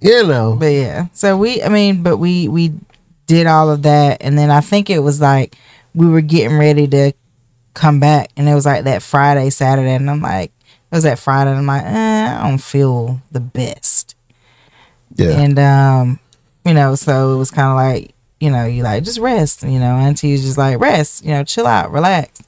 you 0.01 0.27
know. 0.27 0.55
but 0.59 0.67
yeah 0.67 1.07
so 1.13 1.35
we 1.35 1.63
i 1.63 1.69
mean 1.69 2.03
but 2.03 2.17
we 2.17 2.47
we 2.47 2.73
did 3.25 3.47
all 3.47 3.71
of 3.71 3.81
that 3.83 4.21
and 4.21 4.37
then 4.37 4.51
i 4.51 4.59
think 4.59 4.89
it 4.89 4.99
was 4.99 5.21
like 5.21 5.55
we 5.95 6.05
were 6.05 6.21
getting 6.21 6.57
ready 6.57 6.85
to 6.85 7.13
come 7.75 7.99
back, 7.99 8.31
and 8.35 8.49
it 8.49 8.55
was 8.55 8.65
like 8.65 8.85
that 8.85 9.03
Friday, 9.03 9.51
Saturday, 9.51 9.93
and 9.93 10.09
I'm 10.09 10.21
like, 10.21 10.51
it 10.91 10.95
was 10.95 11.03
that 11.03 11.19
Friday, 11.19 11.51
and 11.51 11.59
I'm 11.59 11.65
like, 11.67 11.83
eh, 11.83 12.37
I 12.39 12.49
don't 12.49 12.57
feel 12.57 13.21
the 13.31 13.39
best. 13.39 14.15
Yeah. 15.15 15.37
And 15.39 15.59
um, 15.59 16.19
you 16.65 16.73
know, 16.73 16.95
so 16.95 17.33
it 17.33 17.37
was 17.37 17.51
kind 17.51 17.69
of 17.69 17.75
like, 17.75 18.14
you 18.39 18.49
know, 18.51 18.65
you 18.65 18.83
like 18.83 19.03
just 19.03 19.19
rest, 19.19 19.63
you 19.63 19.79
know. 19.79 19.95
Auntie 19.95 20.31
was 20.31 20.43
just 20.43 20.57
like 20.57 20.79
rest, 20.79 21.23
you 21.23 21.31
know, 21.31 21.43
chill 21.43 21.67
out, 21.67 21.91
relax. 21.91 22.41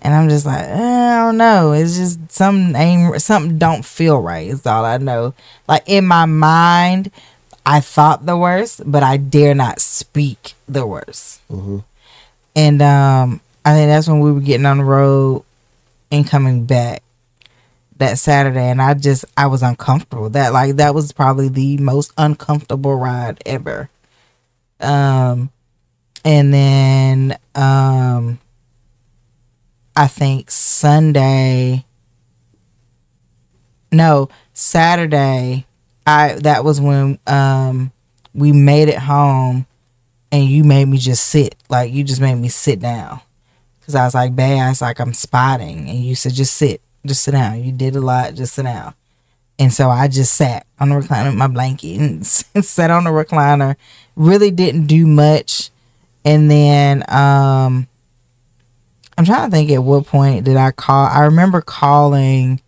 And 0.00 0.14
I'm 0.14 0.28
just 0.28 0.46
like, 0.46 0.64
eh, 0.64 0.74
I 1.14 1.24
don't 1.24 1.36
know. 1.38 1.72
It's 1.72 1.96
just 1.96 2.30
some 2.30 2.74
ain't 2.76 3.20
something 3.20 3.58
don't 3.58 3.84
feel 3.84 4.20
right. 4.20 4.46
Is 4.46 4.64
all 4.66 4.84
I 4.84 4.98
know. 4.98 5.34
Like 5.66 5.82
in 5.86 6.06
my 6.06 6.24
mind, 6.24 7.10
I 7.66 7.80
thought 7.80 8.24
the 8.24 8.36
worst, 8.36 8.82
but 8.86 9.02
I 9.02 9.16
dare 9.16 9.54
not 9.54 9.80
speak 9.80 10.54
the 10.68 10.86
worst. 10.86 11.40
Mhm. 11.50 11.84
And 12.54 12.82
um, 12.82 13.40
I 13.64 13.74
think 13.74 13.88
that's 13.88 14.08
when 14.08 14.20
we 14.20 14.32
were 14.32 14.40
getting 14.40 14.66
on 14.66 14.78
the 14.78 14.84
road 14.84 15.44
and 16.10 16.26
coming 16.26 16.64
back 16.64 17.02
that 17.98 18.18
Saturday, 18.18 18.70
and 18.70 18.80
I 18.80 18.94
just 18.94 19.24
I 19.36 19.46
was 19.48 19.62
uncomfortable. 19.62 20.30
That 20.30 20.52
like 20.52 20.76
that 20.76 20.94
was 20.94 21.12
probably 21.12 21.48
the 21.48 21.76
most 21.78 22.12
uncomfortable 22.16 22.94
ride 22.96 23.42
ever. 23.44 23.90
Um, 24.80 25.50
and 26.24 26.52
then 26.52 27.38
um, 27.54 28.38
I 29.96 30.06
think 30.06 30.50
Sunday. 30.50 31.84
No, 33.90 34.28
Saturday. 34.52 35.66
I 36.06 36.34
that 36.40 36.64
was 36.64 36.80
when 36.80 37.18
um 37.26 37.92
we 38.34 38.52
made 38.52 38.88
it 38.88 38.98
home, 38.98 39.66
and 40.30 40.44
you 40.44 40.64
made 40.64 40.86
me 40.86 40.98
just 40.98 41.26
sit. 41.26 41.54
Like 41.68 41.92
you 41.92 42.04
just 42.04 42.20
made 42.20 42.36
me 42.36 42.48
sit 42.48 42.80
down, 42.80 43.20
cause 43.84 43.94
I 43.94 44.04
was 44.04 44.14
like, 44.14 44.34
"Babe, 44.36 44.74
like 44.80 45.00
I'm 45.00 45.14
spotting," 45.14 45.88
and 45.88 45.98
you 45.98 46.14
said, 46.14 46.32
"Just 46.34 46.54
sit, 46.54 46.80
just 47.04 47.22
sit 47.22 47.32
down." 47.32 47.62
You 47.62 47.72
did 47.72 47.96
a 47.96 48.00
lot, 48.00 48.34
just 48.34 48.54
sit 48.54 48.64
down. 48.64 48.94
And 49.58 49.72
so 49.72 49.90
I 49.90 50.08
just 50.08 50.34
sat 50.34 50.66
on 50.78 50.90
the 50.90 50.96
recliner 50.96 51.26
with 51.26 51.34
my 51.34 51.48
blanket 51.48 51.96
and 52.00 52.26
sat 52.26 52.90
on 52.90 53.04
the 53.04 53.10
recliner. 53.10 53.76
Really 54.16 54.50
didn't 54.50 54.86
do 54.86 55.06
much. 55.06 55.70
And 56.24 56.50
then 56.50 57.02
um 57.08 57.88
I'm 59.16 59.24
trying 59.24 59.50
to 59.50 59.56
think 59.56 59.70
at 59.70 59.82
what 59.82 60.06
point 60.06 60.44
did 60.44 60.56
I 60.56 60.70
call 60.70 61.06
I 61.06 61.24
remember 61.24 61.60
calling 61.60 62.60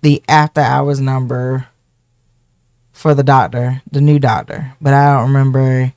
the 0.00 0.22
after 0.28 0.60
hours 0.60 1.00
number 1.00 1.68
for 2.92 3.14
the 3.14 3.22
doctor, 3.22 3.82
the 3.90 4.00
new 4.00 4.18
doctor. 4.18 4.74
But 4.80 4.94
I 4.94 5.14
don't 5.14 5.28
remember 5.28 5.92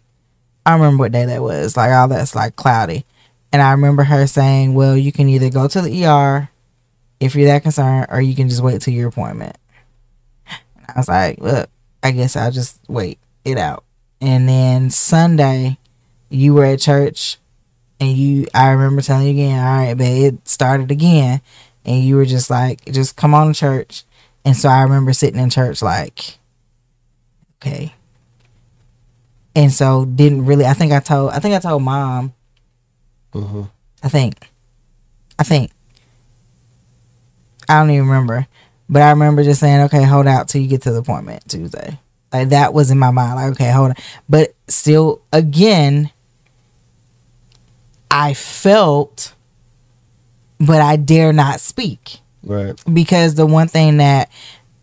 I 0.65 0.73
remember 0.73 1.03
what 1.03 1.11
day 1.11 1.25
that 1.25 1.41
was. 1.41 1.77
Like 1.77 1.91
all 1.91 2.07
that's 2.07 2.35
like 2.35 2.55
cloudy. 2.55 3.05
And 3.53 3.61
I 3.61 3.71
remember 3.71 4.03
her 4.03 4.27
saying, 4.27 4.73
Well, 4.73 4.97
you 4.97 5.11
can 5.11 5.29
either 5.29 5.49
go 5.49 5.67
to 5.67 5.81
the 5.81 6.05
ER 6.05 6.49
if 7.19 7.35
you're 7.35 7.47
that 7.47 7.63
concerned, 7.63 8.07
or 8.09 8.19
you 8.19 8.35
can 8.35 8.49
just 8.49 8.61
wait 8.61 8.81
till 8.81 8.93
your 8.93 9.07
appointment. 9.07 9.57
I 10.87 10.99
was 10.99 11.07
like, 11.07 11.39
look, 11.39 11.69
I 12.03 12.11
guess 12.11 12.35
I'll 12.35 12.51
just 12.51 12.79
wait 12.87 13.19
it 13.43 13.57
out. 13.57 13.83
And 14.21 14.47
then 14.47 14.89
Sunday, 14.89 15.77
you 16.29 16.53
were 16.53 16.65
at 16.65 16.79
church, 16.79 17.37
and 17.99 18.11
you, 18.11 18.47
I 18.53 18.71
remember 18.71 19.01
telling 19.01 19.25
you 19.27 19.31
again, 19.33 19.59
all 19.59 19.77
right, 19.77 19.93
babe, 19.97 20.33
it 20.35 20.47
started 20.47 20.91
again. 20.91 21.41
And 21.85 22.03
you 22.03 22.15
were 22.15 22.25
just 22.25 22.49
like, 22.49 22.83
just 22.85 23.15
come 23.15 23.33
on 23.35 23.53
to 23.53 23.53
church. 23.53 24.03
And 24.43 24.55
so 24.57 24.69
I 24.69 24.81
remember 24.83 25.13
sitting 25.13 25.39
in 25.39 25.49
church 25.49 25.81
like, 25.81 26.37
okay. 27.61 27.93
And 29.55 29.71
so 29.71 30.05
didn't 30.05 30.45
really, 30.45 30.65
I 30.65 30.73
think 30.73 30.91
I 30.91 30.99
told, 30.99 31.31
I 31.31 31.39
think 31.39 31.55
I 31.55 31.59
told 31.59 31.83
mom, 31.83 32.33
Mhm. 33.33 33.69
I 34.03 34.09
think, 34.09 34.49
I 35.37 35.43
think, 35.43 35.71
I 37.67 37.79
don't 37.79 37.89
even 37.91 38.07
remember. 38.07 38.47
But 38.87 39.01
I 39.01 39.09
remember 39.09 39.43
just 39.43 39.59
saying, 39.59 39.81
okay, 39.83 40.03
hold 40.03 40.27
out 40.27 40.47
till 40.47 40.61
you 40.61 40.67
get 40.67 40.83
to 40.83 40.91
the 40.91 40.99
appointment 40.99 41.47
Tuesday. 41.49 41.99
Like 42.31 42.49
that 42.49 42.73
was 42.73 42.91
in 42.91 42.99
my 42.99 43.11
mind. 43.11 43.35
Like, 43.35 43.51
okay, 43.53 43.71
hold 43.71 43.89
on. 43.91 43.95
But 44.29 44.53
still, 44.67 45.21
again, 45.31 46.11
I 48.11 48.33
felt, 48.33 49.33
but 50.59 50.81
I 50.81 50.95
dare 50.95 51.33
not 51.33 51.59
speak 51.59 52.19
Right. 52.43 52.79
because 52.93 53.35
the 53.35 53.45
one 53.45 53.67
thing 53.67 53.97
that 53.97 54.29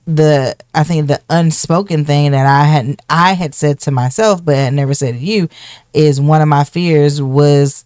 the 0.04 0.56
I 0.74 0.82
think 0.82 1.06
the 1.06 1.20
unspoken 1.30 2.04
thing 2.04 2.32
that 2.32 2.44
I 2.44 2.64
had 2.64 3.00
I 3.08 3.34
had 3.34 3.54
said 3.54 3.78
to 3.80 3.92
myself 3.92 4.44
but 4.44 4.56
had 4.56 4.74
never 4.74 4.94
said 4.94 5.14
to 5.14 5.20
you 5.20 5.48
is 5.94 6.20
one 6.20 6.42
of 6.42 6.48
my 6.48 6.64
fears 6.64 7.22
was 7.22 7.84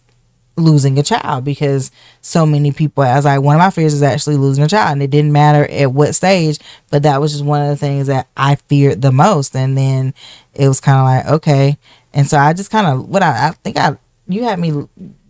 losing 0.57 0.97
a 0.97 1.03
child 1.03 1.45
because 1.45 1.91
so 2.21 2.45
many 2.45 2.71
people 2.71 3.03
as 3.03 3.25
I 3.25 3.37
one 3.37 3.55
of 3.55 3.59
my 3.59 3.69
fears 3.69 3.93
is 3.93 4.01
actually 4.01 4.37
losing 4.37 4.63
a 4.63 4.67
child 4.67 4.93
and 4.93 5.03
it 5.03 5.11
didn't 5.11 5.31
matter 5.31 5.69
at 5.69 5.93
what 5.93 6.15
stage 6.15 6.57
but 6.89 7.03
that 7.03 7.21
was 7.21 7.31
just 7.31 7.45
one 7.45 7.61
of 7.61 7.69
the 7.69 7.77
things 7.77 8.07
that 8.07 8.27
I 8.35 8.55
feared 8.55 9.01
the 9.03 9.11
most 9.11 9.55
and 9.55 9.77
then 9.77 10.15
it 10.55 10.67
was 10.67 10.79
kind 10.79 10.97
of 10.99 11.05
like 11.05 11.35
okay. 11.37 11.77
And 12.13 12.27
so 12.27 12.37
I 12.37 12.53
just 12.53 12.71
kind 12.71 12.87
of 12.87 13.07
what 13.07 13.21
I, 13.21 13.49
I 13.49 13.51
think 13.63 13.77
I 13.77 13.97
you 14.27 14.43
had 14.43 14.59
me 14.59 14.87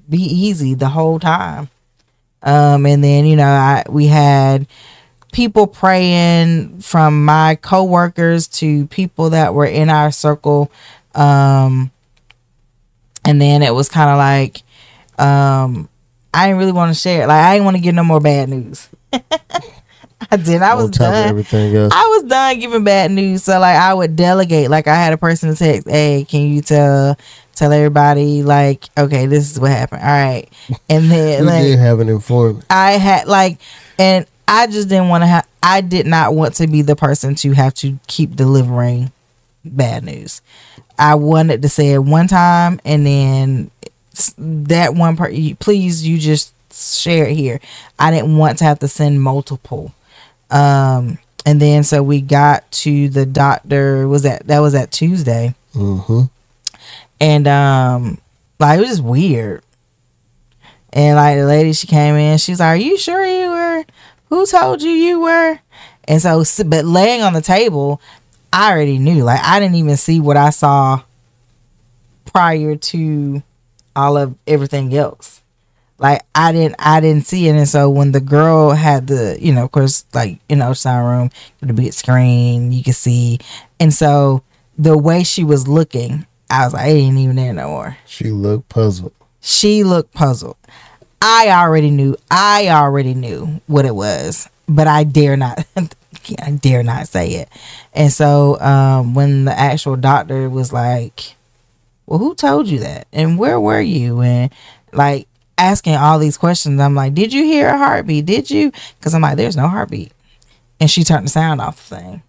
be 0.10 0.22
easy 0.22 0.74
the 0.74 0.90
whole 0.90 1.20
time. 1.20 1.70
Um 2.42 2.86
and 2.86 3.04
then 3.04 3.26
you 3.26 3.36
know 3.36 3.44
I 3.44 3.84
we 3.90 4.08
had 4.08 4.66
people 5.34 5.68
praying 5.68 6.80
from 6.80 7.26
my 7.26 7.56
coworkers 7.56 8.48
to 8.48 8.88
people 8.88 9.32
that 9.32 9.54
were 9.54 9.66
in 9.66 9.90
our 9.90 10.10
circle 10.10 10.72
um 11.14 11.92
and 13.26 13.42
then 13.42 13.62
it 13.62 13.74
was 13.74 13.90
kind 13.90 14.10
of 14.10 14.18
like 14.18 14.64
um 15.18 15.90
I 16.34 16.48
didn't 16.48 16.60
really 16.60 16.72
want 16.72 16.94
to 16.94 17.00
share 17.00 17.24
it. 17.24 17.28
Like 17.28 17.44
I 17.44 17.54
didn't 17.56 17.66
want 17.66 17.78
to 17.78 17.82
get 17.84 17.96
no 17.96 18.04
more 18.04 18.20
bad 18.20 18.50
news. 18.50 18.90
I 20.32 20.36
did. 20.36 20.62
I 20.62 20.74
was 20.76 20.86
On 20.86 20.92
top 20.92 21.08
of 21.08 21.14
done. 21.14 21.30
everything 21.30 21.76
else. 21.76 21.94
I 21.96 22.02
was 22.08 22.24
done 22.24 22.60
giving 22.60 22.84
bad 22.84 23.12
news. 23.12 23.44
So 23.44 23.60
like 23.60 23.76
I 23.76 23.94
would 23.94 24.16
delegate. 24.16 24.70
Like 24.70 24.88
I 24.88 24.96
had 24.96 25.14
a 25.14 25.18
person 25.18 25.50
to 25.50 25.56
text, 25.56 25.88
hey, 25.88 26.26
can 26.28 26.48
you 26.48 26.62
tell 26.62 27.18
tell 27.56 27.72
everybody 27.74 28.44
like, 28.44 28.86
okay, 28.98 29.26
this 29.26 29.52
is 29.52 29.60
what 29.60 29.72
happened. 29.72 30.02
All 30.02 30.08
right. 30.08 30.48
And 30.90 31.06
then 31.12 31.42
we 31.42 31.48
like 31.48 31.64
did 31.64 31.80
have 31.80 32.00
an 32.00 32.10
informant. 32.10 32.66
I 32.70 32.94
had 32.94 33.28
like, 33.28 33.60
and 33.98 34.26
I 34.48 34.68
just 34.68 34.90
didn't 34.90 35.10
want 35.10 35.24
to 35.24 35.28
have. 35.28 35.48
I 35.64 35.82
did 35.82 36.06
not 36.06 36.34
want 36.34 36.56
to 36.56 36.68
be 36.68 36.82
the 36.82 36.96
person 36.96 37.36
to 37.36 37.52
have 37.54 37.74
to 37.76 38.00
keep 38.08 38.36
delivering 38.36 39.12
bad 39.66 40.04
news. 40.04 40.42
I 41.00 41.16
wanted 41.16 41.62
to 41.62 41.70
say 41.70 41.94
it 41.94 42.00
one 42.00 42.28
time, 42.28 42.80
and 42.86 43.06
then 43.06 43.72
that 44.38 44.94
one 44.94 45.16
part. 45.18 45.34
Please, 45.60 46.06
you 46.08 46.18
just 46.18 46.54
share 46.74 47.26
it 47.28 47.36
here. 47.36 47.60
I 47.98 48.12
didn't 48.12 48.38
want 48.38 48.58
to 48.60 48.64
have 48.66 48.80
to 48.80 48.88
send 48.88 49.22
multiple. 49.22 49.94
Um, 50.50 51.18
and 51.46 51.62
then 51.62 51.84
so 51.84 52.04
we 52.04 52.22
got 52.22 52.70
to 52.84 53.10
the 53.10 53.26
doctor. 53.26 54.08
Was 54.08 54.24
that 54.24 54.48
that 54.48 54.60
was 54.60 54.74
that 54.74 54.92
Tuesday? 54.92 55.56
Mm-hmm. 55.76 56.22
and 57.20 57.48
um 57.48 58.18
like 58.60 58.78
it 58.78 58.82
was 58.82 58.90
just 58.90 59.04
weird 59.04 59.62
and 60.92 61.16
like 61.18 61.38
the 61.38 61.46
lady 61.46 61.72
she 61.74 61.86
came 61.86 62.16
in 62.16 62.40
she 62.40 62.52
was 62.52 62.60
like 62.60 62.68
are 62.70 62.78
you 62.78 62.98
sure 62.98 63.24
you 63.24 63.52
were 63.52 63.86
who 64.30 64.48
told 64.48 64.82
you 64.82 64.90
you 64.90 65.20
were 65.20 65.60
and 66.08 66.20
so 66.20 66.44
but 66.66 66.84
laying 66.84 67.22
on 67.22 67.34
the 67.34 67.42
table 67.42 68.02
i 68.52 68.72
already 68.72 68.98
knew 68.98 69.24
like 69.24 69.40
i 69.44 69.60
didn't 69.60 69.76
even 69.76 69.98
see 69.98 70.20
what 70.20 70.36
i 70.36 70.50
saw 70.50 71.00
prior 72.26 72.76
to 72.76 73.44
all 73.98 74.16
of 74.16 74.36
everything 74.48 74.94
else 74.96 75.42
like 76.00 76.22
i 76.36 76.52
didn't 76.52 76.76
i 76.80 77.00
didn't 77.02 77.26
see 77.26 77.48
it 77.48 77.56
and 77.56 77.68
so 77.68 77.90
when 77.90 78.12
the 78.12 78.20
girl 78.22 78.72
had 78.72 79.08
the 79.08 79.36
you 79.42 79.52
know 79.52 79.64
of 79.66 79.72
course 79.72 80.06
like 80.14 80.40
in 80.48 80.60
the 80.60 80.66
ultrasound 80.66 81.04
room 81.10 81.30
the 81.60 81.74
big 81.74 81.92
screen 81.92 82.72
you 82.72 82.84
could 82.84 82.96
see 82.96 83.40
and 83.80 83.94
so 83.94 84.44
the 84.78 84.96
way 84.98 85.24
she 85.24 85.44
was 85.44 85.68
looking 85.68 86.26
i 86.52 86.64
was 86.64 86.74
like 86.74 86.88
it 86.90 86.94
ain't 86.94 87.18
even 87.18 87.36
there 87.36 87.52
no 87.54 87.68
more 87.68 87.98
She 88.06 88.30
looked 88.30 88.70
puzzled. 88.70 89.14
she 89.42 89.84
looked 89.84 90.14
puzzled. 90.14 90.56
I 91.20 91.50
already 91.50 91.90
knew. 91.90 92.16
I 92.30 92.68
already 92.70 93.16
knew 93.16 93.60
what 93.66 93.86
it 93.86 93.96
was, 93.96 94.48
but 94.70 94.86
I 94.88 95.04
dare 95.04 95.36
not. 95.36 95.66
I 95.76 96.52
dare 96.52 96.84
not 96.84 97.08
say 97.08 97.30
it. 97.42 97.50
And 97.92 98.14
so 98.14 98.60
um, 98.62 99.16
when 99.16 99.46
the 99.46 99.60
actual 99.60 99.96
doctor 99.96 100.48
was 100.48 100.72
like, 100.72 101.36
"Well, 102.08 102.20
who 102.20 102.34
told 102.34 102.68
you 102.68 102.80
that? 102.80 103.08
And 103.14 103.38
where 103.38 103.60
were 103.60 103.82
you?" 103.82 104.22
and 104.22 104.52
like 104.94 105.28
asking 105.58 105.96
all 105.96 106.18
these 106.18 106.38
questions, 106.38 106.80
I'm 106.82 106.96
like, 106.96 107.14
"Did 107.14 107.34
you 107.34 107.44
hear 107.44 107.68
a 107.70 107.78
heartbeat? 107.78 108.26
Did 108.26 108.50
you?" 108.50 108.72
Because 108.98 109.14
I'm 109.14 109.22
like, 109.22 109.38
"There's 109.38 109.58
no 109.58 109.68
heartbeat," 109.68 110.12
and 110.80 110.90
she 110.90 111.04
turned 111.04 111.26
the 111.26 111.30
sound 111.30 111.62
off 111.62 111.88
the 111.90 111.96
thing. 111.98 112.24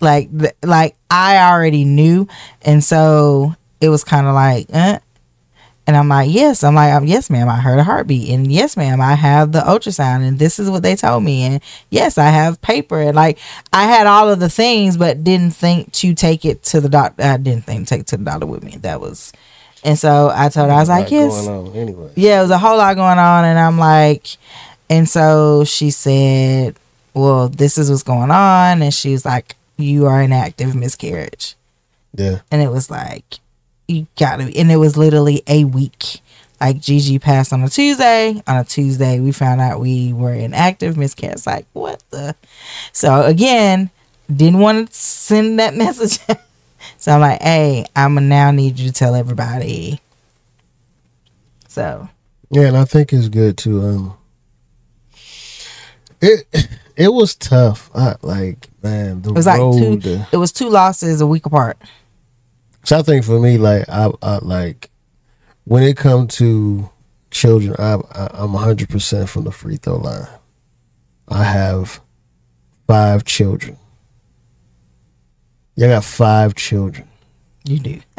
Like, 0.00 0.30
like 0.64 0.96
I 1.10 1.38
already 1.52 1.84
knew, 1.84 2.26
and 2.62 2.82
so 2.82 3.54
it 3.80 3.88
was 3.88 4.02
kind 4.02 4.26
of 4.26 4.34
like, 4.34 4.66
eh. 4.70 4.98
And 5.84 5.96
I'm 5.96 6.08
like, 6.08 6.30
yes. 6.30 6.62
I'm 6.62 6.76
like, 6.76 6.92
um, 6.94 7.06
yes, 7.06 7.28
ma'am. 7.28 7.48
I 7.48 7.56
heard 7.56 7.80
a 7.80 7.84
heartbeat, 7.84 8.30
and 8.30 8.52
yes, 8.52 8.76
ma'am. 8.76 9.00
I 9.00 9.14
have 9.14 9.50
the 9.50 9.60
ultrasound, 9.60 10.26
and 10.26 10.38
this 10.38 10.60
is 10.60 10.70
what 10.70 10.84
they 10.84 10.94
told 10.94 11.24
me, 11.24 11.42
and 11.42 11.60
yes, 11.90 12.18
I 12.18 12.28
have 12.28 12.62
paper, 12.62 13.00
and 13.00 13.16
like 13.16 13.38
I 13.72 13.84
had 13.84 14.06
all 14.06 14.30
of 14.30 14.38
the 14.38 14.48
things, 14.48 14.96
but 14.96 15.24
didn't 15.24 15.54
think 15.56 15.90
to 15.94 16.14
take 16.14 16.44
it 16.44 16.62
to 16.64 16.80
the 16.80 16.88
doctor. 16.88 17.24
I 17.24 17.36
didn't 17.36 17.64
think 17.64 17.88
to 17.88 17.94
take 17.94 18.00
it 18.02 18.06
to 18.08 18.16
the 18.16 18.24
doctor 18.24 18.46
with 18.46 18.62
me. 18.62 18.76
That 18.76 19.00
was, 19.00 19.32
And 19.84 19.98
so 19.98 20.30
I 20.32 20.48
told 20.48 20.70
her, 20.70 20.76
I 20.76 20.80
was 20.80 20.88
like, 20.88 21.10
yes. 21.10 21.46
going 21.46 21.68
on 21.68 21.74
anyway. 21.74 22.10
Yeah, 22.14 22.38
it 22.38 22.42
was 22.42 22.50
a 22.50 22.58
whole 22.58 22.76
lot 22.76 22.94
going 22.94 23.18
on. 23.18 23.44
And 23.44 23.58
I'm 23.58 23.78
like, 23.78 24.36
and 24.88 25.08
so 25.08 25.64
she 25.64 25.90
said, 25.90 26.76
well, 27.14 27.48
this 27.48 27.78
is 27.78 27.90
what's 27.90 28.02
going 28.02 28.30
on. 28.30 28.82
And 28.82 28.94
she 28.94 29.12
was 29.12 29.24
like, 29.24 29.56
you 29.76 30.06
are 30.06 30.20
an 30.20 30.32
active 30.32 30.74
miscarriage. 30.74 31.56
Yeah. 32.14 32.40
And 32.50 32.62
it 32.62 32.70
was 32.70 32.90
like, 32.90 33.38
you 33.92 34.06
gotta 34.18 34.46
be. 34.46 34.58
And 34.58 34.70
it 34.70 34.76
was 34.76 34.96
literally 34.96 35.42
a 35.46 35.64
week. 35.64 36.20
Like 36.60 36.80
Gigi 36.80 37.18
passed 37.18 37.52
on 37.52 37.62
a 37.62 37.68
Tuesday. 37.68 38.40
On 38.46 38.56
a 38.56 38.64
Tuesday, 38.64 39.18
we 39.18 39.32
found 39.32 39.60
out 39.60 39.80
we 39.80 40.12
were 40.12 40.32
in 40.32 40.54
active 40.54 40.96
miscarriage. 40.96 41.44
Like, 41.44 41.66
what 41.72 42.02
the? 42.10 42.36
So 42.92 43.22
again, 43.24 43.90
didn't 44.34 44.60
want 44.60 44.88
to 44.88 44.94
send 44.94 45.58
that 45.58 45.74
message. 45.76 46.20
so 46.98 47.12
I'm 47.12 47.20
like, 47.20 47.42
hey, 47.42 47.84
I'm 47.96 48.14
gonna 48.14 48.26
now 48.26 48.50
need 48.50 48.78
you 48.78 48.88
to 48.88 48.94
tell 48.94 49.14
everybody. 49.14 50.00
So 51.68 52.08
Yeah, 52.50 52.68
and 52.68 52.76
I 52.76 52.84
think 52.84 53.12
it's 53.12 53.28
good 53.28 53.56
to 53.58 53.82
um 53.82 54.14
it 56.20 56.46
it 56.96 57.08
was 57.08 57.34
tough. 57.34 57.90
I 57.94 58.16
like 58.22 58.68
man, 58.82 59.22
the 59.22 59.30
it 59.30 59.34
was 59.34 59.46
like 59.46 59.58
two. 59.58 60.24
It 60.32 60.36
was 60.36 60.52
two 60.52 60.68
losses 60.68 61.20
a 61.20 61.26
week 61.26 61.46
apart. 61.46 61.76
So 62.84 62.98
I 62.98 63.02
think 63.02 63.24
for 63.24 63.40
me, 63.40 63.58
like 63.58 63.88
I, 63.88 64.10
I 64.22 64.38
like 64.38 64.90
when 65.64 65.82
it 65.82 65.96
comes 65.96 66.36
to 66.36 66.90
children, 67.30 67.74
I, 67.78 67.94
I 68.12 68.28
I'm 68.34 68.54
hundred 68.54 68.88
percent 68.88 69.28
from 69.28 69.44
the 69.44 69.52
free 69.52 69.76
throw 69.76 69.96
line. 69.96 70.26
I 71.28 71.44
have 71.44 72.00
five 72.86 73.24
children. 73.24 73.78
Yeah, 75.76 75.86
I 75.86 75.90
got 75.90 76.04
five 76.04 76.54
children. 76.54 77.08
You 77.64 77.78
do. 77.78 78.00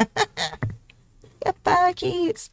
Got 1.44 1.56
five 1.62 1.96
kids. 1.96 2.50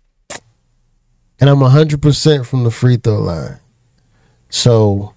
and 1.40 1.50
I'm 1.50 1.60
100% 1.60 2.46
from 2.46 2.66
the 2.66 2.72
free 2.72 2.98
throw 2.98 3.20
line. 3.22 3.60
So 4.50 5.16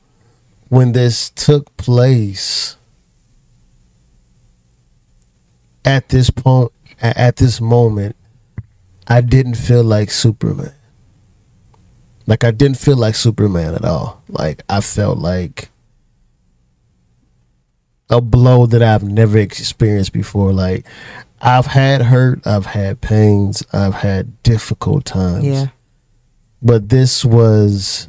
when 0.68 0.92
this 0.92 1.30
took 1.30 1.76
place 1.76 2.76
at 5.84 6.08
this 6.08 6.30
point 6.30 6.70
a- 6.70 6.73
at 7.16 7.36
this 7.36 7.60
moment 7.60 8.16
I 9.06 9.20
didn't 9.20 9.54
feel 9.56 9.84
like 9.84 10.10
Superman. 10.10 10.72
Like 12.26 12.42
I 12.42 12.50
didn't 12.50 12.78
feel 12.78 12.96
like 12.96 13.14
Superman 13.14 13.74
at 13.74 13.84
all. 13.84 14.22
Like 14.28 14.62
I 14.68 14.80
felt 14.80 15.18
like 15.18 15.68
a 18.08 18.20
blow 18.20 18.66
that 18.66 18.82
I've 18.82 19.02
never 19.02 19.38
experienced 19.38 20.12
before. 20.12 20.52
Like 20.52 20.86
I've 21.40 21.66
had 21.66 22.00
hurt, 22.02 22.46
I've 22.46 22.66
had 22.66 23.00
pains, 23.02 23.62
I've 23.72 23.94
had 23.96 24.42
difficult 24.42 25.04
times 25.04 25.44
Yeah. 25.44 25.66
but 26.62 26.88
this 26.88 27.24
was 27.24 28.08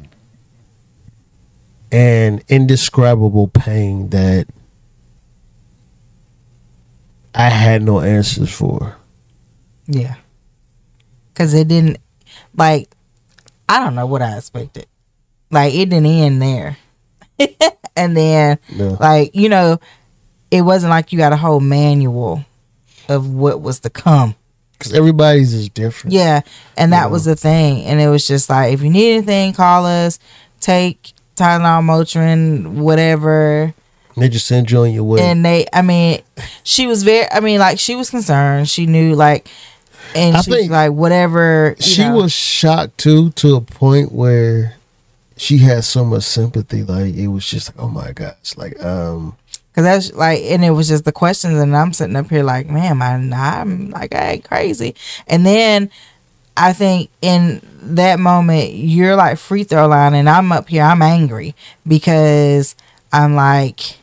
an 1.92 2.40
indescribable 2.48 3.48
pain 3.48 4.08
that 4.10 4.46
I 7.36 7.48
had 7.50 7.82
no 7.82 8.00
answers 8.00 8.52
for. 8.52 8.96
Yeah. 9.86 10.16
Cause 11.34 11.52
it 11.54 11.68
didn't 11.68 11.98
like 12.56 12.88
I 13.68 13.78
don't 13.80 13.94
know 13.94 14.06
what 14.06 14.22
I 14.22 14.36
expected. 14.36 14.86
Like 15.50 15.74
it 15.74 15.90
didn't 15.90 16.06
end 16.06 16.40
there. 16.42 16.76
and 17.96 18.16
then 18.16 18.58
No. 18.74 18.96
like, 18.98 19.34
you 19.34 19.48
know, 19.48 19.78
it 20.50 20.62
wasn't 20.62 20.90
like 20.90 21.12
you 21.12 21.18
got 21.18 21.32
a 21.32 21.36
whole 21.36 21.60
manual 21.60 22.44
of 23.08 23.28
what 23.32 23.60
was 23.60 23.80
to 23.80 23.90
come. 23.90 24.34
Because 24.72 24.92
everybody's 24.92 25.52
is 25.54 25.68
different. 25.68 26.14
Yeah. 26.14 26.40
And 26.76 26.92
that 26.92 27.10
was 27.10 27.24
the 27.26 27.36
thing. 27.36 27.84
And 27.84 28.00
it 28.00 28.08
was 28.08 28.26
just 28.26 28.48
like 28.48 28.72
if 28.72 28.82
you 28.82 28.90
need 28.90 29.14
anything, 29.18 29.52
call 29.52 29.84
us, 29.86 30.18
take 30.60 31.12
Tylenol, 31.36 31.82
Motrin, 31.84 32.74
whatever. 32.78 33.74
They 34.16 34.28
just 34.28 34.46
send 34.46 34.70
you 34.70 34.78
on 34.80 34.92
your 34.92 35.04
way. 35.04 35.20
and 35.20 35.44
they 35.44 35.66
i 35.72 35.82
mean 35.82 36.22
she 36.62 36.86
was 36.86 37.02
very 37.02 37.30
i 37.30 37.40
mean 37.40 37.58
like 37.58 37.78
she 37.78 37.94
was 37.94 38.08
concerned 38.08 38.68
she 38.68 38.86
knew 38.86 39.14
like 39.14 39.48
and 40.14 40.36
I 40.36 40.40
she 40.40 40.50
was 40.50 40.58
think 40.60 40.72
like 40.72 40.92
whatever 40.92 41.76
she 41.80 42.02
know. 42.02 42.16
was 42.16 42.32
shocked 42.32 42.98
too 42.98 43.30
to 43.30 43.56
a 43.56 43.60
point 43.60 44.12
where 44.12 44.76
she 45.36 45.58
had 45.58 45.84
so 45.84 46.04
much 46.04 46.22
sympathy. 46.22 46.82
Like 46.82 47.14
it 47.14 47.28
was 47.28 47.46
just 47.46 47.68
like, 47.68 47.84
oh 47.84 47.88
my 47.88 48.12
gosh. 48.12 48.56
Like, 48.56 48.82
um, 48.82 49.36
Cause 49.74 49.84
that's 49.84 50.12
like, 50.14 50.40
and 50.44 50.64
it 50.64 50.70
was 50.70 50.88
just 50.88 51.04
the 51.04 51.12
questions, 51.12 51.58
and 51.58 51.76
I'm 51.76 51.92
sitting 51.92 52.16
up 52.16 52.30
here 52.30 52.42
like, 52.42 52.66
man, 52.68 53.02
I'm, 53.02 53.32
I'm 53.34 53.90
like, 53.90 54.14
I 54.14 54.30
ain't 54.32 54.44
crazy. 54.44 54.94
And 55.26 55.44
then 55.44 55.90
I 56.56 56.72
think 56.72 57.10
in 57.20 57.60
that 57.82 58.18
moment, 58.18 58.72
you're 58.72 59.16
like 59.16 59.36
free 59.36 59.64
throw 59.64 59.86
line, 59.86 60.14
and 60.14 60.30
I'm 60.30 60.50
up 60.50 60.70
here, 60.70 60.82
I'm 60.82 61.02
angry 61.02 61.54
because 61.86 62.74
I'm 63.12 63.34
like, 63.34 63.98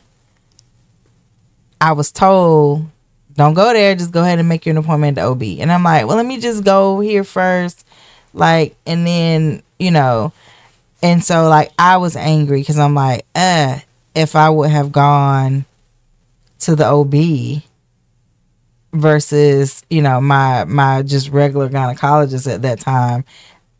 I 1.84 1.92
was 1.92 2.10
told, 2.10 2.86
don't 3.34 3.52
go 3.52 3.74
there, 3.74 3.94
just 3.94 4.10
go 4.10 4.22
ahead 4.22 4.38
and 4.38 4.48
make 4.48 4.64
your 4.64 4.78
appointment 4.78 5.18
at 5.18 5.20
the 5.20 5.28
OB. 5.28 5.42
And 5.60 5.70
I'm 5.70 5.82
like, 5.82 6.06
well, 6.06 6.16
let 6.16 6.24
me 6.24 6.40
just 6.40 6.64
go 6.64 6.98
here 7.00 7.24
first, 7.24 7.86
like, 8.32 8.74
and 8.86 9.06
then 9.06 9.62
you 9.78 9.90
know, 9.90 10.32
and 11.02 11.22
so 11.22 11.46
like 11.46 11.72
I 11.78 11.98
was 11.98 12.16
angry 12.16 12.62
because 12.62 12.78
I'm 12.78 12.94
like, 12.94 13.26
uh, 13.34 13.80
if 14.14 14.34
I 14.34 14.48
would 14.48 14.70
have 14.70 14.92
gone 14.92 15.66
to 16.60 16.74
the 16.74 16.86
OB 16.86 17.62
versus 18.94 19.84
you 19.90 20.00
know 20.00 20.22
my 20.22 20.64
my 20.64 21.02
just 21.02 21.28
regular 21.28 21.68
gynecologist 21.68 22.50
at 22.50 22.62
that 22.62 22.80
time, 22.80 23.26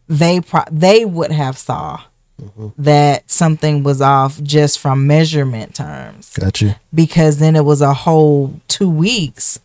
they 0.09 0.43
pro- 0.43 0.69
they 0.71 1.07
would 1.07 1.33
have 1.33 1.57
saw 1.57 2.03
that 2.77 3.31
something 3.31 3.83
was 3.83 4.01
off 4.01 4.43
just 4.43 4.79
from 4.79 5.07
measurement 5.07 5.75
terms. 5.77 6.37
Gotcha. 6.39 6.81
because 6.93 7.39
then 7.39 7.57
it 7.57 7.65
was 7.65 7.81
a 7.81 7.95
whole 7.95 8.61
two 8.69 8.91
weeks 8.91 9.61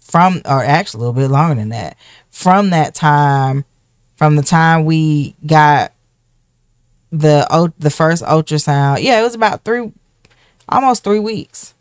from 0.00 0.40
or 0.44 0.62
actually 0.64 0.98
a 0.98 1.06
little 1.06 1.20
bit 1.22 1.30
longer 1.30 1.56
than 1.56 1.68
that 1.70 1.96
from 2.30 2.70
that 2.70 2.94
time 2.94 3.64
from 4.16 4.36
the 4.36 4.42
time 4.42 4.84
we 4.84 5.34
got 5.46 5.92
the 7.10 7.72
the 7.78 7.90
first 7.90 8.22
ultrasound. 8.24 9.02
Yeah 9.02 9.20
it 9.20 9.22
was 9.22 9.34
about 9.34 9.64
three 9.64 9.92
almost 10.68 11.04
three 11.04 11.18
weeks. 11.20 11.74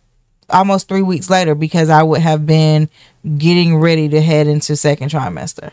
Almost 0.50 0.88
three 0.90 1.02
weeks 1.02 1.30
later 1.30 1.56
because 1.56 1.90
i 1.90 2.04
would 2.04 2.22
have 2.22 2.46
been 2.46 2.90
getting 3.38 3.78
ready 3.78 4.10
to 4.10 4.22
head 4.22 4.48
into 4.48 4.76
second 4.76 5.10
trimester. 5.10 5.72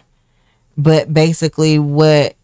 But 0.78 1.12
basically 1.12 1.78
what 1.78 2.36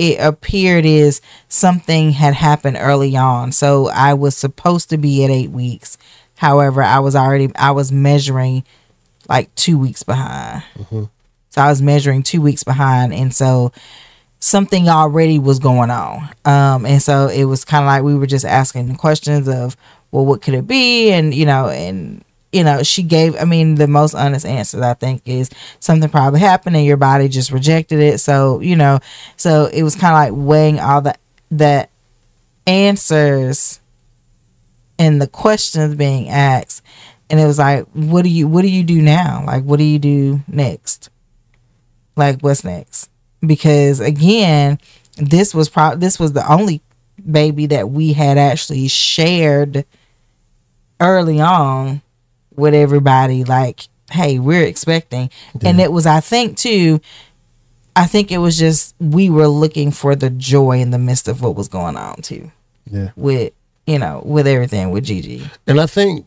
it 0.00 0.18
appeared 0.18 0.86
is 0.86 1.20
something 1.48 2.12
had 2.12 2.32
happened 2.32 2.78
early 2.80 3.14
on. 3.18 3.52
So 3.52 3.88
i 3.88 4.14
was 4.14 4.34
supposed 4.34 4.88
to 4.90 4.96
be 4.96 5.22
at 5.24 5.30
eight 5.30 5.50
weeks. 5.50 5.98
However 6.36 6.82
i 6.82 6.98
was 6.98 7.14
already 7.14 7.50
i 7.54 7.70
was 7.70 7.92
measuring 7.92 8.64
like 9.28 9.54
two 9.54 9.76
weeks 9.76 10.02
behind. 10.02 10.62
So 11.50 11.60
i 11.60 11.68
was 11.68 11.82
measuring 11.82 12.22
two 12.22 12.40
weeks 12.40 12.64
behind 12.64 13.12
and 13.12 13.34
so 13.34 13.72
something 14.38 14.88
already 14.88 15.38
was 15.38 15.58
going 15.58 15.90
on. 15.90 16.30
Um 16.46 16.86
and 16.86 17.02
so 17.02 17.28
it 17.28 17.44
was 17.44 17.66
kind 17.66 17.84
of 17.84 17.86
like 17.86 18.02
we 18.02 18.14
were 18.14 18.26
just 18.26 18.46
asking 18.46 18.96
questions 18.96 19.48
of 19.48 19.76
well 20.12 20.24
what 20.24 20.40
could 20.40 20.54
it 20.54 20.66
be? 20.66 21.12
And 21.12 21.34
you 21.34 21.44
know 21.44 21.68
and 21.68 22.24
you 22.52 22.64
know 22.64 22.82
she 22.82 23.02
gave 23.02 23.36
i 23.40 23.44
mean 23.44 23.76
the 23.76 23.86
most 23.86 24.14
honest 24.14 24.44
answer 24.44 24.82
i 24.82 24.94
think 24.94 25.22
is 25.24 25.50
something 25.78 26.08
probably 26.08 26.40
happened 26.40 26.76
and 26.76 26.84
your 26.84 26.96
body 26.96 27.28
just 27.28 27.50
rejected 27.50 28.00
it. 28.00 28.18
So 28.18 28.60
you 28.60 28.76
know 28.76 28.98
so 29.36 29.66
it 29.66 29.82
was 29.82 29.94
kind 29.94 30.12
of 30.14 30.34
like 30.36 30.46
weighing 30.46 30.80
all 30.80 31.00
the 31.00 31.14
the 31.50 31.88
answers 32.66 33.80
and 34.98 35.20
the 35.20 35.26
questions 35.26 35.94
being 35.94 36.28
asked. 36.28 36.82
And 37.28 37.40
it 37.40 37.46
was 37.46 37.58
like 37.58 37.86
what 37.92 38.22
do 38.22 38.28
you 38.28 38.48
what 38.48 38.62
do 38.62 38.68
you 38.68 38.82
do 38.82 39.00
now? 39.00 39.44
Like 39.46 39.64
what 39.64 39.78
do 39.78 39.84
you 39.84 39.98
do 39.98 40.40
next? 40.48 41.10
Like 42.16 42.40
what's 42.40 42.64
next? 42.64 43.10
Because 43.44 44.00
again 44.00 44.78
this 45.16 45.54
was 45.54 45.68
pro 45.68 45.96
this 45.96 46.18
was 46.18 46.32
the 46.32 46.50
only 46.50 46.82
baby 47.30 47.66
that 47.66 47.90
we 47.90 48.12
had 48.12 48.38
actually 48.38 48.88
shared 48.88 49.84
early 51.00 51.40
on 51.40 52.02
with 52.60 52.74
everybody 52.74 53.42
like 53.44 53.88
hey 54.12 54.38
we're 54.38 54.62
expecting 54.64 55.30
and 55.64 55.80
it 55.80 55.90
was 55.92 56.06
i 56.06 56.20
think 56.20 56.56
too 56.56 57.00
i 57.96 58.06
think 58.06 58.30
it 58.30 58.38
was 58.38 58.58
just 58.58 58.94
we 59.00 59.28
were 59.30 59.48
looking 59.48 59.90
for 59.90 60.14
the 60.14 60.30
joy 60.30 60.78
in 60.80 60.90
the 60.90 60.98
midst 60.98 61.26
of 61.28 61.42
what 61.42 61.54
was 61.56 61.68
going 61.68 61.96
on 61.96 62.16
too 62.16 62.50
Yeah. 62.90 63.10
with 63.16 63.52
you 63.86 63.98
know 63.98 64.22
with 64.24 64.46
everything 64.46 64.90
with 64.90 65.04
gigi 65.04 65.48
And 65.66 65.80
I 65.80 65.86
think 65.86 66.26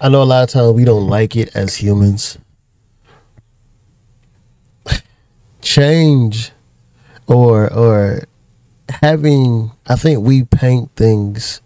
I 0.00 0.08
know 0.08 0.22
a 0.22 0.24
lot 0.24 0.42
of 0.42 0.50
times 0.50 0.72
we 0.72 0.84
don't 0.84 1.06
like 1.06 1.36
it 1.36 1.54
as 1.54 1.76
humans. 1.76 2.36
Change 5.62 6.50
or 7.28 7.72
or 7.72 8.24
having 8.88 9.70
I 9.86 9.94
think 9.96 10.24
we 10.26 10.42
paint 10.44 10.90
things 10.96 11.60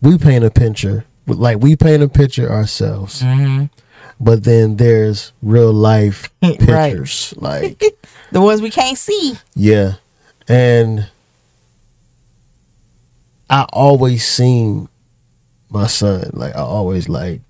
we 0.00 0.16
paint 0.16 0.44
a 0.44 0.50
picture 0.50 1.04
like 1.26 1.58
we 1.58 1.76
paint 1.76 2.02
a 2.02 2.08
picture 2.08 2.50
ourselves 2.50 3.22
mm-hmm. 3.22 3.66
but 4.20 4.44
then 4.44 4.76
there's 4.76 5.32
real 5.42 5.72
life 5.72 6.30
Right. 6.42 6.58
pictures. 6.58 7.34
Like 7.36 7.82
the 8.32 8.40
ones 8.40 8.60
we 8.62 8.70
can't 8.70 8.98
see. 8.98 9.34
Yeah. 9.54 9.94
And 10.48 11.08
I 13.48 13.66
always 13.72 14.26
seen 14.26 14.88
my 15.70 15.86
son. 15.86 16.30
Like 16.32 16.54
I 16.56 16.60
always 16.60 17.08
like 17.08 17.40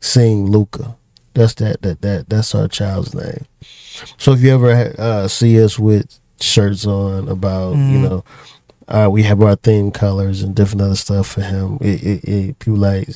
seeing 0.00 0.50
Luca. 0.50 0.96
That's 1.34 1.54
that 1.54 1.82
that 1.82 2.00
that 2.02 2.28
that's 2.28 2.54
our 2.54 2.68
child's 2.68 3.14
name. 3.14 3.46
So 4.18 4.32
if 4.32 4.40
you 4.40 4.54
ever 4.54 4.94
uh, 4.98 5.28
see 5.28 5.62
us 5.62 5.78
with 5.78 6.18
shirts 6.40 6.86
on 6.86 7.28
about 7.28 7.76
you 7.76 7.98
know, 7.98 8.24
uh, 8.88 9.08
we 9.10 9.22
have 9.24 9.42
our 9.42 9.56
theme 9.56 9.90
colors 9.90 10.42
and 10.42 10.54
different 10.54 10.82
other 10.82 10.96
stuff 10.96 11.28
for 11.28 11.42
him. 11.42 11.78
It, 11.80 12.02
it, 12.02 12.24
it 12.28 12.58
people 12.58 12.78
like, 12.78 13.08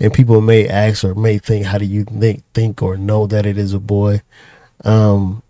and 0.00 0.12
people 0.12 0.40
may 0.40 0.68
ask 0.68 1.04
or 1.04 1.14
may 1.14 1.38
think, 1.38 1.66
how 1.66 1.78
do 1.78 1.84
you 1.84 2.04
think 2.04 2.42
think 2.54 2.82
or 2.82 2.96
know 2.96 3.26
that 3.26 3.46
it 3.46 3.56
is 3.58 3.72
a 3.72 3.80
boy? 3.80 4.22
Um, 4.84 5.42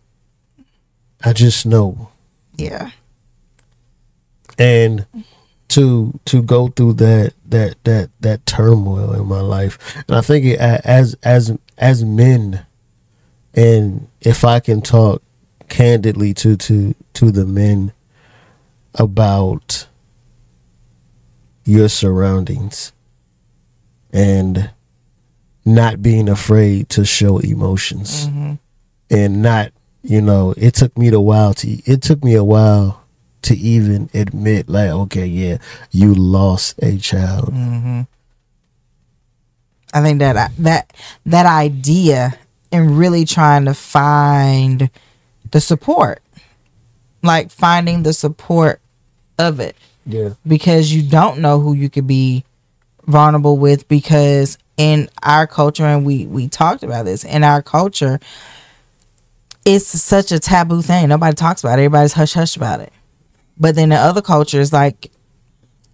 I 1.25 1.33
just 1.33 1.65
know 1.67 2.11
Yeah. 2.57 2.91
and 4.59 5.07
to 5.69 6.19
to 6.27 6.43
go 6.43 6.69
through 6.69 6.93
that 6.95 7.33
that 7.49 7.77
that 7.85 8.11
that 8.21 8.45
turmoil 8.47 9.15
in 9.15 9.27
my 9.27 9.41
life 9.41 9.79
and 10.07 10.17
i 10.17 10.21
think 10.21 10.45
it, 10.45 10.61
as 10.61 11.17
as 11.23 11.57
as 11.79 12.05
men 12.05 12.65
and 13.55 14.07
if 14.21 14.45
i 14.45 14.61
can 14.61 14.83
talk 14.83 15.23
candidly 15.69 16.35
to 16.35 16.57
to 16.57 16.95
to 17.15 17.31
the 17.33 17.47
men 17.47 17.93
about 18.95 19.87
your 21.65 21.89
surroundings 21.89 22.93
and 24.13 24.71
not 25.65 26.03
being 26.03 26.29
afraid 26.29 26.89
to 26.91 27.05
show 27.05 27.39
emotions. 27.39 28.27
Mm-hmm. 28.27 28.55
And 29.11 29.43
not 29.43 29.73
you 30.03 30.21
know 30.21 30.55
it 30.57 30.75
took 30.75 30.97
me 30.99 31.09
a 31.09 31.21
while 31.21 31.55
to 31.55 31.69
it 31.69 32.03
took 32.03 32.23
me 32.23 32.35
a 32.35 32.45
while 32.45 33.03
to 33.43 33.57
even 33.57 34.11
admit 34.13 34.69
like 34.69 34.91
okay 34.91 35.27
yeah 35.27 35.59
you 35.91 36.15
lost 36.15 36.79
a 36.83 36.99
child. 36.99 37.53
Mm-hmm. 37.53 38.03
I 39.93 40.03
think 40.03 40.19
that 40.19 40.37
uh, 40.37 40.49
that 40.59 40.93
that 41.25 41.47
idea 41.47 42.39
and 42.73 42.99
really 42.99 43.25
trying 43.25 43.67
to 43.67 43.75
find 43.75 44.91
the 45.53 45.61
support, 45.61 46.21
like 47.23 47.51
finding 47.51 48.03
the 48.03 48.13
support 48.13 48.81
of 49.39 49.61
it, 49.61 49.77
yeah 50.07 50.31
because 50.47 50.93
you 50.93 51.03
don't 51.03 51.41
know 51.41 51.61
who 51.61 51.75
you 51.75 51.89
could 51.91 52.07
be 52.07 52.45
vulnerable 53.07 53.57
with. 53.57 53.89
Because 53.89 54.59
in 54.77 55.09
our 55.23 55.47
culture, 55.47 55.85
and 55.85 56.05
we 56.05 56.27
we 56.27 56.49
talked 56.49 56.83
about 56.83 57.05
this 57.05 57.25
in 57.25 57.45
our 57.45 57.63
culture, 57.63 58.21
it's 59.65 59.87
such 59.87 60.33
a 60.33 60.39
taboo 60.39 60.83
thing. 60.83 61.09
Nobody 61.09 61.35
talks 61.35 61.63
about 61.63 61.79
it. 61.79 61.83
Everybody's 61.83 62.13
hush 62.13 62.35
hush 62.35 62.57
about 62.57 62.81
it. 62.81 62.93
But 63.59 63.75
then 63.77 63.91
the 63.91 63.97
other 63.97 64.23
cultures, 64.23 64.73
like 64.73 65.11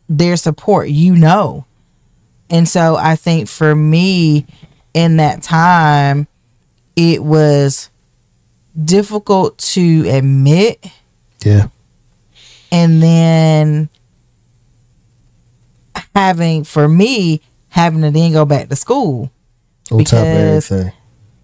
their 0.09 0.37
support, 0.37 0.89
you 0.89 1.15
know. 1.15 1.67
And 2.49 2.69
so 2.69 2.97
I 2.97 3.17
think 3.17 3.49
for 3.49 3.75
me 3.75 4.47
in 4.93 5.19
that 5.19 5.43
time, 5.43 6.27
it 6.97 7.23
was 7.23 7.91
difficult 8.83 9.59
to 9.59 10.09
admit. 10.09 10.85
yeah 11.45 11.69
And 12.73 13.03
then 13.03 13.89
having, 16.15 16.65
for 16.65 16.89
me, 16.89 17.41
having 17.69 18.03
to 18.03 18.11
then 18.11 18.33
go 18.33 18.45
back 18.45 18.69
to 18.69 18.77
school. 18.77 19.31
on 19.91 19.99
Because- 19.99 20.71
everything 20.71 20.93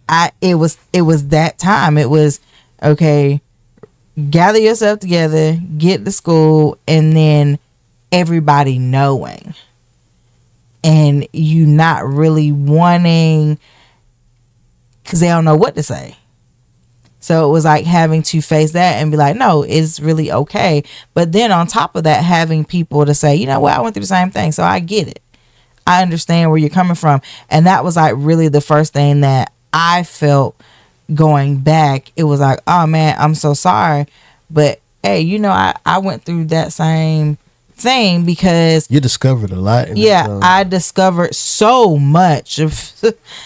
I 0.09 0.31
it 0.41 0.55
was 0.55 0.79
it 0.93 1.03
was 1.03 1.29
that 1.29 1.59
time. 1.59 1.99
It 1.99 2.09
was 2.09 2.39
okay, 2.81 3.41
gather 4.31 4.59
yourself 4.61 5.01
together, 5.01 5.59
get 5.79 6.05
to 6.05 6.13
school, 6.13 6.79
and 6.87 7.17
then 7.17 7.59
everybody 8.13 8.79
knowing. 8.79 9.53
And 10.85 11.27
you 11.33 11.67
not 11.67 12.07
really 12.07 12.53
wanting 12.53 13.59
because 15.03 15.19
they 15.19 15.27
don't 15.27 15.45
know 15.45 15.57
what 15.57 15.75
to 15.75 15.83
say. 15.83 16.17
So 17.21 17.49
it 17.49 17.53
was 17.53 17.65
like 17.65 17.85
having 17.85 18.23
to 18.25 18.41
face 18.41 18.73
that 18.73 18.97
and 19.03 19.11
be 19.11 19.17
like, 19.17 19.37
no, 19.37 19.63
it's 19.63 19.99
really 19.99 20.31
okay. 20.31 20.85
But 21.15 21.33
then 21.33 21.51
on 21.51 21.67
top 21.67 21.97
of 21.97 22.05
that, 22.05 22.23
having 22.23 22.65
people 22.65 23.05
to 23.05 23.15
say, 23.15 23.35
you 23.35 23.47
know 23.47 23.59
what, 23.61 23.75
I 23.77 23.81
went 23.81 23.95
through 23.95 24.03
the 24.03 24.07
same 24.07 24.31
thing, 24.31 24.53
so 24.53 24.63
I 24.63 24.79
get 24.81 25.09
it. 25.09 25.21
I 25.87 26.03
understand 26.03 26.51
where 26.51 26.59
you're 26.59 26.69
coming 26.71 26.95
from. 26.95 27.21
And 27.51 27.67
that 27.67 27.83
was 27.85 27.97
like 27.97 28.15
really 28.17 28.49
the 28.49 28.61
first 28.61 28.93
thing 28.93 29.23
that 29.23 29.53
I 29.73 30.03
felt 30.05 30.61
going 31.15 31.59
back. 31.59 32.13
It 32.17 32.25
was 32.25 32.41
like, 32.41 32.61
oh 32.67 32.87
man, 32.87 33.17
I'm 33.19 33.35
so 33.35 33.55
sorry. 33.55 34.07
But 34.51 34.81
hey, 35.03 35.21
you 35.21 35.39
know, 35.39 35.51
I, 35.51 35.75
I 35.85 35.99
went 35.99 36.25
through 36.25 36.47
that 36.47 36.73
same 36.73 37.39
thing 37.73 38.25
because 38.25 38.91
you 38.91 39.01
discovered 39.01 39.51
a 39.51 39.57
lot 39.57 39.95
yeah, 39.99 40.41
I 40.43 40.65
discovered 40.65 41.35
so 41.35 41.99
much 41.99 42.59
of 42.59 42.93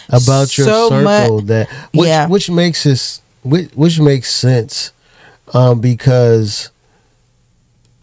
about 0.08 0.56
your 0.56 0.66
so 0.68 0.88
circle 0.88 1.36
much- 1.38 1.46
that 1.46 1.68
which 1.92 2.06
Yeah. 2.08 2.28
which 2.28 2.48
makes 2.48 2.84
this 2.84 3.20
which, 3.42 3.70
which 3.72 3.98
makes 4.00 4.30
sense 4.30 4.92
um 5.54 5.80
because 5.80 6.70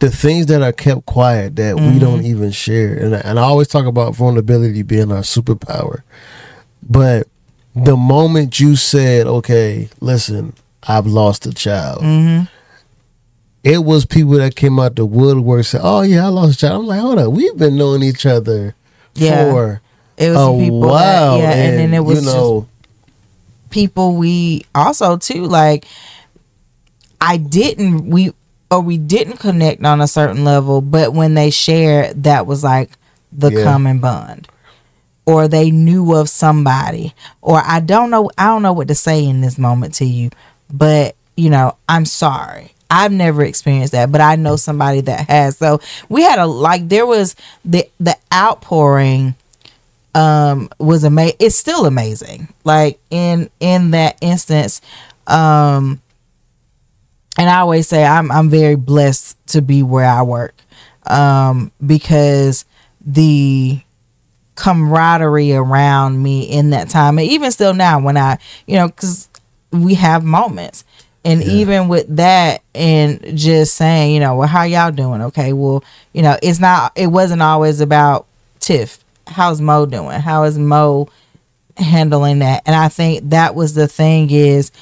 the 0.00 0.10
things 0.10 0.46
that 0.46 0.62
are 0.62 0.72
kept 0.72 1.06
quiet 1.06 1.56
that 1.56 1.74
we 1.76 1.82
Mm-hmm. 1.82 1.98
don't 1.98 2.24
even 2.24 2.50
share 2.50 2.94
and, 2.94 3.14
I- 3.16 3.20
and 3.20 3.38
I 3.38 3.42
always 3.42 3.68
talk 3.68 3.86
about 3.86 4.14
vulnerability 4.14 4.82
being 4.82 5.10
our 5.12 5.22
superpower 5.22 6.02
but 6.88 7.26
the 7.74 7.96
moment 7.96 8.58
you 8.60 8.76
said 8.76 9.26
okay 9.26 9.88
listen 10.00 10.54
I've 10.86 11.06
lost 11.06 11.46
a 11.46 11.52
child 11.52 12.02
Mm-hmm. 12.02 12.44
it 13.64 13.78
was 13.84 14.04
people 14.06 14.34
that 14.38 14.56
came 14.56 14.78
out 14.78 14.96
the 14.96 15.04
woodwork 15.06 15.64
said 15.64 15.80
oh 15.84 16.02
yeah 16.02 16.24
I 16.26 16.28
lost 16.28 16.54
a 16.54 16.58
child 16.58 16.80
I'm 16.82 16.86
like 16.86 17.00
hold 17.00 17.18
on 17.18 17.32
we've 17.32 17.56
been 17.56 17.76
knowing 17.76 18.02
each 18.02 18.26
other 18.26 18.74
Yeah. 19.14 19.50
for 19.50 19.80
it 20.16 20.30
was 20.30 20.36
a 20.36 20.64
people 20.64 20.80
that- 20.82 20.88
while 20.88 21.38
yeah, 21.38 21.50
and, 21.52 21.78
then 21.78 21.94
it 21.94 22.00
was 22.00 22.18
you 22.20 22.24
just 22.24 22.36
know 22.36 22.68
people 23.70 24.16
we 24.16 24.64
also 24.74 25.16
too 25.16 25.44
like 25.44 25.84
I 27.20 27.36
didn't 27.36 28.08
we 28.10 28.32
or 28.70 28.80
we 28.80 28.98
didn't 28.98 29.38
connect 29.38 29.84
on 29.84 30.00
a 30.00 30.06
certain 30.08 30.44
level, 30.44 30.80
but 30.80 31.12
when 31.14 31.34
they 31.34 31.50
shared 31.50 32.24
that 32.24 32.46
was 32.46 32.62
like 32.62 32.90
the 33.32 33.50
Yeah. 33.50 33.64
common 33.64 33.98
bond. 33.98 34.48
Or 35.26 35.46
they 35.46 35.70
knew 35.70 36.14
of 36.14 36.30
somebody. 36.30 37.14
Or 37.42 37.62
I 37.64 37.80
don't 37.80 38.10
know 38.10 38.30
I 38.38 38.46
don't 38.46 38.62
know 38.62 38.72
what 38.72 38.88
to 38.88 38.94
say 38.94 39.24
in 39.24 39.40
this 39.40 39.58
moment 39.58 39.94
to 39.96 40.04
you, 40.06 40.30
but 40.72 41.14
you 41.36 41.50
know, 41.50 41.76
I'm 41.88 42.04
sorry. 42.04 42.72
I've 42.90 43.12
never 43.12 43.44
experienced 43.44 43.92
that, 43.92 44.10
but 44.10 44.22
I 44.22 44.36
know 44.36 44.56
somebody 44.56 45.02
that 45.02 45.28
has. 45.28 45.58
So 45.58 45.80
we 46.08 46.22
had 46.22 46.38
a 46.38 46.46
like 46.46 46.88
there 46.88 47.06
was 47.06 47.36
the 47.64 47.88
the 48.00 48.16
outpouring 48.32 49.34
um 50.18 50.68
was 50.78 51.04
amazing 51.04 51.36
it's 51.38 51.56
still 51.56 51.86
amazing. 51.86 52.48
Like 52.64 52.98
in 53.10 53.50
in 53.60 53.92
that 53.92 54.18
instance 54.20 54.80
um 55.26 56.00
and 57.38 57.50
i 57.50 57.58
always 57.58 57.86
say 57.86 58.04
i'm 58.04 58.30
i'm 58.32 58.48
very 58.48 58.74
blessed 58.76 59.36
to 59.46 59.60
be 59.60 59.82
where 59.82 60.08
i 60.08 60.22
work 60.22 60.54
um 61.06 61.70
because 61.84 62.64
the 63.04 63.78
camaraderie 64.54 65.52
around 65.52 66.22
me 66.22 66.42
in 66.42 66.70
that 66.70 66.88
time 66.88 67.18
and 67.18 67.28
even 67.28 67.50
still 67.50 67.74
now 67.74 68.00
when 68.00 68.16
i 68.16 68.38
you 68.66 68.74
know 68.74 68.88
because 68.88 69.28
we 69.70 69.94
have 69.94 70.24
moments. 70.24 70.84
And 71.24 71.42
even 71.42 71.88
with 71.88 72.16
that 72.16 72.62
and 72.74 73.36
just 73.36 73.74
saying 73.74 74.14
you 74.14 74.20
know 74.20 74.36
well 74.36 74.48
how 74.48 74.62
y'all 74.62 74.90
doing? 74.90 75.20
Okay 75.22 75.52
well 75.52 75.84
you 76.14 76.22
know 76.22 76.38
it's 76.42 76.58
not 76.58 76.92
it 76.96 77.08
wasn't 77.08 77.42
always 77.42 77.82
about 77.82 78.26
tiff 78.60 79.04
how's 79.28 79.60
mo 79.60 79.86
doing? 79.86 80.20
How 80.20 80.44
is 80.44 80.58
mo 80.58 81.08
handling 81.76 82.40
that? 82.40 82.62
And 82.66 82.74
i 82.74 82.88
think 82.88 83.30
that 83.30 83.54
was 83.54 83.74
the 83.74 83.86
thing 83.86 84.30
is 84.30 84.72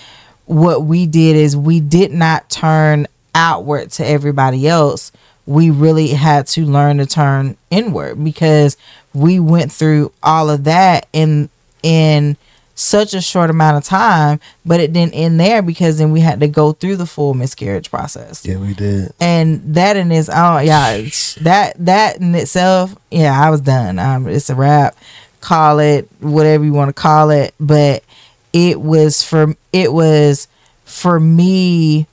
what 0.47 0.85
we 0.85 1.07
did 1.07 1.37
is 1.37 1.57
we 1.57 1.81
did 1.81 2.13
not 2.13 2.49
turn 2.49 3.07
outward 3.35 3.91
to 3.93 4.07
everybody 4.07 4.67
else. 4.67 5.13
We 5.45 5.71
really 5.71 6.09
had 6.09 6.47
to 6.49 6.65
learn 6.65 6.99
to 6.99 7.07
turn 7.07 7.57
inward 7.71 8.23
because 8.25 8.77
we 9.13 9.39
went 9.39 9.71
through 9.71 10.13
all 10.23 10.51
of 10.51 10.65
that 10.65 11.07
in 11.13 11.51
in 11.83 12.37
such 12.79 13.15
a 13.15 13.23
short 13.23 13.49
amount 13.49 13.75
of 13.79 13.83
time 13.83 14.39
but 14.67 14.81
it 14.81 14.93
didn't 14.93 15.15
end 15.15 15.41
there 15.41 15.63
because 15.63 15.97
then 15.97 16.13
we 16.13 16.21
had 16.21 16.39
to 16.39 16.47
go 16.47 16.73
through 16.73 16.95
the 16.95 17.07
full 17.07 17.33
miscarriage 17.33 17.91
process. 17.91 18.45
Yeah 18.47 18.59
we 18.59 18.75
did. 18.75 19.13
And 19.19 19.75
that 19.75 19.97
in 19.97 20.13
its 20.13 20.29
own 20.29 20.67
yeah 20.67 21.03
that 21.41 21.73
that 21.79 22.19
in 22.19 22.35
itself 22.35 22.95
yeah 23.11 23.41
i 23.41 23.51
was 23.51 23.63
done. 23.63 23.99
Um 23.99 24.29
it's 24.29 24.51
a 24.51 24.55
wrap. 24.55 24.95
Call 25.41 25.79
it 25.79 26.09
whatever 26.21 26.65
you 26.65 26.73
want 26.73 26.91
to 26.91 26.93
call 27.01 27.31
it 27.31 27.55
but 27.59 28.05
it 28.53 28.81
was 28.81 29.23
for 29.23 29.55
it 29.73 29.93
was 29.93 30.47
for 30.85 31.19
me 31.19 32.07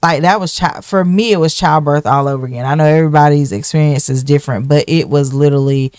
like 0.00 0.22
that 0.22 0.38
was 0.38 0.54
child 0.54 0.84
for 0.84 1.04
me 1.04 1.32
it 1.32 1.38
was 1.38 1.56
childbirth 1.56 2.06
all 2.06 2.28
over 2.28 2.46
again. 2.46 2.66
I 2.66 2.76
know 2.76 2.84
everybody's 2.84 3.50
experience 3.50 4.08
is 4.08 4.22
different 4.22 4.68
but 4.68 4.84
it 4.86 5.08
was 5.08 5.34
literally 5.34 5.92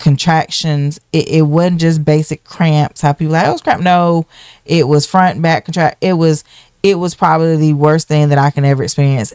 contractions. 0.00 0.98
It, 1.12 1.28
it 1.28 1.42
wasn't 1.42 1.80
just 1.80 2.04
basic 2.04 2.42
cramps. 2.44 3.02
How 3.02 3.12
people 3.12 3.34
like, 3.34 3.46
oh, 3.46 3.50
it 3.50 3.52
was 3.52 3.62
cramp. 3.62 3.82
No, 3.82 4.26
it 4.64 4.88
was 4.88 5.06
front 5.06 5.40
back 5.40 5.66
contract. 5.66 5.98
It 6.00 6.14
was 6.14 6.42
it 6.82 6.98
was 6.98 7.14
probably 7.14 7.56
the 7.56 7.74
worst 7.74 8.08
thing 8.08 8.30
that 8.30 8.38
I 8.38 8.50
can 8.50 8.64
ever 8.64 8.82
experience 8.82 9.32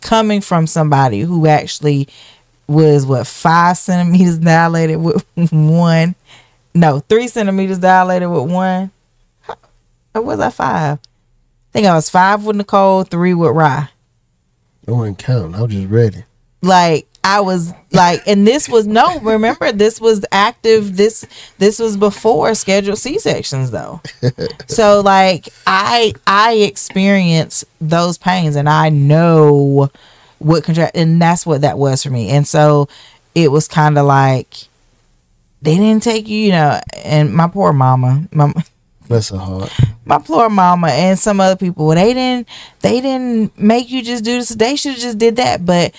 coming 0.00 0.40
from 0.40 0.66
somebody 0.66 1.20
who 1.20 1.46
actually 1.46 2.08
was 2.66 3.06
what 3.06 3.26
five 3.26 3.78
centimeters 3.78 4.38
dilated 4.38 4.98
with 4.98 5.24
one, 5.52 6.14
no, 6.74 7.00
three 7.00 7.28
centimeters 7.28 7.78
dilated 7.78 8.28
with 8.28 8.50
one. 8.50 8.90
Or 10.14 10.22
was 10.22 10.40
I 10.40 10.50
five? 10.50 10.98
I 10.98 11.72
think 11.72 11.86
I 11.86 11.94
was 11.94 12.10
five 12.10 12.44
with 12.44 12.56
Nicole, 12.56 13.04
three 13.04 13.34
with 13.34 13.52
Rye. 13.52 13.88
I 14.86 14.90
wasn't 14.90 15.18
counting. 15.18 15.54
I 15.54 15.62
was 15.62 15.72
just 15.72 15.88
ready. 15.88 16.24
Like 16.62 17.07
I 17.24 17.40
was 17.40 17.74
like, 17.92 18.22
and 18.26 18.46
this 18.46 18.68
was 18.68 18.86
no. 18.86 19.18
Remember, 19.20 19.72
this 19.72 20.00
was 20.00 20.24
active. 20.32 20.96
This 20.96 21.26
this 21.58 21.78
was 21.78 21.96
before 21.96 22.54
scheduled 22.54 22.98
C 22.98 23.18
sections, 23.18 23.70
though. 23.70 24.00
so 24.66 25.00
like, 25.00 25.48
I 25.66 26.14
I 26.26 26.54
experience 26.54 27.64
those 27.80 28.18
pains, 28.18 28.56
and 28.56 28.68
I 28.68 28.88
know 28.88 29.90
what 30.38 30.64
contract, 30.64 30.96
and 30.96 31.20
that's 31.20 31.44
what 31.44 31.60
that 31.62 31.78
was 31.78 32.02
for 32.02 32.10
me. 32.10 32.30
And 32.30 32.46
so 32.46 32.88
it 33.34 33.50
was 33.50 33.68
kind 33.68 33.98
of 33.98 34.06
like 34.06 34.68
they 35.60 35.76
didn't 35.76 36.02
take 36.02 36.28
you, 36.28 36.38
you 36.38 36.52
know. 36.52 36.80
And 37.04 37.34
my 37.34 37.48
poor 37.48 37.72
mama, 37.72 38.26
my 38.32 38.52
Bless 39.08 39.30
her 39.30 39.38
heart. 39.38 39.72
my 40.04 40.18
poor 40.18 40.50
mama 40.50 40.88
and 40.88 41.18
some 41.18 41.40
other 41.40 41.56
people 41.56 41.88
they 41.88 42.12
didn't 42.12 42.46
they 42.80 43.00
didn't 43.00 43.58
make 43.58 43.90
you 43.90 44.02
just 44.02 44.22
do 44.22 44.34
this 44.38 44.50
they 44.50 44.76
should 44.76 44.92
have 44.92 45.00
just 45.00 45.16
did 45.16 45.36
that 45.36 45.64
but 45.64 45.94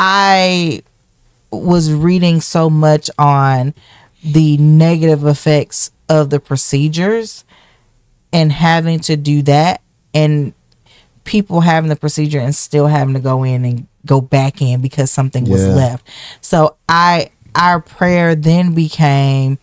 i 0.00 0.82
was 1.52 1.92
reading 1.92 2.40
so 2.40 2.68
much 2.68 3.08
on 3.18 3.74
the 4.24 4.56
negative 4.56 5.24
effects 5.26 5.90
of 6.08 6.30
the 6.30 6.40
procedures 6.40 7.44
and 8.32 8.50
having 8.52 8.98
to 8.98 9.16
do 9.16 9.42
that 9.42 9.80
and 10.14 10.52
people 11.24 11.60
having 11.60 11.88
the 11.88 11.96
procedure 11.96 12.40
and 12.40 12.54
still 12.54 12.86
having 12.86 13.14
to 13.14 13.20
go 13.20 13.44
in 13.44 13.64
and 13.64 13.86
go 14.06 14.20
back 14.20 14.60
in 14.60 14.80
because 14.80 15.10
something 15.10 15.48
was 15.48 15.66
left 15.66 16.08
so 16.40 16.74
i 16.88 17.30
our 17.54 17.80
prayer 17.80 18.34
then 18.34 18.74
became 18.74 19.58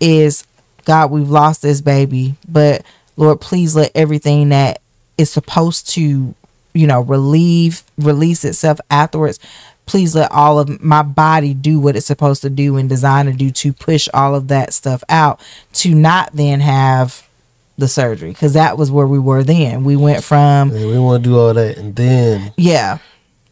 is 0.00 0.44
God, 0.84 1.10
we've 1.10 1.30
lost 1.30 1.62
this 1.62 1.80
baby, 1.80 2.34
but 2.48 2.84
Lord, 3.16 3.40
please 3.40 3.74
let 3.74 3.90
everything 3.94 4.50
that 4.50 4.80
is 5.16 5.30
supposed 5.30 5.88
to, 5.90 6.34
you 6.74 6.86
know, 6.86 7.00
relieve, 7.00 7.82
release 7.96 8.44
itself 8.44 8.80
afterwards. 8.90 9.38
Please 9.86 10.14
let 10.14 10.30
all 10.32 10.58
of 10.58 10.82
my 10.82 11.02
body 11.02 11.52
do 11.54 11.78
what 11.78 11.94
it's 11.96 12.06
supposed 12.06 12.42
to 12.42 12.50
do 12.50 12.76
and 12.76 12.88
design 12.88 13.26
to 13.26 13.32
do 13.32 13.50
to 13.50 13.72
push 13.72 14.08
all 14.14 14.34
of 14.34 14.48
that 14.48 14.72
stuff 14.72 15.04
out 15.08 15.40
to 15.74 15.94
not 15.94 16.30
then 16.32 16.60
have 16.60 17.28
the 17.76 17.88
surgery 17.88 18.30
because 18.30 18.54
that 18.54 18.78
was 18.78 18.90
where 18.90 19.06
we 19.06 19.18
were 19.18 19.42
then. 19.42 19.84
We 19.84 19.96
went 19.96 20.24
from, 20.24 20.70
we 20.70 20.98
want 20.98 21.22
to 21.24 21.30
do 21.30 21.38
all 21.38 21.52
that, 21.52 21.76
and 21.76 21.94
then, 21.94 22.52
yeah, 22.56 22.98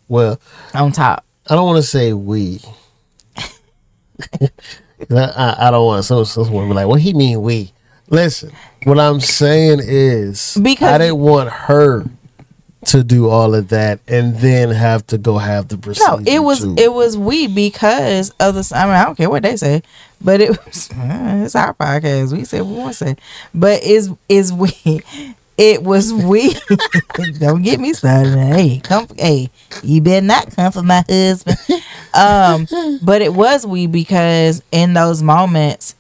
well, 0.09 0.41
on 0.75 0.93
top. 0.93 1.25
I 1.49 1.55
don't 1.55 1.67
want 1.67 1.83
to 1.83 1.89
say 1.89 2.13
we. 2.13 2.61
I, 4.41 4.49
I, 5.11 5.69
I 5.69 5.71
don't 5.71 5.85
want 5.87 6.05
some 6.05 6.25
someone 6.25 6.69
be 6.69 6.75
like, 6.75 6.87
"What 6.87 7.01
he 7.01 7.13
mean 7.13 7.43
we?" 7.43 7.73
Listen, 8.09 8.53
what 8.85 8.99
I'm 8.99 9.21
saying 9.21 9.81
is 9.83 10.57
Because- 10.63 10.93
I 10.93 10.99
didn't 10.99 11.19
want 11.19 11.51
her 11.51 12.05
to 12.87 13.05
do 13.05 13.29
all 13.29 13.55
of 13.55 13.69
that 13.69 14.01
and 14.09 14.37
then 14.37 14.71
have 14.71 15.07
to 15.09 15.19
go 15.19 15.39
have 15.39 15.69
the 15.69 15.79
procedure. 15.79 16.11
No, 16.11 16.23
it 16.27 16.41
was 16.41 16.61
too. 16.61 16.75
it 16.79 16.93
was 16.93 17.17
we 17.17 17.47
because 17.47 18.31
of 18.41 18.55
the. 18.55 18.73
I 18.75 18.85
mean, 18.87 18.95
I 18.95 19.05
don't 19.05 19.17
care 19.17 19.31
what 19.31 19.43
they 19.43 19.57
say, 19.57 19.83
but 20.21 20.41
it 20.41 20.51
was 20.67 20.89
it's 20.97 21.55
our 21.55 21.75
podcast. 21.75 22.33
We 22.33 22.45
said 22.45 22.63
we 22.63 22.75
want 22.75 22.97
to 22.97 23.05
say, 23.05 23.17
but 23.55 23.83
is 23.83 24.11
is 24.29 24.53
we. 24.53 24.73
It 25.59 25.83
was 25.83 26.13
we. 26.15 26.57
don't 27.39 27.61
get 27.61 27.79
me 27.79 27.93
started. 27.93 28.39
Hey, 28.39 28.81
come. 28.83 29.07
Hey, 29.19 29.51
you 29.83 30.01
better 30.01 30.25
not 30.25 30.57
come 30.57 30.73
for 30.73 30.83
my 30.83 31.05
husband. 31.07 31.59
Um, 32.15 32.67
but 33.03 33.21
it 33.21 33.35
was 33.35 33.67
we 33.67 33.87
because 33.87 34.63
in 34.73 34.95
those 34.95 35.23
moments, 35.23 35.95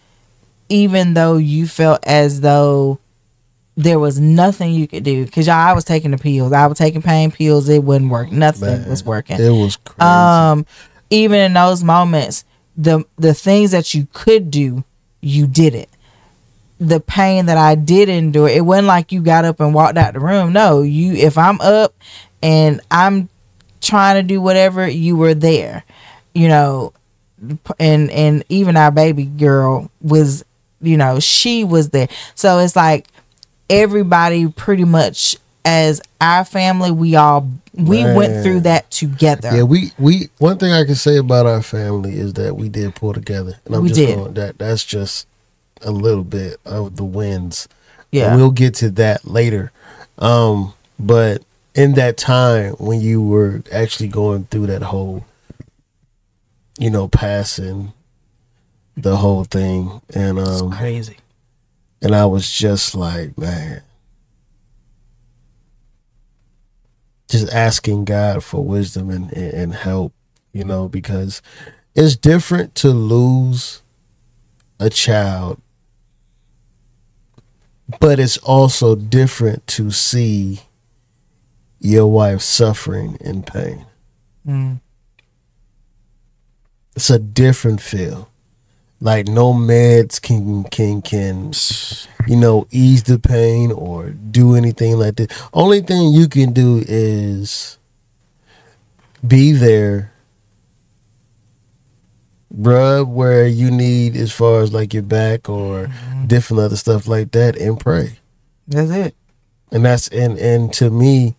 even 0.70 1.12
though 1.12 1.36
you 1.36 1.66
felt 1.66 2.02
as 2.06 2.40
though 2.40 2.98
there 3.76 3.98
was 3.98 4.20
nothing 4.20 4.72
you 4.72 4.86
could 4.86 5.02
do, 5.02 5.24
because 5.24 5.46
y'all, 5.46 5.56
I 5.56 5.72
was 5.72 5.84
taking 5.84 6.10
the 6.10 6.18
pills, 6.18 6.52
I 6.52 6.66
was 6.66 6.78
taking 6.78 7.02
pain 7.02 7.30
pills, 7.30 7.68
it 7.68 7.82
wouldn't 7.82 8.10
work. 8.10 8.30
Nothing 8.30 8.82
Man, 8.82 8.90
was 8.90 9.04
working. 9.04 9.40
It 9.40 9.50
was 9.50 9.76
crazy. 9.76 10.00
um 10.00 10.66
even 11.10 11.38
in 11.40 11.52
those 11.52 11.84
moments 11.84 12.44
the 12.76 13.04
the 13.16 13.34
things 13.34 13.70
that 13.70 13.92
you 13.94 14.06
could 14.12 14.50
do 14.50 14.84
you 15.20 15.46
did 15.46 15.74
it. 15.74 15.88
The 16.78 17.00
pain 17.00 17.46
that 17.46 17.56
i 17.56 17.74
did 17.74 18.08
endure 18.08 18.48
it 18.48 18.64
wasn't 18.64 18.88
like 18.88 19.12
you 19.12 19.22
got 19.22 19.44
up 19.44 19.60
and 19.60 19.72
walked 19.72 19.96
out 19.98 20.14
the 20.14 20.20
room. 20.20 20.52
No 20.52 20.82
you 20.82 21.14
if 21.14 21.38
i'm 21.38 21.60
up 21.60 21.94
and 22.42 22.80
i'm 22.90 23.28
trying 23.80 24.16
to 24.16 24.22
do 24.22 24.40
whatever 24.40 24.88
you 24.88 25.16
were 25.16 25.34
there 25.34 25.84
you 26.34 26.48
know. 26.48 26.92
And 27.78 28.10
and 28.10 28.44
even 28.48 28.76
our 28.76 28.90
baby 28.92 29.24
girl 29.24 29.90
was 30.00 30.44
you 30.80 30.96
know 30.96 31.18
she 31.18 31.64
was 31.64 31.90
there. 31.90 32.08
So 32.36 32.58
it's 32.60 32.76
like 32.76 33.08
everybody 33.72 34.48
pretty 34.48 34.84
much 34.84 35.36
as 35.64 36.00
our 36.20 36.44
family 36.44 36.90
we 36.90 37.14
all 37.16 37.48
we 37.74 38.04
went 38.04 38.42
through 38.42 38.60
that 38.60 38.90
together 38.90 39.50
yeah, 39.54 39.62
we 39.62 39.92
we 39.98 40.28
one 40.38 40.58
thing 40.58 40.72
I 40.72 40.84
can 40.84 40.94
say 40.94 41.16
about 41.16 41.46
our 41.46 41.62
family 41.62 42.16
is 42.18 42.34
that 42.34 42.56
we 42.56 42.68
did 42.68 42.94
pull 42.94 43.14
together, 43.14 43.54
and 43.64 43.74
I'm 43.74 43.82
We 43.82 43.88
just 43.88 44.00
did. 44.00 44.16
going 44.16 44.34
that 44.34 44.58
that's 44.58 44.84
just 44.84 45.26
a 45.80 45.90
little 45.90 46.24
bit 46.24 46.58
of 46.64 46.96
the 46.96 47.04
wins. 47.04 47.68
yeah 48.10 48.36
We'll 48.36 48.50
get 48.50 48.74
to 48.76 48.90
that 48.92 49.24
later. 49.24 49.72
Um, 50.18 50.74
but 50.98 51.42
in 51.74 51.94
that 51.94 52.16
time 52.18 52.74
when 52.74 53.00
you 53.00 53.22
were 53.22 53.62
actually 53.72 54.08
going 54.08 54.44
through 54.44 54.66
that 54.66 54.82
whole, 54.82 55.24
you 56.78 56.90
know, 56.90 57.08
passing 57.08 57.92
the 58.96 59.16
whole 59.16 59.44
thing, 59.44 60.02
and 60.14 60.38
um, 60.38 60.70
crazy 60.72 61.16
and 62.02 62.16
I 62.16 62.26
was 62.26 62.50
just 62.50 62.96
like, 62.96 63.38
man, 63.38 63.82
just 67.28 67.50
asking 67.52 68.04
God 68.04 68.42
for 68.42 68.62
wisdom 68.64 69.08
and, 69.08 69.32
and, 69.32 69.72
help, 69.72 70.12
you 70.52 70.64
know, 70.64 70.88
because 70.88 71.40
it's 71.94 72.16
different 72.16 72.74
to 72.76 72.88
lose 72.88 73.82
a 74.80 74.90
child, 74.90 75.62
but 78.00 78.18
it's 78.18 78.36
also 78.38 78.96
different 78.96 79.64
to 79.68 79.92
see 79.92 80.62
your 81.78 82.08
wife 82.08 82.40
suffering 82.40 83.16
in 83.20 83.44
pain. 83.44 83.86
Mm. 84.46 84.80
It's 86.96 87.10
a 87.10 87.18
different 87.20 87.80
feel. 87.80 88.28
Like 89.02 89.26
no 89.26 89.52
meds 89.52 90.22
can 90.22 90.62
can 90.62 91.02
can 91.02 91.52
you 92.28 92.36
know 92.36 92.68
ease 92.70 93.02
the 93.02 93.18
pain 93.18 93.72
or 93.72 94.10
do 94.10 94.54
anything 94.54 94.96
like 94.96 95.16
that. 95.16 95.32
Only 95.52 95.80
thing 95.80 96.12
you 96.12 96.28
can 96.28 96.52
do 96.52 96.84
is 96.86 97.78
be 99.26 99.50
there, 99.50 100.12
rub 102.52 103.08
where 103.08 103.44
you 103.44 103.72
need 103.72 104.14
as 104.14 104.30
far 104.30 104.62
as 104.62 104.72
like 104.72 104.94
your 104.94 105.02
back 105.02 105.48
or 105.48 105.86
mm-hmm. 105.86 106.26
different 106.28 106.62
other 106.62 106.76
stuff 106.76 107.08
like 107.08 107.32
that, 107.32 107.56
and 107.56 107.80
pray. 107.80 108.20
that's 108.68 108.90
it 108.92 109.16
And 109.72 109.84
that's 109.84 110.06
and 110.08 110.38
and 110.38 110.72
to 110.74 110.90
me, 110.90 111.34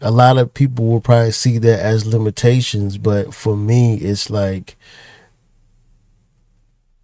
a 0.00 0.12
lot 0.12 0.38
of 0.38 0.54
people 0.54 0.86
will 0.86 1.00
probably 1.00 1.32
see 1.32 1.58
that 1.58 1.80
as 1.80 2.06
limitations, 2.06 2.96
but 2.96 3.34
for 3.34 3.56
me, 3.56 3.96
it's 3.96 4.30
like 4.30 4.76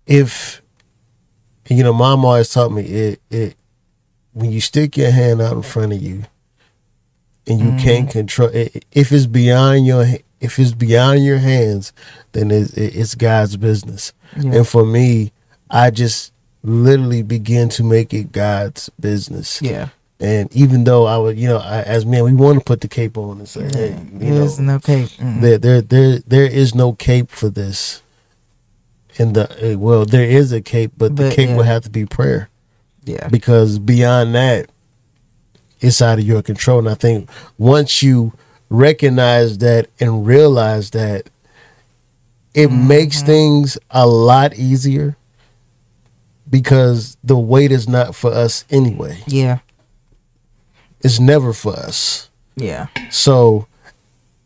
if 0.06 0.60
you 1.68 1.82
know, 1.82 1.92
mom 1.92 2.24
always 2.24 2.50
taught 2.52 2.72
me 2.72 2.82
it 2.82 3.20
it 3.30 3.56
when 4.32 4.50
you 4.50 4.60
stick 4.60 4.96
your 4.96 5.10
hand 5.10 5.40
out 5.40 5.52
in 5.54 5.62
front 5.62 5.92
of 5.92 6.02
you 6.02 6.24
and 7.46 7.60
you 7.60 7.70
can't 7.82 8.10
control 8.10 8.48
it, 8.48 8.84
if 8.92 9.12
it's 9.12 9.26
beyond 9.26 9.86
your 9.86 10.06
if 10.40 10.58
it's 10.58 10.72
beyond 10.72 11.24
your 11.24 11.38
hands, 11.38 11.92
then 12.32 12.50
it's, 12.50 12.72
it's 12.74 13.14
God's 13.14 13.56
business. 13.56 14.12
Yeah. 14.36 14.56
And 14.56 14.68
for 14.68 14.84
me, 14.84 15.32
I 15.70 15.90
just 15.90 16.32
literally 16.62 17.22
begin 17.22 17.68
to 17.70 17.84
make 17.84 18.12
it 18.12 18.30
God's 18.32 18.90
business. 19.00 19.62
yeah 19.62 19.88
And 20.20 20.54
even 20.54 20.84
though 20.84 21.06
I 21.06 21.16
would, 21.18 21.38
you 21.38 21.48
know, 21.48 21.58
I, 21.58 21.82
as 21.82 22.04
men, 22.04 22.24
we 22.24 22.32
want 22.34 22.58
to 22.58 22.64
put 22.64 22.80
the 22.82 22.88
cape 22.88 23.16
on 23.16 23.38
and 23.38 23.48
say, 23.48 23.62
hey, 23.64 23.90
you 24.18 24.34
there's 24.34 24.58
know, 24.58 24.74
no 24.74 24.78
cake 24.80 25.10
Mm. 25.18 25.40
there, 25.40 25.58
there, 25.58 25.80
there, 25.82 26.18
there 26.26 26.46
is 26.46 26.74
no 26.74 26.92
cape 26.92 27.30
for 27.30 27.48
this. 27.48 28.02
And 29.18 29.34
the 29.34 29.74
uh, 29.74 29.78
well, 29.78 30.04
there 30.04 30.28
is 30.28 30.52
a 30.52 30.60
cape, 30.60 30.92
but, 30.96 31.16
the 31.16 31.24
But, 31.24 31.34
cape 31.34 31.50
yeah. 31.50 31.56
would 31.56 31.66
have 31.66 31.82
to 31.84 31.90
be 31.90 32.04
prayer 32.06 32.48
yeah 33.04 33.28
because 33.28 33.78
beyond 33.78 34.34
that, 34.34 34.70
it's 35.80 36.00
out 36.02 36.18
of 36.18 36.24
your 36.24 36.42
control. 36.42 36.78
And 36.80 36.88
I 36.88 36.94
think 36.94 37.28
once 37.58 38.02
you 38.02 38.32
recognize 38.70 39.58
that 39.58 39.88
and 40.00 40.26
realize 40.26 40.90
that, 40.90 41.28
it 42.54 42.70
makes 42.70 43.22
things 43.22 43.76
a 43.90 44.06
lot 44.06 44.54
easier 44.54 45.16
because 46.48 47.16
the 47.24 47.36
weight 47.36 47.72
is 47.72 47.88
not 47.88 48.14
for 48.14 48.30
us 48.32 48.64
anyway. 48.70 49.18
Yeah. 49.26 49.58
It's 51.00 51.18
never 51.20 51.52
for 51.52 51.72
us. 51.74 52.30
Yeah. 52.56 52.86
So, 53.10 53.66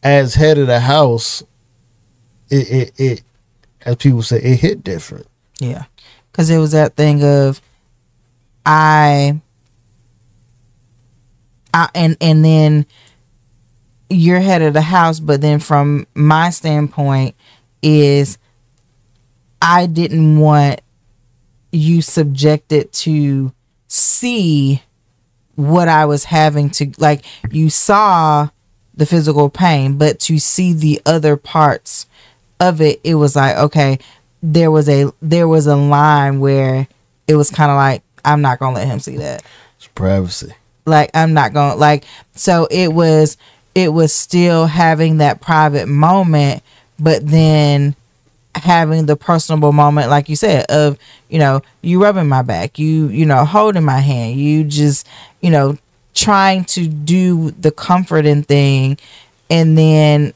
as 0.02 0.34
head 0.34 0.58
of 0.58 0.66
the 0.66 0.80
house, 0.80 1.42
it 2.50 2.70
it, 2.70 2.92
it 2.96 3.22
as 3.82 3.96
people 3.96 4.22
say, 4.22 4.38
it 4.38 4.60
hit 4.60 4.84
different. 4.84 5.26
Yeah. 5.60 5.84
Cause 6.32 6.50
it 6.50 6.58
was 6.58 6.72
that 6.72 6.94
thing 6.94 7.24
of 7.24 7.60
I 8.64 9.40
I 11.74 11.88
and 11.94 12.16
and 12.20 12.44
then 12.44 12.86
you're 14.10 14.40
head 14.40 14.62
of 14.62 14.72
the 14.72 14.82
house, 14.82 15.20
but 15.20 15.40
then 15.40 15.58
from 15.58 16.06
my 16.14 16.50
standpoint 16.50 17.34
is 17.82 18.38
I 19.60 19.86
didn't 19.86 20.38
want 20.38 20.80
you 21.72 22.00
subjected 22.02 22.92
to 22.92 23.52
see 23.88 24.82
what 25.56 25.88
I 25.88 26.04
was 26.04 26.24
having 26.24 26.70
to 26.70 26.92
like 26.98 27.24
you 27.50 27.68
saw 27.68 28.48
the 28.94 29.06
physical 29.06 29.48
pain, 29.50 29.98
but 29.98 30.20
to 30.20 30.38
see 30.38 30.72
the 30.72 31.00
other 31.04 31.36
parts 31.36 32.06
of 32.60 32.80
it, 32.80 33.00
it 33.04 33.14
was 33.14 33.36
like, 33.36 33.56
okay, 33.56 33.98
there 34.42 34.70
was 34.70 34.88
a 34.88 35.12
there 35.22 35.48
was 35.48 35.66
a 35.66 35.76
line 35.76 36.40
where 36.40 36.86
it 37.26 37.34
was 37.36 37.50
kind 37.50 37.70
of 37.70 37.76
like, 37.76 38.02
I'm 38.24 38.40
not 38.40 38.58
gonna 38.58 38.76
let 38.76 38.86
him 38.86 39.00
see 39.00 39.16
that 39.18 39.42
It's 39.76 39.86
privacy. 39.88 40.52
like 40.86 41.10
i'm 41.14 41.32
not 41.34 41.52
gonna 41.52 41.76
like 41.76 42.04
so 42.34 42.66
it 42.70 42.88
was 42.92 43.36
it 43.74 43.92
was 43.92 44.12
still 44.12 44.66
having 44.66 45.18
that 45.18 45.40
private 45.40 45.86
moment 45.88 46.62
but 46.98 47.24
then 47.26 47.94
having 48.54 49.06
the 49.06 49.16
personable 49.16 49.72
moment 49.72 50.10
like 50.10 50.28
you 50.28 50.34
said 50.36 50.64
of 50.68 50.98
you 51.28 51.38
know 51.38 51.62
you 51.82 52.02
rubbing 52.02 52.28
my 52.28 52.42
back 52.42 52.78
you 52.78 53.06
you 53.08 53.24
know 53.24 53.44
holding 53.44 53.84
my 53.84 54.00
hand 54.00 54.36
you 54.38 54.64
just 54.64 55.06
you 55.40 55.50
know 55.50 55.76
trying 56.14 56.64
to 56.64 56.88
do 56.88 57.50
the 57.52 57.70
comforting 57.70 58.42
thing 58.42 58.98
and 59.50 59.78
then 59.78 60.32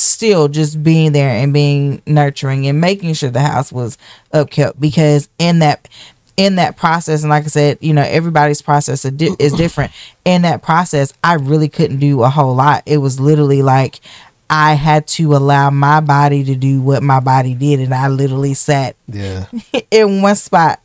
still 0.00 0.48
just 0.48 0.82
being 0.82 1.12
there 1.12 1.30
and 1.30 1.52
being 1.52 2.02
nurturing 2.06 2.66
and 2.66 2.80
making 2.80 3.12
sure 3.14 3.30
the 3.30 3.40
house 3.40 3.70
was 3.72 3.98
upkept 4.32 4.78
because 4.80 5.28
in 5.38 5.58
that 5.60 5.88
in 6.36 6.56
that 6.56 6.76
process 6.76 7.22
and 7.22 7.30
like 7.30 7.44
i 7.44 7.48
said 7.48 7.76
you 7.80 7.92
know 7.92 8.02
everybody's 8.02 8.62
process 8.62 9.04
is 9.04 9.52
different 9.56 9.92
in 10.24 10.42
that 10.42 10.62
process 10.62 11.12
i 11.22 11.34
really 11.34 11.68
couldn't 11.68 11.98
do 11.98 12.22
a 12.22 12.30
whole 12.30 12.54
lot 12.54 12.82
it 12.86 12.98
was 12.98 13.20
literally 13.20 13.60
like 13.62 14.00
i 14.48 14.72
had 14.74 15.06
to 15.06 15.34
allow 15.36 15.68
my 15.70 16.00
body 16.00 16.42
to 16.44 16.54
do 16.54 16.80
what 16.80 17.02
my 17.02 17.20
body 17.20 17.54
did 17.54 17.78
and 17.80 17.92
i 17.94 18.08
literally 18.08 18.54
sat 18.54 18.96
Yeah. 19.08 19.46
in 19.90 20.22
one 20.22 20.36
spot. 20.36 20.80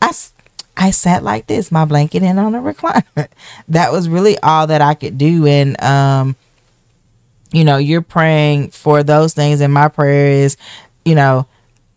I, 0.00 0.08
s- 0.08 0.32
I 0.76 0.90
sat 0.90 1.22
like 1.22 1.46
this, 1.46 1.70
my 1.70 1.84
blanket 1.84 2.22
in 2.22 2.38
on 2.38 2.54
a 2.54 2.60
recliner. 2.60 3.28
that 3.68 3.92
was 3.92 4.08
really 4.08 4.36
all 4.38 4.66
that 4.66 4.80
I 4.82 4.94
could 4.94 5.16
do. 5.18 5.46
And, 5.46 5.80
um, 5.82 6.34
you 7.52 7.64
know, 7.64 7.76
you're 7.76 8.02
praying 8.02 8.70
for 8.70 9.02
those 9.02 9.34
things. 9.34 9.60
And 9.60 9.72
my 9.72 9.88
prayer 9.88 10.32
is, 10.32 10.56
you 11.04 11.14
know, 11.14 11.46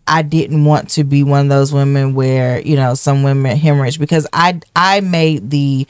I 0.08 0.22
didn't 0.22 0.66
want 0.66 0.90
to 0.92 1.04
be 1.04 1.24
one 1.24 1.46
of 1.46 1.50
those 1.50 1.74
women 1.74 2.14
where, 2.14 2.60
you 2.62 2.76
know, 2.76 2.94
some 2.94 3.24
women 3.24 3.58
hemorrhage 3.58 4.00
because 4.00 4.28
I, 4.32 4.60
I 4.76 5.00
made 5.02 5.50
the, 5.50 5.88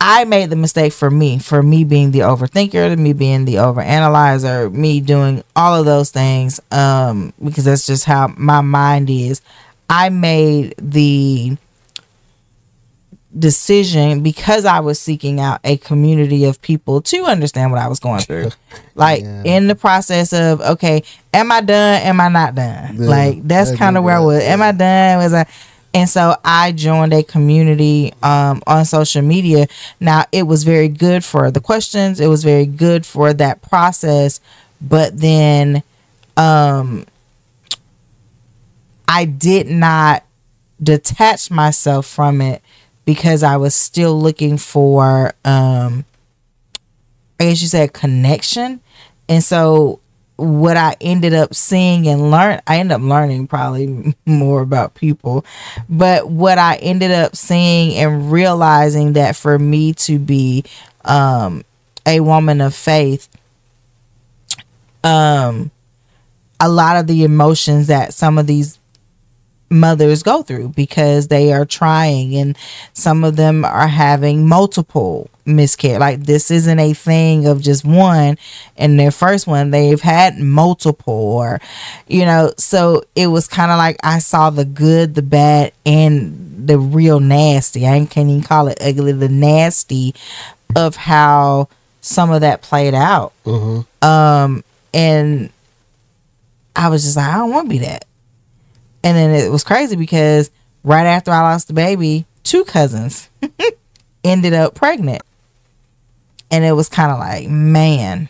I 0.00 0.24
made 0.24 0.50
the 0.50 0.56
mistake 0.56 0.92
for 0.92 1.10
me, 1.10 1.38
for 1.38 1.62
me 1.62 1.84
being 1.84 2.10
the 2.10 2.20
overthinker, 2.20 2.98
me 2.98 3.12
being 3.12 3.44
the 3.44 3.54
overanalyzer, 3.54 4.72
me 4.72 5.00
doing 5.00 5.42
all 5.56 5.74
of 5.74 5.86
those 5.86 6.10
things, 6.10 6.60
um, 6.70 7.32
because 7.42 7.64
that's 7.64 7.86
just 7.86 8.04
how 8.04 8.28
my 8.36 8.60
mind 8.60 9.08
is. 9.08 9.40
I 9.88 10.10
made 10.10 10.74
the 10.78 11.56
decision 13.38 14.22
because 14.22 14.64
I 14.64 14.80
was 14.80 14.98
seeking 14.98 15.40
out 15.40 15.60
a 15.64 15.76
community 15.76 16.44
of 16.44 16.60
people 16.62 17.02
to 17.02 17.24
understand 17.24 17.70
what 17.70 17.80
I 17.80 17.88
was 17.88 18.00
going 18.00 18.20
through. 18.20 18.50
Like 18.94 19.22
Yeah. 19.24 19.42
in 19.44 19.66
the 19.68 19.74
process 19.74 20.32
of, 20.32 20.60
okay, 20.62 21.02
am 21.34 21.52
I 21.52 21.60
done? 21.60 22.00
Am 22.02 22.18
I 22.18 22.28
not 22.28 22.54
done? 22.54 22.96
Yeah, 22.96 23.08
like 23.08 23.46
that's 23.46 23.74
kind 23.76 23.98
of 23.98 24.04
where 24.04 24.16
I 24.16 24.20
was. 24.20 24.42
Am. 24.42 24.62
I 24.62 24.72
done? 24.72 25.18
Was 25.18 25.34
I? 25.34 25.46
And 25.92 26.08
so 26.08 26.34
I 26.42 26.72
joined 26.72 27.12
a 27.12 27.22
community 27.22 28.14
um, 28.22 28.62
on 28.66 28.86
social 28.86 29.20
media. 29.20 29.66
Now 30.00 30.24
it 30.32 30.44
was 30.44 30.64
very 30.64 30.88
good 30.88 31.24
for 31.24 31.50
the 31.50 31.60
questions. 31.60 32.20
It 32.20 32.28
was 32.28 32.42
very 32.42 32.64
good 32.64 33.04
for 33.04 33.34
that 33.34 33.60
process. 33.60 34.40
But 34.80 35.18
then 35.18 35.82
um, 36.38 37.04
I 39.08 39.24
did 39.26 39.68
not 39.68 40.24
detach 40.82 41.50
myself 41.50 42.06
from 42.06 42.40
it 42.40 42.62
because 43.06 43.42
I 43.42 43.56
was 43.56 43.74
still 43.74 44.20
looking 44.20 44.58
for, 44.58 45.32
um, 45.44 46.04
I 47.40 47.44
guess 47.44 47.62
you 47.62 47.68
said 47.68 47.94
connection. 47.94 48.80
And 49.28 49.42
so 49.42 50.00
what 50.34 50.76
I 50.76 50.96
ended 51.00 51.32
up 51.32 51.54
seeing 51.54 52.06
and 52.08 52.30
learn, 52.30 52.60
I 52.66 52.78
ended 52.78 52.96
up 52.96 53.02
learning 53.02 53.46
probably 53.46 54.14
more 54.26 54.60
about 54.60 54.94
people, 54.94 55.46
but 55.88 56.28
what 56.28 56.58
I 56.58 56.74
ended 56.76 57.12
up 57.12 57.34
seeing 57.34 57.96
and 57.96 58.30
realizing 58.30 59.14
that 59.14 59.36
for 59.36 59.58
me 59.58 59.94
to 59.94 60.18
be 60.18 60.64
um, 61.04 61.64
a 62.04 62.20
woman 62.20 62.60
of 62.60 62.74
faith, 62.74 63.28
um, 65.04 65.70
a 66.58 66.68
lot 66.68 66.96
of 66.96 67.06
the 67.06 67.22
emotions 67.22 67.86
that 67.86 68.12
some 68.12 68.36
of 68.36 68.46
these 68.46 68.78
mothers 69.70 70.22
go 70.22 70.42
through 70.42 70.68
because 70.70 71.28
they 71.28 71.52
are 71.52 71.64
trying 71.64 72.36
and 72.36 72.56
some 72.92 73.24
of 73.24 73.36
them 73.36 73.64
are 73.64 73.88
having 73.88 74.46
multiple 74.46 75.28
miscarriage 75.44 76.00
like 76.00 76.20
this 76.20 76.50
isn't 76.50 76.78
a 76.78 76.92
thing 76.92 77.46
of 77.46 77.62
just 77.62 77.84
one. 77.84 78.38
And 78.76 78.98
their 78.98 79.10
first 79.10 79.46
one 79.46 79.70
they've 79.70 80.00
had 80.00 80.38
multiple 80.38 81.14
or 81.14 81.60
you 82.06 82.24
know 82.24 82.52
so 82.56 83.04
it 83.14 83.28
was 83.28 83.48
kind 83.48 83.70
of 83.70 83.78
like 83.78 83.96
i 84.02 84.18
saw 84.18 84.50
the 84.50 84.64
good 84.64 85.14
the 85.14 85.22
bad 85.22 85.72
and 85.84 86.68
the 86.68 86.78
real 86.78 87.20
nasty. 87.20 87.86
I 87.86 88.04
can't 88.06 88.28
even 88.28 88.42
call 88.42 88.68
it 88.68 88.78
ugly 88.80 89.12
the 89.12 89.28
nasty 89.28 90.14
of 90.74 90.96
how 90.96 91.68
some 92.00 92.30
of 92.30 92.40
that 92.40 92.62
played 92.62 92.94
out. 92.94 93.32
Hmm 93.44 93.80
um 94.02 94.62
and 94.94 95.50
i 96.76 96.88
was 96.88 97.02
just 97.04 97.16
like 97.16 97.26
i 97.26 97.34
don't 97.38 97.50
want 97.50 97.66
to 97.66 97.70
be 97.70 97.78
that 97.78 98.04
and 99.06 99.16
then 99.16 99.30
it 99.30 99.50
was 99.50 99.64
crazy 99.64 99.96
because 99.96 100.50
right 100.84 101.06
after 101.06 101.30
i 101.30 101.40
lost 101.40 101.68
the 101.68 101.74
baby 101.74 102.26
two 102.46 102.64
cousins 102.64 103.28
ended 104.24 104.52
up 104.52 104.74
pregnant. 104.74 105.22
And 106.50 106.64
it 106.64 106.72
was 106.72 106.88
kind 106.88 107.10
of 107.10 107.18
like 107.18 107.48
man. 107.48 108.28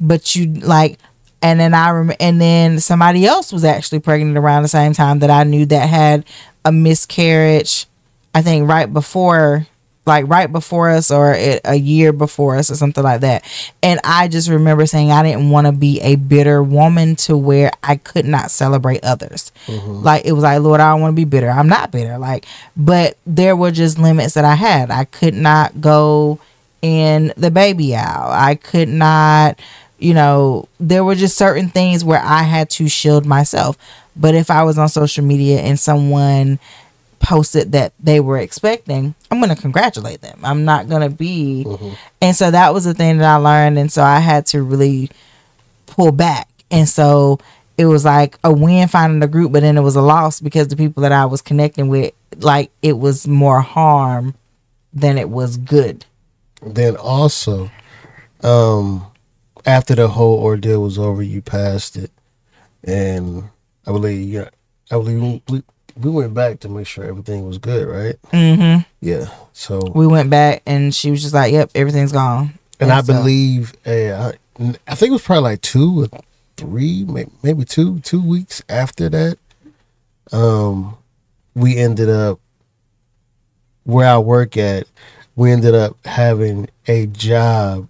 But 0.00 0.34
you 0.34 0.46
like 0.46 0.98
and 1.42 1.58
then 1.58 1.74
i 1.74 1.88
remember 1.88 2.16
and 2.20 2.40
then 2.40 2.80
somebody 2.80 3.26
else 3.26 3.52
was 3.52 3.64
actually 3.64 3.98
pregnant 3.98 4.36
around 4.36 4.62
the 4.62 4.68
same 4.68 4.92
time 4.92 5.20
that 5.20 5.30
i 5.30 5.42
knew 5.42 5.64
that 5.64 5.88
had 5.88 6.24
a 6.66 6.72
miscarriage 6.72 7.86
i 8.34 8.42
think 8.42 8.68
right 8.68 8.92
before 8.92 9.66
like 10.10 10.26
right 10.28 10.50
before 10.50 10.90
us 10.90 11.12
or 11.12 11.34
a 11.34 11.60
a 11.64 11.76
year 11.76 12.12
before 12.12 12.56
us 12.56 12.68
or 12.68 12.74
something 12.74 13.04
like 13.04 13.20
that. 13.20 13.44
And 13.80 14.00
i 14.02 14.26
just 14.26 14.48
remember 14.48 14.84
saying 14.84 15.12
i 15.12 15.22
didn't 15.22 15.50
want 15.50 15.68
to 15.68 15.72
be 15.72 16.00
a 16.00 16.16
bitter 16.16 16.62
woman 16.62 17.14
to 17.16 17.36
where 17.36 17.70
i 17.84 17.94
could 17.94 18.26
not 18.26 18.50
celebrate 18.50 19.04
others. 19.04 19.52
Mm-hmm. 19.66 20.02
Like 20.02 20.24
it 20.24 20.32
was 20.32 20.42
like 20.42 20.60
lord 20.60 20.80
i 20.80 20.90
don't 20.90 21.00
want 21.00 21.12
to 21.12 21.16
be 21.16 21.24
bitter. 21.24 21.48
I'm 21.48 21.68
not 21.68 21.92
bitter. 21.92 22.18
Like 22.18 22.44
but 22.76 23.16
there 23.24 23.54
were 23.54 23.70
just 23.70 23.98
limits 23.98 24.34
that 24.34 24.44
i 24.44 24.56
had. 24.56 24.90
I 24.90 25.04
could 25.04 25.34
not 25.34 25.80
go 25.80 26.40
in 26.82 27.32
the 27.36 27.52
baby 27.52 27.94
aisle. 27.94 28.32
I 28.32 28.56
could 28.56 28.88
not 28.88 29.60
you 30.00 30.14
know 30.14 30.66
there 30.80 31.04
were 31.04 31.14
just 31.14 31.36
certain 31.36 31.68
things 31.68 32.04
where 32.04 32.22
i 32.22 32.42
had 32.42 32.68
to 32.70 32.88
shield 32.88 33.24
myself. 33.24 33.78
But 34.16 34.34
if 34.34 34.50
i 34.50 34.64
was 34.64 34.76
on 34.76 34.88
social 34.88 35.24
media 35.24 35.60
and 35.60 35.78
someone 35.78 36.58
posted 37.30 37.70
that 37.70 37.92
they 38.00 38.18
were 38.18 38.38
expecting, 38.38 39.14
I'm 39.30 39.38
going 39.38 39.54
to 39.54 39.62
congratulate 39.62 40.20
them. 40.20 40.40
I'm 40.42 40.64
not 40.64 40.88
going 40.88 41.02
to 41.08 41.16
be. 41.16 41.64
And 42.20 42.34
so 42.34 42.50
that 42.50 42.74
was 42.74 42.82
the 42.82 42.92
thing 42.92 43.18
that 43.18 43.32
I 43.32 43.36
learned. 43.36 43.78
And 43.78 43.92
so 43.92 44.02
I 44.02 44.18
had 44.18 44.46
to 44.46 44.64
really 44.64 45.10
pull 45.86 46.10
back. 46.10 46.48
And 46.72 46.88
so 46.88 47.38
it 47.78 47.86
was 47.86 48.04
like 48.04 48.36
a 48.42 48.52
win 48.52 48.88
finding 48.88 49.20
the 49.20 49.28
group, 49.28 49.52
but 49.52 49.60
then 49.60 49.78
it 49.78 49.82
was 49.82 49.94
a 49.94 50.02
loss 50.02 50.40
because 50.40 50.66
the 50.66 50.76
people 50.76 51.04
that 51.04 51.12
I 51.12 51.24
was 51.24 51.40
connecting 51.40 51.86
with, 51.86 52.12
like 52.38 52.72
it 52.82 52.98
was 52.98 53.28
more 53.28 53.60
harm 53.60 54.34
than 54.92 55.16
it 55.16 55.30
was 55.30 55.56
good. 55.56 56.04
Then 56.62 56.96
also, 56.96 57.70
um, 58.42 59.06
after 59.64 59.94
the 59.94 60.08
whole 60.08 60.40
ordeal 60.40 60.82
was 60.82 60.98
over, 60.98 61.22
you 61.22 61.42
passed 61.42 61.96
it, 61.96 62.10
and 62.82 63.44
I 63.86 63.92
believe 63.92 64.28
yeah, 64.28 64.48
I 64.90 64.96
believe 64.96 65.42
we, 66.00 66.10
we 66.10 66.10
went 66.22 66.34
back 66.34 66.60
to 66.60 66.68
make 66.68 66.86
sure 66.86 67.04
everything 67.04 67.46
was 67.46 67.58
good, 67.58 67.86
right? 67.88 68.16
Mm-hmm. 68.32 68.82
Yeah. 69.00 69.26
So 69.52 69.80
We 69.94 70.06
went 70.06 70.30
back 70.30 70.62
and 70.66 70.94
she 70.94 71.10
was 71.10 71.22
just 71.22 71.34
like, 71.34 71.52
yep, 71.52 71.70
everything's 71.74 72.12
gone. 72.12 72.54
and 72.78 72.90
I 72.92 73.00
so- 73.02 73.12
believe, 73.14 73.72
eh, 73.84 74.12
I, 74.14 74.32
I 74.86 74.94
think 74.94 75.10
it 75.10 75.12
was 75.12 75.22
probably 75.22 75.42
like 75.50 75.60
two 75.62 76.04
or 76.04 76.08
three, 76.56 77.04
maybe 77.42 77.64
two, 77.64 78.00
two 78.00 78.20
weeks 78.22 78.62
after 78.68 79.08
that. 79.08 79.38
Um, 80.32 80.96
we 81.54 81.76
ended 81.76 82.08
up 82.08 82.38
where 83.84 84.06
I 84.08 84.18
work 84.18 84.56
at. 84.56 84.86
We 85.36 85.50
ended 85.52 85.74
up 85.74 85.96
having 86.06 86.68
a 86.86 87.06
job 87.06 87.88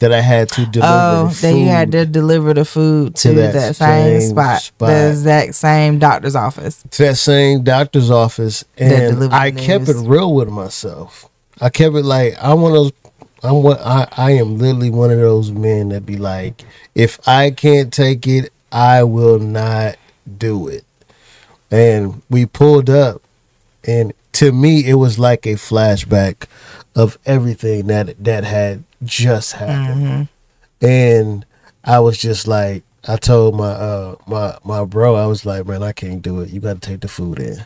that 0.00 0.12
I 0.12 0.20
had 0.20 0.48
to 0.50 0.66
deliver. 0.66 0.92
Oh, 0.92 1.28
that 1.28 1.54
you 1.54 1.66
had 1.66 1.92
to 1.92 2.04
deliver 2.04 2.52
the 2.52 2.64
food 2.64 3.14
to, 3.16 3.28
to 3.28 3.34
that, 3.34 3.52
that, 3.52 3.76
same, 3.76 4.20
spot, 4.20 4.62
spot, 4.62 4.88
the 4.88 5.10
exact 5.10 5.54
same 5.54 5.98
doctor's 5.98 6.34
office. 6.34 6.82
To 6.90 7.02
that 7.04 7.16
same 7.16 7.62
doctor's 7.62 8.10
office, 8.10 8.64
and 8.76 9.32
I 9.32 9.50
kept 9.52 9.88
it 9.88 9.96
real 9.96 10.34
with 10.34 10.48
myself. 10.48 11.28
I 11.60 11.68
kept 11.68 11.94
it 11.94 12.04
like 12.04 12.34
I'm 12.42 12.62
one 12.62 12.72
of 12.72 12.76
those. 12.76 12.92
I'm 13.42 13.62
what 13.62 13.80
I, 13.80 14.08
I 14.16 14.30
am 14.32 14.58
literally 14.58 14.90
one 14.90 15.10
of 15.10 15.18
those 15.18 15.50
men 15.50 15.90
that 15.90 16.04
be 16.04 16.16
like, 16.16 16.62
if 16.94 17.26
I 17.28 17.50
can't 17.50 17.92
take 17.92 18.26
it, 18.26 18.52
I 18.72 19.02
will 19.04 19.38
not 19.38 19.96
do 20.38 20.68
it. 20.68 20.84
And 21.70 22.22
we 22.28 22.46
pulled 22.46 22.90
up, 22.90 23.22
and 23.86 24.12
to 24.32 24.52
me, 24.52 24.88
it 24.88 24.94
was 24.94 25.18
like 25.18 25.46
a 25.46 25.54
flashback 25.54 26.46
of 26.96 27.18
everything 27.26 27.86
that 27.88 28.22
that 28.24 28.44
had 28.44 28.84
just 29.04 29.52
happened. 29.52 30.28
Mm-hmm. 30.80 30.86
And 30.86 31.46
I 31.84 32.00
was 32.00 32.18
just 32.18 32.46
like, 32.46 32.84
I 33.08 33.16
told 33.16 33.54
my 33.54 33.70
uh 33.70 34.16
my 34.26 34.58
my 34.64 34.84
bro, 34.84 35.14
I 35.14 35.26
was 35.26 35.46
like, 35.46 35.66
man, 35.66 35.82
I 35.82 35.92
can't 35.92 36.22
do 36.22 36.40
it. 36.40 36.50
You 36.50 36.60
got 36.60 36.80
to 36.80 36.88
take 36.88 37.00
the 37.00 37.08
food 37.08 37.38
in. 37.38 37.64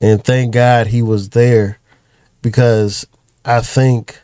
And 0.00 0.22
thank 0.22 0.52
God 0.52 0.88
he 0.88 1.00
was 1.02 1.30
there 1.30 1.78
because 2.42 3.06
I 3.44 3.60
think 3.60 4.20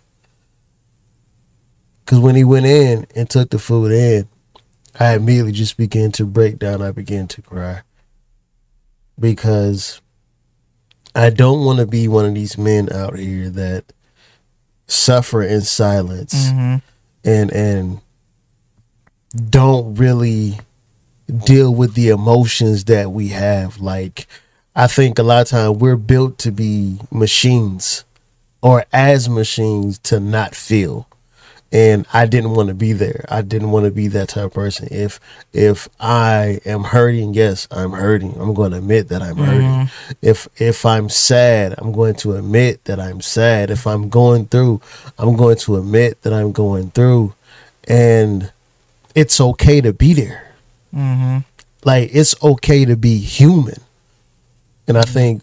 because 2.05 2.20
when 2.20 2.35
he 2.35 2.45
went 2.45 2.66
in 2.66 3.07
and 3.15 3.31
took 3.31 3.51
the 3.51 3.59
food 3.59 3.93
in, 3.93 4.29
I 5.01 5.15
immediately 5.15 5.53
just 5.53 5.77
began 5.79 6.12
to 6.12 6.27
break 6.27 6.59
down. 6.59 6.83
I 6.83 6.91
began 6.91 7.27
to 7.29 7.43
cry 7.43 7.83
because 9.19 10.03
I 11.15 11.31
don't 11.31 11.65
want 11.65 11.79
to 11.79 11.87
be 11.87 12.09
one 12.09 12.27
of 12.27 12.35
these 12.35 12.59
men 12.59 12.93
out 12.93 13.19
here 13.19 13.49
that 13.51 13.85
suffer 14.86 15.42
in 15.42 15.60
silence 15.60 16.34
mm-hmm. 16.48 16.76
and 17.24 17.50
and 17.52 18.00
don't 19.48 19.94
really 19.94 20.59
deal 21.44 21.74
with 21.74 21.94
the 21.94 22.09
emotions 22.09 22.84
that 22.84 23.10
we 23.10 23.28
have 23.28 23.78
like 23.78 24.26
i 24.76 24.86
think 24.86 25.18
a 25.18 25.22
lot 25.22 25.42
of 25.42 25.48
times 25.48 25.78
we're 25.78 25.96
built 25.96 26.36
to 26.38 26.50
be 26.50 26.98
machines 27.10 28.04
or 28.62 28.84
as 28.92 29.28
machines 29.28 29.98
to 29.98 30.20
not 30.20 30.54
feel 30.54 31.09
and 31.73 32.07
I 32.12 32.27
didn't 32.27 32.51
want 32.51 32.69
to 32.69 32.74
be 32.74 32.93
there. 32.93 33.24
I 33.31 33.40
didn't 33.40 33.70
want 33.70 33.86
to 33.86 33.90
be 33.90 34.07
that 34.09 34.28
type 34.28 34.44
of 34.44 34.55
person. 34.55 34.89
If 34.90 35.19
if 35.55 35.89
I 35.99 36.61
am 36.66 36.85
hurting, 36.85 37.32
yes, 37.32 37.66
I'm 37.70 37.93
hurting. 37.93 38.39
I'm 38.39 38.53
going 38.53 38.73
to 38.73 38.78
admit 38.78 39.09
that 39.09 39.23
I'm 39.23 39.39
hurting. 39.39 39.69
Mm-hmm. 39.69 40.12
If 40.20 40.49
if 40.61 40.85
I'm 40.85 41.09
sad, 41.09 41.74
I'm 41.78 41.93
going 41.93 42.15
to 42.16 42.36
admit 42.36 42.85
that 42.85 43.01
I'm 43.01 43.23
sad. 43.23 43.70
If 43.70 43.86
I'm 43.86 44.11
going 44.11 44.47
through, 44.47 44.82
I'm 45.19 45.35
going 45.35 45.57
to 45.57 45.77
admit 45.77 46.20
that 46.23 46.35
I'm 46.35 46.53
going 46.53 46.90
through, 46.90 47.32
and 47.89 48.53
it's 49.15 49.40
okay 49.40 49.81
to 49.81 49.94
be 49.94 50.12
there. 50.12 50.53
Mm-hmm. 50.94 51.39
Like 51.85 52.11
it's 52.12 52.35
okay 52.43 52.85
to 52.85 52.97
be 52.97 53.16
human, 53.16 53.81
and 54.86 54.99
I 54.99 55.03
think 55.03 55.43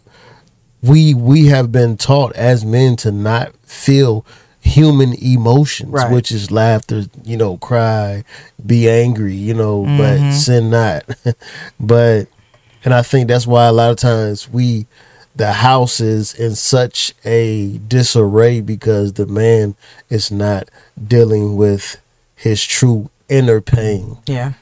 we 0.84 1.16
we 1.16 1.48
have 1.48 1.72
been 1.72 1.98
taught 1.98 2.36
as 2.36 2.64
men 2.64 2.98
to 2.98 3.12
not 3.12 3.56
feel 3.64 4.26
human 4.62 5.14
emotions, 5.22 5.90
right. 5.90 6.12
which 6.12 6.32
is 6.32 6.52
laughter, 6.52 7.06
you 7.24 7.38
know, 7.38 7.58
cry, 7.58 8.24
be 8.66 8.90
angry, 8.90 9.36
you 9.36 9.54
know, 9.54 9.84
mm-hmm. 9.84 9.98
but 9.98 10.34
sin 10.34 10.70
not. 10.70 11.04
but 11.80 12.28
and 12.84 12.94
I 12.94 13.02
think 13.02 13.28
that's 13.28 13.48
why 13.48 13.66
a 13.66 13.72
lot 13.72 13.92
of 13.92 13.98
times 13.98 14.50
we 14.50 14.88
the 15.36 15.54
house 15.54 16.00
is 16.00 16.34
in 16.34 16.56
such 16.56 17.14
a 17.24 17.80
disarray 17.88 18.62
because 18.62 19.14
the 19.14 19.26
man 19.26 19.76
is 20.10 20.32
not 20.32 20.70
dealing 21.08 21.56
with 21.56 21.98
his 22.36 22.64
true 22.64 23.10
inner 23.30 23.62
pain. 23.62 24.18
Yeah. 24.26 24.54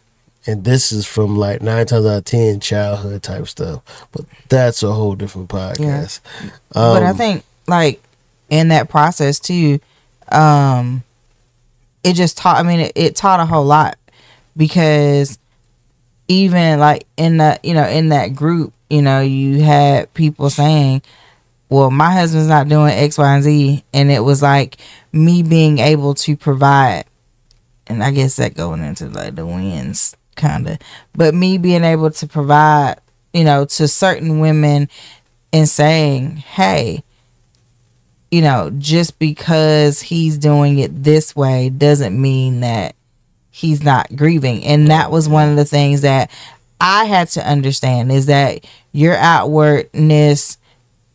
And 0.45 0.63
this 0.63 0.91
is 0.91 1.05
from 1.05 1.35
like 1.35 1.61
nine 1.61 1.85
times 1.87 2.05
out 2.05 2.17
of 2.17 2.25
ten 2.25 2.59
childhood 2.59 3.23
type 3.23 3.47
stuff. 3.47 4.07
But 4.11 4.25
that's 4.49 4.83
a 4.83 4.93
whole 4.93 5.15
different 5.15 5.49
podcast. 5.49 6.21
Yeah. 6.41 6.49
Um, 6.75 6.93
but 6.93 7.03
I 7.03 7.09
um, 7.09 7.17
think 7.17 7.43
like 7.67 8.01
in 8.49 8.69
that 8.69 8.89
process 8.89 9.39
too, 9.39 9.79
um, 10.31 11.03
it 12.03 12.13
just 12.13 12.37
taught. 12.37 12.57
I 12.57 12.63
mean, 12.63 12.79
it, 12.79 12.91
it 12.95 13.15
taught 13.15 13.39
a 13.39 13.45
whole 13.45 13.65
lot 13.65 13.97
because 14.55 15.37
even 16.27 16.79
like 16.79 17.05
in 17.17 17.37
the 17.37 17.59
you 17.63 17.73
know 17.73 17.87
in 17.87 18.09
that 18.09 18.35
group, 18.35 18.73
you 18.89 19.01
know, 19.01 19.21
you 19.21 19.61
had 19.61 20.13
people 20.13 20.49
saying, 20.49 21.01
"Well, 21.69 21.91
my 21.91 22.11
husband's 22.11 22.47
not 22.47 22.67
doing 22.67 22.91
X, 22.93 23.17
Y, 23.17 23.33
and 23.33 23.43
Z," 23.43 23.83
and 23.93 24.11
it 24.11 24.23
was 24.23 24.41
like 24.41 24.77
me 25.11 25.43
being 25.43 25.79
able 25.79 26.13
to 26.15 26.35
provide, 26.35 27.05
and 27.87 28.03
I 28.03 28.11
guess 28.11 28.35
that 28.37 28.55
going 28.55 28.83
into 28.83 29.07
like 29.07 29.35
the 29.35 29.45
wins 29.45 30.15
kind 30.35 30.67
of, 30.67 30.77
but 31.13 31.33
me 31.33 31.57
being 31.57 31.83
able 31.83 32.11
to 32.11 32.27
provide, 32.27 32.97
you 33.33 33.43
know, 33.43 33.65
to 33.65 33.87
certain 33.87 34.39
women 34.39 34.89
and 35.53 35.67
saying, 35.67 36.37
"Hey." 36.37 37.03
You 38.31 38.41
know, 38.41 38.71
just 38.77 39.19
because 39.19 40.01
he's 40.01 40.37
doing 40.37 40.79
it 40.79 41.03
this 41.03 41.35
way 41.35 41.69
doesn't 41.69 42.19
mean 42.19 42.61
that 42.61 42.95
he's 43.51 43.83
not 43.83 44.15
grieving. 44.15 44.63
And 44.65 44.87
that 44.89 45.11
was 45.11 45.29
one 45.29 45.49
of 45.49 45.55
the 45.55 45.65
things 45.65 46.01
that 46.01 46.29
I 46.79 47.05
had 47.05 47.29
to 47.29 47.47
understand 47.47 48.11
is 48.11 48.27
that 48.27 48.65
your 48.91 49.15
outwardness 49.15 50.57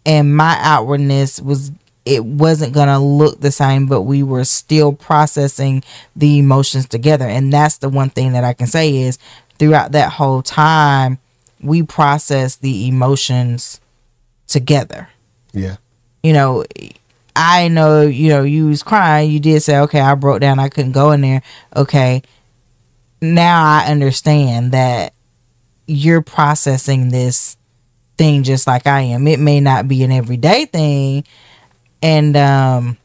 and 0.05 0.36
my 0.36 0.56
outwardness 0.60 1.40
was 1.40 1.70
it 2.05 2.24
wasn't 2.24 2.74
going 2.74 2.89
to 2.89 2.98
look 2.98 3.40
the 3.40 3.52
same 3.52 3.86
but 3.86 4.02
we 4.02 4.24
were 4.24 4.43
still 4.43 4.93
processing 4.93 5.84
the 6.16 6.40
emotions 6.40 6.89
together 6.89 7.26
and 7.26 7.52
that's 7.52 7.78
the 7.78 7.89
one 7.89 8.10
thing 8.10 8.32
that 8.32 8.43
I 8.43 8.55
can 8.55 8.66
say 8.66 8.97
is 8.97 9.20
throughout 9.60 9.93
that 9.93 10.10
whole 10.14 10.43
time 10.43 11.18
we 11.62 11.82
processed 11.82 12.60
the 12.60 12.89
emotions 12.89 13.80
together. 14.48 15.09
Yeah. 15.52 15.76
You 16.22 16.32
know, 16.32 16.64
I 17.35 17.69
know, 17.69 18.03
you 18.03 18.29
know, 18.29 18.43
you 18.43 18.67
was 18.67 18.83
crying. 18.83 19.31
You 19.31 19.41
did 19.41 19.63
say, 19.63 19.79
okay, 19.81 20.01
I 20.01 20.15
broke 20.15 20.41
down. 20.41 20.59
I 20.59 20.69
couldn't 20.69 20.93
go 20.93 21.13
in 21.13 21.21
there. 21.21 21.43
Okay. 21.75 22.23
Now 23.21 23.65
I 23.65 23.87
understand 23.87 24.73
that 24.73 25.15
you're 25.87 26.23
processing 26.23 27.09
this 27.09 27.57
thing 28.19 28.43
just 28.43 28.67
like 28.67 28.87
I 28.87 29.01
am. 29.01 29.27
It 29.27 29.41
may 29.41 29.61
not 29.61 29.89
be 29.89 30.03
an 30.03 30.13
everyday 30.13 30.67
thing. 30.67 31.25
And, 32.03 32.37
um, 32.37 32.99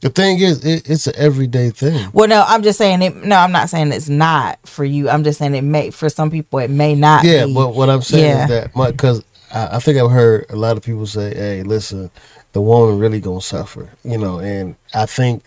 the 0.00 0.10
thing 0.10 0.38
is, 0.40 0.64
it, 0.64 0.88
it's 0.88 1.06
an 1.06 1.14
everyday 1.16 1.70
thing. 1.70 2.10
Well, 2.12 2.28
no, 2.28 2.44
I'm 2.46 2.62
just 2.62 2.78
saying 2.78 3.02
it. 3.02 3.16
No, 3.16 3.36
I'm 3.36 3.50
not 3.50 3.70
saying 3.70 3.92
it's 3.92 4.08
not 4.08 4.58
for 4.68 4.84
you. 4.84 5.08
I'm 5.08 5.24
just 5.24 5.38
saying 5.38 5.54
it 5.54 5.62
may 5.62 5.90
for 5.90 6.08
some 6.08 6.30
people 6.30 6.58
it 6.58 6.70
may 6.70 6.94
not. 6.94 7.24
Yeah, 7.24 7.46
be. 7.46 7.54
but 7.54 7.74
what 7.74 7.88
I'm 7.88 8.02
saying 8.02 8.24
yeah. 8.24 8.44
is 8.44 8.50
that 8.50 8.92
because 8.92 9.24
I, 9.52 9.76
I 9.76 9.78
think 9.80 9.98
I've 9.98 10.10
heard 10.10 10.46
a 10.50 10.56
lot 10.56 10.76
of 10.76 10.82
people 10.82 11.06
say, 11.06 11.34
"Hey, 11.34 11.62
listen, 11.62 12.10
the 12.56 12.62
woman 12.62 12.98
really 12.98 13.20
gonna 13.20 13.42
suffer, 13.42 13.90
you 14.02 14.16
know. 14.16 14.38
And 14.38 14.76
I 14.94 15.04
think 15.04 15.42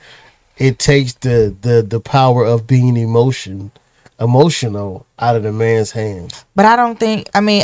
it 0.60 0.77
takes 0.77 1.14
the 1.14 1.56
the 1.60 1.81
the 1.81 1.99
power 1.99 2.45
of 2.45 2.68
being 2.68 2.98
emotion 2.98 3.72
emotional 4.19 5.07
out 5.18 5.36
of 5.36 5.41
the 5.41 5.52
man's 5.52 5.90
hands. 5.90 6.45
But 6.53 6.65
I 6.65 6.76
don't 6.76 6.99
think. 6.99 7.27
I 7.34 7.41
mean, 7.41 7.64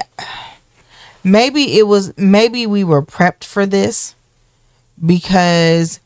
maybe 1.23 1.77
it 1.77 1.85
was. 1.85 2.11
Maybe 2.17 2.65
we 2.65 2.83
were 2.83 3.03
prepped 3.03 3.43
for 3.43 3.67
this 3.67 4.15
because 5.05 5.99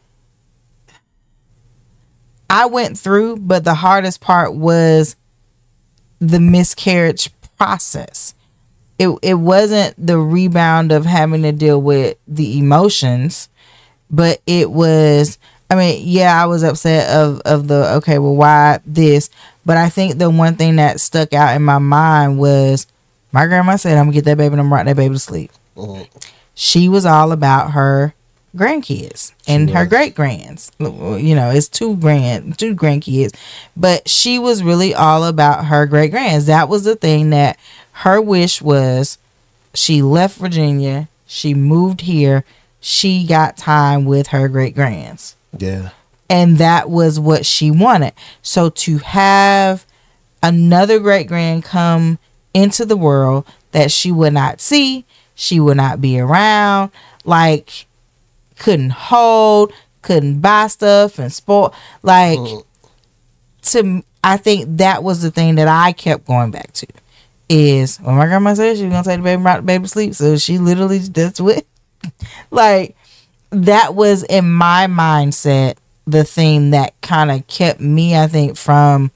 I 2.49 2.65
went 2.65 2.97
through, 2.97 3.37
but 3.37 3.63
the 3.63 3.75
hardest 3.75 4.19
part 4.19 4.53
was 4.53 5.15
the 6.19 6.41
miscarriage 6.41 7.31
process 7.57 8.33
it 8.99 9.17
it 9.21 9.35
wasn't 9.35 9.95
the 9.97 10.19
rebound 10.19 10.91
of 10.91 11.05
having 11.05 11.41
to 11.43 11.51
deal 11.51 11.81
with 11.81 12.17
the 12.27 12.59
emotions, 12.59 13.49
but 14.11 14.41
it 14.45 14.69
was 14.69 15.39
I 15.71 15.75
mean, 15.75 16.03
yeah, 16.05 16.41
I 16.41 16.45
was 16.47 16.63
upset 16.63 17.09
of 17.09 17.41
of 17.45 17.67
the 17.67 17.95
okay, 17.95 18.19
well 18.19 18.35
why 18.35 18.79
this? 18.85 19.29
But 19.65 19.77
I 19.77 19.89
think 19.89 20.17
the 20.17 20.29
one 20.29 20.55
thing 20.55 20.75
that 20.75 20.99
stuck 20.99 21.33
out 21.33 21.55
in 21.55 21.63
my 21.63 21.77
mind 21.77 22.37
was 22.37 22.87
my 23.31 23.45
grandma 23.45 23.77
said, 23.77 23.97
I'm 23.97 24.05
gonna 24.05 24.13
get 24.13 24.25
that 24.25 24.37
baby 24.37 24.53
and 24.53 24.61
I'm 24.61 24.71
rock 24.71 24.85
that 24.85 24.95
baby 24.95 25.15
to 25.15 25.19
sleep. 25.19 25.51
Mm-hmm. 25.77 26.03
She 26.55 26.89
was 26.89 27.05
all 27.05 27.31
about 27.31 27.71
her 27.71 28.13
grandkids 28.55 29.33
and 29.47 29.69
her 29.69 29.85
great 29.85 30.15
grands. 30.15 30.71
You 30.79 31.35
know, 31.35 31.51
it's 31.51 31.69
two 31.69 31.95
grand, 31.97 32.57
two 32.57 32.75
grandkids, 32.75 33.33
but 33.77 34.09
she 34.09 34.39
was 34.39 34.63
really 34.63 34.93
all 34.93 35.23
about 35.23 35.65
her 35.65 35.85
great 35.85 36.11
grands. 36.11 36.47
That 36.47 36.67
was 36.67 36.83
the 36.83 36.95
thing 36.95 37.29
that 37.29 37.57
her 37.99 38.21
wish 38.21 38.61
was 38.61 39.17
she 39.73 40.01
left 40.01 40.37
Virginia, 40.37 41.09
she 41.25 41.53
moved 41.53 42.01
here, 42.01 42.45
she 42.79 43.25
got 43.27 43.57
time 43.57 44.05
with 44.05 44.27
her 44.27 44.47
great 44.47 44.73
grands. 44.73 45.35
Yeah. 45.57 45.89
And 46.29 46.59
that 46.59 46.89
was 46.89 47.19
what 47.19 47.45
she 47.45 47.69
wanted. 47.71 48.13
So 48.41 48.69
to 48.69 48.99
have 48.99 49.85
another 50.41 50.99
great 50.99 51.27
grand 51.27 51.65
come 51.65 52.19
into 52.53 52.85
the 52.85 52.95
world 52.95 53.45
that 53.73 53.91
she 53.91 54.13
would 54.13 54.31
not 54.33 54.61
see, 54.61 55.03
she 55.35 55.59
would 55.59 55.75
not 55.75 55.99
be 55.99 56.21
around, 56.21 56.91
like 57.25 57.85
couldn't 58.57 58.91
hold, 58.91 59.73
couldn't 60.03 60.39
buy 60.39 60.67
stuff 60.67 61.19
and 61.19 61.33
sport 61.33 61.73
like 62.01 62.39
to 63.63 64.03
I 64.23 64.37
think 64.37 64.77
that 64.77 65.03
was 65.03 65.21
the 65.21 65.31
thing 65.31 65.55
that 65.55 65.67
I 65.67 65.91
kept 65.91 66.25
going 66.25 66.51
back 66.51 66.71
to 66.73 66.87
is 67.49 67.97
when 67.97 68.15
my 68.15 68.25
grandma 68.27 68.53
said 68.53 68.77
she 68.77 68.83
was 68.85 68.91
gonna 68.91 69.03
take 69.03 69.17
the 69.17 69.23
baby 69.23 69.41
the 69.43 69.61
baby 69.63 69.83
to 69.83 69.89
sleep 69.89 70.13
so 70.13 70.37
she 70.37 70.57
literally 70.59 70.99
that's 70.99 71.41
what 71.41 71.65
like 72.51 72.95
that 73.51 73.95
was 73.95 74.23
in 74.23 74.49
my 74.49 74.85
mindset 74.87 75.75
the 76.05 76.23
thing 76.23 76.71
that 76.71 76.99
kind 77.01 77.31
of 77.31 77.45
kept 77.47 77.79
me 77.79 78.15
I 78.15 78.27
think 78.27 78.57
from 78.57 79.11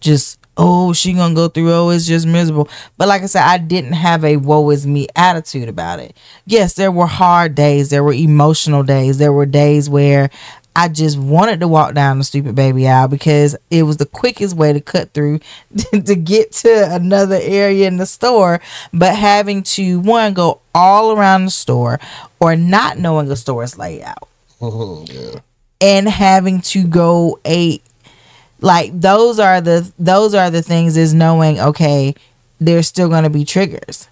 just 0.00 0.38
oh 0.56 0.92
she 0.92 1.12
gonna 1.12 1.34
go 1.34 1.48
through 1.48 1.72
oh 1.72 1.90
it's 1.90 2.06
just 2.06 2.26
miserable. 2.26 2.68
But 2.96 3.08
like 3.08 3.22
i 3.22 3.26
said 3.26 3.42
i 3.42 3.58
didn't 3.58 3.94
have 3.94 4.24
a 4.24 4.36
woe 4.36 4.70
is 4.70 4.86
me 4.86 5.08
attitude 5.16 5.68
about 5.68 5.98
it. 6.00 6.16
Yes 6.46 6.74
there 6.74 6.92
were 6.92 7.06
hard 7.06 7.54
days 7.54 7.90
there 7.90 8.04
were 8.04 8.12
emotional 8.12 8.82
days 8.82 9.18
there 9.18 9.32
were 9.32 9.46
days 9.46 9.88
where 9.90 10.30
i 10.76 10.88
just 10.88 11.18
wanted 11.18 11.60
to 11.60 11.68
walk 11.68 11.94
down 11.94 12.18
the 12.18 12.24
stupid 12.24 12.54
baby 12.54 12.88
aisle 12.88 13.08
because 13.08 13.56
it 13.70 13.84
was 13.84 13.96
the 13.96 14.06
quickest 14.06 14.56
way 14.56 14.72
to 14.72 14.80
cut 14.80 15.12
through 15.12 15.40
to 16.04 16.14
get 16.14 16.52
to 16.52 16.94
another 16.94 17.38
area 17.40 17.86
in 17.86 17.96
the 17.96 18.06
store. 18.06 18.60
But 18.92 19.14
having 19.16 19.62
to 19.64 20.00
one 20.00 20.34
go 20.34 20.60
all 20.74 21.12
around 21.12 21.44
the 21.46 21.50
store 21.50 22.00
or 22.40 22.56
not 22.56 22.98
knowing 22.98 23.28
the 23.28 23.36
store's 23.36 23.78
layout. 23.78 24.28
Oh, 24.60 25.04
yeah. 25.08 25.40
and 25.80 26.08
having 26.08 26.60
to 26.62 26.86
go 26.86 27.38
a 27.46 27.80
like 28.60 28.98
those 28.98 29.38
are 29.38 29.60
the 29.60 29.92
those 29.98 30.34
are 30.34 30.50
the 30.50 30.62
things 30.62 30.96
is 30.96 31.12
knowing 31.12 31.60
okay 31.60 32.14
there's 32.60 32.86
still 32.86 33.08
going 33.08 33.24
to 33.24 33.30
be 33.30 33.44
triggers. 33.44 34.08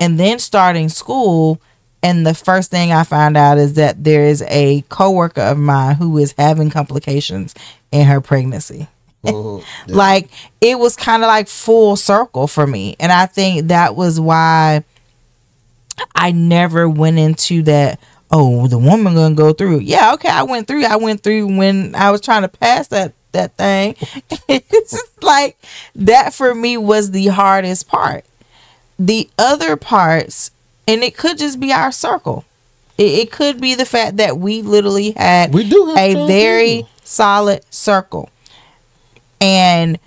And 0.00 0.18
then 0.18 0.38
starting 0.38 0.88
school 0.88 1.60
and 2.02 2.26
the 2.26 2.34
first 2.34 2.70
thing 2.70 2.92
i 2.92 3.02
found 3.04 3.36
out 3.36 3.58
is 3.58 3.74
that 3.74 4.02
there 4.04 4.24
is 4.24 4.42
a 4.48 4.82
coworker 4.88 5.40
of 5.40 5.58
mine 5.58 5.94
who 5.96 6.18
is 6.18 6.34
having 6.38 6.70
complications 6.70 7.54
in 7.90 8.06
her 8.06 8.20
pregnancy. 8.20 8.88
Yeah. 9.24 9.60
like 9.86 10.30
it 10.60 10.80
was 10.80 10.96
kind 10.96 11.22
of 11.22 11.28
like 11.28 11.46
full 11.46 11.94
circle 11.94 12.48
for 12.48 12.66
me. 12.66 12.96
And 12.98 13.12
i 13.12 13.26
think 13.26 13.68
that 13.68 13.94
was 13.94 14.18
why 14.18 14.82
i 16.16 16.32
never 16.32 16.88
went 16.88 17.18
into 17.18 17.62
that 17.62 18.00
oh 18.32 18.66
the 18.66 18.78
woman 18.78 19.14
gonna 19.14 19.34
go 19.36 19.52
through. 19.52 19.78
Yeah 19.80 20.14
okay 20.14 20.28
i 20.28 20.42
went 20.42 20.66
through. 20.66 20.84
I 20.86 20.96
went 20.96 21.22
through 21.22 21.56
when 21.56 21.94
i 21.94 22.10
was 22.10 22.20
trying 22.20 22.42
to 22.42 22.48
pass 22.48 22.88
that 22.88 23.12
that 23.32 23.56
thing. 23.56 23.94
It's 24.48 25.00
like 25.22 25.56
that 25.94 26.34
for 26.34 26.54
me 26.54 26.76
was 26.76 27.12
the 27.12 27.28
hardest 27.28 27.88
part. 27.88 28.24
The 28.98 29.28
other 29.38 29.76
parts 29.76 30.50
and 30.86 31.02
it 31.02 31.16
could 31.16 31.38
just 31.38 31.60
be 31.60 31.72
our 31.72 31.92
circle. 31.92 32.44
It, 32.98 33.20
it 33.20 33.32
could 33.32 33.60
be 33.60 33.74
the 33.74 33.86
fact 33.86 34.18
that 34.18 34.38
we 34.38 34.62
literally 34.62 35.12
had 35.12 35.52
We 35.52 35.68
do 35.68 35.94
a 35.96 36.26
very 36.26 36.86
solid 37.02 37.64
circle. 37.72 38.30
And 39.40 39.98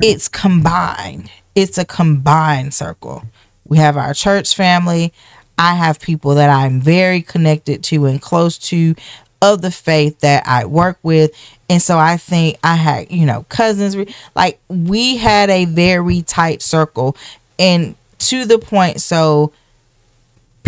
it's 0.00 0.28
combined. 0.28 1.30
It's 1.54 1.78
a 1.78 1.84
combined 1.84 2.72
circle. 2.72 3.24
We 3.66 3.78
have 3.78 3.96
our 3.96 4.14
church 4.14 4.54
family. 4.54 5.12
I 5.58 5.74
have 5.74 5.98
people 5.98 6.36
that 6.36 6.50
i'm 6.50 6.80
very 6.80 7.20
connected 7.20 7.82
to 7.82 8.06
and 8.06 8.22
close 8.22 8.56
to 8.58 8.94
of 9.42 9.60
the 9.60 9.72
faith 9.72 10.20
that 10.20 10.46
i 10.46 10.64
work 10.64 10.98
with. 11.02 11.32
And 11.68 11.82
so 11.82 11.98
i 11.98 12.16
think 12.16 12.58
i 12.62 12.76
had 12.76 13.10
you 13.10 13.26
know 13.26 13.44
cousins. 13.48 13.96
Like 14.36 14.60
we 14.68 15.16
had 15.16 15.50
a 15.50 15.64
very 15.64 16.22
tight 16.22 16.62
circle. 16.62 17.16
And 17.58 17.96
to 18.18 18.44
the 18.44 18.58
point 18.58 19.00
so 19.00 19.52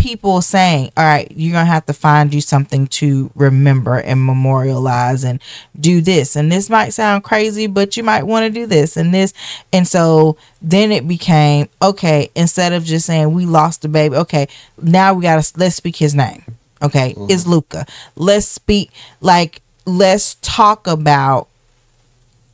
people 0.00 0.40
saying, 0.40 0.90
all 0.96 1.04
right, 1.04 1.30
you're 1.36 1.52
going 1.52 1.66
to 1.66 1.70
have 1.70 1.84
to 1.84 1.92
find 1.92 2.32
you 2.32 2.40
something 2.40 2.86
to 2.86 3.30
remember 3.34 3.96
and 3.96 4.24
memorialize 4.24 5.24
and 5.24 5.42
do 5.78 6.00
this. 6.00 6.36
And 6.36 6.50
this 6.50 6.70
might 6.70 6.90
sound 6.90 7.22
crazy, 7.22 7.66
but 7.66 7.96
you 7.96 8.02
might 8.02 8.22
want 8.22 8.46
to 8.46 8.50
do 8.50 8.66
this 8.66 8.96
and 8.96 9.12
this. 9.12 9.34
And 9.72 9.86
so 9.86 10.38
then 10.62 10.90
it 10.90 11.06
became, 11.06 11.68
okay, 11.82 12.30
instead 12.34 12.72
of 12.72 12.84
just 12.84 13.06
saying 13.06 13.32
we 13.34 13.44
lost 13.44 13.82
the 13.82 13.88
baby, 13.88 14.16
okay, 14.16 14.48
now 14.80 15.12
we 15.12 15.22
got 15.22 15.42
to, 15.42 15.58
let's 15.58 15.76
speak 15.76 15.96
his 15.96 16.14
name. 16.14 16.44
Okay, 16.82 17.12
mm-hmm. 17.12 17.26
it's 17.28 17.46
Luca. 17.46 17.84
Let's 18.16 18.46
speak, 18.46 18.90
like, 19.20 19.60
let's 19.84 20.36
talk 20.36 20.86
about 20.86 21.48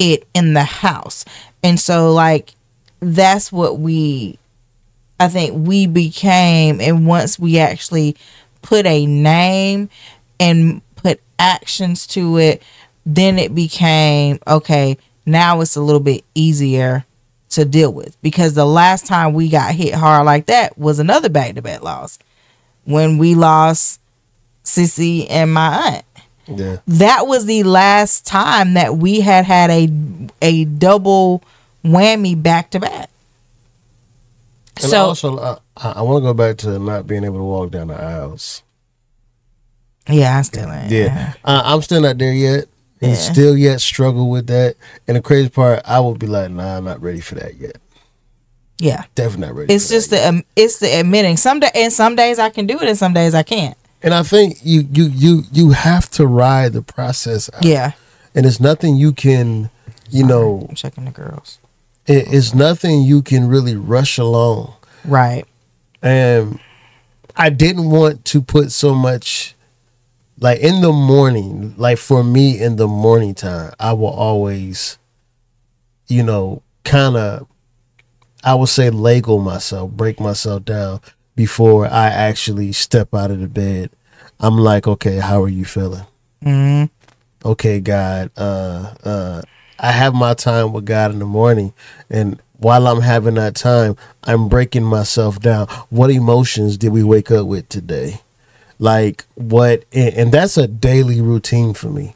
it 0.01 0.27
in 0.35 0.55
the 0.55 0.65
house. 0.65 1.25
And 1.63 1.79
so, 1.79 2.13
like, 2.13 2.55
that's 2.99 3.53
what 3.53 3.79
we 3.79 4.39
I 5.19 5.29
think 5.29 5.67
we 5.67 5.87
became, 5.87 6.81
and 6.81 7.07
once 7.07 7.39
we 7.39 7.59
actually 7.59 8.17
put 8.63 8.85
a 8.87 9.07
name 9.07 9.89
and 10.39 10.83
put 10.97 11.21
actions 11.39 12.07
to 12.09 12.37
it, 12.39 12.63
then 13.07 13.39
it 13.39 13.55
became 13.55 14.39
okay. 14.47 14.99
Now 15.25 15.61
it's 15.61 15.77
a 15.77 15.81
little 15.81 16.01
bit 16.01 16.25
easier 16.35 17.05
to 17.51 17.65
deal 17.65 17.93
with 17.93 18.21
because 18.23 18.55
the 18.55 18.67
last 18.67 19.07
time 19.07 19.33
we 19.33 19.49
got 19.49 19.75
hit 19.75 19.95
hard 19.95 20.27
like 20.27 20.47
that 20.47 20.77
was 20.77 20.99
another 20.99 21.29
back 21.29 21.55
to 21.55 21.63
back 21.63 21.81
loss 21.83 22.19
when 22.85 23.19
we 23.19 23.35
lost 23.35 24.01
Sissy 24.65 25.27
and 25.31 25.55
my 25.55 25.95
aunt 26.49 26.59
Yeah. 26.59 26.79
that 26.89 27.27
was 27.27 27.47
the 27.47 27.63
last 27.63 28.27
time 28.27 28.75
that 28.75 28.97
we 28.97 29.21
had 29.21 29.45
had 29.45 29.71
a 29.71 29.89
a 30.43 30.65
double 30.65 31.43
whammy 31.85 32.41
back 32.41 32.71
to 32.73 32.81
back. 32.81 33.09
And 34.77 34.91
So 34.91 35.05
also, 35.07 35.39
I, 35.39 35.59
I 35.77 36.03
want 36.03 36.19
to 36.23 36.29
go 36.29 36.35
back 36.35 36.59
to 36.59 36.79
not 36.79 37.07
being 37.07 37.25
able 37.25 37.39
to 37.39 37.45
walk 37.45 37.71
down 37.71 37.89
the 37.89 37.95
aisles. 38.01 38.63
yeah, 40.09 40.39
I 40.39 40.43
still 40.43 40.71
ain't. 40.71 40.91
Yeah, 40.91 41.33
uh, 41.45 41.63
I'm 41.65 41.83
still 41.83 42.01
not 42.01 42.19
there 42.19 42.33
yet, 42.33 42.67
and 43.01 43.13
Yeah. 43.13 43.17
still 43.17 43.57
yet 43.57 43.81
struggle 43.81 44.29
with 44.31 44.47
that. 44.49 44.77
And 45.09 45.17
the 45.17 45.23
crazy 45.23 45.49
part, 45.49 45.81
I 45.85 45.99
would 46.01 46.19
be 46.19 46.27
like, 46.27 46.51
Nah, 46.51 46.77
I'm 46.77 46.85
not 46.85 47.01
ready 47.01 47.21
for 47.21 47.35
that 47.37 47.57
yet. 47.57 47.77
yeah. 48.79 49.05
Definitely 49.15 49.47
not 49.47 49.55
ready. 49.57 49.75
It's 49.75 49.89
just 49.89 50.11
that 50.11 50.23
the 50.23 50.29
um, 50.29 50.45
it's 50.57 50.79
the 50.79 50.89
admitting. 51.01 51.37
Some 51.39 51.61
day 51.61 51.71
and 51.75 51.93
some 51.93 52.15
days 52.15 52.39
I 52.39 52.51
can 52.51 52.67
do 52.67 52.79
it, 52.81 52.89
and 52.89 52.99
some 52.99 53.15
days 53.15 53.35
I 53.35 53.43
can't. 53.43 53.77
And 54.03 54.13
I 54.15 54.23
think 54.23 54.59
you 54.63 54.87
you 54.93 55.05
you 55.07 55.43
you 55.53 55.71
have 55.71 56.11
to 56.11 56.27
ride 56.27 56.75
the 56.75 56.83
process 56.83 57.49
out. 57.55 57.65
Yeah, 57.65 57.93
And 58.35 58.45
it's 58.47 58.61
nothing 58.61 58.97
you 58.97 59.13
can, 59.13 59.71
you 60.11 60.25
know, 60.25 60.67
I'm 60.69 60.75
checking 60.77 61.07
the 61.07 61.11
girls. 61.11 61.59
It, 62.07 62.33
it's 62.33 62.55
nothing 62.55 63.03
you 63.03 63.23
can 63.23 63.49
really 63.49 63.77
rush 63.77 64.19
along. 64.19 64.75
Right. 65.05 65.45
And 66.03 66.61
I 67.37 67.51
didn't 67.51 67.91
want 67.91 68.25
to 68.27 68.43
put 68.43 68.73
so 68.73 68.95
much 68.95 69.55
like 70.39 70.61
in 70.61 70.83
the 70.83 70.93
morning, 70.93 71.75
like 71.77 71.99
for 71.99 72.23
me 72.23 72.61
in 72.61 72.77
the 72.77 72.87
morning 72.87 73.35
time, 73.35 73.73
I 73.81 73.93
will 73.95 74.09
always, 74.09 74.99
you 76.09 76.23
know, 76.23 76.63
kind 76.85 77.17
of, 77.17 77.47
I 78.45 78.55
would 78.55 78.69
say 78.69 78.91
Lego 78.91 79.39
myself, 79.39 79.91
break 79.93 80.21
myself 80.21 80.65
down 80.65 81.01
before 81.35 81.87
I 81.87 82.07
actually 82.07 82.73
step 82.73 83.15
out 83.15 83.31
of 83.31 83.41
the 83.41 83.49
bed. 83.49 83.91
I'm 84.39 84.59
like, 84.59 84.87
okay, 84.87 85.17
how 85.17 85.43
are 85.43 85.49
you 85.49 85.65
feeling? 85.65 86.05
Mm, 86.45 86.91
okay, 87.45 87.81
God, 87.81 88.31
uh, 88.37 88.95
uh, 89.03 89.43
I 89.79 89.93
have 89.93 90.15
my 90.15 90.35
time 90.35 90.73
with 90.73 90.87
God 90.87 91.11
in 91.13 91.19
the 91.19 91.27
morning, 91.27 91.73
and 92.09 92.41
while 92.59 92.87
I'm 92.87 93.03
having 93.03 93.35
that 93.35 93.55
time, 93.55 93.97
I'm 94.25 94.49
breaking 94.49 94.85
myself 94.85 95.41
down. 95.41 95.67
What 95.91 96.11
emotions 96.11 96.79
did 96.79 96.93
we 96.93 97.03
wake 97.03 97.31
up 97.31 97.47
with 97.47 97.69
today? 97.69 98.21
Like 98.79 99.25
what, 99.35 99.85
and, 99.93 100.33
that's 100.33 100.57
a 100.57 100.67
daily 100.67 101.21
routine 101.21 101.75
for 101.75 101.89
me 101.89 102.15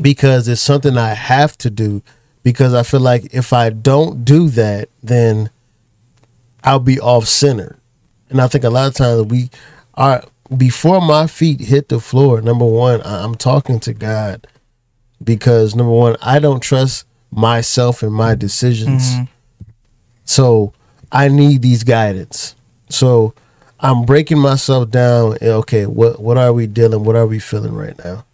because 0.00 0.48
it's 0.48 0.60
something 0.60 0.96
I 0.96 1.14
have 1.14 1.56
to 1.58 1.70
do. 1.70 2.02
Because 2.42 2.74
I 2.74 2.84
feel 2.84 3.00
like 3.00 3.34
if 3.34 3.52
I 3.52 3.70
don't 3.70 4.24
do 4.24 4.48
that, 4.50 4.88
then 5.02 5.50
I'll 6.62 6.78
be 6.78 7.00
off 7.00 7.26
center. 7.26 7.76
And 8.30 8.40
I 8.40 8.46
think 8.46 8.62
a 8.62 8.70
lot 8.70 8.88
of 8.88 8.94
times 8.94 9.26
we 9.26 9.50
are 9.94 10.22
before 10.56 11.00
my 11.00 11.26
feet 11.26 11.60
hit 11.60 11.88
the 11.88 11.98
floor. 11.98 12.40
Number 12.40 12.64
one, 12.64 13.00
I'm 13.04 13.34
talking 13.34 13.80
to 13.80 13.92
God 13.92 14.46
because 15.22 15.74
number 15.74 15.92
one, 15.92 16.16
I 16.22 16.38
don't 16.38 16.60
trust 16.60 17.06
myself 17.30 18.02
and 18.02 18.12
my 18.12 18.34
decisions. 18.34 19.10
Mm-hmm. 19.10 19.24
So 20.24 20.72
I 21.12 21.28
need 21.28 21.62
these 21.62 21.84
guidance. 21.84 22.54
So 22.88 23.34
I'm 23.80 24.04
breaking 24.04 24.38
myself 24.38 24.90
down. 24.90 25.38
Eh, 25.40 25.50
okay, 25.50 25.86
what 25.86 26.20
what 26.20 26.38
are 26.38 26.52
we 26.52 26.66
dealing? 26.66 27.04
What 27.04 27.16
are 27.16 27.26
we 27.26 27.38
feeling 27.38 27.74
right 27.74 27.96
now? 28.04 28.24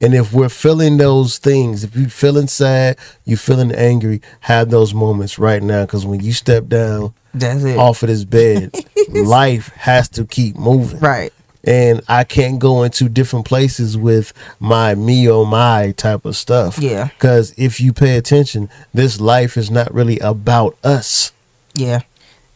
And 0.00 0.14
if 0.14 0.32
we're 0.32 0.48
feeling 0.48 0.96
those 0.96 1.38
things, 1.38 1.84
if 1.84 1.94
you're 1.94 2.08
feeling 2.08 2.48
sad, 2.48 2.98
you're 3.24 3.38
feeling 3.38 3.72
angry, 3.72 4.20
have 4.40 4.68
those 4.68 4.92
moments 4.92 5.38
right 5.38 5.62
now. 5.62 5.82
Because 5.82 6.04
when 6.04 6.18
you 6.18 6.32
step 6.32 6.66
down 6.66 7.14
that's 7.32 7.62
it. 7.62 7.78
off 7.78 8.02
of 8.02 8.08
this 8.08 8.24
bed, 8.24 8.74
life 9.08 9.68
has 9.68 10.08
to 10.10 10.24
keep 10.24 10.56
moving. 10.56 10.98
Right. 10.98 11.32
And 11.64 12.02
I 12.08 12.24
can't 12.24 12.58
go 12.58 12.82
into 12.82 13.08
different 13.08 13.46
places 13.46 13.96
with 13.96 14.32
my 14.58 14.94
me 14.94 15.28
oh 15.28 15.44
my 15.44 15.92
type 15.92 16.24
of 16.24 16.36
stuff. 16.36 16.78
Yeah. 16.78 17.08
Because 17.08 17.54
if 17.56 17.80
you 17.80 17.92
pay 17.92 18.16
attention, 18.16 18.68
this 18.92 19.20
life 19.20 19.56
is 19.56 19.70
not 19.70 19.92
really 19.92 20.18
about 20.18 20.76
us. 20.82 21.32
Yeah. 21.74 22.00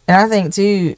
And 0.09 0.17
I 0.17 0.29
think 0.29 0.53
too, 0.53 0.97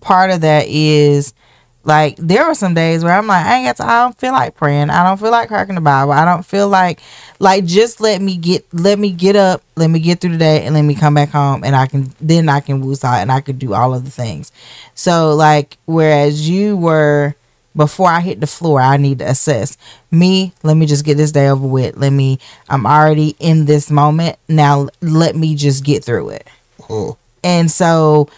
part 0.00 0.30
of 0.30 0.40
that 0.42 0.66
is 0.68 1.34
like 1.84 2.16
there 2.16 2.46
were 2.46 2.54
some 2.54 2.74
days 2.74 3.02
where 3.02 3.14
I'm 3.16 3.26
like, 3.26 3.46
I 3.46 3.56
ain't 3.56 3.66
got 3.66 3.76
to, 3.76 3.90
I 3.90 4.02
don't 4.02 4.18
feel 4.18 4.32
like 4.32 4.56
praying. 4.56 4.90
I 4.90 5.04
don't 5.04 5.18
feel 5.18 5.30
like 5.30 5.48
cracking 5.48 5.74
the 5.74 5.80
Bible. 5.80 6.12
I 6.12 6.24
don't 6.24 6.44
feel 6.44 6.68
like 6.68 7.00
like 7.38 7.64
just 7.64 8.00
let 8.00 8.20
me 8.20 8.36
get 8.36 8.66
let 8.74 8.98
me 8.98 9.10
get 9.10 9.36
up, 9.36 9.62
let 9.76 9.88
me 9.88 10.00
get 10.00 10.20
through 10.20 10.32
the 10.32 10.38
day 10.38 10.64
and 10.64 10.74
let 10.74 10.82
me 10.82 10.94
come 10.94 11.14
back 11.14 11.30
home 11.30 11.64
and 11.64 11.74
I 11.74 11.86
can 11.86 12.12
then 12.20 12.48
I 12.48 12.60
can 12.60 12.80
woos 12.80 13.04
out 13.04 13.20
and 13.20 13.32
I 13.32 13.40
could 13.40 13.58
do 13.58 13.74
all 13.74 13.94
of 13.94 14.04
the 14.04 14.10
things. 14.10 14.52
So 14.94 15.34
like 15.34 15.78
whereas 15.86 16.48
you 16.48 16.76
were 16.76 17.36
before 17.78 18.08
I 18.08 18.20
hit 18.20 18.40
the 18.40 18.46
floor, 18.46 18.80
I 18.80 18.96
need 18.96 19.20
to 19.20 19.30
assess 19.30 19.78
me. 20.10 20.52
Let 20.64 20.76
me 20.76 20.84
just 20.84 21.04
get 21.04 21.16
this 21.16 21.30
day 21.30 21.48
over 21.48 21.66
with. 21.66 21.96
Let 21.96 22.10
me, 22.10 22.40
I'm 22.68 22.86
already 22.86 23.36
in 23.38 23.66
this 23.66 23.88
moment. 23.88 24.36
Now, 24.48 24.88
let 25.00 25.36
me 25.36 25.54
just 25.54 25.84
get 25.84 26.02
through 26.02 26.30
it. 26.30 26.48
Oh. 26.90 27.16
And 27.44 27.70
so 27.70 28.28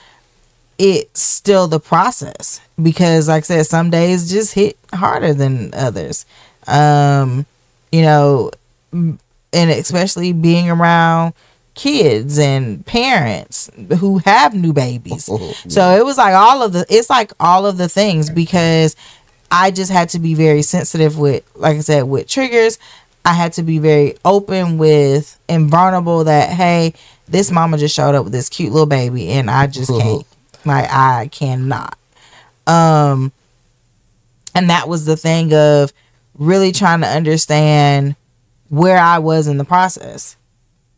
it's 0.80 1.20
still 1.20 1.68
the 1.68 1.78
process 1.78 2.58
because 2.82 3.28
like 3.28 3.42
I 3.42 3.46
said, 3.46 3.66
some 3.66 3.90
days 3.90 4.30
just 4.30 4.54
hit 4.54 4.78
harder 4.94 5.34
than 5.34 5.74
others. 5.74 6.24
Um, 6.66 7.44
you 7.92 8.00
know, 8.00 8.50
and 8.90 9.20
especially 9.52 10.32
being 10.32 10.70
around 10.70 11.34
kids 11.74 12.38
and 12.38 12.84
parents 12.86 13.70
who 13.98 14.18
have 14.18 14.54
new 14.54 14.72
babies. 14.72 15.28
So 15.68 15.96
it 15.96 16.04
was 16.04 16.16
like 16.16 16.34
all 16.34 16.62
of 16.62 16.72
the 16.72 16.86
it's 16.88 17.10
like 17.10 17.32
all 17.38 17.66
of 17.66 17.76
the 17.76 17.88
things 17.88 18.30
because 18.30 18.96
I 19.50 19.70
just 19.70 19.92
had 19.92 20.08
to 20.10 20.18
be 20.18 20.32
very 20.32 20.62
sensitive 20.62 21.18
with 21.18 21.44
like 21.56 21.76
I 21.76 21.80
said 21.80 22.02
with 22.04 22.26
triggers. 22.26 22.78
I 23.26 23.34
had 23.34 23.52
to 23.54 23.62
be 23.62 23.78
very 23.78 24.16
open 24.24 24.78
with 24.78 25.38
and 25.46 25.68
vulnerable 25.70 26.24
that 26.24 26.48
hey, 26.50 26.94
this 27.28 27.50
mama 27.50 27.76
just 27.76 27.94
showed 27.94 28.14
up 28.14 28.24
with 28.24 28.32
this 28.32 28.48
cute 28.48 28.72
little 28.72 28.86
baby 28.86 29.28
and 29.28 29.50
I 29.50 29.66
just 29.66 29.90
can't. 30.00 30.24
Like 30.64 30.90
I 30.90 31.28
cannot. 31.32 31.96
Um 32.66 33.32
and 34.54 34.68
that 34.70 34.88
was 34.88 35.04
the 35.06 35.16
thing 35.16 35.52
of 35.54 35.92
really 36.38 36.72
trying 36.72 37.00
to 37.02 37.06
understand 37.06 38.16
where 38.68 38.98
I 38.98 39.18
was 39.18 39.46
in 39.46 39.58
the 39.58 39.64
process. 39.64 40.36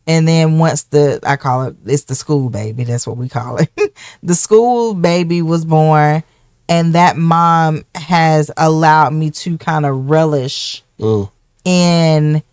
And 0.05 0.27
then 0.27 0.57
once 0.59 0.83
the 0.83 1.19
I 1.23 1.37
call 1.37 1.63
it 1.63 1.75
it's 1.85 2.03
the 2.05 2.15
school 2.15 2.49
baby, 2.49 2.83
that's 2.83 3.07
what 3.07 3.17
we 3.17 3.29
call 3.29 3.57
it. 3.57 3.71
the 4.23 4.35
school 4.35 4.93
baby 4.93 5.41
was 5.41 5.65
born 5.65 6.23
and 6.69 6.93
that 6.95 7.17
mom 7.17 7.83
has 7.95 8.49
allowed 8.57 9.13
me 9.13 9.29
to 9.31 9.57
kind 9.57 9.85
of 9.85 10.09
relish 10.09 10.83
Mm. 10.99 11.31
in 11.65 12.43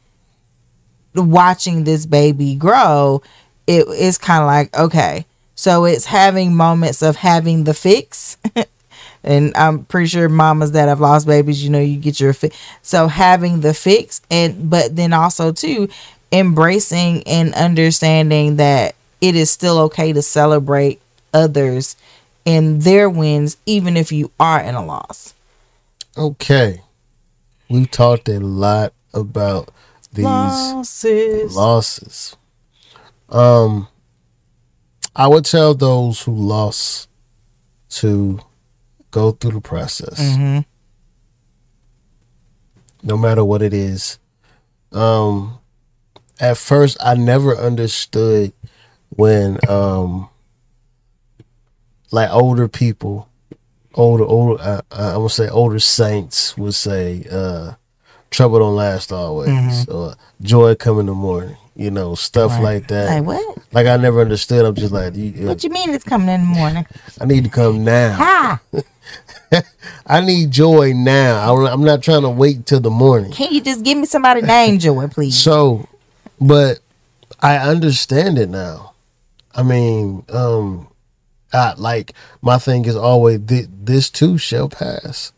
watching 1.14 1.84
this 1.84 2.06
baby 2.06 2.54
grow. 2.54 3.22
It 3.66 3.86
is 3.88 4.18
kind 4.18 4.42
of 4.42 4.46
like 4.46 4.76
okay, 4.78 5.26
so 5.60 5.84
it's 5.84 6.06
having 6.06 6.56
moments 6.56 7.02
of 7.02 7.16
having 7.16 7.64
the 7.64 7.74
fix. 7.74 8.38
and 9.22 9.54
I'm 9.54 9.84
pretty 9.84 10.06
sure 10.06 10.26
mamas 10.30 10.72
that 10.72 10.88
have 10.88 11.00
lost 11.00 11.26
babies, 11.26 11.62
you 11.62 11.68
know, 11.68 11.78
you 11.78 11.98
get 11.98 12.18
your 12.18 12.32
fix. 12.32 12.56
So 12.80 13.08
having 13.08 13.60
the 13.60 13.74
fix 13.74 14.22
and 14.30 14.70
but 14.70 14.96
then 14.96 15.12
also 15.12 15.52
too 15.52 15.90
embracing 16.32 17.24
and 17.24 17.52
understanding 17.52 18.56
that 18.56 18.94
it 19.20 19.36
is 19.36 19.50
still 19.50 19.78
okay 19.80 20.14
to 20.14 20.22
celebrate 20.22 20.98
others 21.34 21.94
and 22.46 22.80
their 22.80 23.10
wins 23.10 23.58
even 23.66 23.98
if 23.98 24.10
you 24.10 24.30
are 24.40 24.62
in 24.62 24.74
a 24.74 24.82
loss. 24.82 25.34
Okay. 26.16 26.80
We've 27.68 27.90
talked 27.90 28.30
a 28.30 28.40
lot 28.40 28.94
about 29.12 29.70
these 30.10 30.24
Losses. 30.24 31.54
losses. 31.54 32.36
Um, 33.28 33.88
I 35.14 35.26
would 35.26 35.44
tell 35.44 35.74
those 35.74 36.22
who 36.22 36.32
lost 36.34 37.08
to 37.90 38.40
go 39.10 39.32
through 39.32 39.52
the 39.52 39.60
process, 39.60 40.18
Mhm. 40.20 40.64
no 43.02 43.16
matter 43.16 43.44
what 43.44 43.62
it 43.62 43.72
is. 43.74 44.18
Um, 44.92 45.58
at 46.38 46.56
first, 46.56 46.96
I 47.00 47.14
never 47.14 47.56
understood 47.56 48.52
when, 49.10 49.58
um, 49.68 50.28
like 52.12 52.30
older 52.30 52.68
people, 52.68 53.28
older, 53.94 54.24
older, 54.24 54.62
uh, 54.62 54.80
I 54.90 55.16
would 55.16 55.32
say 55.32 55.48
older 55.48 55.80
saints 55.80 56.56
would 56.56 56.74
say, 56.74 57.24
uh, 57.30 57.72
trouble 58.30 58.60
don't 58.60 58.76
last 58.76 59.12
always, 59.12 59.88
or 59.88 60.14
joy 60.40 60.74
come 60.76 61.00
in 61.00 61.06
the 61.06 61.14
morning, 61.14 61.56
you 61.80 61.90
know, 61.90 62.14
stuff 62.14 62.50
Right. 62.52 62.62
like 62.62 62.88
that. 62.88 63.08
Like 63.08 63.24
what? 63.24 63.58
Like 63.72 63.86
I 63.86 63.96
never 63.96 64.20
understood. 64.20 64.66
I'm 64.66 64.74
just 64.74 64.92
like, 64.92 65.14
you, 65.16 65.48
What 65.48 65.64
you 65.64 65.70
mean 65.70 65.90
it's 65.94 66.04
coming 66.04 66.28
in 66.28 66.42
the 66.42 66.46
morning? 66.46 66.86
I 67.18 67.24
need 67.24 67.44
to 67.44 67.50
come 67.50 67.84
now. 67.84 68.12
Ha! 68.12 68.60
I 70.06 70.20
need 70.20 70.50
joy 70.50 70.92
now. 70.92 71.56
I'm 71.66 71.82
not 71.82 72.02
trying 72.02 72.22
to 72.22 72.28
wait 72.30 72.66
till 72.66 72.80
the 72.80 72.90
morning. 72.90 73.32
Can 73.32 73.50
you 73.52 73.62
just 73.62 73.82
give 73.82 73.96
me 73.96 74.04
somebody 74.04 74.42
named 74.42 74.80
Joy, 74.82 75.08
please? 75.08 75.36
So, 75.36 75.88
but 76.40 76.80
I 77.40 77.56
understand 77.56 78.38
it 78.38 78.50
now. 78.50 78.92
I 79.54 79.62
mean, 79.62 80.24
um, 80.28 80.86
I 81.52 81.72
like 81.78 82.12
my 82.42 82.58
thing 82.58 82.84
is 82.84 82.94
always 82.94 83.40
thi- 83.40 83.66
this 83.70 84.10
too 84.10 84.36
shall 84.38 84.68
pass. 84.68 85.32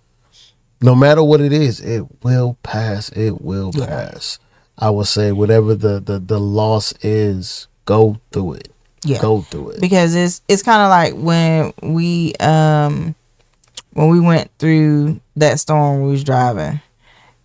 No 0.83 0.95
matter 0.97 1.23
what 1.23 1.41
it 1.41 1.53
is, 1.53 1.81
it 1.81 2.05
will 2.25 2.59
pass. 2.65 3.09
It 3.11 3.41
will 3.41 3.71
Yeah. 3.75 3.87
pass. 3.87 4.39
I 4.83 4.91
would 4.91 5.07
say 5.07 5.31
whatever 5.31 5.77
the 5.77 6.01
the 6.01 6.19
the 6.19 6.41
loss 6.41 6.93
is, 7.03 7.69
go 7.85 8.19
through 8.33 8.55
it. 8.55 8.69
Yeah. 9.05 9.21
Go 9.21 9.43
through 9.43 9.71
it. 9.71 9.81
because 9.81 10.15
it's 10.17 10.43
it's 10.49 10.63
kind 10.63 10.83
of 10.83 10.89
like 10.89 11.15
when 11.15 11.73
we 11.95 12.35
um 12.41 13.15
when 13.93 14.09
we 14.09 14.19
went 14.21 14.51
through 14.59 15.21
that 15.37 15.61
storm 15.61 16.03
we 16.03 16.11
was 16.11 16.25
driving 16.25 16.81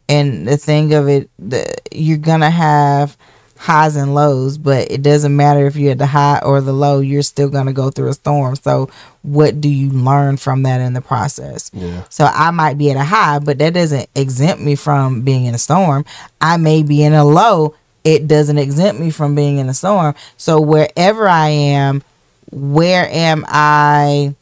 and 0.10 0.48
the 0.48 0.56
thing 0.58 0.94
of 0.94 1.08
it 1.08 1.30
the, 1.40 1.66
you're 1.92 2.18
gonna 2.18 2.50
have 2.50 3.18
highs 3.58 3.96
and 3.96 4.14
lows 4.14 4.58
but 4.58 4.90
it 4.92 5.02
doesn't 5.02 5.36
matter 5.36 5.66
if 5.68 5.76
you're 5.76 5.92
at 5.92 5.98
the 5.98 6.06
high 6.08 6.40
or 6.44 6.62
the 6.62 6.74
low 6.74 7.00
you're 7.00 7.22
still 7.22 7.50
gonna 7.50 7.74
go 7.74 7.90
through 7.90 8.10
a 8.10 8.14
storm 8.14 8.56
so 8.56 8.90
what 9.24 9.60
do 9.60 9.68
you 9.70 9.90
learn 9.90 10.38
from 10.38 10.64
that 10.64 10.80
in 10.82 10.94
the 10.94 11.02
process 11.02 11.70
Yeah. 11.74 12.04
so 12.10 12.26
I 12.26 12.52
might 12.52 12.78
be 12.78 12.92
at 12.92 12.98
a 12.98 13.04
high, 13.04 13.40
but 13.40 13.58
that 13.60 13.74
doesn't 13.74 14.08
exempt 14.16 14.62
me 14.62 14.76
from 14.76 15.22
being 15.22 15.46
in 15.46 15.54
a 15.54 15.58
storm. 15.58 16.06
I 16.40 16.58
may 16.58 16.82
be 16.84 17.04
in 17.04 17.14
a 17.14 17.26
low. 17.26 17.76
It 18.06 18.28
doesn't 18.28 18.58
exempt 18.58 19.02
me 19.02 19.10
from 19.10 19.36
being 19.36 19.58
in 19.58 19.68
a 19.68 19.74
storm. 19.74 20.16
So 20.38 20.62
wherever 20.62 21.28
I 21.28 21.50
am, 21.50 22.04
where 22.52 23.10
am 23.12 23.44
I? 23.50 24.34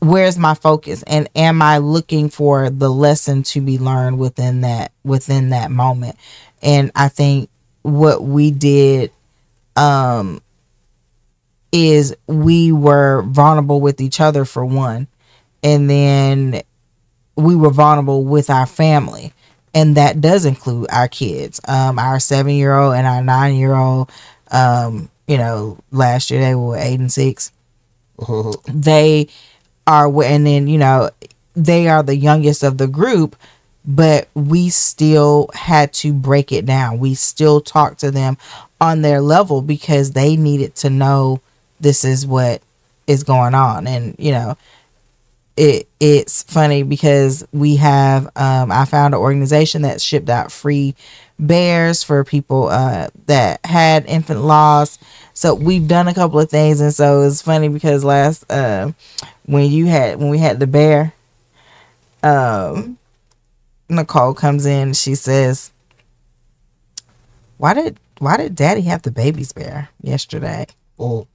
Where's 0.00 0.36
my 0.36 0.54
focus? 0.54 1.02
And 1.04 1.28
am 1.36 1.62
I 1.62 1.78
looking 1.78 2.28
for 2.28 2.68
the 2.68 2.90
lesson 2.90 3.42
to 3.44 3.60
be 3.60 3.78
learned 3.78 4.18
within 4.18 4.62
that 4.62 4.90
within 5.04 5.50
that 5.50 5.70
moment? 5.70 6.16
And 6.62 6.90
I 6.96 7.08
think 7.08 7.48
what 7.84 8.22
we 8.24 8.50
did 8.50 9.12
um 9.76 10.40
is 11.70 12.16
we 12.26 12.72
were 12.72 13.22
vulnerable 13.22 13.80
with 13.80 14.00
each 14.00 14.20
other 14.20 14.44
for 14.44 14.64
one 14.64 15.06
and 15.62 15.88
then 15.90 16.62
we 17.36 17.54
were 17.56 17.70
vulnerable 17.70 18.24
with 18.24 18.48
our 18.48 18.66
family. 18.66 19.32
And 19.74 19.96
that 19.96 20.20
does 20.20 20.44
include 20.44 20.86
our 20.90 21.08
kids. 21.08 21.60
Um 21.68 21.98
our 21.98 22.20
seven 22.20 22.54
year 22.54 22.74
old 22.74 22.94
and 22.94 23.06
our 23.06 23.22
nine 23.22 23.56
year 23.56 23.74
old 23.74 24.10
um 24.50 25.10
you 25.26 25.36
know 25.36 25.78
last 25.90 26.30
year 26.30 26.40
they 26.40 26.54
were 26.54 26.76
eight 26.76 27.00
and 27.00 27.12
six. 27.12 27.52
They 28.66 29.28
are 29.86 30.22
and 30.22 30.46
then 30.46 30.68
you 30.68 30.78
know 30.78 31.10
they 31.54 31.88
are 31.88 32.02
the 32.02 32.16
youngest 32.16 32.62
of 32.62 32.78
the 32.78 32.88
group 32.88 33.36
but 33.84 34.28
we 34.34 34.70
still 34.70 35.50
had 35.54 35.92
to 35.92 36.12
break 36.12 36.52
it 36.52 36.64
down. 36.66 36.98
We 36.98 37.14
still 37.14 37.60
talked 37.60 38.00
to 38.00 38.10
them 38.10 38.38
on 38.80 39.02
their 39.02 39.20
level 39.20 39.62
because 39.62 40.12
they 40.12 40.36
needed 40.36 40.74
to 40.76 40.90
know 40.90 41.40
this 41.80 42.04
is 42.04 42.26
what 42.26 42.62
is 43.06 43.22
going 43.24 43.54
on. 43.54 43.86
And 43.86 44.16
you 44.18 44.32
know 44.32 44.56
it 45.56 45.88
it's 46.00 46.42
funny 46.42 46.82
because 46.82 47.46
we 47.52 47.76
have 47.76 48.24
um 48.36 48.72
I 48.72 48.84
found 48.84 49.14
an 49.14 49.20
organization 49.20 49.82
that 49.82 50.00
shipped 50.00 50.28
out 50.28 50.50
free 50.50 50.94
bears 51.38 52.02
for 52.02 52.24
people 52.24 52.68
uh 52.68 53.08
that 53.26 53.64
had 53.64 54.06
infant 54.06 54.40
loss. 54.40 54.98
So 55.32 55.54
we've 55.54 55.86
done 55.86 56.08
a 56.08 56.14
couple 56.14 56.40
of 56.40 56.50
things. 56.50 56.80
And 56.80 56.92
so 56.94 57.22
it's 57.22 57.42
funny 57.42 57.68
because 57.68 58.04
last 58.04 58.50
uh, 58.50 58.92
when 59.46 59.70
you 59.70 59.86
had 59.86 60.18
when 60.18 60.28
we 60.28 60.38
had 60.38 60.58
the 60.58 60.66
bear 60.66 61.12
um 62.22 62.98
Nicole 63.88 64.34
comes 64.34 64.66
in 64.66 64.92
she 64.94 65.14
says 65.14 65.72
why 67.58 67.74
did 67.74 67.98
why 68.18 68.36
did 68.36 68.54
daddy 68.54 68.82
have 68.82 69.02
the 69.02 69.10
baby's 69.10 69.52
bear 69.52 69.90
yesterday? 70.02 70.66
Oh, 70.98 71.26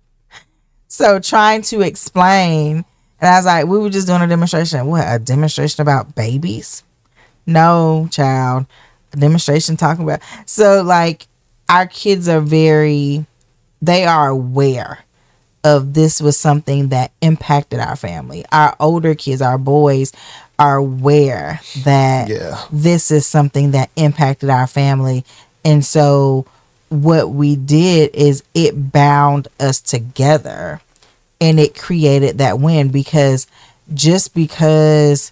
So 0.88 1.20
trying 1.20 1.62
to 1.64 1.82
explain 1.82 2.86
And 3.22 3.30
I 3.30 3.38
was 3.38 3.46
like, 3.46 3.68
we 3.68 3.78
were 3.78 3.90
just 3.90 4.08
doing 4.08 4.22
a 4.22 4.28
demonstration. 4.28 4.88
What, 4.88 5.06
a 5.08 5.20
demonstration 5.20 5.82
about 5.82 6.16
babies? 6.16 6.84
No, 7.46 8.08
child. 8.12 8.66
A 9.14 9.18
demonstration 9.18 9.78
talking 9.78 10.04
about. 10.04 10.22
So, 10.46 10.84
like, 10.84 11.28
our 11.68 11.88
kids 11.88 12.28
are 12.30 12.42
very, 12.42 13.26
they 13.82 14.06
are 14.06 14.30
aware 14.30 15.00
of 15.64 15.94
this 15.94 16.22
was 16.22 16.38
something 16.40 16.90
that 16.90 17.12
impacted 17.22 17.80
our 17.80 17.96
family. 17.98 18.46
Our 18.52 18.76
older 18.80 19.16
kids, 19.16 19.42
our 19.42 19.58
boys, 19.58 20.14
are 20.60 20.76
aware 20.78 21.62
that 21.84 22.28
Yeah. 22.30 22.62
this 22.72 23.10
is 23.12 23.26
something 23.26 23.72
that 23.72 23.90
impacted 23.96 24.50
our 24.50 24.68
family. 24.68 25.26
And 25.66 25.84
so, 25.86 26.46
what 26.90 27.32
we 27.32 27.56
did 27.56 28.14
is 28.16 28.44
it 28.54 28.92
bound 28.92 29.48
us 29.60 29.80
together 29.80 30.82
and 31.40 31.60
it 31.60 31.78
created 31.78 32.40
that 32.40 32.60
win 32.60 32.90
because 32.90 33.48
just 33.94 34.34
because 34.34 35.32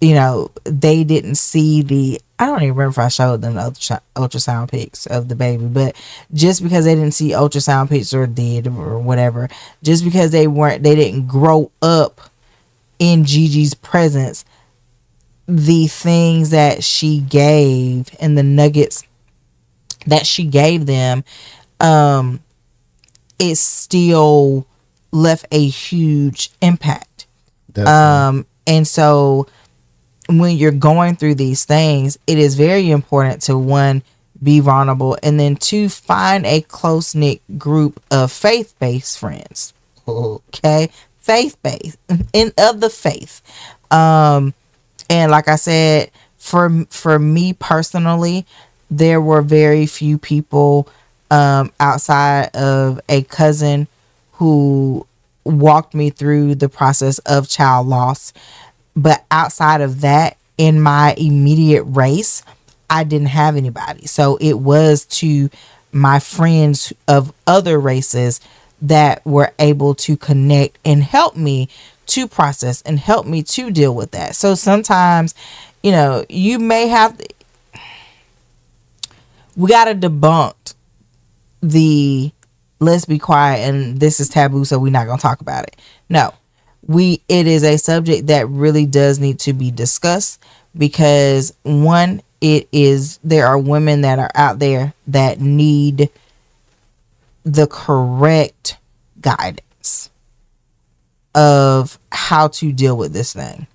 you 0.00 0.14
know 0.14 0.50
they 0.64 1.04
didn't 1.04 1.36
see 1.36 1.82
the 1.82 2.20
I 2.38 2.46
don't 2.46 2.62
even 2.62 2.74
remember 2.74 3.00
if 3.00 3.04
I 3.04 3.08
showed 3.08 3.40
them 3.42 3.54
the 3.54 3.62
ultra, 3.66 4.00
ultrasound 4.16 4.70
pics 4.72 5.06
of 5.06 5.28
the 5.28 5.36
baby, 5.36 5.64
but 5.66 5.94
just 6.34 6.60
because 6.60 6.86
they 6.86 6.94
didn't 6.96 7.12
see 7.14 7.30
ultrasound 7.30 7.88
pics 7.88 8.12
or 8.12 8.26
did 8.26 8.66
or 8.66 8.98
whatever, 8.98 9.48
just 9.84 10.02
because 10.02 10.32
they 10.32 10.48
weren't 10.48 10.82
they 10.82 10.96
didn't 10.96 11.28
grow 11.28 11.70
up 11.82 12.20
in 12.98 13.24
Gigi's 13.24 13.74
presence, 13.74 14.44
the 15.46 15.86
things 15.86 16.50
that 16.50 16.84
she 16.84 17.20
gave 17.20 18.08
and 18.20 18.38
the 18.38 18.42
nuggets 18.42 19.04
that 20.06 20.26
she 20.26 20.44
gave 20.44 20.86
them, 20.86 21.24
um, 21.80 22.40
it 23.38 23.56
still 23.56 24.66
left 25.10 25.46
a 25.50 25.66
huge 25.66 26.50
impact. 26.60 27.26
Definitely. 27.72 27.92
Um, 27.92 28.46
and 28.66 28.86
so 28.86 29.46
when 30.28 30.56
you're 30.56 30.70
going 30.70 31.16
through 31.16 31.34
these 31.36 31.64
things, 31.64 32.18
it 32.26 32.38
is 32.38 32.54
very 32.54 32.90
important 32.90 33.42
to 33.42 33.58
one 33.58 34.02
be 34.42 34.60
vulnerable 34.60 35.16
and 35.22 35.38
then 35.38 35.54
two 35.54 35.88
find 35.88 36.44
a 36.46 36.62
close 36.62 37.14
knit 37.14 37.40
group 37.58 38.02
of 38.10 38.32
faith 38.32 38.74
based 38.78 39.18
friends. 39.18 39.74
Okay, 40.08 40.90
faith 41.22 41.56
based 41.62 41.98
in 42.32 42.52
of 42.58 42.80
the 42.80 42.90
faith. 42.90 43.40
Um, 43.90 44.54
and 45.08 45.30
like 45.30 45.48
I 45.48 45.56
said, 45.56 46.10
for 46.36 46.84
for 46.90 47.18
me 47.18 47.52
personally, 47.52 48.46
there 48.90 49.20
were 49.20 49.42
very 49.42 49.86
few 49.86 50.18
people 50.18 50.88
um, 51.30 51.72
outside 51.80 52.54
of 52.54 53.00
a 53.08 53.22
cousin 53.22 53.88
who 54.32 55.06
walked 55.44 55.94
me 55.94 56.10
through 56.10 56.54
the 56.54 56.68
process 56.68 57.18
of 57.20 57.48
child 57.48 57.86
loss. 57.86 58.32
But 58.94 59.24
outside 59.30 59.80
of 59.80 60.02
that, 60.02 60.36
in 60.58 60.80
my 60.80 61.14
immediate 61.16 61.84
race, 61.84 62.42
I 62.90 63.04
didn't 63.04 63.28
have 63.28 63.56
anybody. 63.56 64.06
So 64.06 64.36
it 64.40 64.58
was 64.58 65.06
to 65.06 65.48
my 65.92 66.18
friends 66.18 66.92
of 67.08 67.32
other 67.46 67.78
races 67.78 68.40
that 68.82 69.24
were 69.24 69.52
able 69.58 69.94
to 69.94 70.16
connect 70.16 70.78
and 70.84 71.02
help 71.02 71.36
me 71.36 71.68
to 72.06 72.26
process 72.26 72.82
and 72.82 72.98
help 72.98 73.26
me 73.26 73.42
to 73.42 73.70
deal 73.70 73.94
with 73.94 74.10
that. 74.10 74.34
So 74.34 74.54
sometimes, 74.54 75.34
you 75.82 75.92
know, 75.92 76.26
you 76.28 76.58
may 76.58 76.88
have 76.88 77.18
we 79.56 79.70
got 79.70 79.84
to 79.84 79.94
debunk 79.94 80.74
the 81.62 82.32
let's 82.80 83.04
be 83.04 83.18
quiet 83.18 83.60
and 83.60 84.00
this 84.00 84.18
is 84.18 84.28
taboo 84.28 84.64
so 84.64 84.78
we're 84.78 84.90
not 84.90 85.06
going 85.06 85.18
to 85.18 85.22
talk 85.22 85.40
about 85.40 85.64
it. 85.64 85.76
No. 86.08 86.34
We 86.84 87.22
it 87.28 87.46
is 87.46 87.62
a 87.62 87.76
subject 87.76 88.26
that 88.26 88.48
really 88.48 88.86
does 88.86 89.20
need 89.20 89.38
to 89.40 89.52
be 89.52 89.70
discussed 89.70 90.42
because 90.76 91.54
one 91.62 92.22
it 92.40 92.68
is 92.72 93.20
there 93.22 93.46
are 93.46 93.56
women 93.56 94.00
that 94.00 94.18
are 94.18 94.32
out 94.34 94.58
there 94.58 94.92
that 95.06 95.40
need 95.40 96.10
the 97.44 97.66
correct 97.66 98.76
guidance 99.20 100.10
of 101.34 101.98
how 102.10 102.48
to 102.48 102.72
deal 102.72 102.96
with 102.96 103.12
this 103.12 103.32
thing. 103.32 103.66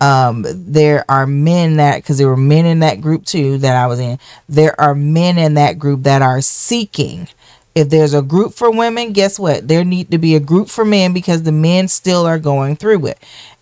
Um, 0.00 0.44
there 0.48 1.04
are 1.10 1.26
men 1.26 1.76
that 1.76 1.96
because 1.96 2.18
there 2.18 2.28
were 2.28 2.36
men 2.36 2.66
in 2.66 2.80
that 2.80 3.00
group 3.00 3.24
too 3.24 3.58
that 3.58 3.76
I 3.76 3.86
was 3.86 3.98
in. 3.98 4.18
There 4.48 4.78
are 4.80 4.94
men 4.94 5.38
in 5.38 5.54
that 5.54 5.78
group 5.78 6.02
that 6.02 6.20
are 6.22 6.40
seeking. 6.40 7.28
If 7.74 7.90
there's 7.90 8.14
a 8.14 8.22
group 8.22 8.54
for 8.54 8.70
women, 8.70 9.12
guess 9.12 9.38
what? 9.38 9.68
There 9.68 9.84
need 9.84 10.10
to 10.10 10.18
be 10.18 10.34
a 10.34 10.40
group 10.40 10.68
for 10.68 10.84
men 10.84 11.12
because 11.12 11.42
the 11.42 11.52
men 11.52 11.88
still 11.88 12.26
are 12.26 12.38
going 12.38 12.76
through 12.76 13.06
it. 13.06 13.18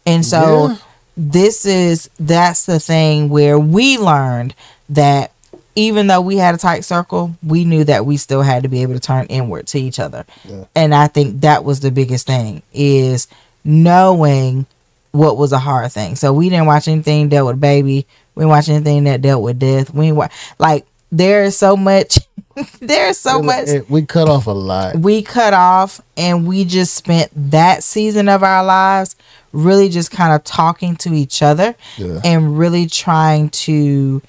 And 0.07 0.25
so 0.27 0.69
Yeah. 0.71 0.77
this 1.16 1.65
is 1.66 2.11
that's 2.19 2.66
the 2.66 2.81
thing 2.81 3.29
where 3.29 3.59
we 3.59 3.97
learned 3.99 4.55
that 4.89 5.33
even 5.76 6.06
though 6.06 6.20
we 6.20 6.36
had 6.36 6.55
a 6.55 6.59
tight 6.59 6.84
circle, 6.84 7.34
we 7.42 7.64
knew 7.64 7.84
that 7.84 8.06
we 8.06 8.16
still 8.16 8.42
had 8.42 8.62
to 8.62 8.68
be 8.68 8.82
able 8.82 8.94
to 8.94 9.01
turn 9.01 9.26
inward 9.26 9.66
to 9.68 9.78
each 9.80 9.98
other. 9.98 10.24
Yeah. 10.44 10.64
And 10.74 10.94
I 10.94 11.09
think 11.09 11.40
that 11.40 11.64
was 11.64 11.80
the 11.80 11.90
biggest 11.90 12.26
thing 12.26 12.62
is 12.72 13.26
knowing 13.64 14.66
what 15.12 15.36
was 15.36 15.52
a 15.52 15.59
hard 15.59 15.90
thing. 15.92 16.16
So 16.16 16.32
we 16.32 16.48
didn't 16.48 16.66
watch 16.66 16.88
anything 16.88 17.28
dealt 17.28 17.46
with 17.46 17.60
baby. 17.60 18.06
We 18.34 18.40
didn't 18.42 18.51
watch 18.51 18.68
anything 18.68 19.05
that 19.05 19.22
dealt 19.22 19.42
with 19.42 19.59
death. 19.59 19.92
We 19.94 20.12
wa- 20.12 20.28
like 20.59 20.86
there 21.12 21.44
is 21.44 21.56
so 21.56 21.76
much 21.76 22.18
there's 22.80 23.18
so 23.18 23.40
It- 23.40 23.44
much 23.44 23.68
it- 23.68 23.90
we 23.90 24.02
cut 24.02 24.28
off 24.28 24.46
a 24.46 24.51
lot. 24.52 24.96
we 24.96 25.22
cut 25.22 25.55
off 25.55 26.01
and 26.16 26.46
we 26.46 26.64
just 26.64 26.94
spent 26.94 27.30
that 27.51 27.82
season 27.84 28.28
of 28.28 28.42
our 28.42 28.64
lives 28.64 29.14
really 29.52 29.88
just 29.88 30.10
kind 30.10 30.32
of 30.32 30.42
talking 30.44 30.96
to 30.96 31.12
each 31.14 31.42
other 31.42 31.74
Yeah. 31.96 32.20
and 32.24 32.59
really 32.59 32.86
trying 32.86 33.51
to 33.51 34.22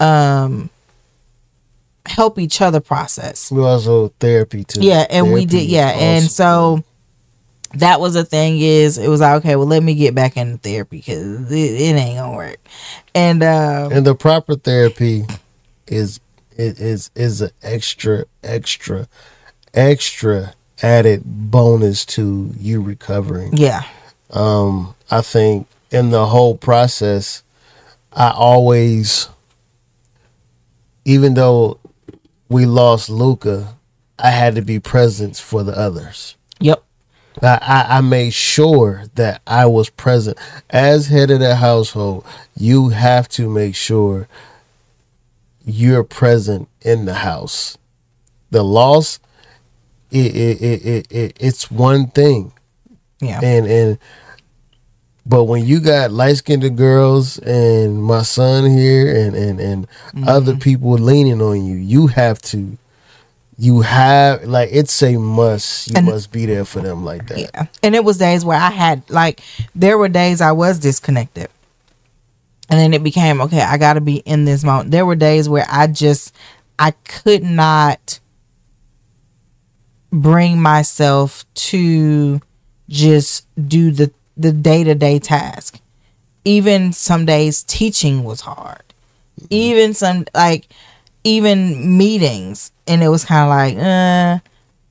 um 0.00 0.70
help 2.06 2.38
each 2.38 2.60
other 2.60 2.80
process. 2.80 3.50
We 3.50 3.62
also 3.62 4.08
therapy 4.20 4.64
too. 4.64 4.80
yeah 4.82 5.06
and 5.08 5.32
we 5.32 5.46
did 5.46 5.64
yeah 5.68 5.92
is 5.92 6.22
and 6.22 6.30
so 6.30 6.84
that 7.74 7.98
was 7.98 8.14
the 8.14 8.24
thing 8.24 8.60
is 8.60 8.98
it 8.98 9.08
was 9.08 9.20
like 9.20 9.36
okay 9.36 9.56
well 9.56 9.66
let 9.66 9.82
me 9.82 9.94
get 9.94 10.14
back 10.14 10.36
into 10.36 10.58
therapy 10.58 10.98
because 10.98 11.50
it, 11.50 11.56
it 11.56 11.96
ain't 11.96 12.18
gonna 12.18 12.36
work. 12.36 12.58
And 13.14 13.42
um 13.42 13.92
and 13.92 14.06
the 14.06 14.14
proper 14.14 14.54
therapy 14.54 15.24
is 15.86 16.20
it 16.56 16.78
is 16.78 17.10
is 17.14 17.40
an 17.40 17.50
extra 17.62 18.26
extra 18.42 19.08
extra 19.72 20.54
added 20.82 21.22
bonus 21.24 22.04
to 22.04 22.52
you 22.58 22.80
recovering. 22.82 23.56
Yeah. 23.56 23.84
Um 24.30 24.94
i 25.10 25.20
think 25.20 25.66
in 25.90 26.10
the 26.10 26.26
whole 26.26 26.56
process 26.56 27.42
i 28.12 28.30
always 28.30 29.28
even 31.04 31.34
though 31.34 31.78
we 32.48 32.66
lost 32.66 33.08
luca 33.08 33.76
i 34.18 34.30
had 34.30 34.54
to 34.54 34.62
be 34.62 34.78
present 34.80 35.36
for 35.36 35.62
the 35.62 35.76
others 35.76 36.36
yep 36.60 36.82
I, 37.42 37.58
I, 37.60 37.98
I 37.98 38.00
made 38.00 38.32
sure 38.32 39.04
that 39.14 39.42
I 39.46 39.66
was 39.66 39.90
present 39.90 40.38
as 40.70 41.08
head 41.08 41.30
of 41.30 41.40
the 41.40 41.56
household. 41.56 42.24
You 42.56 42.90
have 42.90 43.28
to 43.30 43.48
make 43.48 43.74
sure 43.74 44.28
you're 45.64 46.04
present 46.04 46.68
in 46.82 47.06
the 47.06 47.14
house. 47.14 47.76
The 48.50 48.62
loss, 48.62 49.18
it, 50.10 50.36
it, 50.36 50.62
it, 50.62 50.86
it, 50.86 51.12
it 51.12 51.36
it's 51.40 51.70
one 51.70 52.06
thing, 52.08 52.52
yeah 53.20 53.40
and 53.42 53.66
and 53.66 53.98
but 55.26 55.44
when 55.44 55.64
you 55.64 55.80
got 55.80 56.10
light 56.12 56.36
skinned 56.36 56.76
girls 56.76 57.38
and 57.38 58.02
my 58.02 58.22
son 58.22 58.70
here 58.70 59.14
and 59.16 59.34
and 59.34 59.60
and 59.60 59.86
Mm-hmm. 60.14 60.28
other 60.28 60.56
people 60.56 60.92
leaning 60.92 61.40
on 61.42 61.64
you, 61.64 61.74
you 61.76 62.06
have 62.08 62.40
to. 62.42 62.78
You 63.56 63.82
have 63.82 64.44
like 64.44 64.70
it's 64.72 65.00
a 65.02 65.16
must. 65.16 65.88
You 65.88 65.94
And- 65.98 66.06
must 66.06 66.32
be 66.32 66.44
there 66.46 66.64
for 66.64 66.80
them 66.80 67.04
like 67.04 67.28
that. 67.28 67.38
Yeah. 67.38 67.66
And 67.84 67.94
it 67.94 68.04
was 68.04 68.18
days 68.18 68.44
where 68.44 68.58
I 68.58 68.70
had 68.70 69.08
like 69.10 69.40
there 69.74 69.96
were 69.96 70.08
days 70.08 70.40
I 70.40 70.52
was 70.52 70.78
disconnected. 70.80 71.48
And 72.68 72.78
then 72.80 72.94
it 72.94 73.02
became 73.04 73.40
okay, 73.42 73.60
I 73.60 73.76
got 73.78 73.92
to 73.94 74.00
be 74.00 74.16
in 74.18 74.44
this 74.44 74.64
moment. 74.64 74.90
There 74.90 75.06
were 75.06 75.14
days 75.16 75.48
where 75.48 75.66
I 75.70 75.86
just 75.86 76.34
I 76.78 76.92
could 77.04 77.42
not 77.44 78.18
bring 80.12 80.60
myself 80.60 81.44
to 81.54 82.40
just 82.88 83.46
do 83.68 83.90
the 83.90 84.12
the 84.36 84.52
day-to-day 84.52 85.18
task. 85.18 85.80
Even 86.44 86.92
some 86.92 87.24
days 87.24 87.62
teaching 87.62 88.24
was 88.24 88.42
hard. 88.42 88.82
Even 89.50 89.94
some 89.94 90.26
like 90.34 90.68
even 91.24 91.96
meetings 91.96 92.70
and 92.86 93.02
it 93.02 93.08
was 93.08 93.24
kind 93.24 93.42
of 93.42 93.48
like 93.48 93.84
uh 93.84 94.38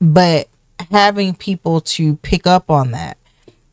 but 0.00 0.48
having 0.90 1.34
people 1.34 1.80
to 1.80 2.16
pick 2.16 2.46
up 2.46 2.68
on 2.68 2.90
that 2.90 3.16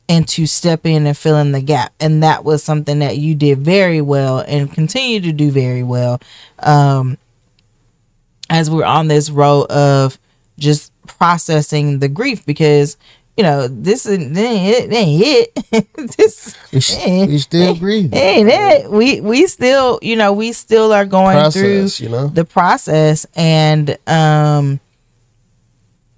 and 0.08 0.28
to 0.28 0.46
step 0.46 0.86
in 0.86 1.08
and 1.08 1.18
fill 1.18 1.38
in 1.38 1.52
the 1.52 1.62
gap 1.62 1.92
and 2.00 2.22
that 2.22 2.46
was 2.46 2.64
something 2.64 3.00
that 3.00 3.18
you 3.18 3.34
did 3.34 3.58
very 3.58 4.00
well 4.00 4.40
and 4.48 4.72
continue 4.72 5.20
to 5.20 5.32
do 5.32 5.50
very 5.50 5.82
well 5.82 6.22
um 6.60 7.18
as 8.50 8.70
we're 8.70 8.86
on 8.86 9.08
this 9.08 9.30
road 9.30 9.64
of 9.72 10.20
just 10.60 10.92
processing 11.08 12.00
the 12.00 12.10
grief 12.10 12.46
because 12.46 12.96
you 13.42 13.48
you 13.48 13.52
know, 13.52 13.68
this 13.68 14.06
is 14.06 14.20
it 14.20 14.38
ain't 14.38 15.24
it. 15.26 15.88
this 16.18 16.56
we, 16.72 17.38
still 17.40 17.76
breathing. 17.76 18.14
Ain't 18.14 18.50
it? 18.52 18.92
We 18.92 19.20
we 19.20 19.48
still, 19.48 19.98
you 20.04 20.16
know, 20.16 20.32
we 20.32 20.52
still 20.52 20.94
are 20.94 21.06
going 21.06 21.38
process, 21.38 21.98
through 21.98 22.06
you 22.06 22.12
know? 22.12 22.28
the 22.28 22.46
process 22.46 23.26
and 23.36 23.98
um 24.06 24.80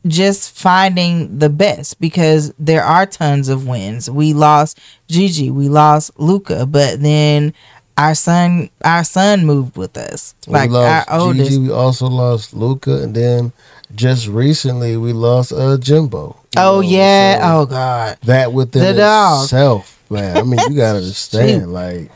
just 0.06 0.54
finding 0.58 1.40
the 1.40 1.50
best 1.50 2.02
because 2.02 2.54
there 2.60 2.84
are 2.84 3.06
tons 3.06 3.48
of 3.48 3.66
wins. 3.66 4.10
We 4.10 4.34
lost 4.34 4.82
Gigi, 5.08 5.50
we 5.50 5.70
lost 5.70 6.12
Luca, 6.20 6.66
but 6.66 7.02
then 7.02 7.54
our 7.96 8.16
son 8.16 8.70
our 8.84 9.06
son 9.06 9.46
moved 9.46 9.78
with 9.78 9.96
us. 9.96 10.36
We 10.46 10.56
like 10.56 10.72
our 10.72 11.06
oldest. 11.08 11.52
Gigi, 11.52 11.62
we 11.62 11.72
also 11.72 12.08
lost 12.08 12.54
Luca 12.54 13.02
and 13.02 13.16
then 13.16 13.54
just 13.96 14.28
recently 14.28 14.98
we 14.98 15.14
lost 15.14 15.54
uh 15.54 15.78
Jimbo. 15.78 16.43
Oh 16.58 16.82
know? 16.82 16.82
yeah. 16.82 17.40
So 17.40 17.62
oh 17.62 17.66
god. 17.66 18.18
That 18.24 18.54
within 18.54 18.96
the 18.96 19.42
itself, 19.44 20.04
man. 20.10 20.38
I 20.38 20.44
mean 20.44 20.60
you 20.70 20.76
gotta 20.76 20.98
understand, 21.00 21.74
like 21.74 22.12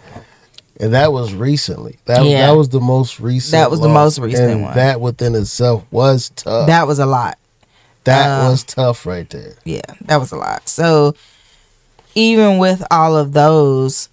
and 0.79 0.93
that 0.93 1.11
was 1.11 1.33
recently. 1.33 1.97
That 2.05 2.23
yeah. 2.25 2.47
that 2.47 2.55
was 2.55 2.69
the 2.69 2.79
most 2.79 3.19
recent. 3.19 3.51
That 3.51 3.71
was 3.71 3.79
loss, 3.79 3.87
the 3.87 3.93
most 3.93 4.19
recent 4.19 4.61
one. 4.61 4.75
That 4.75 5.01
within 5.01 5.35
itself 5.35 5.85
was 5.91 6.29
tough. 6.29 6.67
That 6.67 6.87
was 6.87 6.99
a 6.99 7.05
lot. 7.05 7.37
That 8.03 8.29
um, 8.29 8.51
was 8.51 8.63
tough 8.63 9.05
right 9.05 9.29
there. 9.29 9.55
Yeah, 9.65 9.81
that 10.01 10.17
was 10.17 10.31
a 10.31 10.37
lot. 10.37 10.69
So 10.69 11.15
even 12.15 12.57
with 12.57 12.85
all 12.91 13.17
of 13.17 13.33
those, 13.33 14.09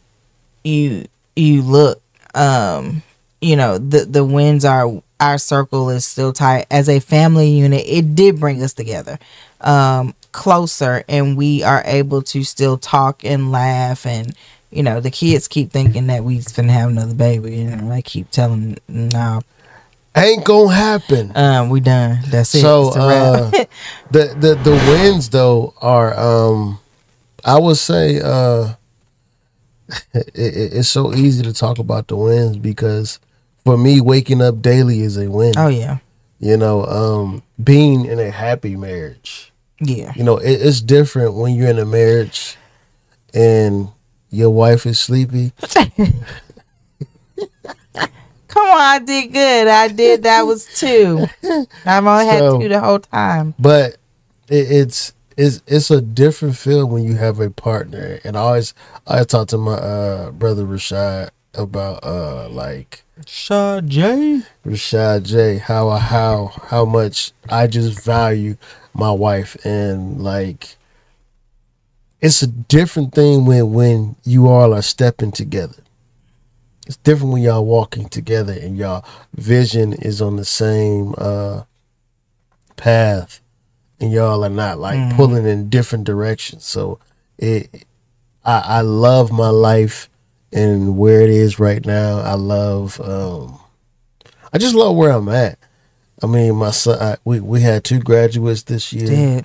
you 0.64 1.06
you 1.36 1.62
look 1.62 2.00
um 2.34 3.02
you 3.40 3.56
know 3.56 3.78
the 3.78 4.04
the 4.06 4.24
wins 4.24 4.64
are 4.64 5.02
our 5.24 5.38
circle 5.38 5.90
is 5.90 6.04
still 6.04 6.32
tight. 6.32 6.66
As 6.70 6.88
a 6.88 7.00
family 7.00 7.50
unit 7.50 7.84
it 7.86 8.14
did 8.14 8.38
bring 8.38 8.62
us 8.62 8.74
together 8.74 9.18
um 9.60 10.14
closer 10.32 11.04
and 11.08 11.36
we 11.36 11.62
are 11.62 11.82
able 11.86 12.20
to 12.20 12.44
still 12.44 12.76
talk 12.76 13.24
and 13.24 13.50
laugh 13.52 14.04
and 14.04 14.34
you 14.70 14.82
know 14.82 15.00
the 15.00 15.10
kids 15.10 15.48
keep 15.48 15.70
thinking 15.70 16.08
that 16.08 16.24
we 16.24 16.38
finna 16.38 16.70
have 16.70 16.90
another 16.90 17.14
baby 17.14 17.62
and 17.62 17.92
I 17.92 18.02
keep 18.02 18.30
telling 18.30 18.76
them 18.88 19.08
no 19.08 19.40
ain't 20.16 20.44
gonna 20.44 20.74
happen. 20.74 21.32
Um 21.34 21.70
we 21.70 21.80
done. 21.80 22.18
That's 22.28 22.54
it. 22.54 22.60
So 22.60 22.90
uh, 22.90 23.50
the 24.10 24.34
the 24.38 24.54
the 24.62 24.72
wins 24.88 25.30
though 25.30 25.74
are 25.80 26.18
um 26.18 26.78
i 27.44 27.58
would 27.58 27.76
say 27.76 28.20
uh 28.22 28.74
it, 30.14 30.28
it, 30.34 30.72
it's 30.74 30.88
so 30.88 31.12
easy 31.14 31.42
to 31.42 31.52
talk 31.52 31.78
about 31.78 32.08
the 32.08 32.16
wins 32.16 32.56
because 32.56 33.18
for 33.64 33.78
me, 33.78 34.00
waking 34.00 34.42
up 34.42 34.60
daily 34.60 35.00
is 35.00 35.16
a 35.16 35.30
win. 35.30 35.54
Oh 35.56 35.68
yeah. 35.68 35.98
You 36.38 36.56
know, 36.56 36.84
um, 36.84 37.42
being 37.62 38.04
in 38.04 38.18
a 38.18 38.30
happy 38.30 38.76
marriage. 38.76 39.52
Yeah. 39.80 40.12
You 40.14 40.24
know, 40.24 40.36
it, 40.36 40.52
it's 40.52 40.80
different 40.80 41.34
when 41.34 41.54
you're 41.54 41.70
in 41.70 41.78
a 41.78 41.86
marriage 41.86 42.56
and 43.32 43.88
your 44.30 44.50
wife 44.50 44.84
is 44.86 45.00
sleepy. 45.00 45.52
Come 48.54 48.68
on, 48.68 48.80
I 48.80 49.00
did 49.00 49.32
good. 49.32 49.68
I 49.68 49.88
did 49.88 50.22
that 50.24 50.42
was 50.42 50.66
two. 50.66 51.26
I've 51.84 52.06
only 52.06 52.24
so, 52.24 52.30
had 52.30 52.60
two 52.60 52.68
the 52.68 52.80
whole 52.80 53.00
time. 53.00 53.54
But 53.58 53.96
it, 54.48 54.70
it's 54.70 55.12
it's 55.36 55.60
it's 55.66 55.90
a 55.90 56.00
different 56.00 56.56
feel 56.56 56.86
when 56.86 57.02
you 57.02 57.16
have 57.16 57.40
a 57.40 57.50
partner. 57.50 58.20
And 58.22 58.36
I 58.36 58.40
always 58.40 58.74
I 59.06 59.24
talk 59.24 59.48
to 59.48 59.58
my 59.58 59.72
uh, 59.72 60.30
brother 60.30 60.64
Rashad 60.64 61.30
about 61.56 62.04
uh 62.04 62.48
like 62.48 63.04
Rashad 63.20 63.88
J. 63.88 64.42
Rashad 64.66 65.24
J. 65.24 65.58
How 65.58 65.90
how 65.90 66.52
how 66.68 66.84
much 66.84 67.32
I 67.48 67.66
just 67.66 68.00
value 68.02 68.56
my 68.92 69.10
wife 69.10 69.56
and 69.64 70.22
like 70.22 70.76
it's 72.20 72.42
a 72.42 72.46
different 72.46 73.14
thing 73.14 73.44
when 73.44 73.72
when 73.72 74.16
you 74.24 74.48
all 74.48 74.74
are 74.74 74.82
stepping 74.82 75.32
together. 75.32 75.76
It's 76.86 76.96
different 76.96 77.32
when 77.32 77.42
y'all 77.42 77.64
walking 77.64 78.08
together 78.08 78.52
and 78.52 78.76
y'all 78.76 79.04
vision 79.34 79.92
is 79.94 80.20
on 80.20 80.36
the 80.36 80.44
same 80.44 81.14
uh 81.18 81.64
path 82.76 83.40
and 84.00 84.12
y'all 84.12 84.44
are 84.44 84.50
not 84.50 84.78
like 84.78 84.98
mm. 84.98 85.16
pulling 85.16 85.46
in 85.46 85.68
different 85.68 86.04
directions. 86.04 86.64
So 86.64 86.98
it 87.38 87.84
I 88.44 88.58
I 88.58 88.80
love 88.80 89.30
my 89.30 89.50
life 89.50 90.08
and 90.54 90.96
where 90.96 91.20
it 91.20 91.30
is 91.30 91.58
right 91.58 91.84
now. 91.84 92.18
I 92.20 92.34
love 92.34 93.00
um 93.00 93.58
I 94.52 94.58
just 94.58 94.74
love 94.74 94.96
where 94.96 95.10
I'm 95.10 95.28
at. 95.28 95.58
I 96.22 96.26
mean, 96.26 96.54
my 96.56 96.70
son 96.70 96.98
I, 97.00 97.16
we 97.24 97.40
we 97.40 97.60
had 97.60 97.84
two 97.84 98.00
graduates 98.00 98.62
this 98.62 98.92
year. 98.92 99.06
Did. 99.06 99.44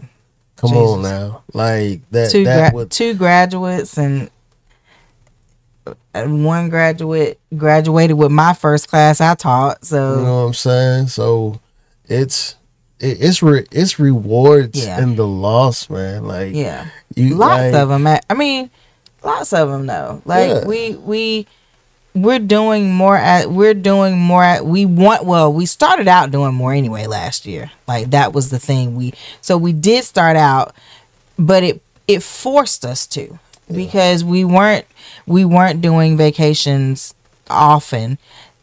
Come 0.55 0.69
Jesus. 0.69 0.89
on 0.89 1.01
now. 1.01 1.43
Like 1.53 2.09
that 2.11 2.31
two 2.31 2.43
that 2.45 2.73
gra- 2.73 2.85
two 2.85 3.15
graduates 3.15 3.97
and 3.97 4.29
one 6.13 6.69
graduate 6.69 7.39
graduated 7.55 8.17
with 8.17 8.31
my 8.31 8.53
first 8.53 8.87
class 8.87 9.19
I 9.19 9.35
taught. 9.35 9.83
So 9.85 10.17
you 10.17 10.23
know 10.23 10.41
what 10.41 10.47
I'm 10.47 10.53
saying. 10.53 11.07
So 11.07 11.59
it's 12.05 12.55
it's 12.99 13.41
re, 13.41 13.65
it's 13.71 13.99
rewards 13.99 14.85
yeah. 14.85 15.01
in 15.01 15.15
the 15.15 15.27
loss, 15.27 15.89
man. 15.89 16.25
Like 16.25 16.53
yeah, 16.53 16.87
you 17.15 17.35
lots 17.35 17.73
like, 17.73 17.73
of 17.73 17.89
them. 17.89 18.05
I 18.07 18.33
mean, 18.35 18.69
lots 19.23 19.53
of 19.53 19.69
them 19.69 19.85
though. 19.85 20.21
Like 20.25 20.49
yeah. 20.49 20.65
we 20.65 20.95
we 20.95 21.47
we're 22.13 22.39
doing 22.39 22.93
more 22.93 23.15
at 23.15 23.49
we're 23.49 23.73
doing 23.73 24.17
more 24.17 24.43
at 24.43 24.65
we 24.65 24.85
want 24.85 25.25
well 25.25 25.51
we 25.53 25.65
started 25.65 26.07
out 26.07 26.31
doing 26.31 26.53
more 26.53 26.73
anyway 26.73 27.05
last 27.05 27.45
year 27.45 27.71
like 27.87 28.09
that 28.09 28.33
was 28.33 28.49
the 28.49 28.57
thing 28.57 28.95
we 28.95 29.13
so 29.41 29.55
we 29.57 29.71
did 29.71 30.03
start 30.03 30.35
out 30.35 30.75
but 31.37 31.63
it 31.63 31.81
it 32.07 32.23
forced 32.23 32.83
us 32.83 33.05
to 33.05 33.21
yeah. 33.21 33.75
because 33.75 34.23
we 34.23 34.43
weren't 34.43 34.85
we 35.27 35.45
weren't 35.45 35.81
doing 35.81 36.17
vacations 36.17 37.13
often 37.47 38.17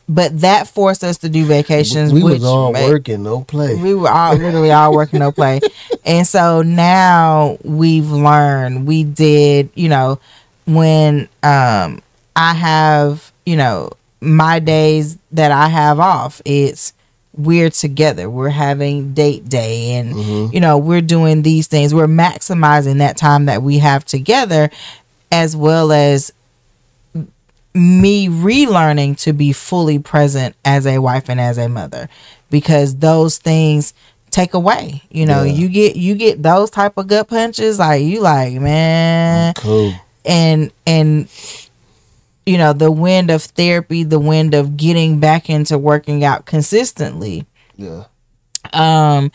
but 0.08 0.40
that 0.40 0.68
forced 0.68 1.02
us 1.02 1.18
to 1.18 1.28
do 1.28 1.44
vacations. 1.44 2.12
We 2.12 2.22
was 2.22 2.44
all 2.44 2.72
made, 2.72 2.88
working, 2.88 3.24
no 3.24 3.42
play. 3.42 3.74
We 3.74 3.92
were 3.92 4.08
all 4.08 4.36
literally 4.36 4.70
all 4.70 4.94
working, 4.94 5.18
no 5.18 5.32
play. 5.32 5.60
And 6.04 6.24
so 6.24 6.62
now 6.62 7.58
we've 7.64 8.08
learned. 8.08 8.86
We 8.86 9.02
did, 9.02 9.70
you 9.74 9.88
know, 9.88 10.20
when 10.66 11.28
um 11.43 12.02
I 12.36 12.52
have, 12.52 13.32
you 13.47 13.56
know, 13.56 13.90
my 14.20 14.59
days 14.59 15.16
that 15.32 15.51
I 15.51 15.68
have 15.68 15.98
off, 15.98 16.43
it's 16.44 16.93
we're 17.32 17.70
together. 17.70 18.28
We're 18.30 18.48
having 18.48 19.14
date 19.14 19.48
day 19.48 19.93
and 19.93 20.14
mm-hmm. 20.14 20.55
you 20.55 20.60
know, 20.60 20.78
we're 20.78 21.01
doing 21.01 21.43
these 21.43 21.66
things. 21.66 21.94
We're 21.94 22.06
maximizing 22.06 22.98
that 22.98 23.16
time 23.16 23.47
that 23.47 23.62
we 23.62 23.78
have 23.78 24.05
together 24.05 24.70
as 25.32 25.56
well 25.56 25.93
as 25.93 26.32
me 27.74 28.28
relearning 28.28 29.18
to 29.20 29.32
be 29.32 29.52
fully 29.52 29.98
present 29.98 30.56
as 30.64 30.86
a 30.86 30.98
wife 30.98 31.28
and 31.28 31.40
as 31.40 31.59
a 31.59 31.68
mother 31.68 32.09
because 32.51 32.97
those 32.97 33.36
things 33.36 33.93
take 34.30 34.55
away. 34.55 35.02
You 35.10 35.26
know, 35.26 35.43
yeah. 35.43 35.52
you 35.52 35.68
get 35.68 35.97
you 35.97 36.14
get 36.14 36.43
those 36.43 36.70
type 36.70 36.97
of 36.97 37.06
gut 37.06 37.28
punches 37.28 37.78
like 37.78 38.02
you 38.02 38.20
like, 38.20 38.55
man. 38.55 39.55
Cool 39.55 39.94
and 40.26 40.72
and 40.86 41.28
you 42.44 42.58
know 42.58 42.72
the 42.72 42.90
wind 42.90 43.30
of 43.30 43.42
therapy 43.42 44.02
the 44.02 44.18
wind 44.18 44.54
of 44.54 44.76
getting 44.76 45.20
back 45.20 45.48
into 45.48 45.78
working 45.78 46.24
out 46.24 46.46
consistently. 46.46 47.46
Yeah. 47.76 48.04
Um 48.72 49.30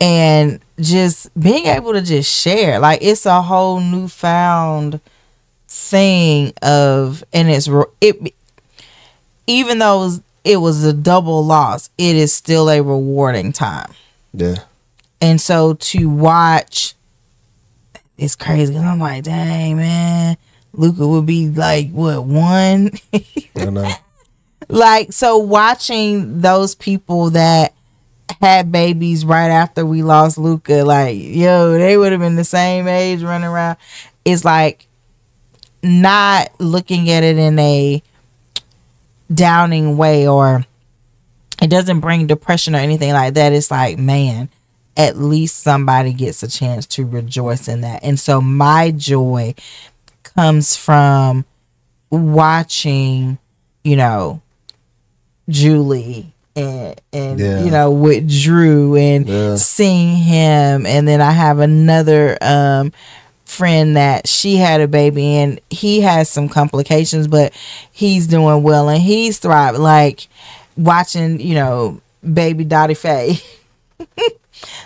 and 0.00 0.60
just 0.80 1.28
being 1.38 1.66
able 1.66 1.92
to 1.92 2.00
just 2.00 2.30
share 2.30 2.78
like 2.78 3.00
it's 3.02 3.26
a 3.26 3.42
whole 3.42 3.80
newfound 3.80 5.00
thing 5.68 6.52
of 6.62 7.22
and 7.32 7.50
it's 7.50 7.68
it 8.00 8.34
even 9.46 9.78
though 9.78 10.00
it 10.00 10.04
was, 10.04 10.22
it 10.44 10.56
was 10.56 10.84
a 10.84 10.92
double 10.92 11.44
loss 11.44 11.90
it 11.98 12.16
is 12.16 12.32
still 12.32 12.70
a 12.70 12.80
rewarding 12.80 13.52
time. 13.52 13.92
Yeah. 14.32 14.56
And 15.20 15.40
so 15.40 15.74
to 15.74 16.08
watch 16.08 16.94
it's 18.20 18.36
crazy. 18.36 18.74
Cause 18.74 18.82
I'm 18.82 19.00
like, 19.00 19.24
dang 19.24 19.76
man, 19.76 20.36
Luca 20.72 21.06
would 21.06 21.26
be 21.26 21.48
like 21.48 21.90
what 21.90 22.24
one? 22.24 22.90
I 23.56 23.64
know. 23.70 23.90
Like 24.68 25.12
so, 25.12 25.36
watching 25.36 26.42
those 26.42 26.76
people 26.76 27.30
that 27.30 27.74
had 28.40 28.70
babies 28.70 29.24
right 29.24 29.48
after 29.48 29.84
we 29.84 30.04
lost 30.04 30.38
Luca, 30.38 30.84
like 30.84 31.16
yo, 31.18 31.72
they 31.72 31.96
would 31.96 32.12
have 32.12 32.20
been 32.20 32.36
the 32.36 32.44
same 32.44 32.86
age 32.86 33.22
running 33.22 33.48
around. 33.48 33.78
It's 34.24 34.44
like 34.44 34.86
not 35.82 36.50
looking 36.60 37.10
at 37.10 37.24
it 37.24 37.36
in 37.36 37.58
a 37.58 38.00
downing 39.32 39.96
way 39.96 40.28
or 40.28 40.64
it 41.60 41.68
doesn't 41.68 41.98
bring 41.98 42.28
depression 42.28 42.76
or 42.76 42.78
anything 42.78 43.12
like 43.12 43.34
that. 43.34 43.52
It's 43.52 43.72
like, 43.72 43.98
man, 43.98 44.48
at 44.96 45.16
least 45.16 45.58
somebody 45.58 46.12
gets 46.12 46.42
a 46.42 46.48
chance 46.48 46.86
to 46.86 47.06
rejoice 47.06 47.68
in 47.68 47.80
that. 47.82 48.02
And 48.02 48.18
so 48.18 48.40
my 48.40 48.90
joy 48.90 49.54
comes 50.22 50.76
from 50.76 51.44
watching, 52.10 53.38
you 53.84 53.96
know, 53.96 54.42
Julie 55.48 56.32
and 56.56 57.00
and 57.12 57.38
Yeah. 57.40 57.64
you 57.64 57.70
know 57.70 57.90
with 57.90 58.28
Drew 58.28 58.96
and 58.96 59.26
Yeah. 59.28 59.56
seeing 59.56 60.16
him 60.16 60.84
and 60.86 61.06
then 61.06 61.20
I 61.20 61.30
have 61.30 61.58
another 61.60 62.36
um 62.40 62.92
friend 63.44 63.96
that 63.96 64.28
she 64.28 64.56
had 64.56 64.80
a 64.80 64.86
baby 64.88 65.24
and 65.36 65.60
he 65.70 66.00
has 66.02 66.28
some 66.28 66.48
complications 66.48 67.26
but 67.28 67.52
he's 67.90 68.26
doing 68.26 68.62
well 68.62 68.88
and 68.88 69.00
he's 69.02 69.38
thriving 69.38 69.80
like 69.80 70.28
watching 70.76 71.40
you 71.40 71.54
know 71.54 72.00
baby 72.32 72.64
Dottie 72.64 72.94
Faye 72.94 73.40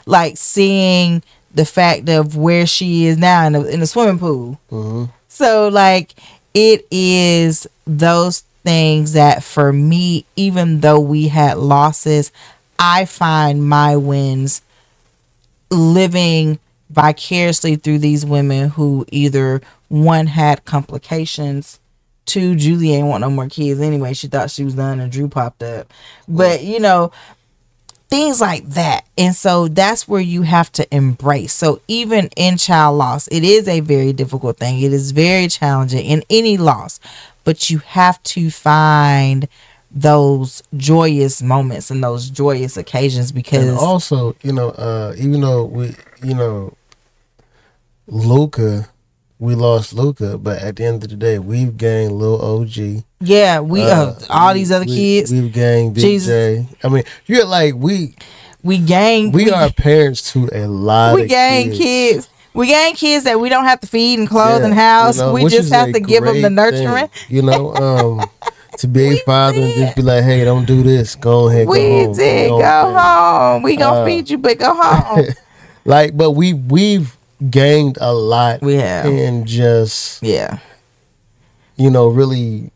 like 0.07 0.37
seeing 0.37 1.23
the 1.55 1.65
fact 1.65 2.09
of 2.09 2.37
where 2.37 2.67
she 2.67 3.07
is 3.07 3.17
now 3.17 3.47
in 3.47 3.53
the, 3.55 3.65
in 3.67 3.81
the 3.81 3.87
swimming 3.87 4.19
pool 4.19 4.59
Mhm. 4.71 5.11
so 5.29 5.69
like 5.69 6.15
it 6.55 6.87
is 6.91 7.67
those 7.87 8.45
things 8.65 9.13
that 9.13 9.43
for 9.45 9.73
me, 9.73 10.25
even 10.37 10.81
though 10.81 10.99
we 11.01 11.29
had 11.29 11.59
losses, 11.59 12.33
I 12.79 13.05
find 13.05 13.69
my 13.69 13.97
wins 13.97 14.63
living 15.71 16.59
vicariously 16.91 17.77
through 17.77 17.99
these 17.99 18.25
women 18.25 18.71
who 18.71 19.05
either 19.11 19.61
one 19.89 20.27
had 20.29 20.65
complications, 20.65 21.81
two 22.27 22.55
Julie 22.55 22.93
ain't 22.95 23.07
want 23.09 23.21
no 23.23 23.31
more 23.31 23.49
kids 23.49 23.81
anyway. 23.81 24.15
She 24.15 24.29
thought 24.29 24.51
she 24.51 24.65
was 24.65 24.75
done 24.75 25.01
and 25.01 25.11
Drew 25.11 25.29
popped 25.29 25.63
up. 25.63 25.93
But 26.29 26.63
you 26.63 26.81
know, 26.81 27.11
things 28.15 28.41
like 28.41 28.65
that. 28.71 29.05
And 29.19 29.35
so 29.35 29.67
that's 29.67 30.07
where 30.07 30.21
you 30.21 30.43
have 30.43 30.71
to 30.73 30.95
embrace. 30.95 31.53
So 31.53 31.81
even 31.89 32.31
in 32.37 32.59
child 32.59 32.97
loss, 32.97 33.27
it 33.29 33.43
is 33.43 33.67
a 33.67 33.81
very 33.81 34.13
difficult 34.13 34.57
thing. 34.57 34.81
It 34.81 34.93
is 34.93 35.11
very 35.11 35.49
challenging 35.49 36.07
in 36.07 36.23
any 36.31 36.57
loss, 36.57 37.01
but 37.43 37.71
you 37.71 37.79
have 37.79 38.23
to 38.35 38.51
find 38.51 39.49
those 39.91 40.63
joyous 40.77 41.43
moments 41.43 41.91
and 41.91 42.05
those 42.05 42.31
joyous 42.31 42.77
occasions 42.77 43.33
because 43.33 43.69
And 43.69 43.79
also, 43.79 44.37
you 44.43 44.53
know, 44.53 44.71
uh, 44.71 45.15
even 45.19 45.41
though 45.41 45.65
we, 45.65 45.97
you 46.23 46.35
know, 46.35 46.77
Luca, 48.07 48.89
we 49.45 49.55
lost 49.55 49.93
Luca, 49.93 50.39
but 50.39 50.59
at 50.61 50.77
the 50.77 50.85
end 50.85 51.05
of 51.05 51.11
the 51.11 51.17
day, 51.17 51.39
we've 51.39 51.77
gained 51.77 52.13
Lil 52.13 52.41
OG. 52.41 53.05
yeah, 53.21 53.61
we 53.61 53.83
uh, 53.83 53.87
Uh, 54.07 54.15
all 54.31 54.53
we- 54.53 54.59
these 54.61 54.73
other 54.73 54.85
we- 54.87 54.95
kids, 54.97 55.31
We've 55.33 55.53
gained 55.53 55.95
Big 55.95 56.03
Jesus. 56.05 56.29
J. 56.29 56.67
I 56.83 56.89
mean, 56.89 57.05
you're 57.27 57.45
like 57.45 57.75
we 57.77 58.15
we 58.63 58.79
gain 58.79 59.33
we 59.33 59.51
are 59.51 59.71
parents 59.71 60.33
to 60.33 60.49
a 60.53 60.67
lot 60.67 61.15
we 61.15 61.23
of 61.23 61.29
gain 61.29 61.67
kids. 61.71 61.79
kids. 61.79 62.29
We 62.55 62.69
gain 62.69 62.95
kids 62.95 63.25
that 63.25 63.41
we 63.41 63.49
don't 63.49 63.65
have 63.65 63.81
to 63.81 63.87
feed 63.89 64.19
and 64.21 64.29
clothe 64.29 64.61
Yeah, 64.61 64.67
and 64.67 64.75
house. 64.75 65.17
you 65.19 65.23
know, 65.25 65.33
we 65.33 65.47
just 65.49 65.73
have 65.73 65.93
to 65.93 65.99
give 66.01 66.23
them 66.25 66.41
the 66.41 66.51
nurturing. 66.51 67.09
thing, 67.09 67.11
you 67.29 67.43
know, 67.43 67.75
um, 67.75 68.25
to 68.79 68.87
be 68.87 69.07
a 69.07 69.09
We 69.11 69.17
father 69.27 69.61
and 69.61 69.75
just 69.75 69.97
be 69.97 70.03
like, 70.03 70.23
hey, 70.25 70.45
don't 70.45 70.65
do 70.65 70.83
this. 70.85 71.17
Go 71.17 71.49
ahead, 71.49 71.67
We 71.69 71.79
go 71.79 72.05
home. 72.07 72.13
did 72.15 72.49
Go 72.51 72.59
go 72.61 72.65
home. 72.65 72.95
home. 72.95 73.63
We 73.65 73.77
gonna 73.77 74.01
Uh, 74.03 74.05
feed 74.07 74.31
you, 74.31 74.39
but 74.39 74.59
go 74.59 74.73
home. 74.75 75.27
Like, 75.85 76.17
but 76.17 76.31
we 76.31 76.55
we've 76.55 77.15
gained 77.51 77.99
a 78.01 78.13
lot 78.13 78.63
we 78.63 78.75
have, 78.75 79.07
And 79.07 79.47
just 79.47 80.23
yeah, 80.23 80.59
you 81.77 81.91
know 81.91 82.09
really 82.09 82.71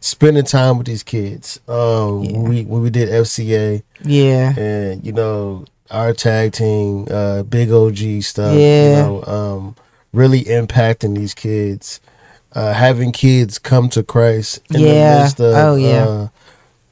spending 0.00 0.44
time 0.44 0.78
with 0.78 0.86
these 0.86 1.02
kids. 1.02 1.60
Um, 1.68 2.24
Yeah. 2.24 2.38
we 2.38 2.64
when 2.64 2.82
we 2.82 2.90
did 2.90 3.08
FCA 3.08 3.82
yeah, 4.04 4.58
and 4.58 5.04
you 5.04 5.12
know 5.12 5.64
our 5.90 6.12
tag 6.14 6.52
team, 6.52 7.06
uh, 7.10 7.42
big 7.42 7.70
OG 7.72 8.22
stuff. 8.22 8.54
Yeah. 8.56 8.90
You 8.90 9.02
know, 9.02 9.24
um, 9.24 9.76
really 10.12 10.44
impacting 10.44 11.16
these 11.16 11.34
kids. 11.34 12.00
Uh, 12.52 12.72
having 12.72 13.12
kids 13.12 13.58
come 13.58 13.88
to 13.90 14.02
Christ 14.02 14.60
in 14.74 14.80
Yeah. 14.80 14.86
the 15.16 15.20
midst 15.22 15.40
of 15.40 15.54
Oh, 15.54 15.74
yeah. 15.76 16.04
uh, 16.06 16.28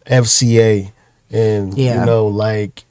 FCA, 0.06 0.92
and 1.30 1.76
Yeah. 1.76 2.00
you 2.00 2.06
know, 2.06 2.26
like 2.26 2.84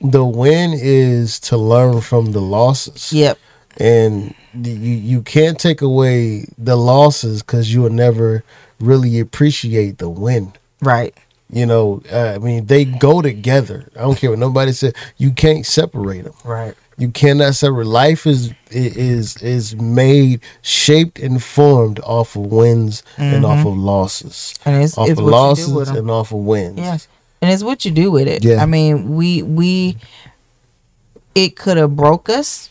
the 0.00 0.24
win 0.24 0.72
is 0.74 1.38
to 1.40 1.56
learn 1.56 2.00
from 2.00 2.32
the 2.32 2.40
losses 2.40 3.12
yep, 3.12 3.38
and 3.78 4.34
you 4.54 4.72
you 4.72 5.22
can't 5.22 5.58
take 5.58 5.80
away 5.82 6.44
the 6.58 6.76
losses 6.76 7.42
because 7.42 7.72
you 7.72 7.82
will 7.82 7.90
never 7.90 8.42
really 8.80 9.20
appreciate 9.20 9.98
the 9.98 10.08
win. 10.08 10.52
right, 10.82 11.14
You 11.50 11.66
know, 11.66 12.02
uh, 12.12 12.32
I 12.34 12.38
mean, 12.38 12.66
they 12.66 12.84
go 12.84 13.20
together. 13.22 13.88
I 13.94 14.00
don't 14.00 14.16
care 14.16 14.30
what 14.30 14.38
nobody 14.38 14.72
said. 14.72 14.94
You 15.18 15.30
can't 15.32 15.66
separate 15.66 16.24
them. 16.24 16.32
right, 16.44 16.74
You 16.96 17.10
cannot 17.10 17.54
separate. 17.54 17.86
Life 17.86 18.26
is 18.26 18.52
is 18.70 19.36
is 19.42 19.76
made, 19.76 20.40
shaped, 20.62 21.18
and 21.18 21.42
formed 21.42 22.00
off 22.00 22.36
of 22.36 22.46
wins 22.46 23.02
and 23.18 23.44
off 23.44 23.66
of 23.66 23.76
losses. 23.76 24.54
and 24.64 24.82
it's, 24.82 24.96
Off 24.98 25.08
it's 25.10 25.18
of 25.20 25.26
what 25.26 25.58
you 25.58 25.66
do 25.66 25.72
losses 25.72 25.88
and 25.96 26.10
off 26.10 26.32
of 26.32 26.38
wins. 26.38 26.78
Yeah, 26.78 26.98
and 27.42 27.50
it's 27.52 27.62
what 27.62 27.84
you 27.84 27.90
do 27.90 28.10
with 28.10 28.26
it. 28.28 28.42
Yeah. 28.44 28.62
I 28.62 28.66
mean, 28.66 29.14
we 29.14 29.42
we 29.42 29.96
it 31.34 31.56
could 31.56 31.76
have 31.76 31.94
broke 31.96 32.28
us. 32.28 32.70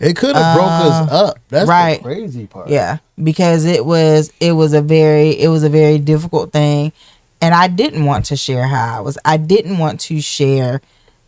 It 0.00 0.16
could 0.16 0.36
have 0.36 0.56
broke 0.56 0.66
us 0.68 1.12
up. 1.12 1.38
That's 1.48 1.68
right. 1.68 1.98
the 1.98 2.02
crazy 2.02 2.46
part. 2.46 2.68
Yeah, 2.68 2.98
because 3.22 3.64
it 3.64 3.84
was 3.84 4.32
it 4.40 4.52
was 4.52 4.72
a 4.72 4.82
very 4.82 5.30
it 5.30 5.48
was 5.48 5.62
a 5.62 5.68
very 5.68 5.98
difficult 5.98 6.52
thing, 6.52 6.92
and 7.40 7.54
I 7.54 7.68
didn't 7.68 8.04
want 8.04 8.26
to 8.26 8.36
share 8.36 8.66
how 8.66 8.98
I 8.98 9.00
was. 9.00 9.18
I 9.24 9.36
didn't 9.36 9.78
want 9.78 10.00
to 10.00 10.20
share 10.20 10.80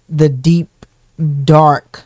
the 0.09 0.29
deep, 0.29 0.69
dark 1.45 2.05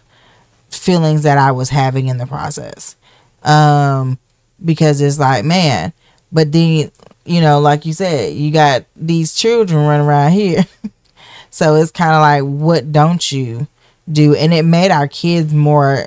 feelings 0.70 1.22
that 1.22 1.38
I 1.38 1.52
was 1.52 1.70
having 1.70 2.08
in 2.08 2.18
the 2.18 2.26
process, 2.26 2.96
um, 3.42 4.18
because 4.64 5.00
it's 5.00 5.18
like 5.18 5.44
man. 5.44 5.92
But 6.30 6.52
then 6.52 6.90
you 7.24 7.40
know, 7.40 7.60
like 7.60 7.84
you 7.84 7.92
said, 7.92 8.34
you 8.34 8.50
got 8.50 8.84
these 8.96 9.34
children 9.34 9.86
running 9.86 10.06
around 10.06 10.32
here, 10.32 10.64
so 11.50 11.76
it's 11.76 11.90
kind 11.90 12.14
of 12.14 12.20
like, 12.20 12.42
what 12.42 12.92
don't 12.92 13.30
you 13.30 13.66
do? 14.10 14.34
And 14.34 14.52
it 14.54 14.64
made 14.64 14.90
our 14.90 15.08
kids 15.08 15.52
more 15.52 16.06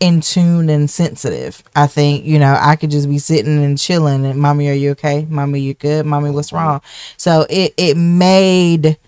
in 0.00 0.20
tune 0.20 0.70
and 0.70 0.88
sensitive. 0.88 1.62
I 1.74 1.86
think, 1.86 2.24
you 2.24 2.38
know, 2.38 2.56
I 2.60 2.76
could 2.76 2.90
just 2.90 3.08
be 3.08 3.18
sitting 3.18 3.62
and 3.64 3.78
chilling 3.78 4.24
and 4.24 4.40
mommy, 4.40 4.68
are 4.68 4.74
you 4.74 4.92
okay? 4.92 5.26
Mommy, 5.28 5.60
you 5.60 5.74
good? 5.74 6.06
Mommy, 6.06 6.30
what's 6.30 6.48
mm-hmm. 6.48 6.56
wrong? 6.56 6.80
So 7.16 7.46
it 7.50 7.74
it 7.76 7.96
made 7.96 8.98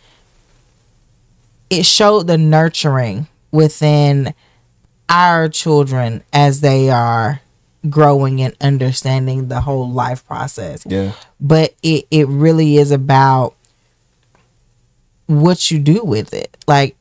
it 1.70 1.86
showed 1.86 2.26
the 2.26 2.36
nurturing 2.36 3.28
within 3.52 4.34
our 5.08 5.48
children 5.48 6.22
as 6.32 6.60
they 6.60 6.90
are 6.90 7.40
growing 7.88 8.42
and 8.42 8.54
understanding 8.60 9.48
the 9.48 9.60
whole 9.62 9.90
life 9.90 10.26
process 10.26 10.84
Yeah. 10.86 11.12
but 11.40 11.74
it 11.82 12.06
it 12.10 12.28
really 12.28 12.76
is 12.76 12.90
about 12.90 13.54
what 15.26 15.70
you 15.70 15.78
do 15.78 16.04
with 16.04 16.34
it 16.34 16.54
like 16.66 16.94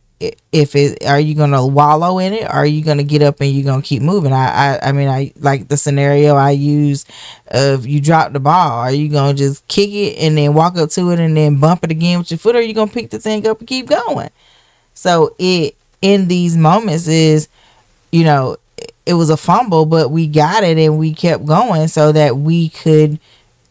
if 0.52 0.76
it 0.76 1.06
are 1.06 1.20
you 1.20 1.34
gonna 1.34 1.66
wallow 1.66 2.20
in 2.20 2.34
it? 2.34 2.44
Or 2.44 2.50
are 2.50 2.66
you 2.66 2.84
gonna 2.84 3.04
get 3.04 3.22
up 3.22 3.40
and 3.40 3.50
you 3.52 3.64
gonna 3.64 3.82
keep 3.82 4.02
moving? 4.02 4.34
I, 4.34 4.76
I 4.76 4.90
i 4.90 4.92
mean 4.92 5.08
i 5.08 5.32
like 5.40 5.68
the 5.70 5.78
scenario 5.78 6.36
i 6.36 6.52
used 6.52 7.10
of 7.48 7.88
you 7.88 8.02
drop 8.02 8.34
the 8.34 8.40
ball 8.40 8.80
are 8.80 8.92
you 8.92 9.08
gonna 9.10 9.34
just 9.34 9.66
kick 9.70 9.90
it 9.92 10.18
and 10.18 10.38
then 10.38 10.54
walk 10.54 10.78
up 10.78 10.90
to 10.92 11.12
it 11.12 11.20
and 11.20 11.38
then 11.38 11.56
bump 11.60 11.84
it 11.86 11.92
again 11.92 12.20
with 12.20 12.32
your 12.32 12.38
foot 12.38 12.56
or 12.56 12.60
are 12.60 12.62
you 12.62 12.74
gonna 12.74 12.92
pick 12.92 13.10
the 13.12 13.20
thing 13.20 13.48
up 13.48 13.60
and 13.60 13.68
keep 13.68 13.88
going? 13.88 14.30
So 14.94 15.36
it 15.40 15.76
in 16.02 16.28
these 16.28 16.58
moments 16.58 17.08
is 17.08 17.48
you 18.12 18.24
know 18.26 18.58
it 19.06 19.14
was 19.14 19.30
a 19.30 19.38
fumble 19.38 19.86
but 19.86 20.12
we 20.12 20.28
got 20.28 20.64
it 20.64 20.78
and 20.78 21.00
we 21.00 21.14
kept 21.14 21.46
going 21.46 21.88
so 21.88 22.12
that 22.12 22.36
we 22.38 22.68
could 22.70 23.20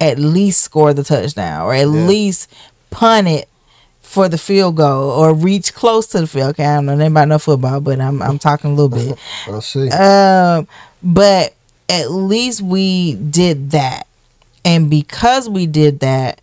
at 0.01 0.19
least 0.19 0.63
score 0.63 0.95
the 0.95 1.03
touchdown 1.05 1.63
or 1.67 1.75
at 1.75 1.81
Yeah. 1.81 2.07
least 2.07 2.51
punt 2.91 3.29
it 3.29 3.49
for 4.09 4.27
the 4.27 4.39
field 4.39 4.77
goal 4.77 5.11
or 5.11 5.35
reach 5.35 5.75
close 5.75 6.07
to 6.07 6.21
the 6.21 6.27
field. 6.27 6.51
Okay, 6.51 6.65
I 6.65 6.77
don't 6.77 6.87
know 6.87 6.95
nothing 6.95 7.13
about 7.13 7.29
no 7.29 7.39
football, 7.39 7.81
but 7.81 8.01
I'm 8.01 8.23
I'm 8.23 8.39
talking 8.39 8.71
a 8.71 8.75
little 8.75 8.89
bit. 8.89 9.19
I 9.47 9.61
see. 9.61 9.91
Um, 9.91 10.67
but 11.03 11.55
at 11.91 12.11
least 12.11 12.63
we 12.63 13.17
did 13.17 13.73
that, 13.73 14.07
and 14.65 14.89
because 14.89 15.47
we 15.47 15.67
did 15.67 16.01
that, 16.01 16.41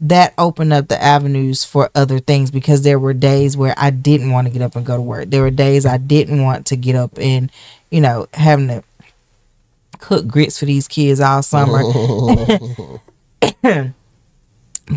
that 0.00 0.32
opened 0.38 0.72
up 0.72 0.86
the 0.86 1.02
avenues 1.02 1.64
for 1.64 1.90
other 1.96 2.20
things. 2.20 2.52
Because 2.52 2.82
there 2.82 3.00
were 3.00 3.14
days 3.14 3.56
where 3.56 3.74
I 3.76 3.90
didn't 3.90 4.30
want 4.30 4.46
to 4.46 4.52
get 4.52 4.62
up 4.62 4.76
and 4.76 4.86
go 4.86 4.94
to 4.96 5.02
work. 5.02 5.30
There 5.30 5.42
were 5.42 5.50
days 5.50 5.84
I 5.84 5.96
didn't 5.96 6.42
want 6.42 6.66
to 6.66 6.76
get 6.76 6.94
up 6.94 7.18
and, 7.18 7.50
you 7.90 8.00
know, 8.00 8.28
having 8.32 8.68
to 8.68 8.84
cook 9.98 10.28
grits 10.28 10.60
for 10.60 10.66
these 10.66 10.86
kids 10.86 11.20
all 11.20 11.42
summer. 11.42 11.82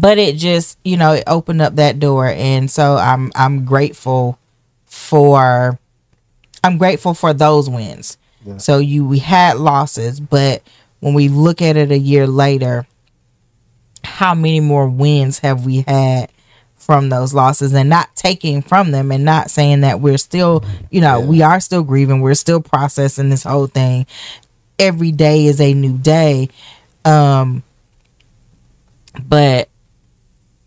But 0.01 0.17
it 0.17 0.35
just 0.35 0.77
you 0.83 0.97
know 0.97 1.13
it 1.13 1.23
opened 1.27 1.61
up 1.61 1.75
that 1.75 1.99
door. 1.99 2.27
And 2.27 2.69
so 2.69 2.95
i'm 2.97 3.31
i'm 3.35 3.63
grateful 3.65 4.37
for 4.85 5.79
i'm 6.63 6.77
grateful 6.77 7.13
for 7.13 7.33
those 7.33 7.69
wins. 7.69 8.17
Yeah. 8.45 8.57
so 8.57 8.79
you 8.79 9.05
we 9.05 9.19
had 9.19 9.57
losses 9.57 10.19
but 10.19 10.63
when 10.99 11.13
we 11.13 11.29
look 11.29 11.61
at 11.61 11.77
it 11.77 11.91
a 11.91 11.97
year 11.97 12.25
later 12.27 12.87
how 14.03 14.33
many 14.33 14.59
more 14.59 14.89
wins 14.89 15.39
have 15.39 15.63
we 15.65 15.81
had 15.87 16.31
from 16.75 17.09
those 17.09 17.31
losses? 17.35 17.71
And 17.75 17.87
not 17.89 18.15
taking 18.15 18.63
from 18.63 18.89
them 18.89 19.11
and 19.11 19.23
not 19.23 19.51
saying 19.51 19.81
that 19.81 19.99
we're 20.01 20.17
still 20.17 20.63
you 20.89 20.99
know 21.01 21.19
Yeah. 21.19 21.25
we 21.27 21.41
are 21.43 21.59
still 21.59 21.83
grieving 21.83 22.21
we're 22.21 22.33
still 22.33 22.59
processing 22.61 23.29
this 23.29 23.43
whole 23.43 23.67
thing. 23.67 24.07
Every 24.79 25.11
day 25.11 25.45
is 25.45 25.61
a 25.61 25.73
new 25.75 25.97
day. 25.99 26.49
Um 27.05 27.61
but 29.23 29.69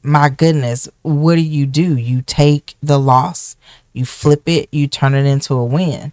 my 0.04 0.28
goodness, 0.28 0.88
what 1.02 1.36
do 1.36 1.40
you 1.40 1.66
do? 1.66 1.96
You 1.96 2.22
take 2.22 2.76
the 2.82 2.98
loss, 2.98 3.56
you 3.92 4.04
flip 4.04 4.42
it, 4.46 4.68
you 4.70 4.86
turn 4.86 5.14
it 5.14 5.24
into 5.24 5.54
a 5.54 5.64
win. 5.64 6.12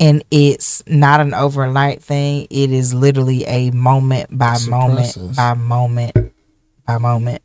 And 0.00 0.24
it's 0.30 0.82
not 0.86 1.20
an 1.20 1.32
overnight 1.32 2.02
thing. 2.02 2.46
It 2.50 2.70
is 2.70 2.92
literally 2.92 3.44
a 3.44 3.70
moment 3.70 4.36
by 4.36 4.54
It's 4.54 4.66
moment 4.66 5.36
by 5.36 5.54
moment 5.54 6.32
by 6.86 6.98
moment. 6.98 7.42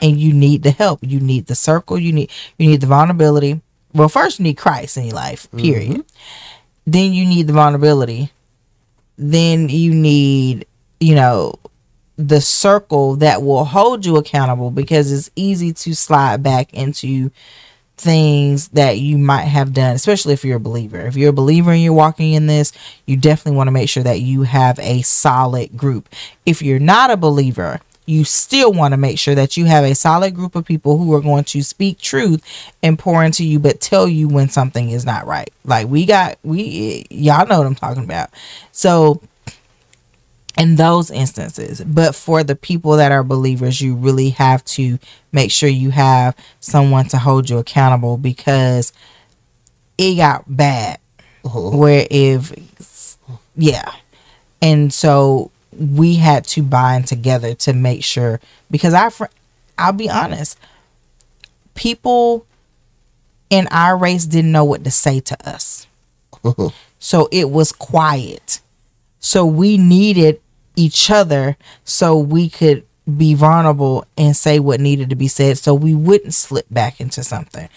And 0.00 0.18
you 0.18 0.32
need 0.32 0.62
the 0.62 0.70
help. 0.70 1.00
You 1.02 1.20
need 1.20 1.46
the 1.46 1.54
circle. 1.54 1.98
You 1.98 2.12
need 2.12 2.30
you 2.58 2.68
need 2.68 2.80
the 2.80 2.86
vulnerability. 2.86 3.60
Well, 3.92 4.08
first 4.08 4.38
you 4.38 4.44
need 4.44 4.56
Christ 4.56 4.96
in 4.96 5.06
your 5.06 5.14
life, 5.14 5.46
mm-hmm. 5.48 5.58
period. 5.58 6.04
Then 6.86 7.12
you 7.12 7.26
need 7.26 7.48
the 7.48 7.52
vulnerability. 7.52 8.32
Then 9.18 9.68
you 9.68 9.92
need, 9.92 10.66
you 11.00 11.14
know, 11.14 11.58
the 12.28 12.40
circle 12.40 13.16
that 13.16 13.42
will 13.42 13.64
hold 13.64 14.04
you 14.04 14.16
accountable 14.16 14.70
because 14.70 15.10
it's 15.12 15.30
easy 15.36 15.72
to 15.72 15.94
slide 15.94 16.42
back 16.42 16.72
into 16.74 17.30
things 17.96 18.68
that 18.68 18.98
you 18.98 19.18
might 19.18 19.44
have 19.44 19.74
done, 19.74 19.94
especially 19.94 20.32
if 20.32 20.44
you're 20.44 20.56
a 20.56 20.60
believer. 20.60 21.00
If 21.00 21.16
you're 21.16 21.30
a 21.30 21.34
believer 21.34 21.70
and 21.70 21.82
you're 21.82 21.92
walking 21.92 22.32
in 22.32 22.46
this, 22.46 22.72
you 23.06 23.16
definitely 23.16 23.56
want 23.56 23.68
to 23.68 23.72
make 23.72 23.88
sure 23.88 24.02
that 24.02 24.20
you 24.20 24.42
have 24.42 24.78
a 24.78 25.02
solid 25.02 25.76
group. 25.76 26.08
If 26.46 26.62
you're 26.62 26.78
not 26.78 27.10
a 27.10 27.16
believer, 27.16 27.80
you 28.06 28.24
still 28.24 28.72
want 28.72 28.92
to 28.92 28.96
make 28.96 29.18
sure 29.18 29.34
that 29.34 29.56
you 29.56 29.66
have 29.66 29.84
a 29.84 29.94
solid 29.94 30.34
group 30.34 30.56
of 30.56 30.64
people 30.64 30.98
who 30.98 31.14
are 31.14 31.20
going 31.20 31.44
to 31.44 31.62
speak 31.62 31.98
truth 32.00 32.42
and 32.82 32.98
pour 32.98 33.22
into 33.22 33.44
you, 33.44 33.58
but 33.58 33.80
tell 33.80 34.08
you 34.08 34.28
when 34.28 34.48
something 34.48 34.90
is 34.90 35.04
not 35.04 35.26
right. 35.26 35.52
Like 35.64 35.86
we 35.86 36.06
got, 36.06 36.38
we, 36.42 37.06
y'all 37.10 37.46
know 37.46 37.58
what 37.58 37.66
I'm 37.66 37.74
talking 37.74 38.04
about. 38.04 38.30
So, 38.72 39.22
in 40.60 40.76
those 40.76 41.10
instances. 41.10 41.80
But 41.80 42.14
for 42.14 42.44
the 42.44 42.54
people 42.54 42.92
that 42.96 43.12
are 43.12 43.24
believers, 43.24 43.80
you 43.80 43.94
really 43.94 44.28
have 44.30 44.62
to 44.66 44.98
make 45.32 45.50
sure 45.50 45.70
you 45.70 45.90
have 45.90 46.36
someone 46.60 47.06
to 47.08 47.18
hold 47.18 47.48
you 47.48 47.56
accountable 47.56 48.18
because 48.18 48.92
it 49.96 50.16
got 50.16 50.44
bad. 50.46 50.98
Uh-huh. 51.46 51.70
Where 51.70 52.06
if, 52.10 52.52
yeah. 53.56 53.90
And 54.60 54.92
so 54.92 55.50
we 55.72 56.16
had 56.16 56.44
to 56.48 56.62
bind 56.62 57.06
together 57.06 57.54
to 57.54 57.72
make 57.72 58.04
sure 58.04 58.38
because 58.70 58.94
fr- 59.14 59.32
I'll 59.78 59.94
be 59.94 60.10
honest, 60.10 60.58
people 61.74 62.44
in 63.48 63.66
our 63.68 63.96
race 63.96 64.26
didn't 64.26 64.52
know 64.52 64.64
what 64.64 64.84
to 64.84 64.90
say 64.90 65.20
to 65.20 65.48
us. 65.48 65.86
Uh-huh. 66.44 66.70
so 66.98 67.28
it 67.32 67.50
was 67.50 67.72
quiet. 67.72 68.60
So 69.20 69.44
we 69.44 69.76
needed 69.76 70.40
each 70.80 71.10
other 71.10 71.56
so 71.84 72.16
we 72.16 72.48
could 72.48 72.84
be 73.16 73.34
vulnerable 73.34 74.06
and 74.16 74.34
say 74.34 74.58
what 74.58 74.80
needed 74.80 75.10
to 75.10 75.16
be 75.16 75.28
said 75.28 75.58
so 75.58 75.74
we 75.74 75.94
wouldn't 75.94 76.34
slip 76.34 76.66
back 76.70 77.00
into 77.00 77.22
something. 77.22 77.68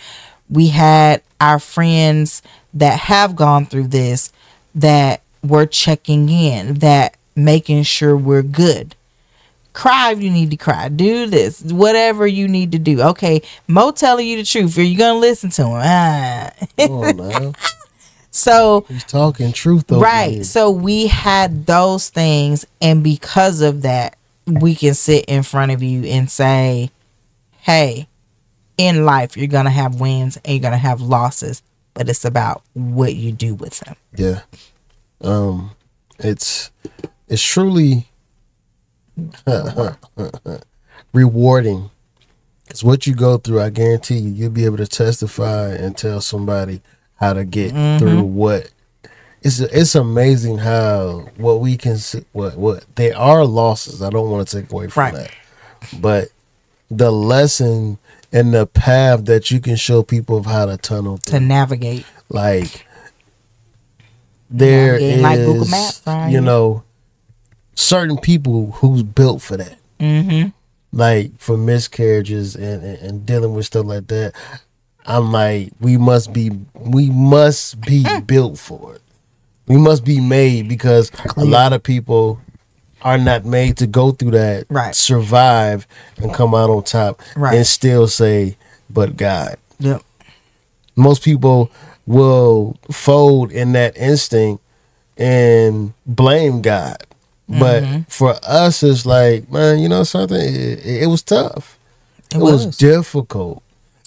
We 0.50 0.70
had 0.70 1.22
our 1.42 1.60
friends 1.60 2.42
that 2.74 3.00
have 3.02 3.36
gone 3.36 3.66
through 3.66 3.88
this 3.88 4.32
that 4.76 5.22
were 5.44 5.66
checking 5.66 6.30
in, 6.30 6.76
that 6.76 7.18
making 7.36 7.84
sure 7.84 8.16
we're 8.16 8.42
good. 8.44 8.96
Cry 9.74 10.12
if 10.12 10.22
you 10.22 10.30
need 10.30 10.52
to 10.52 10.58
cry. 10.58 10.88
Do 10.88 11.26
this, 11.26 11.64
whatever 11.64 12.28
you 12.28 12.48
need 12.48 12.72
to 12.74 12.80
do. 12.80 13.02
Okay, 13.02 13.42
Mo 13.68 13.92
telling 13.92 14.28
you 14.28 14.38
the 14.38 14.44
truth. 14.44 14.78
Are 14.78 14.84
you 14.84 14.98
gonna 14.98 15.20
listen 15.20 15.50
to 15.52 15.64
him? 15.64 15.82
Ah. 15.84 16.52
Now. 16.78 17.54
so 18.36 18.84
He's 18.88 19.04
talking 19.04 19.54
truth 19.54 19.86
right 19.92 20.32
here. 20.34 20.44
so 20.44 20.72
we 20.72 21.06
had 21.08 21.68
those 21.68 22.10
things 22.10 22.66
and 22.82 23.04
because 23.04 23.62
of 23.62 23.84
that 23.84 24.18
we 24.48 24.74
can 24.76 24.94
sit 24.96 25.26
in 25.26 25.44
front 25.44 25.72
of 25.72 25.84
you 25.84 26.04
and 26.06 26.30
say 26.32 26.90
hey 27.60 28.08
in 28.78 29.06
life 29.06 29.38
you're 29.38 29.46
gonna 29.48 29.70
have 29.70 30.00
wins 30.02 30.38
and 30.44 30.56
you're 30.56 30.62
gonna 30.62 30.78
have 30.78 31.00
losses 31.00 31.62
but 31.94 32.10
it's 32.10 32.26
about 32.26 32.64
what 32.74 33.14
you 33.16 33.32
do 33.32 33.54
with 33.54 33.80
them 33.82 33.96
Yeah. 34.16 34.42
Um 35.22 35.72
it's 36.18 36.72
it's 37.28 37.42
truly 37.44 38.08
rewarding. 41.14 41.90
Cuz 42.70 42.84
what 42.84 43.06
you 43.06 43.14
go 43.14 43.38
through, 43.38 43.62
I 43.62 43.70
guarantee 43.70 44.18
you 44.18 44.30
you'll 44.32 44.50
be 44.50 44.66
able 44.66 44.78
to 44.78 44.88
testify 44.88 45.70
and 45.74 45.96
tell 45.98 46.22
somebody 46.22 46.82
how 47.24 47.34
to 47.34 47.46
get 47.46 47.72
through 48.00 48.24
what 48.24 48.70
it's 49.42 49.60
it's 49.60 49.96
amazing 49.96 50.58
how 50.58 51.28
what 51.38 51.60
we 51.62 51.78
can 51.78 51.98
see 51.98 52.26
what 52.34 52.58
what 52.58 52.84
they 52.96 53.12
are 53.14 53.46
losses. 53.46 54.02
I 54.02 54.10
don't 54.10 54.30
want 54.30 54.48
to 54.48 54.62
take 54.62 54.72
away 54.72 54.88
from 54.88 55.04
Right. 55.04 55.14
that. 55.14 55.32
But 56.02 56.30
the 56.92 57.12
lesson 57.12 57.98
and 58.32 58.54
the 58.54 58.66
path 58.68 59.26
that 59.26 59.52
you 59.52 59.60
can 59.60 59.76
show 59.78 60.04
people 60.04 60.38
of 60.38 60.46
how 60.46 60.66
to 60.66 60.76
tunnel 60.78 61.18
through 61.18 61.40
to 61.40 61.46
navigate 61.46 62.06
like 62.30 62.86
there 64.50 64.94
Navigating 64.94 65.16
is 65.18 65.22
like 65.22 65.40
Google 65.40 65.68
Maps, 65.68 66.02
right? 66.06 66.30
you 66.32 66.42
know 66.42 66.84
certain 67.76 68.18
people 68.18 68.72
who's 68.72 69.04
built 69.04 69.42
for 69.42 69.58
that 69.58 69.78
mm-hmm 70.00 70.50
like 70.96 71.32
for 71.40 71.58
miscarriages 71.58 72.56
and, 72.56 72.84
and, 72.84 72.98
and 73.00 73.26
dealing 73.26 73.56
with 73.56 73.66
stuff 73.66 73.86
like 73.86 74.08
that 74.08 74.34
i'm 75.06 75.32
like 75.32 75.72
we 75.80 75.98
must 75.98 76.32
be 76.34 76.52
we 76.76 77.10
must 77.10 77.80
be 77.82 78.06
built 78.22 78.58
for 78.58 78.96
it 78.96 79.02
we 79.68 79.78
must 79.78 80.04
be 80.04 80.20
made 80.20 80.68
because 80.68 81.12
a 81.38 81.46
lot 81.46 81.74
of 81.74 81.82
people 81.84 82.40
are 83.02 83.18
not 83.18 83.44
made 83.46 83.76
to 83.78 83.88
go 83.88 84.12
through 84.12 84.32
that 84.32 84.66
Right. 84.70 84.96
survive 84.96 85.88
and 86.18 86.34
come 86.34 86.54
out 86.56 86.70
on 86.70 86.84
top 86.84 87.22
Right. 87.36 87.56
and 87.58 87.68
still 87.68 88.08
say 88.08 88.58
but 88.90 89.18
god 89.18 89.58
yep 89.80 90.02
most 90.96 91.24
people 91.24 91.72
will 92.06 92.78
fold 92.92 93.52
in 93.52 93.72
that 93.74 93.98
instinct 93.98 94.62
and 95.18 95.94
blame 96.06 96.62
God. 96.62 96.98
But 97.48 97.84
Mm-hmm. 97.84 98.02
for 98.10 98.36
us, 98.44 98.84
it's 98.84 99.06
like, 99.06 99.50
man, 99.52 99.80
you 99.80 99.88
know 99.90 100.04
something? 100.04 100.38
It, 100.40 100.86
it 100.86 101.08
was 101.08 101.24
tough. 101.24 101.80
It 102.32 102.38
It, 102.38 102.40
was. 102.42 102.66
was. 102.68 102.78
difficult. 102.78 103.63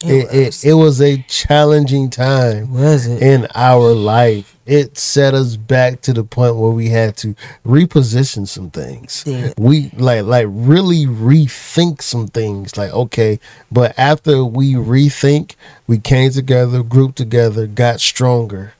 It 0.08 0.26
It, 0.32 0.46
was. 0.46 0.64
it, 0.64 0.70
it 0.70 0.74
was 0.74 1.00
a 1.02 1.18
challenging 1.28 2.10
time 2.10 2.72
was 2.72 3.06
it 3.06 3.22
in 3.22 3.46
our 3.54 3.92
life. 3.92 4.56
It 4.66 4.98
set 4.98 5.34
us 5.34 5.56
back 5.56 6.00
to 6.02 6.12
the 6.12 6.24
point 6.24 6.56
where 6.56 6.70
we 6.72 6.88
had 6.90 7.16
to 7.18 7.34
reposition 7.66 8.48
some 8.48 8.70
things. 8.70 9.24
Did. 9.24 9.54
We 9.58 9.90
like 9.96 10.24
like 10.24 10.46
really 10.50 11.06
rethink 11.06 12.02
some 12.02 12.28
things. 12.28 12.76
Like 12.76 12.92
okay, 12.92 13.40
but 13.72 13.94
after 13.98 14.44
we 14.44 14.74
rethink, 14.74 15.56
we 15.86 15.98
came 15.98 16.30
together, 16.32 16.82
grouped 16.82 17.16
together, 17.16 17.66
got 17.66 18.00
stronger, 18.00 18.74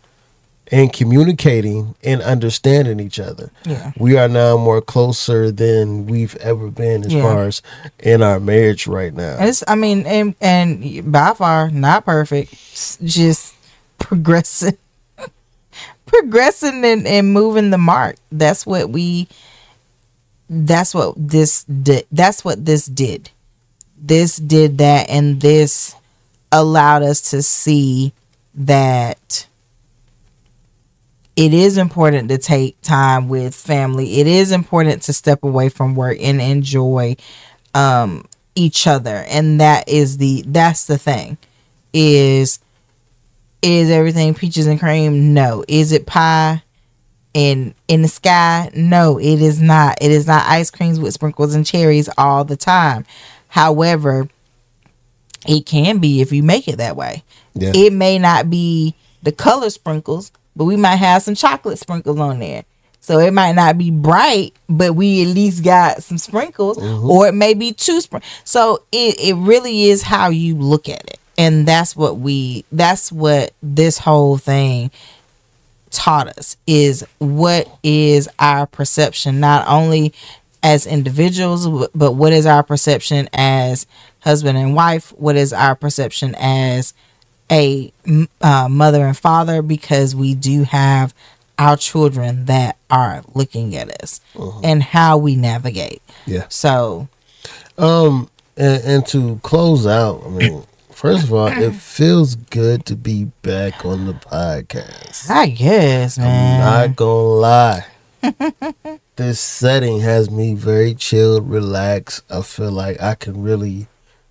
and 0.72 0.93
communicating 0.93 1.94
and 2.02 2.20
understanding 2.22 2.98
each 3.01 3.20
other. 3.20 3.51
Yeah. 3.64 3.93
we 3.98 4.16
are 4.16 4.28
now 4.28 4.56
more 4.56 4.80
closer 4.82 5.51
than 5.52 6.06
we've 6.06 6.34
ever 6.36 6.70
been 6.70 7.05
as 7.05 7.12
Yeah. 7.14 7.22
far 7.22 7.44
as 7.47 7.62
in 8.01 8.22
our 8.22 8.40
marriage 8.40 8.86
right 8.86 9.14
now. 9.14 9.36
It's, 9.40 9.62
I 9.68 9.74
mean, 9.76 10.06
and 10.06 10.34
and 10.40 11.10
by 11.12 11.34
far 11.34 11.70
not 11.70 12.05
perfect. 12.05 12.52
Just 13.05 13.55
progressing, 13.98 14.76
progressing 16.06 16.84
and, 16.84 17.06
and 17.06 17.32
moving 17.32 17.70
the 17.70 17.78
mark. 17.78 18.16
That's 18.32 18.66
what 18.66 18.90
we. 18.90 19.28
That's 20.48 20.94
what 20.94 21.14
this 21.16 21.64
did. 21.64 22.06
That's 22.12 22.44
what 22.44 22.64
this 22.64 22.86
did. 22.86 23.30
This 23.98 24.36
did 24.36 24.78
that, 24.78 25.09
and 25.10 25.40
this 25.40 25.94
allowed 26.52 27.02
us 27.02 27.30
to 27.30 27.43
see 27.43 28.12
that 28.55 29.47
it 31.36 31.52
is 31.52 31.76
important 31.76 32.30
to 32.30 32.38
take 32.38 32.80
time 32.80 33.28
with 33.28 33.54
family. 33.54 34.20
It 34.20 34.26
is 34.26 34.52
important 34.52 35.02
to 35.02 35.12
step 35.12 35.44
away 35.44 35.68
from 35.68 35.94
work 35.94 36.16
and 36.20 36.40
enjoy 36.40 37.16
um 37.74 38.26
each 38.54 38.86
other. 38.86 39.24
And 39.28 39.60
that 39.60 39.88
is 39.88 40.16
the 40.16 40.42
that's 40.46 40.86
the 40.86 40.96
thing. 40.96 41.36
Is 41.92 42.58
is 43.60 43.90
everything 43.90 44.34
peaches 44.34 44.66
and 44.66 44.80
cream? 44.80 45.34
No. 45.34 45.62
Is 45.68 45.92
it 45.92 46.06
pie 46.06 46.62
in 47.34 47.74
in 47.86 48.00
the 48.00 48.08
sky? 48.08 48.70
No 48.74 49.18
it 49.18 49.42
is 49.42 49.60
not. 49.60 49.98
It 50.00 50.10
is 50.10 50.26
not 50.26 50.46
ice 50.46 50.70
creams 50.70 50.98
with 50.98 51.12
sprinkles 51.12 51.54
and 51.54 51.66
cherries 51.66 52.08
all 52.16 52.44
the 52.44 52.56
time. 52.56 53.04
However 53.48 54.28
it 55.46 55.66
can 55.66 55.98
be 55.98 56.22
if 56.22 56.32
you 56.32 56.42
make 56.42 56.66
it 56.66 56.78
that 56.78 56.96
way. 56.96 57.22
Yeah. 57.54 57.72
it 57.74 57.92
may 57.92 58.18
not 58.18 58.50
be 58.50 58.94
the 59.22 59.32
color 59.32 59.70
sprinkles 59.70 60.32
but 60.56 60.64
we 60.64 60.76
might 60.76 60.96
have 60.96 61.22
some 61.22 61.34
chocolate 61.36 61.78
sprinkles 61.78 62.18
on 62.18 62.40
there 62.40 62.64
so 63.06 63.20
it 63.20 63.32
might 63.32 63.52
not 63.52 63.78
be 63.78 63.92
bright, 63.92 64.56
but 64.68 64.94
we 64.94 65.22
at 65.22 65.28
least 65.28 65.62
got 65.62 66.02
some 66.02 66.18
sprinkles, 66.18 66.76
mm-hmm. 66.76 67.08
or 67.08 67.28
it 67.28 67.34
may 67.34 67.54
be 67.54 67.72
two 67.72 68.00
sprinkles. 68.00 68.28
So 68.42 68.82
it, 68.90 69.20
it 69.20 69.34
really 69.34 69.84
is 69.84 70.02
how 70.02 70.30
you 70.30 70.56
look 70.56 70.88
at 70.88 71.04
it. 71.06 71.20
And 71.38 71.68
that's 71.68 71.94
what 71.94 72.18
we 72.18 72.64
that's 72.72 73.12
what 73.12 73.52
this 73.62 73.98
whole 73.98 74.38
thing 74.38 74.90
taught 75.90 76.36
us 76.36 76.56
is 76.66 77.06
what 77.18 77.68
is 77.84 78.28
our 78.40 78.66
perception 78.66 79.38
not 79.38 79.68
only 79.68 80.12
as 80.64 80.84
individuals, 80.84 81.68
but 81.94 82.14
what 82.14 82.32
is 82.32 82.44
our 82.44 82.64
perception 82.64 83.28
as 83.32 83.86
husband 84.18 84.58
and 84.58 84.74
wife? 84.74 85.10
What 85.12 85.36
is 85.36 85.52
our 85.52 85.76
perception 85.76 86.34
as 86.40 86.92
a 87.51 87.93
uh, 88.40 88.68
mother 88.70 89.06
and 89.06 89.16
father? 89.16 89.62
Because 89.62 90.14
we 90.14 90.35
do 90.35 90.64
have 90.64 91.14
our 91.59 91.77
children 91.77 92.44
that 92.47 92.77
are 92.90 93.23
looking 93.35 93.77
at 93.77 93.90
us 94.02 94.20
uh-huh. 94.39 94.60
and 94.62 94.82
how 94.82 95.16
we 95.16 95.36
navigate. 95.36 96.02
Yeah. 96.27 96.47
So, 96.48 97.09
um, 97.78 98.28
and, 98.56 98.85
and 98.85 99.06
to 99.09 99.40
close 99.43 99.86
out, 99.86 100.23
I 100.24 100.28
mean, 100.28 100.64
first 100.90 101.24
of 101.24 101.32
all, 101.32 101.48
it 101.48 101.74
feels 101.74 102.35
good 102.35 102.85
to 102.86 102.97
be 102.97 103.24
back 103.43 103.85
on 103.85 104.06
the 104.06 104.14
podcast. 104.14 105.31
I 105.31 105.48
guess, 105.48 106.18
man. 106.18 106.62
I'm 106.62 106.89
not 106.89 106.97
gonna 106.97 107.12
lie. 107.12 107.86
this 109.16 109.40
setting 109.40 110.01
has 110.01 110.31
me 110.31 110.55
very 110.55 110.94
chilled, 110.94 111.48
relaxed. 111.48 112.23
I 112.31 112.43
feel 112.43 112.73
like 112.73 113.01
I 113.01 113.14
can 113.14 113.43
really 113.43 113.86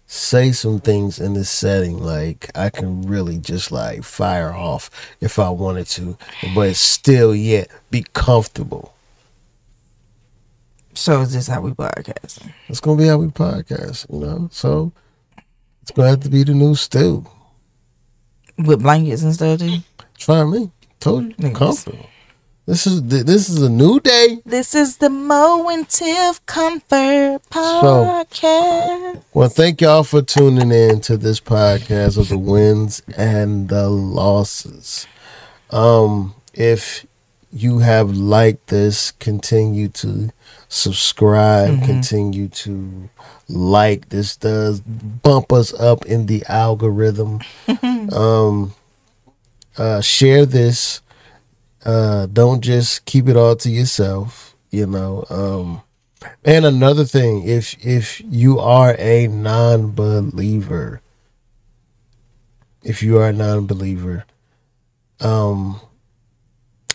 say 0.08 0.52
some 0.52 0.80
things 0.80 1.20
in 1.20 1.34
this 1.34 1.50
setting. 1.50 2.00
Like 2.00 2.50
I 2.56 2.70
can 2.70 3.02
really 3.04 3.38
just 3.38 3.72
like 3.72 4.04
fire 4.04 4.54
off 4.54 4.90
if 5.22 5.40
I 5.40 5.50
wanted 5.50 5.88
to, 5.88 6.18
but 6.54 6.76
still 6.76 7.36
yet 7.36 7.70
be 7.92 8.06
comfortable. 8.14 8.94
So 10.94 11.22
is 11.22 11.34
this 11.34 11.48
how 11.48 11.62
we 11.62 11.72
podcast? 11.72 12.50
It's 12.68 12.80
gonna 12.80 12.98
be 12.98 13.08
how 13.08 13.18
we 13.18 13.28
podcast, 13.28 14.12
you 14.12 14.20
know. 14.20 14.50
So 14.52 14.94
it's 15.82 15.92
gonna 15.92 16.10
have 16.10 16.22
to 16.22 16.30
be 16.30 16.44
the 16.44 16.54
new 16.54 16.76
stew 16.76 17.26
with 18.58 18.82
blankets 18.82 19.24
and 19.24 19.34
stuff 19.34 19.60
too. 19.60 19.80
Fine 20.18 20.52
me. 20.52 20.72
Told 21.00 21.36
you, 21.38 21.52
comfortable. 21.52 22.10
This 22.68 22.88
is 22.88 23.04
this 23.04 23.48
is 23.48 23.62
a 23.62 23.70
new 23.70 24.00
day. 24.00 24.40
This 24.44 24.74
is 24.74 24.98
the 24.98 25.12
Mo 25.12 25.70
and 25.70 25.88
Tiff 25.88 26.44
Comfort 26.48 27.42
podcast. 27.52 28.32
So, 28.32 29.22
well, 29.36 29.50
thank 29.50 29.82
y'all 29.82 30.04
for 30.04 30.24
tuning 30.24 30.72
in 30.72 31.00
to 31.02 31.16
this 31.16 31.40
podcast 31.40 32.18
of 32.18 32.30
the 32.30 32.40
wins 32.40 33.04
and 33.16 33.70
the 33.70 33.88
losses. 33.88 35.06
Um, 35.70 36.34
if 36.56 37.06
you 37.54 37.80
have 37.80 38.18
liked 38.18 38.66
this, 38.68 39.12
continue 39.12 39.90
to 39.90 40.32
subscribe, 40.68 41.70
mm-hmm. 41.70 41.86
continue 41.86 42.48
to 42.48 43.10
like. 43.48 44.10
This 44.10 44.36
does 44.36 44.80
bump 44.82 45.54
us 45.54 45.72
up 45.76 46.08
in 46.08 46.26
the 46.26 46.44
algorithm. 46.50 47.42
um, 48.12 48.74
uh, 49.78 50.02
share 50.02 50.48
this 50.48 51.02
uh, 51.86 52.26
don't 52.28 52.62
just 52.62 53.06
keep 53.06 53.28
it 53.28 53.38
all 53.38 53.56
to 53.58 53.70
yourself, 53.70 54.56
you 54.72 54.86
know. 54.88 55.26
Um, 55.30 55.82
and 56.44 56.66
another 56.66 57.06
thing, 57.06 57.48
if 57.48 57.76
if 57.86 58.22
you 58.26 58.60
are 58.60 58.96
a 58.98 59.28
non-believer, 59.28 61.02
if 62.84 63.04
you 63.04 63.18
are 63.20 63.30
a 63.30 63.34
non-believer, 63.34 64.26
um, 65.20 65.80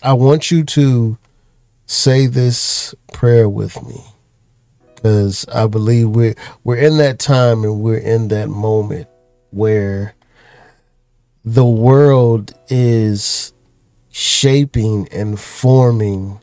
I 0.03 0.13
want 0.15 0.51
you 0.51 0.65
to 0.65 1.19
say 1.87 2.27
this 2.27 2.95
prayer 3.13 3.49
with 3.49 3.83
me 3.87 4.01
because 4.95 5.47
I 5.49 5.67
believe 5.67 6.11
we're 6.11 6.35
we're 6.65 6.77
in 6.77 6.99
that 6.99 7.19
time 7.19 7.65
and 7.65 7.81
we're 7.81 7.99
in 7.99 8.29
that 8.29 8.49
moment 8.49 9.09
where 9.51 10.15
the 11.45 11.65
world 11.65 12.55
is 12.69 13.53
shaping 14.11 15.09
and 15.13 15.39
forming 15.39 16.41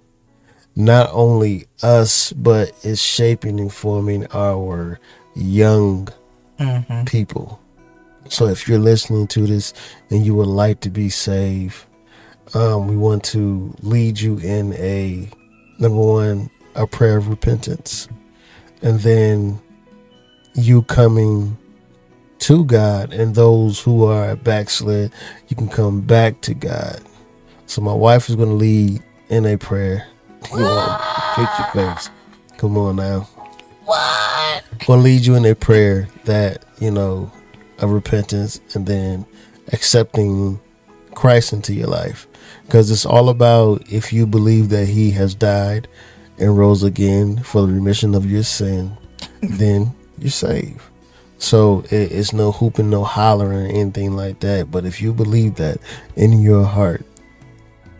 not 0.75 1.09
only 1.11 1.67
us, 1.81 2.31
but 2.33 2.71
it's 2.83 3.01
shaping 3.01 3.59
and 3.59 3.73
forming 3.73 4.27
our 4.33 4.99
young 5.35 6.07
mm-hmm. 6.59 7.03
people. 7.05 7.59
So 8.29 8.47
if 8.47 8.67
you're 8.67 8.79
listening 8.79 9.27
to 9.27 9.47
this 9.47 9.73
and 10.09 10.25
you 10.25 10.35
would 10.35 10.47
like 10.47 10.81
to 10.81 10.89
be 10.89 11.09
saved, 11.09 11.85
um, 12.53 12.87
we 12.87 12.95
want 12.95 13.23
to 13.25 13.73
lead 13.81 14.19
you 14.19 14.37
in 14.37 14.73
a 14.73 15.29
number 15.79 15.99
one, 15.99 16.49
a 16.75 16.85
prayer 16.87 17.17
of 17.17 17.27
repentance. 17.27 18.07
And 18.81 18.99
then 18.99 19.59
you 20.53 20.83
coming 20.83 21.57
to 22.39 22.65
God 22.65 23.13
and 23.13 23.33
those 23.33 23.79
who 23.79 24.05
are 24.05 24.35
backslid, 24.35 25.11
you 25.47 25.55
can 25.55 25.69
come 25.69 26.01
back 26.01 26.41
to 26.41 26.53
God. 26.53 27.01
So 27.67 27.81
my 27.81 27.93
wife 27.93 28.29
is 28.29 28.35
going 28.35 28.49
to 28.49 28.55
lead 28.55 29.03
in 29.29 29.45
a 29.45 29.57
prayer. 29.57 30.07
Come 30.43 30.63
on, 30.63 31.35
kick 31.35 31.49
your 31.59 31.93
face. 31.93 32.09
Come 32.57 32.77
on 32.77 32.95
now. 32.95 33.27
What? 33.85 34.63
going 34.85 34.99
to 34.99 35.03
lead 35.03 35.25
you 35.25 35.35
in 35.35 35.45
a 35.45 35.53
prayer 35.53 36.07
that 36.25 36.63
you 36.79 36.91
know, 36.91 37.31
of 37.79 37.91
repentance, 37.91 38.59
and 38.73 38.85
then 38.85 39.25
accepting 39.73 40.59
Christ 41.13 41.53
into 41.53 41.73
your 41.73 41.87
life, 41.87 42.27
because 42.65 42.89
it's 42.91 43.05
all 43.05 43.29
about 43.29 43.91
if 43.91 44.13
you 44.13 44.25
believe 44.25 44.69
that 44.69 44.87
He 44.87 45.11
has 45.11 45.35
died 45.35 45.87
and 46.39 46.57
rose 46.57 46.83
again 46.83 47.37
for 47.43 47.61
the 47.61 47.73
remission 47.73 48.15
of 48.15 48.29
your 48.29 48.43
sin, 48.43 48.95
then 49.41 49.93
you're 50.17 50.29
saved. 50.29 50.81
So 51.39 51.83
it, 51.91 52.11
it's 52.11 52.33
no 52.33 52.51
hooping, 52.51 52.89
no 52.89 53.03
hollering, 53.03 53.67
or 53.67 53.67
anything 53.67 54.15
like 54.15 54.39
that. 54.39 54.71
But 54.71 54.85
if 54.85 55.01
you 55.01 55.13
believe 55.13 55.55
that 55.55 55.77
in 56.15 56.41
your 56.41 56.63
heart 56.63 57.05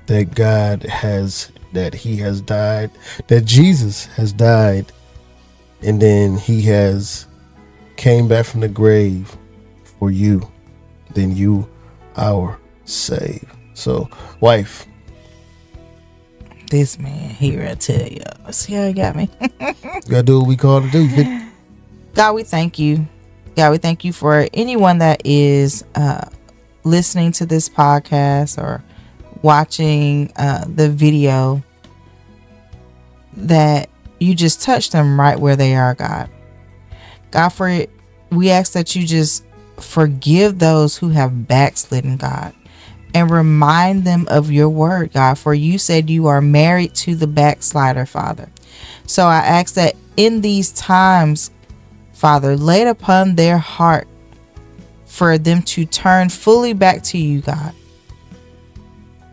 that 0.08 0.34
God 0.36 0.84
has 0.84 1.52
that 1.74 1.94
he 1.94 2.18
has 2.18 2.42
died, 2.42 2.92
that 3.28 3.46
Jesus 3.46 4.06
has 4.06 4.34
died, 4.34 4.92
and 5.82 6.02
then 6.02 6.38
he 6.38 6.62
has 6.64 7.28
came 7.98 8.28
back 8.28 8.46
from 8.46 8.62
the 8.62 8.68
grave 8.68 9.36
for 10.00 10.12
you, 10.12 10.50
then 11.14 11.36
you 11.36 11.68
are 12.16 12.60
saved. 12.86 13.46
So, 13.74 14.10
wife. 14.40 14.88
This 16.70 17.00
man 17.00 17.30
here, 17.30 17.68
I 17.70 17.76
tell 17.76 18.08
you, 18.08 18.22
see 18.52 18.74
how 18.74 18.88
he 18.88 18.94
got 18.94 19.16
me. 19.16 19.30
gotta 20.10 20.24
do 20.24 20.40
what 20.40 20.48
we 20.48 20.58
call 20.58 20.82
to 20.82 20.90
do. 20.90 21.50
God, 22.14 22.34
we 22.34 22.44
thank 22.44 22.80
you. 22.80 23.08
God, 23.56 23.72
we 23.72 23.78
thank 23.78 24.04
you 24.04 24.12
for 24.12 24.48
anyone 24.54 24.98
that 24.98 25.22
is 25.26 25.84
uh, 25.96 26.28
listening 26.84 27.32
to 27.34 27.46
this 27.46 27.70
podcast 27.70 28.58
or 28.58 28.84
watching 29.44 30.32
uh, 30.36 30.66
the 30.68 30.90
video 30.90 31.64
that 33.34 33.90
you 34.20 34.34
just 34.36 34.62
touch 34.62 34.90
them 34.90 35.20
right 35.20 35.40
where 35.40 35.56
they 35.56 35.76
are, 35.76 35.94
God. 35.94 36.30
God, 37.32 37.50
for 37.50 37.86
we 38.32 38.50
ask 38.50 38.74
that 38.74 38.96
you 38.96 39.06
just 39.06 39.46
forgive 39.80 40.60
those 40.60 40.98
who 40.98 41.10
have 41.10 41.48
backslidden, 41.48 42.18
God, 42.18 42.54
and 43.14 43.30
remind 43.30 44.04
them 44.04 44.28
of 44.30 44.52
your 44.52 44.70
word, 44.70 45.14
God. 45.14 45.38
For 45.38 45.54
you 45.54 45.78
said 45.78 46.10
you 46.10 46.28
are 46.28 46.42
married 46.42 46.96
to 46.96 47.16
the 47.16 47.28
backslider, 47.28 48.06
Father. 48.06 48.50
So 49.06 49.26
I 49.26 49.38
ask 49.38 49.76
that 49.76 49.96
in 50.16 50.42
these 50.42 50.72
times, 50.72 51.52
Father, 52.14 52.58
lay 52.58 52.82
it 52.82 52.88
upon 52.88 53.36
their 53.36 53.60
heart 53.60 54.08
for 55.06 55.38
them 55.38 55.62
to 55.62 55.86
turn 55.86 56.30
fully 56.30 56.74
back 56.74 57.04
to 57.04 57.18
you, 57.18 57.42
God 57.42 57.74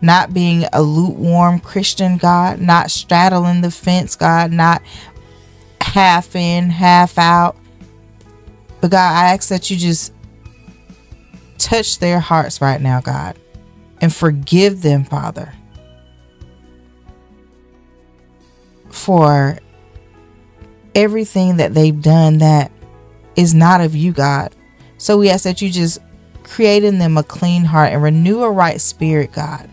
not 0.05 0.35
being 0.35 0.66
a 0.72 0.82
lukewarm 0.82 1.59
Christian, 1.59 2.18
God, 2.18 2.60
not 2.60 2.90
straddling 2.90 3.62
the 3.62 3.70
fence, 3.70 4.14
God, 4.16 4.52
not 4.52 4.82
half 5.81 6.36
in, 6.36 6.68
half 6.68 7.18
out. 7.18 7.56
But 8.81 8.90
God, 8.90 9.14
I 9.16 9.32
ask 9.32 9.48
that 9.48 9.70
you 9.70 9.78
just 9.78 10.12
touch 11.56 11.98
their 12.01 12.20
hearts 12.20 12.60
right 12.60 12.81
now, 12.81 13.01
God, 13.01 13.39
and 14.02 14.14
forgive 14.14 14.82
them, 14.82 15.05
Father, 15.05 15.55
for 18.90 19.59
everything 20.94 21.56
that 21.56 21.72
they've 21.72 22.02
done 22.02 22.39
that 22.39 22.70
is 23.36 23.55
not 23.55 23.81
of 23.81 23.97
you, 23.97 24.12
God. 24.12 24.55
So 24.98 25.16
we 25.16 25.31
ask 25.31 25.44
that 25.44 25.62
you 25.62 25.70
just 25.70 25.98
create 26.43 26.85
in 26.85 26.98
them 26.98 27.16
a 27.16 27.22
clean 27.22 27.64
heart 27.64 27.93
and 27.93 28.02
renew 28.02 28.43
a 28.43 28.51
right 28.51 28.81
spirit, 28.81 29.32
God 29.32 29.70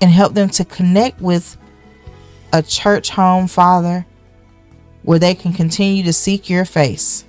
and 0.00 0.10
help 0.10 0.34
them 0.34 0.48
to 0.50 0.64
connect 0.64 1.20
with 1.20 1.56
a 2.52 2.62
church 2.62 3.10
home, 3.10 3.46
Father, 3.46 4.06
where 5.02 5.18
they 5.18 5.34
can 5.34 5.52
continue 5.52 6.02
to 6.04 6.12
seek 6.12 6.48
your 6.50 6.64
face. 6.64 7.24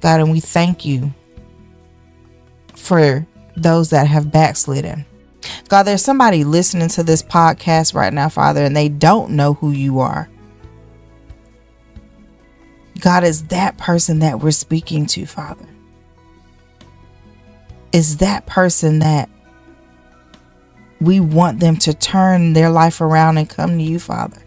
God, 0.00 0.20
and 0.20 0.30
we 0.30 0.40
thank 0.40 0.84
you 0.84 1.12
for 2.74 3.26
those 3.56 3.90
that 3.90 4.06
have 4.06 4.32
backslidden. 4.32 5.04
God, 5.68 5.84
there's 5.84 6.04
somebody 6.04 6.44
listening 6.44 6.88
to 6.88 7.02
this 7.02 7.22
podcast 7.22 7.94
right 7.94 8.12
now, 8.12 8.28
Father, 8.28 8.64
and 8.64 8.76
they 8.76 8.88
don't 8.88 9.30
know 9.30 9.54
who 9.54 9.70
you 9.70 10.00
are. 10.00 10.28
God 13.00 13.24
is 13.24 13.44
that 13.48 13.78
person 13.78 14.20
that 14.20 14.40
we're 14.40 14.52
speaking 14.52 15.06
to, 15.06 15.26
Father. 15.26 15.66
Is 17.92 18.18
that 18.18 18.46
person 18.46 19.00
that 19.00 19.28
we 21.02 21.18
want 21.20 21.60
them 21.60 21.76
to 21.78 21.92
turn 21.92 22.52
their 22.52 22.70
life 22.70 23.00
around 23.00 23.38
and 23.38 23.48
come 23.48 23.78
to 23.78 23.82
you, 23.82 23.98
Father. 23.98 24.38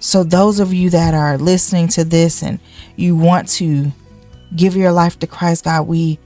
So, 0.00 0.22
those 0.22 0.60
of 0.60 0.74
you 0.74 0.90
that 0.90 1.14
are 1.14 1.38
listening 1.38 1.88
to 1.88 2.04
this 2.04 2.42
and 2.42 2.60
you 2.96 3.16
want 3.16 3.48
to 3.50 3.92
give 4.54 4.76
your 4.76 4.92
life 4.92 5.18
to 5.20 5.26
Christ, 5.26 5.64
God, 5.64 5.86
we 5.86 6.18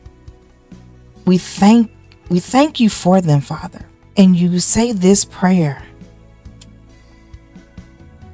we 1.26 1.38
thank 1.38 1.90
we 2.28 2.40
thank 2.40 2.80
you 2.80 2.90
for 2.90 3.20
them, 3.20 3.40
Father. 3.40 3.86
And 4.16 4.34
you 4.34 4.58
say 4.58 4.92
this 4.92 5.24
prayer. 5.24 5.82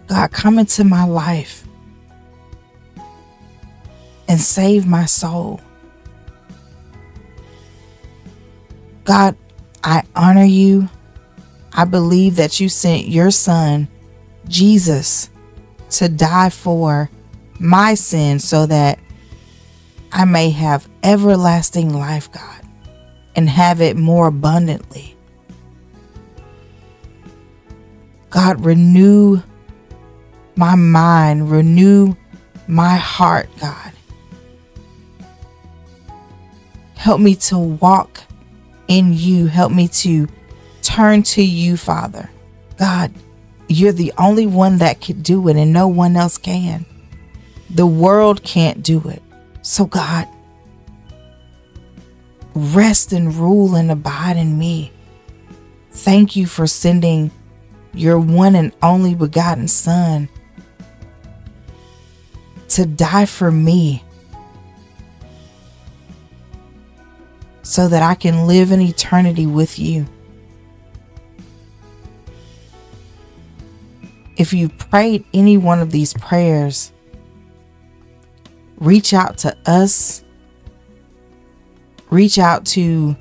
God, 0.07 0.33
come 0.33 0.59
into 0.59 0.85
my 0.85 1.05
life 1.05 1.67
and 4.29 4.41
save 4.41 4.87
my 4.87 5.05
soul. 5.05 5.61
God, 9.05 9.37
I 9.83 10.03
honor 10.17 10.45
you. 10.45 10.89
I 11.73 11.85
believe 11.85 12.37
that 12.37 12.61
you 12.61 12.69
sent 12.69 13.09
your 13.09 13.31
son, 13.31 13.89
Jesus, 14.49 15.29
to 15.91 16.09
die 16.09 16.51
for 16.51 17.11
my 17.61 17.95
sins 17.95 18.45
so 18.45 18.67
that 18.67 18.99
I 20.13 20.25
may 20.25 20.51
have 20.51 20.89
everlasting 21.03 21.93
life, 21.93 22.31
God, 22.33 22.63
and 23.35 23.49
have 23.49 23.81
it 23.81 23.97
more 23.97 24.29
abundantly. 24.29 25.17
God, 28.31 28.65
renew 28.65 29.43
my 30.57 30.77
mind, 30.77 31.51
renew 31.51 32.15
my 32.67 32.97
heart, 32.97 33.49
God. 33.61 33.93
Help 36.95 37.21
me 37.21 37.35
to 37.35 37.59
walk 37.59 38.24
in 38.89 39.13
you. 39.13 39.47
Help 39.47 39.73
me 39.73 39.89
to 39.89 40.29
turn 40.83 41.23
to 41.23 41.43
you, 41.43 41.77
Father. 41.77 42.31
God, 42.79 43.13
you're 43.69 43.93
the 43.93 44.13
only 44.19 44.47
one 44.47 44.79
that 44.79 45.01
can 45.01 45.23
do 45.23 45.49
it, 45.49 45.57
and 45.57 45.73
no 45.73 45.89
one 45.89 46.17
else 46.17 46.39
can. 46.39 46.85
The 47.71 47.87
world 47.87 48.43
can't 48.43 48.83
do 48.83 49.09
it. 49.09 49.23
So, 49.63 49.87
God, 49.87 50.29
rest 52.55 53.13
and 53.13 53.35
rule 53.35 53.75
and 53.75 53.91
abide 53.91 54.37
in 54.37 54.59
me. 54.59 54.93
Thank 55.91 56.37
you 56.37 56.47
for 56.47 56.67
sending 56.67 57.31
your 57.95 58.19
one 58.19 58.55
and 58.55 58.73
only 58.83 59.15
begotten 59.15 59.69
Son 59.69 60.29
to 62.69 62.85
die 62.85 63.27
for 63.27 63.51
me 63.51 64.04
so 67.65 67.89
that 67.89 68.03
I 68.03 68.15
can 68.15 68.47
live 68.47 68.71
in 68.71 68.81
eternity 68.81 69.47
with 69.47 69.79
you. 69.79 70.07
If 74.37 74.53
you 74.53 74.69
prayed 74.69 75.25
any 75.33 75.57
one 75.57 75.81
of 75.81 75.91
these 75.91 76.13
prayers, 76.15 76.93
reach 78.77 79.15
out 79.15 79.39
to 79.39 79.57
us, 79.67 80.23
reach 82.11 82.39
out 82.39 82.67
to 82.67 83.17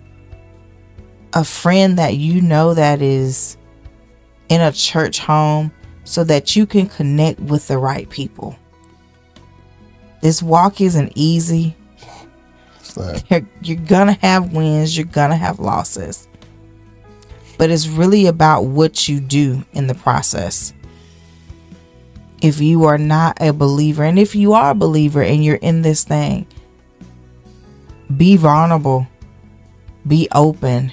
a 1.33 1.43
friend 1.43 1.97
that 1.97 2.15
you 2.15 2.41
know 2.41 2.73
that 2.73 3.01
is 3.01 3.57
in 4.49 4.61
a 4.61 4.71
church 4.71 5.19
home 5.19 5.71
so 6.03 6.23
that 6.25 6.55
you 6.55 6.65
can 6.65 6.87
connect 6.87 7.39
with 7.39 7.67
the 7.67 7.77
right 7.77 8.09
people. 8.09 8.57
This 10.21 10.43
walk 10.43 10.81
isn't 10.81 11.13
easy. 11.15 11.75
You're, 13.29 13.47
you're 13.61 13.77
gonna 13.77 14.17
have 14.21 14.53
wins, 14.53 14.95
you're 14.97 15.05
gonna 15.05 15.35
have 15.37 15.59
losses. 15.59 16.27
But 17.57 17.69
it's 17.69 17.87
really 17.87 18.25
about 18.27 18.65
what 18.65 19.07
you 19.07 19.19
do 19.19 19.63
in 19.73 19.87
the 19.87 19.95
process. 19.95 20.73
If 22.41 22.59
you 22.59 22.83
are 22.85 22.97
not 22.97 23.37
a 23.41 23.53
believer, 23.53 24.03
and 24.03 24.19
if 24.19 24.35
you 24.35 24.53
are 24.53 24.71
a 24.71 24.75
believer 24.75 25.21
and 25.23 25.43
you're 25.45 25.55
in 25.55 25.81
this 25.81 26.03
thing, 26.03 26.45
be 28.15 28.35
vulnerable, 28.37 29.07
be 30.07 30.27
open, 30.33 30.91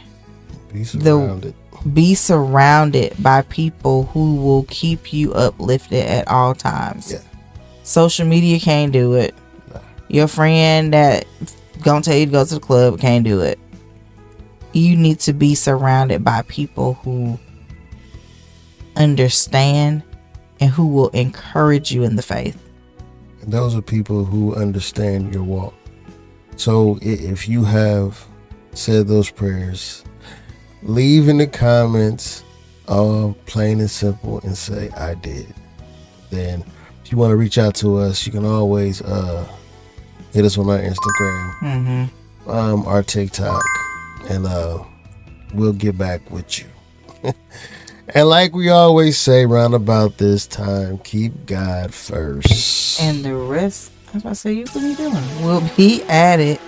Be 0.72 0.84
surrounded. 0.84 1.54
be 1.92 2.14
surrounded 2.14 3.14
by 3.22 3.42
people 3.42 4.04
who 4.06 4.36
will 4.36 4.64
keep 4.68 5.12
you 5.12 5.32
uplifted 5.34 6.04
at 6.06 6.28
all 6.28 6.54
times. 6.54 7.12
Yeah. 7.12 7.20
Social 7.82 8.26
media 8.26 8.60
can't 8.60 8.92
do 8.92 9.14
it. 9.14 9.34
Your 10.08 10.28
friend 10.28 10.92
that 10.94 11.24
gonna 11.80 12.02
tell 12.02 12.16
you 12.16 12.26
to 12.26 12.32
go 12.32 12.44
to 12.44 12.54
the 12.54 12.60
club 12.60 13.00
can't 13.00 13.24
do 13.24 13.40
it. 13.40 13.58
You 14.72 14.96
need 14.96 15.20
to 15.20 15.32
be 15.32 15.54
surrounded 15.54 16.24
by 16.24 16.42
people 16.42 16.94
who 16.94 17.38
understand 18.96 20.02
and 20.60 20.70
who 20.70 20.86
will 20.86 21.08
encourage 21.08 21.90
you 21.90 22.04
in 22.04 22.16
the 22.16 22.22
faith. 22.22 22.62
And 23.42 23.52
those 23.52 23.74
are 23.74 23.82
people 23.82 24.24
who 24.24 24.54
understand 24.54 25.32
your 25.32 25.42
walk. 25.42 25.74
So 26.56 26.98
if 27.00 27.48
you 27.48 27.64
have 27.64 28.22
said 28.74 29.08
those 29.08 29.30
prayers, 29.30 30.04
leave 30.82 31.28
in 31.28 31.38
the 31.38 31.46
comments, 31.46 32.44
uh, 32.88 33.32
plain 33.46 33.80
and 33.80 33.90
simple, 33.90 34.40
and 34.40 34.56
say, 34.56 34.90
I 34.90 35.14
did. 35.14 35.54
Then, 36.30 36.64
if 37.02 37.10
you 37.10 37.18
want 37.18 37.30
to 37.30 37.36
reach 37.36 37.58
out 37.58 37.74
to 37.76 37.96
us, 37.96 38.26
you 38.26 38.32
can 38.32 38.44
always 38.44 39.00
uh, 39.02 39.46
hit 40.32 40.44
us 40.44 40.56
on 40.58 40.68
our 40.70 40.78
Instagram, 40.78 41.54
Mm-hmm. 41.60 42.50
um, 42.50 42.86
our 42.86 43.02
TikTok, 43.02 43.62
and 44.28 44.46
uh, 44.46 44.82
we'll 45.54 45.72
get 45.72 45.96
back 45.98 46.28
with 46.30 46.58
you. 46.60 46.66
and 48.14 48.28
like 48.28 48.54
we 48.54 48.68
always 48.70 49.18
say, 49.18 49.44
round 49.46 49.74
about 49.74 50.18
this 50.18 50.46
time, 50.46 50.98
keep 50.98 51.46
God 51.46 51.92
first. 51.92 53.00
And 53.00 53.24
the 53.24 53.34
rest, 53.34 53.92
as 54.14 54.24
I 54.26 54.32
say, 54.32 54.52
you 54.54 54.64
can 54.64 54.82
be 54.82 54.94
doing? 54.94 55.44
Will 55.44 55.62
be 55.76 56.02
at 56.04 56.40
it, 56.40 56.60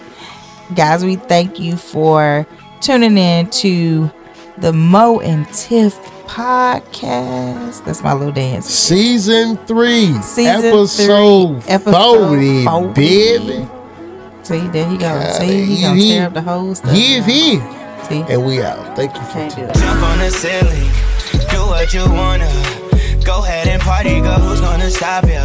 Guys, 0.76 1.04
we 1.04 1.16
thank 1.16 1.58
you 1.60 1.76
for 1.76 2.46
tuning 2.80 3.18
in 3.18 3.50
to 3.50 4.10
the 4.58 4.72
Mo 4.72 5.20
and 5.20 5.46
Tiff 5.52 5.98
podcast. 6.32 7.84
That's 7.84 8.02
my 8.02 8.12
little 8.12 8.32
dance. 8.32 8.66
Season 8.66 9.56
three, 9.66 10.12
Season 10.22 10.64
episode, 10.64 11.62
three, 11.62 11.72
episode 11.72 12.28
40, 12.28 12.64
40. 12.64 12.92
baby. 12.94 13.68
See, 14.42 14.68
there 14.68 14.88
he 14.88 14.96
go. 14.96 15.08
God, 15.08 15.34
See, 15.34 15.64
he 15.64 15.82
gonna 15.82 15.94
he- 16.00 16.12
tear 16.12 16.26
up 16.26 16.34
the 16.34 16.42
whole 16.42 16.74
stuff. 16.74 16.92
He 16.92 17.14
is 17.16 17.26
here. 17.26 17.60
See, 18.08 18.24
And 18.28 18.44
we 18.44 18.60
out. 18.62 18.96
Thank 18.96 19.14
you 19.14 19.20
for 19.22 19.32
can't 19.32 19.52
tuning. 19.52 19.72
Jump 19.74 20.02
on 20.02 20.18
the 20.18 20.30
ceiling, 20.30 20.90
do 21.50 21.60
what 21.66 21.94
you 21.94 22.04
wanna. 22.10 22.50
Go 23.24 23.38
ahead 23.44 23.68
and 23.68 23.80
party, 23.80 24.20
girl. 24.20 24.38
Who's 24.40 24.60
gonna 24.60 24.90
stop 24.90 25.24
ya? 25.24 25.40